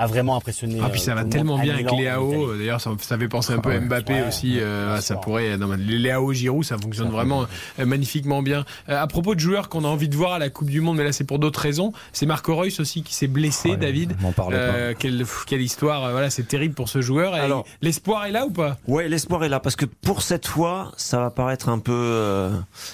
a 0.00 0.06
vraiment 0.06 0.36
impressionné. 0.36 0.80
Ah, 0.82 0.88
puis 0.88 1.00
ça 1.00 1.12
euh, 1.12 1.14
va 1.16 1.24
tellement 1.24 1.58
bien 1.58 1.74
avec 1.74 1.90
Léao. 1.90 2.50
Euh, 2.52 2.58
D'ailleurs, 2.58 2.80
ça, 2.80 2.90
ça 3.00 3.18
fait 3.18 3.28
penser 3.28 3.52
un 3.52 3.58
peu 3.58 3.70
Ah 3.70 3.74
à 3.74 3.78
ouais. 3.78 3.84
Mbappé 3.84 4.12
Ouais, 4.14 4.28
aussi. 4.28 4.58
euh, 4.58 4.86
bien 4.86 4.94
ah, 4.96 5.00
ça 5.00 5.16
pourrait. 5.16 5.56
Non, 5.58 5.66
mais 5.68 5.76
Léao 5.76 6.32
Giroud, 6.32 6.64
ça 6.64 6.76
fonctionne 6.78 7.10
vraiment 7.10 7.46
euh, 7.78 7.84
magnifiquement 7.86 8.42
bien. 8.42 8.64
Euh, 8.88 9.00
à 9.00 9.06
propos 9.06 9.34
de 9.34 9.40
joueurs 9.40 9.68
qu'on 9.68 9.84
a 9.84 9.88
envie 9.88 10.08
de 10.08 10.16
voir 10.16 10.32
à 10.32 10.38
la 10.38 10.48
Coupe 10.48 10.70
du 10.70 10.80
Monde, 10.80 10.96
mais 10.96 11.04
là 11.04 11.12
c'est 11.12 11.24
pour 11.24 11.38
d'autres 11.38 11.60
raisons. 11.60 11.92
C'est 12.12 12.26
Marco 12.26 12.56
Reus 12.56 12.80
aussi 12.80 13.02
qui 13.02 13.14
s'est 13.14 13.26
blessé, 13.26 13.70
Ouais, 13.70 13.76
David. 13.76 14.16
Pas. 14.34 14.48
Euh, 14.52 14.94
quelle, 14.98 15.60
histoire, 15.60 16.04
euh, 16.04 16.12
voilà, 16.12 16.30
c'est 16.30 16.48
terrible 16.48 16.74
pour 16.74 16.88
ce 16.88 17.00
joueur. 17.02 17.36
Et 17.36 17.40
Alors- 17.40 17.66
L'espoir 17.82 18.24
est 18.24 18.30
là 18.32 18.46
ou 18.46 18.50
pas? 18.50 18.78
Ouais, 18.88 19.08
l'espoir 19.08 19.44
est 19.44 19.48
là 19.48 19.60
parce 19.60 19.76
que 19.76 19.84
pour 19.84 20.22
cette 20.22 20.46
fois, 20.46 20.92
ça 20.96 21.18
va 21.20 21.30
paraître 21.30 21.68
un 21.68 21.78
peu 21.78 21.92
euh, 21.92 22.50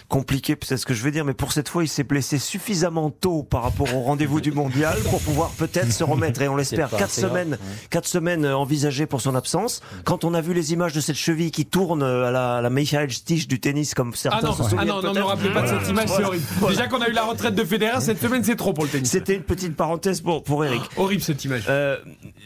compliqué, 0.09 0.57
peut-être 0.57 0.79
ce 0.81 0.87
que 0.87 0.95
je 0.95 1.03
vais 1.05 1.11
dire, 1.11 1.25
mais 1.25 1.35
pour 1.35 1.53
cette 1.53 1.69
fois, 1.69 1.85
il 1.85 1.89
s'est 1.89 2.03
blessé 2.05 2.39
suffisamment 2.39 3.11
tôt 3.11 3.43
par 3.45 3.63
rapport 3.63 3.95
au 3.95 4.01
rendez-vous 4.01 4.41
du 4.41 4.51
mondial 4.53 4.97
pour 5.11 5.21
pouvoir 5.21 5.51
peut-être 5.51 5.93
se 5.93 6.03
remettre. 6.05 6.43
Et 6.43 6.49
on 6.49 6.57
l'espère. 6.57 6.89
Quatre 6.99 7.11
semaines, 7.12 7.59
quatre 7.90 8.07
semaines 8.07 8.44
euh, 8.44 8.57
envisagées 8.57 9.07
pour 9.07 9.20
son 9.20 9.34
absence. 9.34 9.82
Quand 10.05 10.24
on 10.24 10.34
a 10.34 10.40
vu 10.40 10.55
les 10.55 10.72
images 10.72 10.92
de 10.92 11.01
cette 11.01 11.16
cheville 11.16 11.51
qui 11.51 11.66
tourne 11.66 12.03
euh, 12.03 12.26
à 12.26 12.30
la, 12.30 12.61
la 12.61 12.70
Michael 12.70 13.11
Stich 13.12 13.49
du 13.49 13.61
tennis, 13.61 13.94
comme 13.94 14.14
certains 14.14 14.38
Ah 14.42 14.47
non, 14.47 14.53
se 14.55 14.62
ah 14.62 14.68
souviennent 14.68 14.88
non, 14.88 15.03
non, 15.03 15.12
ne 15.12 15.20
rappelez 15.20 15.51
pas 15.51 15.62
de 15.62 15.78
cette 15.78 15.88
image, 15.88 16.09
c'est 16.09 16.24
horrible. 16.24 16.44
Déjà 16.68 16.86
qu'on 16.88 17.01
a 17.01 17.09
eu 17.09 17.12
la 17.12 17.24
retraite 17.24 17.55
de 17.55 17.64
Federer, 17.64 18.01
cette 18.01 18.20
semaine 18.20 18.44
c'est 18.44 18.57
trop 18.57 18.72
pour 18.72 18.84
le 18.84 18.90
tennis. 18.90 19.11
C'était 19.11 19.34
une 19.34 19.42
petite 19.42 19.76
parenthèse 19.76 20.20
pour, 20.20 20.42
pour 20.42 20.64
Eric. 20.64 20.82
Horrible 20.97 21.22
cette 21.22 21.44
image. 21.44 21.64
Euh, 21.68 21.97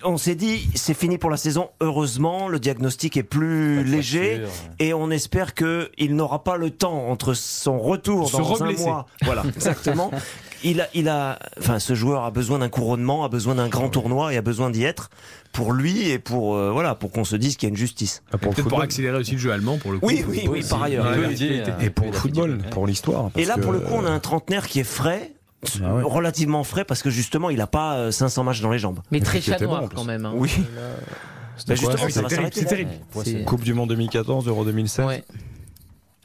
on 0.04 0.16
s'est 0.16 0.34
dit, 0.34 0.68
c'est 0.74 0.94
fini 0.94 1.18
pour 1.18 1.30
la 1.30 1.36
saison. 1.36 1.70
Heureusement, 1.80 2.48
le 2.48 2.58
diagnostic 2.58 3.16
est 3.16 3.22
plus 3.22 3.84
léger. 3.84 4.42
Et 4.78 4.94
on 4.94 5.10
espère 5.10 5.54
que 5.54 5.90
il 5.98 6.16
n'aura 6.16 6.44
pas 6.44 6.56
le 6.56 6.70
temps 6.70 7.08
entre 7.08 7.34
son 7.34 7.78
retour 7.78 8.30
Se 8.30 8.36
dans 8.36 8.62
un 8.62 8.72
mois. 8.72 9.06
Voilà, 9.22 9.42
exactement. 9.56 10.10
Il 10.62 10.80
a, 10.80 10.88
il 10.94 11.08
a, 11.08 11.38
enfin, 11.58 11.78
ce 11.78 11.94
joueur 11.94 12.24
a 12.24 12.30
besoin 12.30 12.58
d'un 12.58 12.68
couronnement, 12.68 13.24
a 13.24 13.28
besoin 13.28 13.54
d'un 13.54 13.68
grand 13.68 13.88
tournoi 13.88 14.34
et 14.34 14.36
a 14.36 14.42
besoin 14.42 14.70
d'y 14.70 14.84
être 14.84 15.08
pour 15.52 15.72
lui 15.72 16.08
et 16.10 16.18
pour, 16.18 16.54
euh, 16.54 16.70
voilà, 16.70 16.94
pour 16.94 17.10
qu'on 17.10 17.24
se 17.24 17.34
dise 17.36 17.56
qu'il 17.56 17.66
y 17.66 17.70
a 17.70 17.72
une 17.72 17.76
justice. 17.76 18.22
Ah, 18.32 18.38
pour 18.38 18.54
Peut-être 18.54 18.80
accélérer 18.80 19.16
aussi 19.18 19.32
le 19.32 19.38
jeu 19.38 19.52
allemand 19.52 19.78
pour 19.78 19.92
le 19.92 19.98
coup. 19.98 20.06
Oui, 20.06 20.24
oui, 20.28 20.46
oui, 20.48 20.62
par 20.68 20.82
ailleurs. 20.82 21.06
Oui. 21.16 21.62
Et 21.80 21.90
pour 21.90 22.06
le 22.06 22.12
football, 22.12 22.58
pour 22.70 22.86
l'histoire. 22.86 23.30
Et 23.36 23.44
là, 23.44 23.56
pour 23.56 23.72
le 23.72 23.80
coup, 23.80 23.94
on 23.94 24.04
a 24.04 24.10
un 24.10 24.20
trentenaire 24.20 24.66
qui 24.68 24.80
est 24.80 24.84
frais. 24.84 25.32
Ah 25.84 25.94
ouais. 25.94 26.02
Relativement 26.02 26.64
frais 26.64 26.84
parce 26.86 27.02
que 27.02 27.10
justement 27.10 27.50
il 27.50 27.60
a 27.60 27.66
pas 27.66 27.96
euh, 27.96 28.10
500 28.10 28.44
matchs 28.44 28.62
dans 28.62 28.70
les 28.70 28.78
jambes. 28.78 29.00
Mais 29.10 29.20
très 29.20 29.42
chat 29.42 29.60
noir 29.60 29.84
quand 29.94 30.04
même. 30.04 30.24
hein. 30.24 30.32
Oui. 30.34 30.50
Bah, 31.68 31.74
justement, 31.74 32.08
c'est 32.50 32.64
terrible, 32.64 32.90
Coupe 33.44 33.62
du 33.62 33.74
Monde 33.74 33.90
2014, 33.90 34.48
Euro 34.48 34.64
2016. 34.64 35.04
Ouais. 35.04 35.22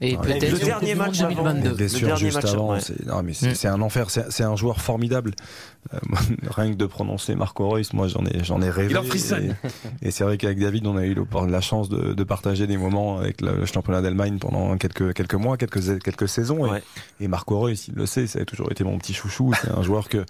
Et 0.01 0.17
Ouais. 0.17 0.21
peut-être 0.21 0.51
Le 0.51 0.57
dernier 0.59 0.93
match 0.93 1.21
avant. 1.21 1.29
2022. 1.53 1.69
Les 1.69 1.75
blessures 1.75 2.07
dernier 2.07 2.19
juste 2.25 2.35
match, 2.43 2.53
avant, 2.53 2.73
ouais. 2.73 2.81
c'est 2.81 3.05
non, 3.05 3.23
mais 3.23 3.31
c'est 3.33 3.51
Mm. 3.51 3.55
c'est 3.55 3.67
un 3.69 3.81
enfer. 3.81 4.09
C'est 4.09 4.29
c'est 4.29 4.43
un 4.43 4.57
joueur 4.57 4.81
formidable. 4.81 5.31
Euh, 5.93 5.97
moi, 6.07 6.19
rien 6.57 6.71
que 6.71 6.75
de 6.77 6.85
prononcer 6.85 7.33
Marco 7.35 7.69
Reus, 7.69 7.93
moi 7.93 8.09
j'en 8.09 8.25
ai 8.25 8.43
j'en 8.43 8.61
ai 8.61 8.69
rêvé. 8.69 8.91
Il 8.91 8.97
en 8.97 9.03
frissonne. 9.03 9.55
Et, 10.01 10.07
et 10.09 10.11
c'est 10.11 10.25
vrai 10.25 10.37
qu'avec 10.37 10.59
David, 10.59 10.85
on 10.85 10.97
a 10.97 11.05
eu 11.05 11.13
le- 11.13 11.25
la 11.47 11.61
chance 11.61 11.87
de, 11.87 12.13
de 12.13 12.23
partager 12.25 12.67
des 12.67 12.75
moments 12.75 13.19
avec 13.19 13.39
le, 13.41 13.55
le 13.59 13.65
championnat 13.65 14.01
d'Allemagne 14.01 14.37
pendant 14.37 14.75
quelques 14.77 15.13
quelques 15.13 15.35
mois, 15.35 15.55
quelques 15.55 16.01
quelques 16.01 16.27
saisons. 16.27 16.65
Et, 16.65 16.69
Ouais. 16.71 16.83
et 17.21 17.27
Marco 17.29 17.57
Reus, 17.57 17.87
il 17.87 17.93
le 17.95 18.05
sait, 18.05 18.27
ça 18.27 18.39
a 18.39 18.45
toujours 18.45 18.69
été 18.71 18.83
mon 18.83 18.97
petit 18.97 19.13
chouchou. 19.13 19.53
C'est 19.61 19.71
un 19.71 19.81
joueur 19.81 20.09
que 20.09 20.25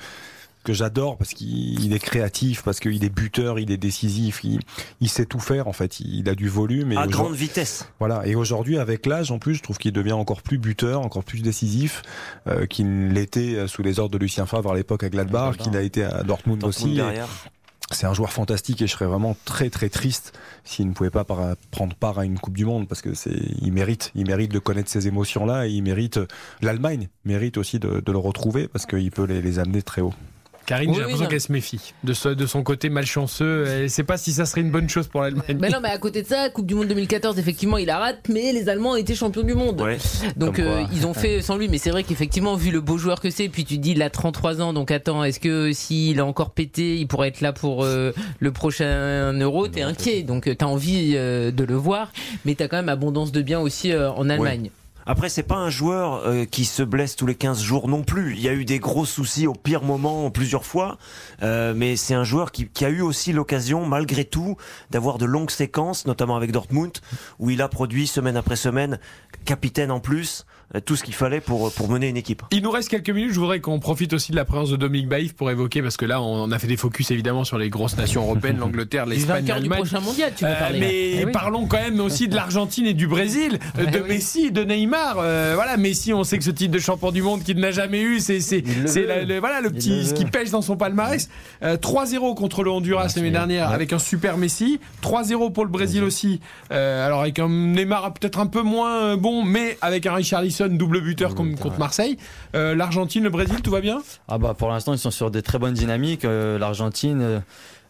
que 0.65 0.73
j'adore 0.73 1.15
parce 1.17 1.33
qu'il 1.33 1.81
il 1.81 1.93
est 1.93 1.99
créatif, 1.99 2.63
parce 2.63 2.81
qu'il 2.81 3.05
est 3.05 3.09
buteur, 3.09 3.59
il 3.59 3.71
est 3.71 3.77
décisif, 3.77 4.41
il, 4.43 4.59
il 4.99 5.07
sait 5.07 5.25
tout 5.25 5.39
faire 5.39 5.69
en 5.69 5.73
fait. 5.73 6.01
Il 6.01 6.27
a 6.27 6.35
du 6.35 6.49
volume 6.49 6.91
et 6.91 6.97
À 6.97 7.07
grande 7.07 7.35
vitesse. 7.35 7.87
voilà. 7.99 8.27
Et 8.27 8.35
aujourd'hui, 8.35 8.77
avec 8.77 9.05
l'âge, 9.05 9.31
en 9.31 9.39
plus, 9.39 9.55
je 9.55 9.63
trouve 9.63 9.77
qu'il 9.77 9.93
devient 9.93 10.11
encore 10.11 10.41
plus 10.41 10.57
buteur, 10.57 10.99
encore 11.01 11.23
plus 11.23 11.41
décisif 11.41 12.01
euh, 12.47 12.65
qu'il 12.65 13.13
l'était 13.13 13.55
euh, 13.55 13.67
sous 13.67 13.83
les 13.83 13.99
ordres 13.99 14.11
de 14.11 14.17
Lucien 14.17 14.45
Favre 14.45 14.71
à 14.73 14.75
l'époque 14.75 15.03
à 15.03 15.09
Gladbach, 15.09 15.55
qu'il 15.57 15.77
a 15.77 15.81
été 15.81 16.03
à 16.03 16.23
Dortmund, 16.23 16.59
Dortmund 16.59 16.63
aussi. 16.65 16.99
C'est 17.91 18.07
un 18.07 18.15
joueur 18.15 18.33
fantastique 18.33 18.81
et 18.81 18.87
je 18.87 18.91
serais 18.93 19.05
vraiment 19.05 19.37
très 19.45 19.69
très 19.69 19.89
triste 19.89 20.33
s'il 20.63 20.87
ne 20.87 20.93
pouvait 20.93 21.11
pas 21.11 21.23
prendre 21.69 21.95
part 21.95 22.17
à 22.17 22.25
une 22.25 22.39
Coupe 22.39 22.57
du 22.57 22.65
Monde 22.65 22.87
parce 22.87 23.03
que 23.03 23.13
c'est 23.13 23.37
il 23.61 23.71
mérite, 23.71 24.11
il 24.15 24.25
mérite 24.25 24.51
de 24.51 24.57
connaître 24.57 24.89
ces 24.89 25.07
émotions 25.07 25.45
là 25.45 25.67
et 25.67 25.69
il 25.69 25.83
mérite 25.83 26.19
l'Allemagne 26.63 27.09
mérite 27.25 27.57
aussi 27.59 27.77
de, 27.77 28.01
de 28.03 28.11
le 28.11 28.17
retrouver 28.17 28.67
parce 28.67 28.87
qu'il 28.87 29.11
peut 29.11 29.25
les, 29.25 29.39
les 29.39 29.59
amener 29.59 29.83
très 29.83 30.01
haut. 30.01 30.15
Karine, 30.65 30.89
Oui, 30.89 30.95
j'ai 30.95 31.01
l'impression 31.03 31.25
qu'elle 31.27 31.41
se 31.41 31.51
méfie 31.51 31.93
de, 32.03 32.13
ce- 32.13 32.29
de 32.29 32.45
son 32.45 32.63
côté 32.63 32.89
malchanceux. 32.89 33.65
Elle 33.67 33.83
ne 33.83 33.87
sait 33.87 34.03
pas 34.03 34.17
si 34.17 34.31
ça 34.33 34.45
serait 34.45 34.61
une 34.61 34.71
bonne 34.71 34.89
chose 34.89 35.07
pour 35.07 35.21
l'Allemagne. 35.21 35.57
Mais 35.59 35.69
non, 35.69 35.77
mais 35.81 35.89
à 35.89 35.97
côté 35.97 36.21
de 36.23 36.27
ça, 36.27 36.49
Coupe 36.49 36.65
du 36.65 36.73
Monde 36.75 36.87
2014, 36.87 37.37
effectivement, 37.39 37.77
il 37.77 37.85
la 37.85 37.97
rate, 37.99 38.19
mais 38.29 38.51
les 38.51 38.67
Allemands 38.69 38.91
ont 38.91 38.95
été 38.95 39.13
champions 39.15 39.43
du 39.43 39.53
monde. 39.53 39.79
Ouais. 39.81 39.97
Donc 40.35 40.59
euh, 40.59 40.83
ils 40.93 41.05
ont 41.05 41.13
fait 41.13 41.41
sans 41.41 41.57
lui, 41.57 41.67
mais 41.67 41.77
c'est 41.77 41.91
vrai 41.91 42.03
qu'effectivement, 42.03 42.55
vu 42.55 42.71
le 42.71 42.81
beau 42.81 42.97
joueur 42.97 43.21
que 43.21 43.29
c'est, 43.29 43.47
puis 43.49 43.63
tu 43.65 43.77
dis 43.77 43.91
il 43.91 44.01
a 44.01 44.09
33 44.09 44.61
ans, 44.61 44.73
donc 44.73 44.91
attends, 44.91 45.23
est-ce 45.23 45.39
que 45.39 45.71
s'il 45.73 46.19
a 46.19 46.25
encore 46.25 46.49
pété, 46.51 46.97
il 46.97 47.07
pourrait 47.07 47.27
être 47.27 47.41
là 47.41 47.53
pour 47.53 47.83
euh, 47.83 48.11
le 48.39 48.51
prochain 48.51 49.33
Euro? 49.33 49.67
T'es 49.67 49.81
inquiet, 49.83 50.23
donc 50.23 50.47
euh, 50.47 50.55
t'as 50.55 50.65
envie 50.65 51.13
euh, 51.15 51.51
de 51.51 51.63
le 51.63 51.75
voir, 51.75 52.11
mais 52.43 52.55
t'as 52.55 52.67
quand 52.67 52.77
même 52.77 52.89
abondance 52.89 53.31
de 53.31 53.41
biens 53.41 53.59
aussi 53.59 53.91
euh, 53.91 54.09
en 54.11 54.29
Allemagne. 54.29 54.69
Après, 55.07 55.29
c'est 55.29 55.43
pas 55.43 55.57
un 55.57 55.69
joueur 55.69 56.25
euh, 56.25 56.45
qui 56.45 56.65
se 56.65 56.81
blesse 56.81 57.15
tous 57.15 57.27
les 57.27 57.35
15 57.35 57.61
jours 57.61 57.87
non 57.87 58.01
plus. 58.01 58.33
Il 58.33 58.41
y 58.41 58.49
a 58.49 58.53
eu 58.53 58.65
des 58.65 58.79
gros 58.79 59.05
soucis 59.05 59.45
au 59.45 59.53
pire 59.53 59.83
moment 59.83 60.31
plusieurs 60.31 60.65
fois, 60.65 60.97
euh, 61.43 61.73
mais 61.75 61.95
c'est 61.95 62.15
un 62.15 62.23
joueur 62.23 62.51
qui, 62.51 62.67
qui 62.67 62.85
a 62.85 62.89
eu 62.89 63.01
aussi 63.01 63.31
l'occasion, 63.31 63.85
malgré 63.85 64.25
tout, 64.25 64.57
d'avoir 64.89 65.19
de 65.19 65.25
longues 65.25 65.51
séquences, 65.51 66.07
notamment 66.07 66.35
avec 66.35 66.51
Dortmund, 66.51 66.97
où 67.37 67.51
il 67.51 67.61
a 67.61 67.67
produit 67.67 68.07
semaine 68.07 68.35
après 68.35 68.55
semaine, 68.55 68.99
capitaine 69.45 69.91
en 69.91 69.99
plus, 69.99 70.45
tout 70.85 70.95
ce 70.95 71.03
qu'il 71.03 71.13
fallait 71.13 71.41
pour, 71.41 71.71
pour 71.73 71.89
mener 71.89 72.07
une 72.09 72.17
équipe. 72.17 72.41
Il 72.51 72.61
nous 72.63 72.71
reste 72.71 72.89
quelques 72.89 73.09
minutes. 73.09 73.33
Je 73.33 73.39
voudrais 73.39 73.59
qu'on 73.59 73.79
profite 73.79 74.13
aussi 74.13 74.31
de 74.31 74.35
la 74.35 74.45
présence 74.45 74.69
de 74.71 74.75
Dominique 74.75 75.07
Baïf 75.07 75.33
pour 75.33 75.49
évoquer, 75.51 75.81
parce 75.81 75.97
que 75.97 76.05
là, 76.05 76.21
on 76.21 76.51
a 76.51 76.59
fait 76.59 76.67
des 76.67 76.77
focus 76.77 77.11
évidemment 77.11 77.43
sur 77.43 77.57
les 77.57 77.69
grosses 77.69 77.97
nations 77.97 78.23
européennes, 78.23 78.57
l'Angleterre, 78.59 79.05
l'Espagne, 79.05 79.45
l'Allemagne. 79.47 79.79
prochain 79.79 79.99
mondial, 79.99 80.31
tu 80.35 80.43
veux 80.43 80.49
Euh, 80.51 80.55
parler 80.59 80.79
mais 80.79 81.11
Eh 81.21 81.25
oui. 81.25 81.31
parlons 81.31 81.65
quand 81.67 81.77
même 81.77 81.99
aussi 81.99 82.27
de 82.27 82.35
l'Argentine 82.35 82.85
et 82.87 82.93
du 82.93 83.07
Brésil, 83.07 83.59
euh, 83.77 83.85
Ouais, 83.85 83.91
de 83.91 83.99
oui. 83.99 84.07
Messi, 84.09 84.51
de 84.51 84.63
Neymar. 84.63 85.17
Euh, 85.19 85.51
voilà, 85.55 85.77
Messi, 85.77 86.13
on 86.13 86.23
sait 86.23 86.37
que 86.37 86.43
ce 86.43 86.51
titre 86.51 86.73
de 86.73 86.79
champion 86.79 87.11
du 87.11 87.21
monde 87.21 87.43
qu'il 87.43 87.57
n'a 87.59 87.71
jamais 87.71 88.01
eu, 88.01 88.19
c'est 88.19 88.39
c'est 88.39 88.63
la- 89.05 89.39
voilà 89.39 89.61
le 89.61 89.69
petit 89.69 89.97
le 89.97 90.03
ce 90.03 90.13
qui 90.13 90.25
pêche 90.25 90.49
dans 90.49 90.61
son 90.61 90.75
palmarès. 90.77 91.29
Euh, 91.63 91.77
3-0 91.77 92.33
contre 92.35 92.63
le 92.63 92.71
Honduras 92.71 93.13
l'année 93.15 93.31
dernière 93.31 93.69
avec 93.71 93.93
un 93.93 93.99
super 93.99 94.37
Messi. 94.37 94.79
3-0 95.01 95.51
pour 95.51 95.63
le 95.65 95.71
Brésil 95.71 96.03
aussi. 96.03 96.39
Euh, 96.71 97.05
alors 97.05 97.21
avec 97.21 97.39
un 97.39 97.49
Neymar 97.49 98.13
peut-être 98.13 98.39
un 98.39 98.47
peu 98.47 98.61
moins 98.61 98.95
euh, 99.03 99.15
bon, 99.15 99.43
mais 99.43 99.77
avec 99.81 100.05
un 100.05 100.13
Richarlison 100.15 100.64
double 100.69 101.01
buteur 101.01 101.35
contre 101.35 101.77
Marseille. 101.79 102.17
Euh, 102.55 102.75
L'Argentine, 102.75 103.23
le 103.23 103.29
Brésil, 103.29 103.61
tout 103.61 103.71
va 103.71 103.81
bien? 103.81 104.01
Ah 104.27 104.37
bah 104.37 104.55
pour 104.57 104.69
l'instant 104.69 104.93
ils 104.93 104.99
sont 104.99 105.11
sur 105.11 105.31
des 105.31 105.41
très 105.41 105.59
bonnes 105.59 105.73
dynamiques. 105.73 106.25
Euh, 106.25 106.57
L'Argentine, 106.57 107.21
euh, 107.21 107.39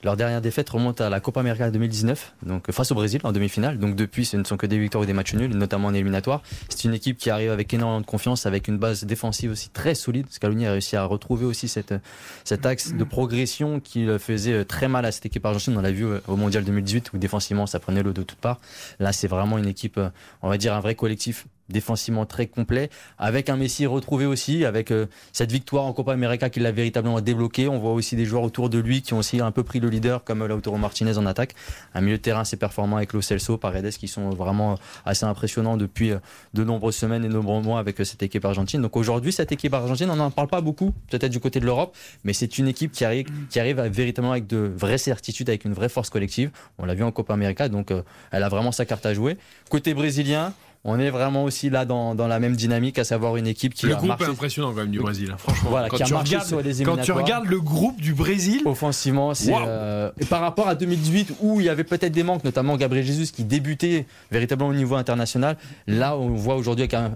leur 0.04 0.18
dernière 0.18 0.42
défaite 0.42 0.70
remonte 0.70 1.02
à 1.02 1.10
la 1.10 1.20
Copa 1.20 1.40
América 1.40 1.72
2019, 1.72 2.34
donc 2.46 2.72
face 2.72 2.92
au 2.92 2.96
Brésil 2.96 3.22
en 3.24 3.32
demi-finale. 3.32 3.80
Donc 3.80 3.96
depuis 3.96 4.26
ce 4.26 4.38
ne 4.38 4.44
sont 4.44 4.58
que 4.58 4.68
des 4.68 4.78
victoires 4.78 5.04
ou 5.04 5.06
des 5.06 5.14
matchs 5.14 5.34
nuls, 5.34 5.56
notamment 5.56 5.88
en 5.88 5.94
éliminatoire. 5.94 6.44
C'est 6.70 6.84
une 6.84 6.94
équipe 6.94 7.18
qui 7.18 7.30
arrive 7.30 7.50
avec 7.50 7.74
énormément 7.74 8.02
de 8.02 8.06
confiance, 8.06 8.46
avec 8.46 8.68
une 8.68 8.78
base 8.78 9.04
défensive 9.04 9.52
aussi 9.52 9.70
très 9.70 9.96
solide. 9.96 10.28
Scaloni 10.30 10.68
a 10.68 10.74
réussi 10.74 10.96
à 10.96 11.06
retrouver 11.06 11.46
aussi 11.46 11.68
cette, 11.68 11.96
cet 12.44 12.66
axe 12.66 12.94
de 12.94 13.04
progression 13.04 13.80
qui 13.80 14.06
le 14.06 14.18
faisait 14.18 14.64
très 14.66 14.88
mal 14.88 15.06
à 15.06 15.12
cette 15.12 15.26
équipe 15.26 15.46
argentine. 15.46 15.76
On 15.78 15.82
l'a 15.82 15.92
vu 15.92 16.06
au 16.28 16.36
Mondial 16.36 16.64
2018 16.64 17.14
où 17.14 17.18
défensivement 17.18 17.66
ça 17.66 17.80
prenait 17.80 18.04
l'eau 18.04 18.14
de 18.14 18.22
toutes 18.22 18.40
parts. 18.40 18.60
Là 19.00 19.12
c'est 19.12 19.28
vraiment 19.28 19.58
une 19.58 19.68
équipe, 19.68 20.00
on 20.44 20.50
va 20.50 20.58
dire 20.58 20.76
un 20.76 20.82
vrai 20.82 20.94
collectif 20.94 21.48
défensivement 21.70 22.26
très 22.26 22.48
complet, 22.48 22.90
avec 23.18 23.50
un 23.50 23.58
Messi 23.58 23.86
retrouvé 23.86 24.26
aussi, 24.26 24.66
avec 24.66 24.92
euh, 24.92 25.08
cette 25.32 25.52
victoire 25.52 25.86
en 25.86 25.94
Copa 25.94 26.14
América 26.14 26.50
qui 26.50 26.60
l'a 26.60 26.72
véritablement 26.72 27.22
débloqué. 27.22 27.68
On 27.68 27.80
voit 27.80 27.94
aussi 27.94 28.16
des 28.16 28.26
joueurs 28.26 28.44
autour 28.44 28.70
de 28.70 28.78
lui 28.78 29.02
qui 29.02 29.14
ont 29.14 29.20
aussi 29.20 29.42
un 29.42 29.52
peu 29.52 29.64
pris 29.64 29.80
le 29.80 29.90
leader, 29.90 30.24
comme 30.24 30.46
Lautaro 30.46 30.78
Martinez 30.78 31.18
en 31.18 31.26
attaque. 31.26 31.56
Un 31.94 32.02
milieu 32.02 32.18
de 32.18 32.22
terrain 32.22 32.42
assez 32.42 32.58
performant 32.58 32.98
avec 32.98 33.14
Lo 33.14 33.22
Celso, 33.22 33.58
Paredes, 33.58 33.90
qui 33.92 34.08
sont 34.08 34.30
vraiment 34.30 34.74
euh, 34.74 34.76
assez 35.06 35.26
impressionnants 35.26 35.78
depuis 35.78 36.12
euh, 36.12 36.20
de 36.54 36.64
nombreuses 36.64 36.96
semaines 36.96 37.26
et 37.26 37.30
de 37.30 37.34
nombreux 37.34 37.62
mois 37.62 37.80
avec 37.80 37.98
cette 38.06 38.22
équipe 38.22 38.46
argentine. 38.46 38.82
Donc 38.82 38.96
aujourd'hui, 38.96 39.32
cette 39.32 39.52
équipe 39.52 39.74
argentine, 39.74 40.10
on 40.10 40.16
n'en 40.16 40.32
parle 40.32 40.48
pas 40.48 40.62
beaucoup, 40.62 40.94
peut-être 41.10 41.32
du 41.32 41.40
côté 41.40 41.60
de 41.60 41.66
l'Europe, 41.66 41.96
mais 42.24 42.34
c'est 42.34 42.58
une 42.58 42.68
équipe 42.68 42.92
qui 42.92 43.06
arrive, 43.06 43.26
qui 43.50 43.60
arrive 43.60 43.82
véritablement 43.82 44.32
avec 44.32 44.48
de 44.48 44.72
vraies 44.76 44.98
certitudes, 44.98 45.50
avec 45.50 45.66
une 45.66 45.74
vraie 45.74 45.90
force 45.90 46.10
collective. 46.10 46.52
On 46.78 46.86
l'a 46.86 46.94
vu 46.94 47.04
en 47.04 47.12
Copa 47.12 47.34
América, 47.34 47.70
donc 47.70 47.92
elle 48.32 48.44
a 48.44 48.50
vraiment 48.50 48.72
sa 48.72 48.86
carte 48.86 49.06
à 49.06 49.14
jouer. 49.14 49.38
Côté 49.70 49.94
brésilien, 49.94 50.54
on 50.88 51.00
est 51.00 51.10
vraiment 51.10 51.44
aussi 51.44 51.70
là 51.72 51.84
dans, 51.84 52.14
dans 52.16 52.28
la 52.28 52.40
même 52.40 52.56
dynamique, 52.56 53.00
à 53.00 53.04
savoir 53.04 53.36
une 53.38 53.48
équipe 53.48 53.74
qui 53.74 53.88
Le 53.88 53.94
a 53.94 53.96
groupe 53.96 54.08
marché 54.10 54.26
est 54.26 54.30
impressionnant 54.30 54.70
quand 54.70 54.78
même 54.82 54.92
du 54.92 55.00
Brésil. 55.00 55.30
hein, 55.34 55.38
franchement, 55.38 55.70
Voilà, 55.72 55.90
quand, 55.90 55.98
qui 55.98 56.04
a 56.04 56.06
tu 56.06 56.14
marché 56.14 56.36
regardes, 56.36 56.48
sur 56.48 56.58
les 56.62 56.64
quand 56.64 56.76
tu 56.76 56.82
éliminatoires. 56.84 57.18
regardes 57.18 57.46
le 57.48 57.60
groupe 57.60 58.00
du 58.00 58.14
Brésil, 58.14 58.62
Offensivement, 58.66 59.34
c'est 59.34 59.52
euh, 59.54 60.12
et 60.20 60.26
par 60.26 60.42
rapport 60.42 60.68
à 60.68 60.76
2018 60.76 61.34
où 61.42 61.60
il 61.60 61.66
y 61.66 61.70
avait 61.70 61.84
peut-être 61.84 62.14
des 62.14 62.24
manques, 62.24 62.44
notamment 62.44 62.78
Gabriel 62.78 63.06
Jesus 63.06 63.32
qui 63.34 63.44
débutait 63.44 64.06
véritablement 64.32 64.70
au 64.70 64.74
niveau 64.76 64.96
international. 64.96 65.58
Là, 65.88 66.16
on 66.18 66.30
voit 66.30 66.56
aujourd'hui 66.56 66.84
avec 66.84 66.94
un 66.94 67.16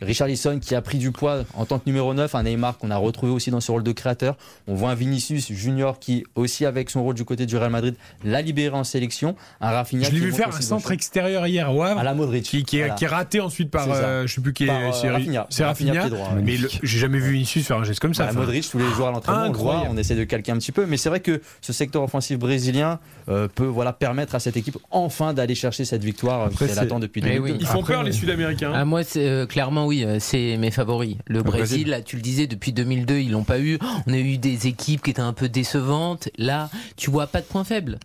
Richarlison 0.00 0.58
qui 0.58 0.74
a 0.74 0.80
pris 0.82 0.98
du 0.98 1.10
poids 1.12 1.44
en 1.54 1.64
tant 1.64 1.78
que 1.78 1.84
numéro 1.86 2.14
9, 2.14 2.34
un 2.34 2.42
Neymar 2.44 2.78
qu'on 2.78 2.90
a 2.90 2.96
retrouvé 2.96 3.32
aussi 3.32 3.50
dans 3.50 3.60
ce 3.60 3.70
rôle 3.72 3.82
de 3.82 3.92
créateur. 3.92 4.36
On 4.66 4.74
voit 4.74 4.90
un 4.90 4.94
Vinicius 4.94 5.52
Junior 5.52 5.98
qui 5.98 6.24
aussi 6.34 6.64
avec 6.66 6.90
son 6.90 7.02
rôle 7.02 7.14
du 7.14 7.24
côté 7.24 7.46
du 7.46 7.56
Real 7.56 7.70
Madrid 7.70 7.94
l'a 8.24 8.42
libéré 8.42 8.74
en 8.76 8.84
sélection. 8.84 9.34
Un 9.60 9.70
Rafinha 9.70 10.04
je 10.08 10.12
l'ai 10.12 10.18
qui 10.20 10.24
vu 10.26 10.32
faire 10.32 10.48
un 10.54 10.60
centre 10.60 10.92
extérieur 10.92 11.46
hier 11.46 11.74
au 11.74 11.82
Havre. 11.82 12.00
à 12.00 12.04
la 12.04 12.14
Modric. 12.14 12.44
qui, 12.44 12.62
qui, 12.64 12.76
est, 12.78 12.80
Voilà. 12.82 12.94
qui 12.94 13.04
est 13.04 13.08
raté 13.08 13.40
ensuite 13.40 13.70
par 13.70 13.86
euh, 13.90 14.26
je 14.26 14.34
sais 14.34 14.40
plus 14.40 14.52
qui 14.52 14.64
est 14.66 14.70
euh, 14.70 14.92
c'est 14.92 15.10
Rafinha. 15.10 15.46
c'est 15.50 15.64
Rafinha, 15.64 15.92
Rafinha 15.94 16.08
pied 16.08 16.10
droit, 16.16 16.32
mais 16.42 16.56
j'ai 16.82 16.98
jamais 16.98 17.18
vu 17.18 17.32
Vinicius 17.32 17.66
faire 17.66 17.78
un 17.78 17.84
geste 17.84 18.00
comme 18.00 18.14
ça 18.14 18.24
Bah, 18.24 18.30
enfin. 18.32 18.40
Modric, 18.40 18.68
tous 18.70 18.78
les 18.78 18.88
joueurs 18.90 19.08
à 19.08 19.12
l'entraînement, 19.12 19.42
on 19.46 19.52
le 19.52 19.58
voit, 19.58 19.72
Incroyable. 19.72 19.94
on 19.94 19.98
essaie 19.98 20.14
de 20.16 20.24
calquer 20.24 20.52
un 20.52 20.58
petit 20.58 20.72
peu, 20.72 20.86
mais 20.86 20.96
c'est 20.96 21.08
vrai 21.08 21.20
que 21.20 21.40
ce 21.60 21.72
secteur 21.72 22.02
offensif 22.02 22.38
brésilien 22.38 23.00
euh, 23.28 23.48
peut 23.52 23.64
voilà 23.66 23.92
permettre 23.92 24.34
à 24.34 24.40
cette 24.40 24.56
équipe 24.56 24.78
enfin 24.90 25.34
d'aller 25.34 25.54
chercher 25.54 25.84
cette 25.84 26.04
victoire 26.04 26.46
euh, 26.46 26.50
qu'elle 26.66 26.78
attend 26.78 26.98
depuis 27.00 27.20
2002. 27.20 27.42
oui. 27.42 27.56
ils 27.60 27.66
font 27.66 27.80
Après, 27.80 27.94
peur 27.94 28.02
les 28.02 28.12
Sud-Américains 28.12 28.72
Ah, 28.74 28.84
moi, 28.84 29.02
c'est, 29.04 29.26
euh, 29.28 29.46
clairement, 29.46 29.86
oui, 29.88 30.04
euh, 30.04 30.18
c'est 30.20 30.56
mes 30.56 30.70
favoris. 30.70 31.16
Le 31.26 31.42
Brésil, 31.42 31.68
Brésil. 31.68 31.88
là, 31.88 32.02
tu 32.02 32.16
le 32.16 32.22
disais, 32.22 32.46
depuis 32.46 32.72
2002, 32.72 33.18
ils 33.18 33.30
l'ont 33.32 33.44
pas 33.44 33.58
eu. 33.60 33.78
On 34.06 34.12
a 34.12 34.16
eu 34.18 34.38
des 34.38 34.66
équipes 34.66 35.02
qui 35.02 35.10
étaient 35.10 35.20
un 35.20 35.32
peu 35.32 35.48
décevantes. 35.48 36.28
Là, 36.38 36.70
tu 36.96 37.10
vois 37.10 37.26
pas 37.26 37.40
de 37.40 37.46
point 37.46 37.64
faible. 37.64 37.98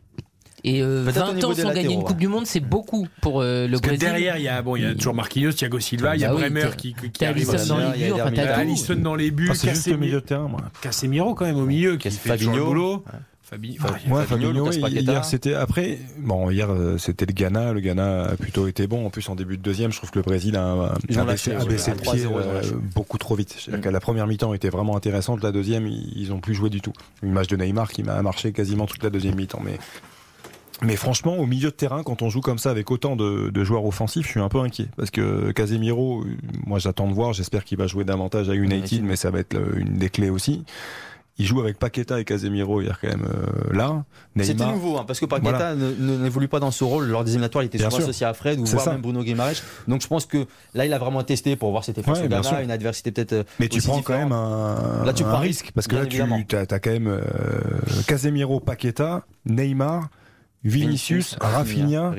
Et 0.65 0.81
euh, 0.81 1.03
Peut-être 1.03 1.17
au 1.17 1.25
20 1.27 1.33
niveau 1.33 1.47
ans 1.51 1.55
sans 1.55 1.73
gagner 1.73 1.93
une 1.93 1.99
Coupe 2.03 2.11
ouais. 2.11 2.21
du 2.21 2.27
Monde, 2.29 2.45
c'est 2.45 2.61
beaucoup 2.61 3.05
pour 3.21 3.41
euh, 3.41 3.65
le 3.67 3.71
parce 3.71 3.81
que 3.81 3.87
Brésil. 3.87 3.99
derrière 4.07 4.37
il 4.37 4.43
y 4.43 4.47
a 4.47 4.61
bon 4.61 4.77
il 4.77 4.83
y 4.83 4.85
a 4.85 4.95
toujours 4.95 5.13
Marquinhos 5.13 5.51
Thiago 5.51 5.77
Silva 5.81 6.15
il 6.15 6.21
y 6.21 6.23
a 6.23 6.29
Bah 6.29 6.35
oui, 6.35 6.41
Bremer 6.49 6.69
qui, 6.77 6.93
qui 6.93 7.11
T'as 7.11 7.27
arrive 7.31 7.51
dans 7.67 7.77
les 7.79 7.83
il 7.95 8.01
y 8.01 8.05
a 8.05 8.07
buts, 8.13 8.21
enfin, 8.21 8.31
t'as. 8.33 8.55
Alisson 8.55 8.95
dans 8.95 9.15
les 9.15 9.29
buts 9.31 9.49
Ah, 9.51 9.55
c'est 9.55 9.71
juste 9.71 9.87
le 9.87 9.91
Casemiro 9.91 9.99
milieu 10.05 10.21
de 10.21 10.25
terrain 10.25 10.47
moi. 10.47 10.61
Casemiro 10.81 11.35
quand 11.35 11.43
même 11.43 11.57
au 11.57 11.65
milieu 11.65 11.97
qui 11.97 12.09
fait 12.11 12.37
toujours 12.37 12.55
le 12.55 12.63
boulot 12.63 13.03
Fabi- 13.53 13.77
Fa- 13.77 13.89
Ah, 13.89 14.13
Ouais, 14.13 14.23
Fabinho, 14.25 14.65
Fabinho, 14.71 14.87
hier 14.87 15.25
c'était 15.25 15.53
après. 15.53 15.99
Bon, 16.17 16.49
hier 16.49 16.71
euh, 16.71 16.97
c'était 16.97 17.25
le 17.25 17.33
Ghana. 17.33 17.73
Le 17.73 17.79
Ghana 17.81 18.23
a 18.29 18.35
plutôt 18.35 18.67
été 18.67 18.87
bon. 18.87 19.05
En 19.05 19.09
plus, 19.09 19.27
en 19.29 19.35
début 19.35 19.57
de 19.57 19.61
deuxième, 19.61 19.91
je 19.91 19.97
trouve 19.97 20.11
que 20.11 20.19
le 20.19 20.23
Brésil 20.23 20.55
a, 20.57 20.75
ont 20.75 21.25
baissé, 21.25 21.51
a 21.51 21.59
le 21.59 21.75
3-0, 21.75 22.01
pied 22.01 22.25
euh, 22.25 22.61
beaucoup 22.95 23.17
trop 23.17 23.35
vite. 23.35 23.67
Mm. 23.71 23.89
la 23.89 23.99
première 23.99 24.27
mi-temps 24.27 24.53
était 24.53 24.69
vraiment 24.69 24.95
intéressante. 24.97 25.43
La 25.43 25.51
deuxième, 25.51 25.85
ils, 25.87 26.31
ont 26.33 26.39
plus 26.39 26.55
joué 26.55 26.69
du 26.69 26.81
tout. 26.81 26.93
Une 27.21 27.31
match 27.31 27.47
de 27.47 27.55
Neymar 27.57 27.91
qui 27.91 28.03
m'a 28.03 28.21
marché 28.21 28.51
quasiment 28.53 28.85
toute 28.87 29.03
la 29.03 29.09
deuxième 29.09 29.35
mi-temps. 29.35 29.61
Mais 29.63 29.77
mais 30.81 30.95
franchement, 30.97 31.37
au 31.37 31.45
milieu 31.45 31.69
de 31.69 31.75
terrain, 31.75 32.03
quand 32.03 32.21
on 32.23 32.29
joue 32.29 32.41
comme 32.41 32.57
ça 32.57 32.69
avec 32.71 32.91
autant 32.91 33.15
de, 33.15 33.49
de 33.49 33.63
joueurs 33.63 33.85
offensifs, 33.85 34.25
je 34.25 34.31
suis 34.31 34.39
un 34.41 34.49
peu 34.49 34.59
inquiet. 34.59 34.87
Parce 34.97 35.11
que 35.11 35.51
Casemiro, 35.51 36.23
euh, 36.23 36.35
moi 36.65 36.79
j'attends 36.79 37.07
de 37.07 37.13
voir, 37.13 37.31
j'espère 37.31 37.63
qu'il 37.63 37.77
va 37.77 37.87
jouer 37.87 38.03
davantage 38.03 38.49
à 38.49 38.53
United, 38.55 38.77
United. 38.79 39.03
mais 39.03 39.15
ça 39.15 39.29
va 39.29 39.39
être 39.39 39.53
le- 39.53 39.79
une 39.79 39.93
des 39.97 40.09
clés 40.09 40.29
aussi. 40.29 40.63
Il 41.39 41.47
joue 41.47 41.59
avec 41.61 41.79
Paqueta 41.79 42.19
et 42.19 42.25
Casemiro 42.25 42.79
hier 42.81 42.99
quand 43.01 43.07
même 43.07 43.25
euh, 43.25 43.73
là. 43.75 44.03
C'était 44.39 44.67
nouveau, 44.67 44.97
hein, 44.99 45.03
parce 45.07 45.19
que 45.19 45.25
Paqueta 45.25 45.73
n'évolue 45.75 46.47
pas 46.47 46.59
dans 46.59 46.69
ce 46.69 46.83
rôle. 46.83 47.07
Lors 47.07 47.23
des 47.23 47.31
éliminatoires, 47.31 47.63
il 47.63 47.67
était 47.67 47.79
Bien 47.79 47.87
souvent 47.89 48.01
sûr. 48.01 48.09
associé 48.09 48.25
à 48.27 48.33
Fred 48.35 48.59
ou 48.59 48.65
voire 48.65 48.83
ça. 48.85 48.91
même 48.91 49.01
Bruno 49.01 49.23
Guimaraes. 49.23 49.63
Donc 49.87 50.01
je 50.03 50.07
pense 50.07 50.27
que 50.27 50.45
là, 50.75 50.85
il 50.85 50.93
a 50.93 50.99
vraiment 50.99 51.23
testé 51.23 51.55
pour 51.55 51.71
voir 51.71 51.83
si 51.83 51.87
c'était 51.91 52.03
face 52.03 52.19
Ouais, 52.19 52.27
Ghana, 52.27 52.61
une 52.61 52.69
adversité 52.69 53.11
peut-être. 53.11 53.33
euh, 53.33 53.43
Mais 53.59 53.67
tu 53.67 53.81
prends 53.81 54.01
quand 54.03 54.13
même 54.17 54.31
un, 54.31 55.03
Là, 55.05 55.13
tu 55.13 55.23
un 55.23 55.27
prends 55.27 55.37
un 55.37 55.41
risque 55.41 55.71
parce 55.73 55.87
que 55.87 55.95
là, 55.95 56.01
tu 56.05 56.17
évidemment. 56.17 56.39
as, 56.51 56.79
quand 56.79 56.91
même 56.91 57.07
euh, 57.07 57.21
Casemiro, 58.07 58.59
Paqueta, 58.59 59.25
Neymar, 59.47 60.09
Vinicius, 60.63 61.35
Rafinha 61.41 62.13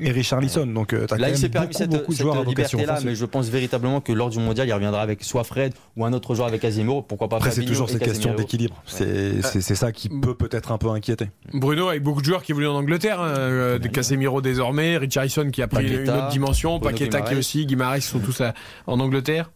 et 0.00 0.10
Richarlison. 0.10 0.66
Donc, 0.66 0.88
tu 0.88 0.96
as 0.96 1.06
quand 1.06 1.16
Là, 1.18 1.28
il 1.30 1.36
s'est 1.36 1.48
permis 1.48 1.66
beaucoup, 1.68 1.78
cette, 1.78 1.90
beaucoup 1.90 2.12
de 2.12 2.16
cette 2.16 2.22
joueurs 2.22 2.36
à 2.36 2.42
vocation 2.42 2.78
liberté-là, 2.78 2.92
offensive. 2.94 3.08
mais 3.10 3.14
je 3.14 3.24
pense 3.26 3.48
véritablement 3.48 4.00
que 4.00 4.12
lors 4.12 4.30
du 4.30 4.38
mondial, 4.38 4.66
il 4.68 4.72
reviendra 4.72 5.02
avec 5.02 5.22
soit 5.22 5.44
Fred 5.44 5.74
ou 5.96 6.04
un 6.04 6.12
autre 6.12 6.34
joueur 6.34 6.48
avec 6.48 6.62
Casemiro. 6.62 7.02
Pourquoi 7.02 7.28
pas 7.28 7.36
Après, 7.36 7.50
c'est 7.50 7.64
toujours 7.64 7.88
et 7.88 7.92
cette 7.92 8.02
question 8.02 8.34
d'équilibre. 8.34 8.82
C'est 8.86 9.42
c'est- 9.42 9.60
c'est 9.60 9.74
ça 9.74 9.92
qui 9.92 10.08
peut 10.08 10.34
peut-être 10.34 10.72
un 10.72 10.78
peu 10.78 10.88
inquiéter. 10.90 11.26
Bruno 11.52 11.88
avec 11.88 12.02
beaucoup 12.02 12.20
de 12.20 12.26
joueurs 12.26 12.42
qui 12.42 12.52
évoluent 12.52 12.68
en 12.68 12.74
Angleterre 12.76 13.20
hein, 13.20 13.28
euh, 13.28 13.78
de 13.78 13.88
Casemiro 13.88 14.40
désormais 14.40 14.96
Richarlison 14.96 15.50
qui 15.50 15.62
a 15.62 15.68
pris 15.68 15.84
Paqueta, 15.84 16.02
une 16.02 16.10
autre 16.18 16.28
dimension 16.28 16.78
Bruno 16.78 16.92
Paqueta 16.92 17.18
qui 17.18 17.24
Guimaraes. 17.24 17.38
aussi 17.38 17.66
Guimaraes 17.66 18.00
sont 18.00 18.18
tous 18.20 18.40
à- 18.40 18.54
en 18.86 18.98
Angleterre 19.00 19.50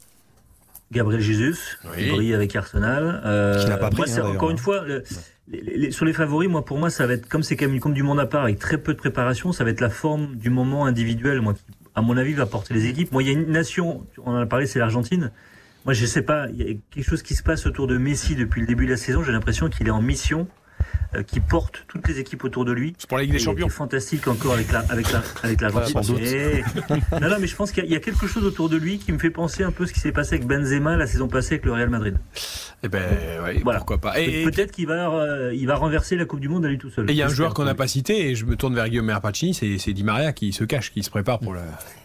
Gabriel 0.94 1.20
Jesus, 1.20 1.76
Oui. 1.84 2.04
qui 2.04 2.10
brille 2.10 2.34
avec 2.34 2.54
Arsenal. 2.56 3.20
Euh, 3.24 3.62
Qui 3.62 3.68
n'a 3.68 3.76
pas 3.76 3.90
pris, 3.90 4.10
moi, 4.10 4.20
hein, 4.20 4.30
encore 4.30 4.50
une 4.50 4.58
fois, 4.58 4.84
le- 4.86 5.02
les- 5.48 5.60
les- 5.76 5.90
sur 5.90 6.04
les 6.04 6.12
favoris, 6.12 6.48
moi, 6.48 6.64
pour 6.64 6.78
moi, 6.78 6.88
ça 6.90 7.06
va 7.06 7.14
être 7.14 7.28
comme 7.28 7.42
c'est 7.42 7.56
quand 7.56 7.68
même 7.68 7.92
du 7.92 8.02
Monde 8.02 8.20
à 8.20 8.26
part 8.26 8.44
avec 8.44 8.58
très 8.58 8.78
peu 8.78 8.92
de 8.94 8.98
préparation, 8.98 9.52
ça 9.52 9.64
va 9.64 9.70
être 9.70 9.80
la 9.80 9.90
forme 9.90 10.36
du 10.36 10.48
moment 10.50 10.86
individuel, 10.86 11.40
moi, 11.42 11.54
qui, 11.54 11.62
à 11.94 12.00
mon 12.02 12.16
avis, 12.16 12.32
va 12.32 12.46
porter 12.46 12.72
les 12.74 12.86
équipes. 12.86 13.12
Moi, 13.12 13.22
il 13.22 13.26
y 13.26 13.30
a 13.30 13.32
une 13.34 13.50
nation, 13.50 14.06
on 14.24 14.32
en 14.32 14.36
a 14.40 14.46
parlé, 14.46 14.66
c'est 14.66 14.78
l'Argentine. 14.78 15.30
Moi, 15.84 15.92
je 15.92 16.06
sais 16.06 16.22
pas, 16.22 16.46
il 16.50 16.56
y 16.56 16.70
a 16.70 16.74
quelque 16.90 17.04
chose 17.06 17.22
qui 17.22 17.34
se 17.34 17.42
passe 17.42 17.66
autour 17.66 17.86
de 17.86 17.98
Messi 17.98 18.34
depuis 18.36 18.60
le 18.62 18.66
début 18.66 18.86
de 18.86 18.92
la 18.92 18.96
saison. 18.96 19.22
J'ai 19.22 19.32
l'impression 19.32 19.68
qu'il 19.68 19.86
est 19.86 19.90
en 19.90 20.00
mission. 20.00 20.48
Euh, 21.14 21.22
qui 21.22 21.40
porte 21.40 21.84
toutes 21.88 22.06
les 22.08 22.18
équipes 22.20 22.44
autour 22.44 22.64
de 22.64 22.72
lui. 22.72 22.94
C'est 22.98 23.08
pour 23.08 23.18
la 23.18 23.24
Ligue 23.24 23.32
des 23.32 23.38
Champions. 23.38 23.68
fantastique 23.68 24.26
encore 24.28 24.54
avec 24.54 24.70
la 24.72 24.80
avec 24.90 25.10
la 25.10 25.22
avec 25.42 25.60
sans 25.88 26.00
doute. 26.00 26.20
Et- 26.20 26.62
non 27.20 27.28
non 27.28 27.36
mais 27.40 27.46
je 27.46 27.56
pense 27.56 27.72
qu'il 27.72 27.82
y, 27.82 27.86
a- 27.86 27.88
il 27.88 27.92
y 27.92 27.96
a 27.96 28.00
quelque 28.00 28.26
chose 28.26 28.44
autour 28.44 28.68
de 28.68 28.76
lui 28.76 28.98
qui 28.98 29.12
me 29.12 29.18
fait 29.18 29.30
penser 29.30 29.62
un 29.62 29.70
peu 29.72 29.86
ce 29.86 29.92
qui 29.92 30.00
s'est 30.00 30.12
passé 30.12 30.34
avec 30.36 30.46
Benzema 30.46 30.96
la 30.96 31.06
saison 31.06 31.28
passée 31.28 31.54
avec 31.54 31.64
le 31.64 31.72
Real 31.72 31.88
Madrid. 31.90 32.16
Eh 32.82 32.88
ben, 32.88 33.02
ouais, 33.44 33.60
Voilà. 33.62 33.78
pourquoi 33.78 33.98
pas. 33.98 34.20
Et 34.20 34.42
et- 34.42 34.44
Peut-être 34.44 34.72
qu'il 34.72 34.86
va 34.86 35.10
euh, 35.10 35.54
il 35.54 35.66
va 35.66 35.76
renverser 35.76 36.16
la 36.16 36.24
Coupe 36.24 36.40
du 36.40 36.48
Monde 36.48 36.64
à 36.66 36.68
lui 36.68 36.78
tout 36.78 36.90
seul. 36.90 37.08
et 37.08 37.12
il 37.12 37.16
y 37.16 37.22
a 37.22 37.26
un 37.26 37.28
joueur 37.28 37.54
qu'on 37.54 37.64
n'a 37.64 37.74
pas 37.74 37.88
cité, 37.88 38.28
et 38.30 38.34
je 38.34 38.44
me 38.44 38.56
tourne 38.56 38.74
vers 38.74 38.88
Guillaume 38.88 39.06
Merpacini, 39.06 39.54
c'est 39.54 39.78
c'est 39.78 39.92
Di 39.92 40.04
Maria 40.04 40.32
qui 40.32 40.52
se 40.52 40.64
cache, 40.64 40.92
qui 40.92 41.02
se 41.02 41.10
prépare 41.10 41.38
pour 41.38 41.52
le. 41.54 41.60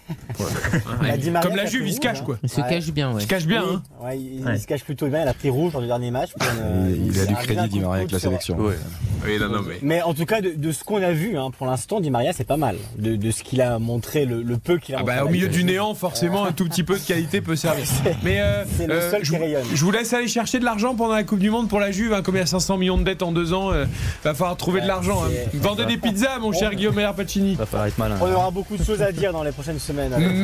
Hein, 0.10 0.98
Maria 1.02 1.42
Comme 1.42 1.56
la 1.56 1.66
Juve, 1.66 1.88
il 1.88 1.94
se 1.94 2.00
cache 2.00 2.20
hein. 2.20 2.24
quoi. 2.26 2.38
Il 2.44 2.50
se 2.50 2.62
Ouais. 2.62 2.70
cache 2.70 2.88
bien, 2.92 3.10
ouais. 3.10 3.20
Il 3.20 3.24
se 3.24 3.28
cache 3.28 3.46
bien, 3.46 3.64
Oui, 3.64 3.76
hein. 3.76 4.06
ouais, 4.06 4.18
il, 4.20 4.46
Ouais. 4.46 4.56
il 4.56 4.60
se 4.62 4.68
cache 4.68 4.84
plutôt 4.84 5.08
bien. 5.08 5.22
Il 5.24 5.28
a 5.28 5.34
pris 5.34 5.50
rouge 5.50 5.74
dans 5.74 5.80
le 5.82 5.88
dernier 5.88 6.12
match. 6.12 6.32
pour 6.38 6.48
une- 6.48 6.96
Il, 7.08 7.08
il 7.16 7.20
a 7.20 7.26
du 7.26 7.36
crédit, 7.36 7.60
un 7.60 7.64
Di 7.68 7.70
coup 7.72 7.78
de 7.78 7.82
Maria, 7.84 8.00
avec 8.02 8.12
la 8.12 8.18
coude 8.18 8.20
sur- 8.22 8.30
sélection. 8.30 8.58
Oui, 8.60 9.38
non, 9.40 9.50
non, 9.50 9.62
mais. 9.68 9.76
Mais 9.82 10.02
en 10.02 10.14
tout 10.14 10.26
cas, 10.26 10.42
de, 10.42 10.52
de 10.56 10.72
ce 10.72 10.84
qu'on 10.84 11.02
a 11.02 11.12
vu 11.12 11.38
hein, 11.38 11.52
pour 11.58 11.68
l'instant, 11.68 12.00
Di 12.00 12.10
Maria, 12.10 12.32
c'est 12.34 12.44
pas 12.48 12.58
mal. 12.58 12.78
De, 12.98 13.16
de 13.16 13.32
ce 13.32 13.44
qu'il 13.44 13.62
a 13.62 13.80
montré, 13.80 14.26
le, 14.26 14.42
le 14.42 14.58
peu 14.58 14.78
qu'il 14.78 14.96
a 14.96 15.00
Ah 15.00 15.02
montré. 15.02 15.16
bah, 15.16 15.22
au 15.22 15.28
avec 15.28 15.34
milieu 15.34 15.48
du 15.50 15.60
Juve. 15.60 15.66
néant, 15.68 15.94
forcément, 15.94 16.46
un 16.46 16.52
tout 16.52 16.66
petit 16.66 16.84
peu 16.84 16.98
de 16.98 17.04
qualité 17.04 17.42
peut 17.42 17.56
servir. 17.56 17.86
C'est- 18.04 18.16
Mais 18.24 18.40
euh, 18.40 18.64
c'est 18.78 18.88
le 18.88 18.94
euh, 18.94 19.12
seul 19.12 19.24
je, 19.26 19.32
qui 19.32 19.38
vous- 19.38 19.44
rayonne. 19.44 19.64
je 19.74 19.84
vous 19.86 19.92
laisse 19.92 20.14
aller 20.14 20.28
chercher 20.28 20.60
de 20.60 20.66
l'argent 20.66 20.96
pendant 20.96 21.14
la 21.16 21.24
Coupe 21.24 21.40
du 21.40 21.50
Monde 21.50 21.68
pour 21.70 21.80
la 21.80 21.92
Juve. 21.92 22.14
Hein, 22.14 22.22
comme 22.22 22.36
il 22.36 22.40
y 22.40 22.42
a 22.42 22.46
500 22.46 22.78
millions 22.78 22.98
de 22.98 23.04
dettes 23.04 23.24
en 23.24 23.32
deux 23.32 23.54
ans, 23.54 23.72
euh, 23.72 23.86
va 24.24 24.34
falloir 24.34 24.56
trouver 24.58 24.82
de 24.82 24.88
l'argent. 24.88 25.24
hein. 25.26 25.30
c'est- 25.52 25.58
Vendez 25.58 25.86
des 25.86 25.98
pizzas, 25.98 26.40
mon 26.40 26.52
cher 26.54 26.74
Guillaume 26.74 26.96
Merpacini. 26.96 27.56
Va 27.56 27.66
falloir 27.66 27.88
être 27.88 27.98
malin. 27.98 28.16
On 28.22 28.32
aura 28.32 28.52
beaucoup 28.52 28.78
de 28.78 28.84
choses 28.84 29.02
à 29.02 29.12
dire 29.12 29.34
dans 29.34 29.44
les 29.44 29.52
prochaines 29.52 29.80
semaines. 29.80 29.99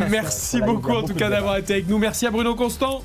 Merci 0.10 0.62
beaucoup 0.62 0.91
en 0.91 1.03
tout 1.03 1.14
cas 1.14 1.30
d'avoir 1.30 1.58
été 1.58 1.74
avec 1.74 1.88
nous. 1.88 1.97
Merci 1.97 2.26
à 2.26 2.32
Bruno 2.32 2.56
Constant. 2.56 3.03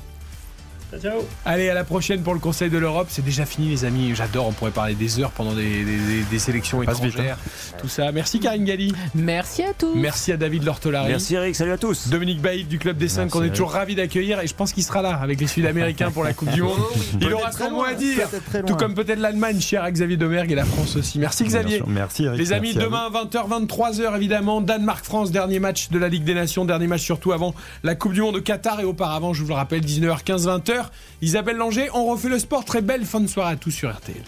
Ciao. 1.01 1.21
Allez, 1.45 1.69
à 1.69 1.73
la 1.73 1.83
prochaine 1.83 2.21
pour 2.21 2.33
le 2.33 2.39
Conseil 2.39 2.69
de 2.69 2.77
l'Europe. 2.77 3.07
C'est 3.09 3.23
déjà 3.23 3.45
fini, 3.45 3.69
les 3.69 3.85
amis. 3.85 4.13
J'adore. 4.15 4.47
On 4.47 4.51
pourrait 4.51 4.71
parler 4.71 4.93
des 4.93 5.19
heures 5.19 5.31
pendant 5.31 5.53
des, 5.53 5.83
des- 5.85 5.97
des- 5.97 6.23
des 6.29 6.39
sélections 6.39 6.79
vite, 6.79 6.89
étrangères. 6.89 7.37
Tout 7.79 7.87
ça. 7.87 8.11
Merci 8.11 8.39
Karine 8.39 8.65
Galli. 8.65 8.93
Merci 9.15 9.63
à 9.63 9.73
tous. 9.73 9.93
Merci 9.95 10.31
à 10.31 10.37
David 10.37 10.63
Lortolari. 10.63 11.07
Merci 11.09 11.35
Eric, 11.35 11.55
salut 11.55 11.71
à 11.71 11.77
tous. 11.77 12.09
Dominique 12.09 12.41
Baïd 12.41 12.67
du 12.67 12.77
Club 12.79 12.97
des 12.97 13.07
5 13.07 13.21
Merci, 13.21 13.31
qu'on 13.31 13.39
est 13.39 13.45
Eric. 13.47 13.53
toujours 13.53 13.71
ravi 13.71 13.95
d'accueillir 13.95 14.39
et 14.41 14.47
je 14.47 14.53
pense 14.53 14.73
qu'il 14.73 14.83
sera 14.83 15.01
là 15.01 15.15
avec 15.21 15.39
les 15.39 15.47
Sud-Américains 15.47 16.11
pour 16.11 16.23
la 16.23 16.33
Coupe 16.33 16.51
du 16.51 16.61
Monde. 16.61 16.77
Il 17.21 17.33
aura 17.33 17.51
son 17.51 17.71
mot 17.71 17.83
à 17.83 17.93
dire, 17.93 18.27
tout 18.67 18.75
comme 18.75 18.93
peut-être 18.93 19.19
l'Allemagne, 19.19 19.59
cher 19.61 19.83
à 19.83 19.91
Xavier 19.91 20.17
Domergue 20.17 20.51
et 20.51 20.55
la 20.55 20.65
France 20.65 20.95
aussi. 20.97 21.19
Merci 21.19 21.43
Xavier. 21.45 21.81
Merci 21.87 22.25
Eric. 22.25 22.37
Les 22.39 22.53
amis, 22.53 22.73
merci 22.73 22.79
à 22.79 22.83
demain 22.83 23.09
20h, 23.09 23.67
23h 23.67 24.15
évidemment, 24.17 24.61
Danemark-France, 24.61 25.31
dernier 25.31 25.59
match 25.59 25.89
de 25.89 25.97
la 25.99 26.09
Ligue 26.09 26.23
des 26.23 26.33
Nations, 26.33 26.65
dernier 26.65 26.87
match 26.87 27.01
surtout 27.01 27.31
avant 27.31 27.53
la 27.83 27.95
Coupe 27.95 28.13
du 28.13 28.21
Monde 28.21 28.35
au 28.37 28.41
Qatar 28.41 28.79
et 28.81 28.85
auparavant, 28.85 29.33
je 29.33 29.41
vous 29.41 29.47
le 29.49 29.53
rappelle, 29.55 29.81
19h15, 29.81 30.45
20h. 30.45 30.80
Isabelle 31.21 31.57
Langer, 31.57 31.89
on 31.93 32.05
refait 32.05 32.29
le 32.29 32.39
sport, 32.39 32.65
très 32.65 32.81
belle 32.81 33.05
fin 33.05 33.19
de 33.19 33.27
soirée 33.27 33.53
à 33.53 33.55
tous 33.55 33.71
sur 33.71 33.91
RTL. 33.91 34.23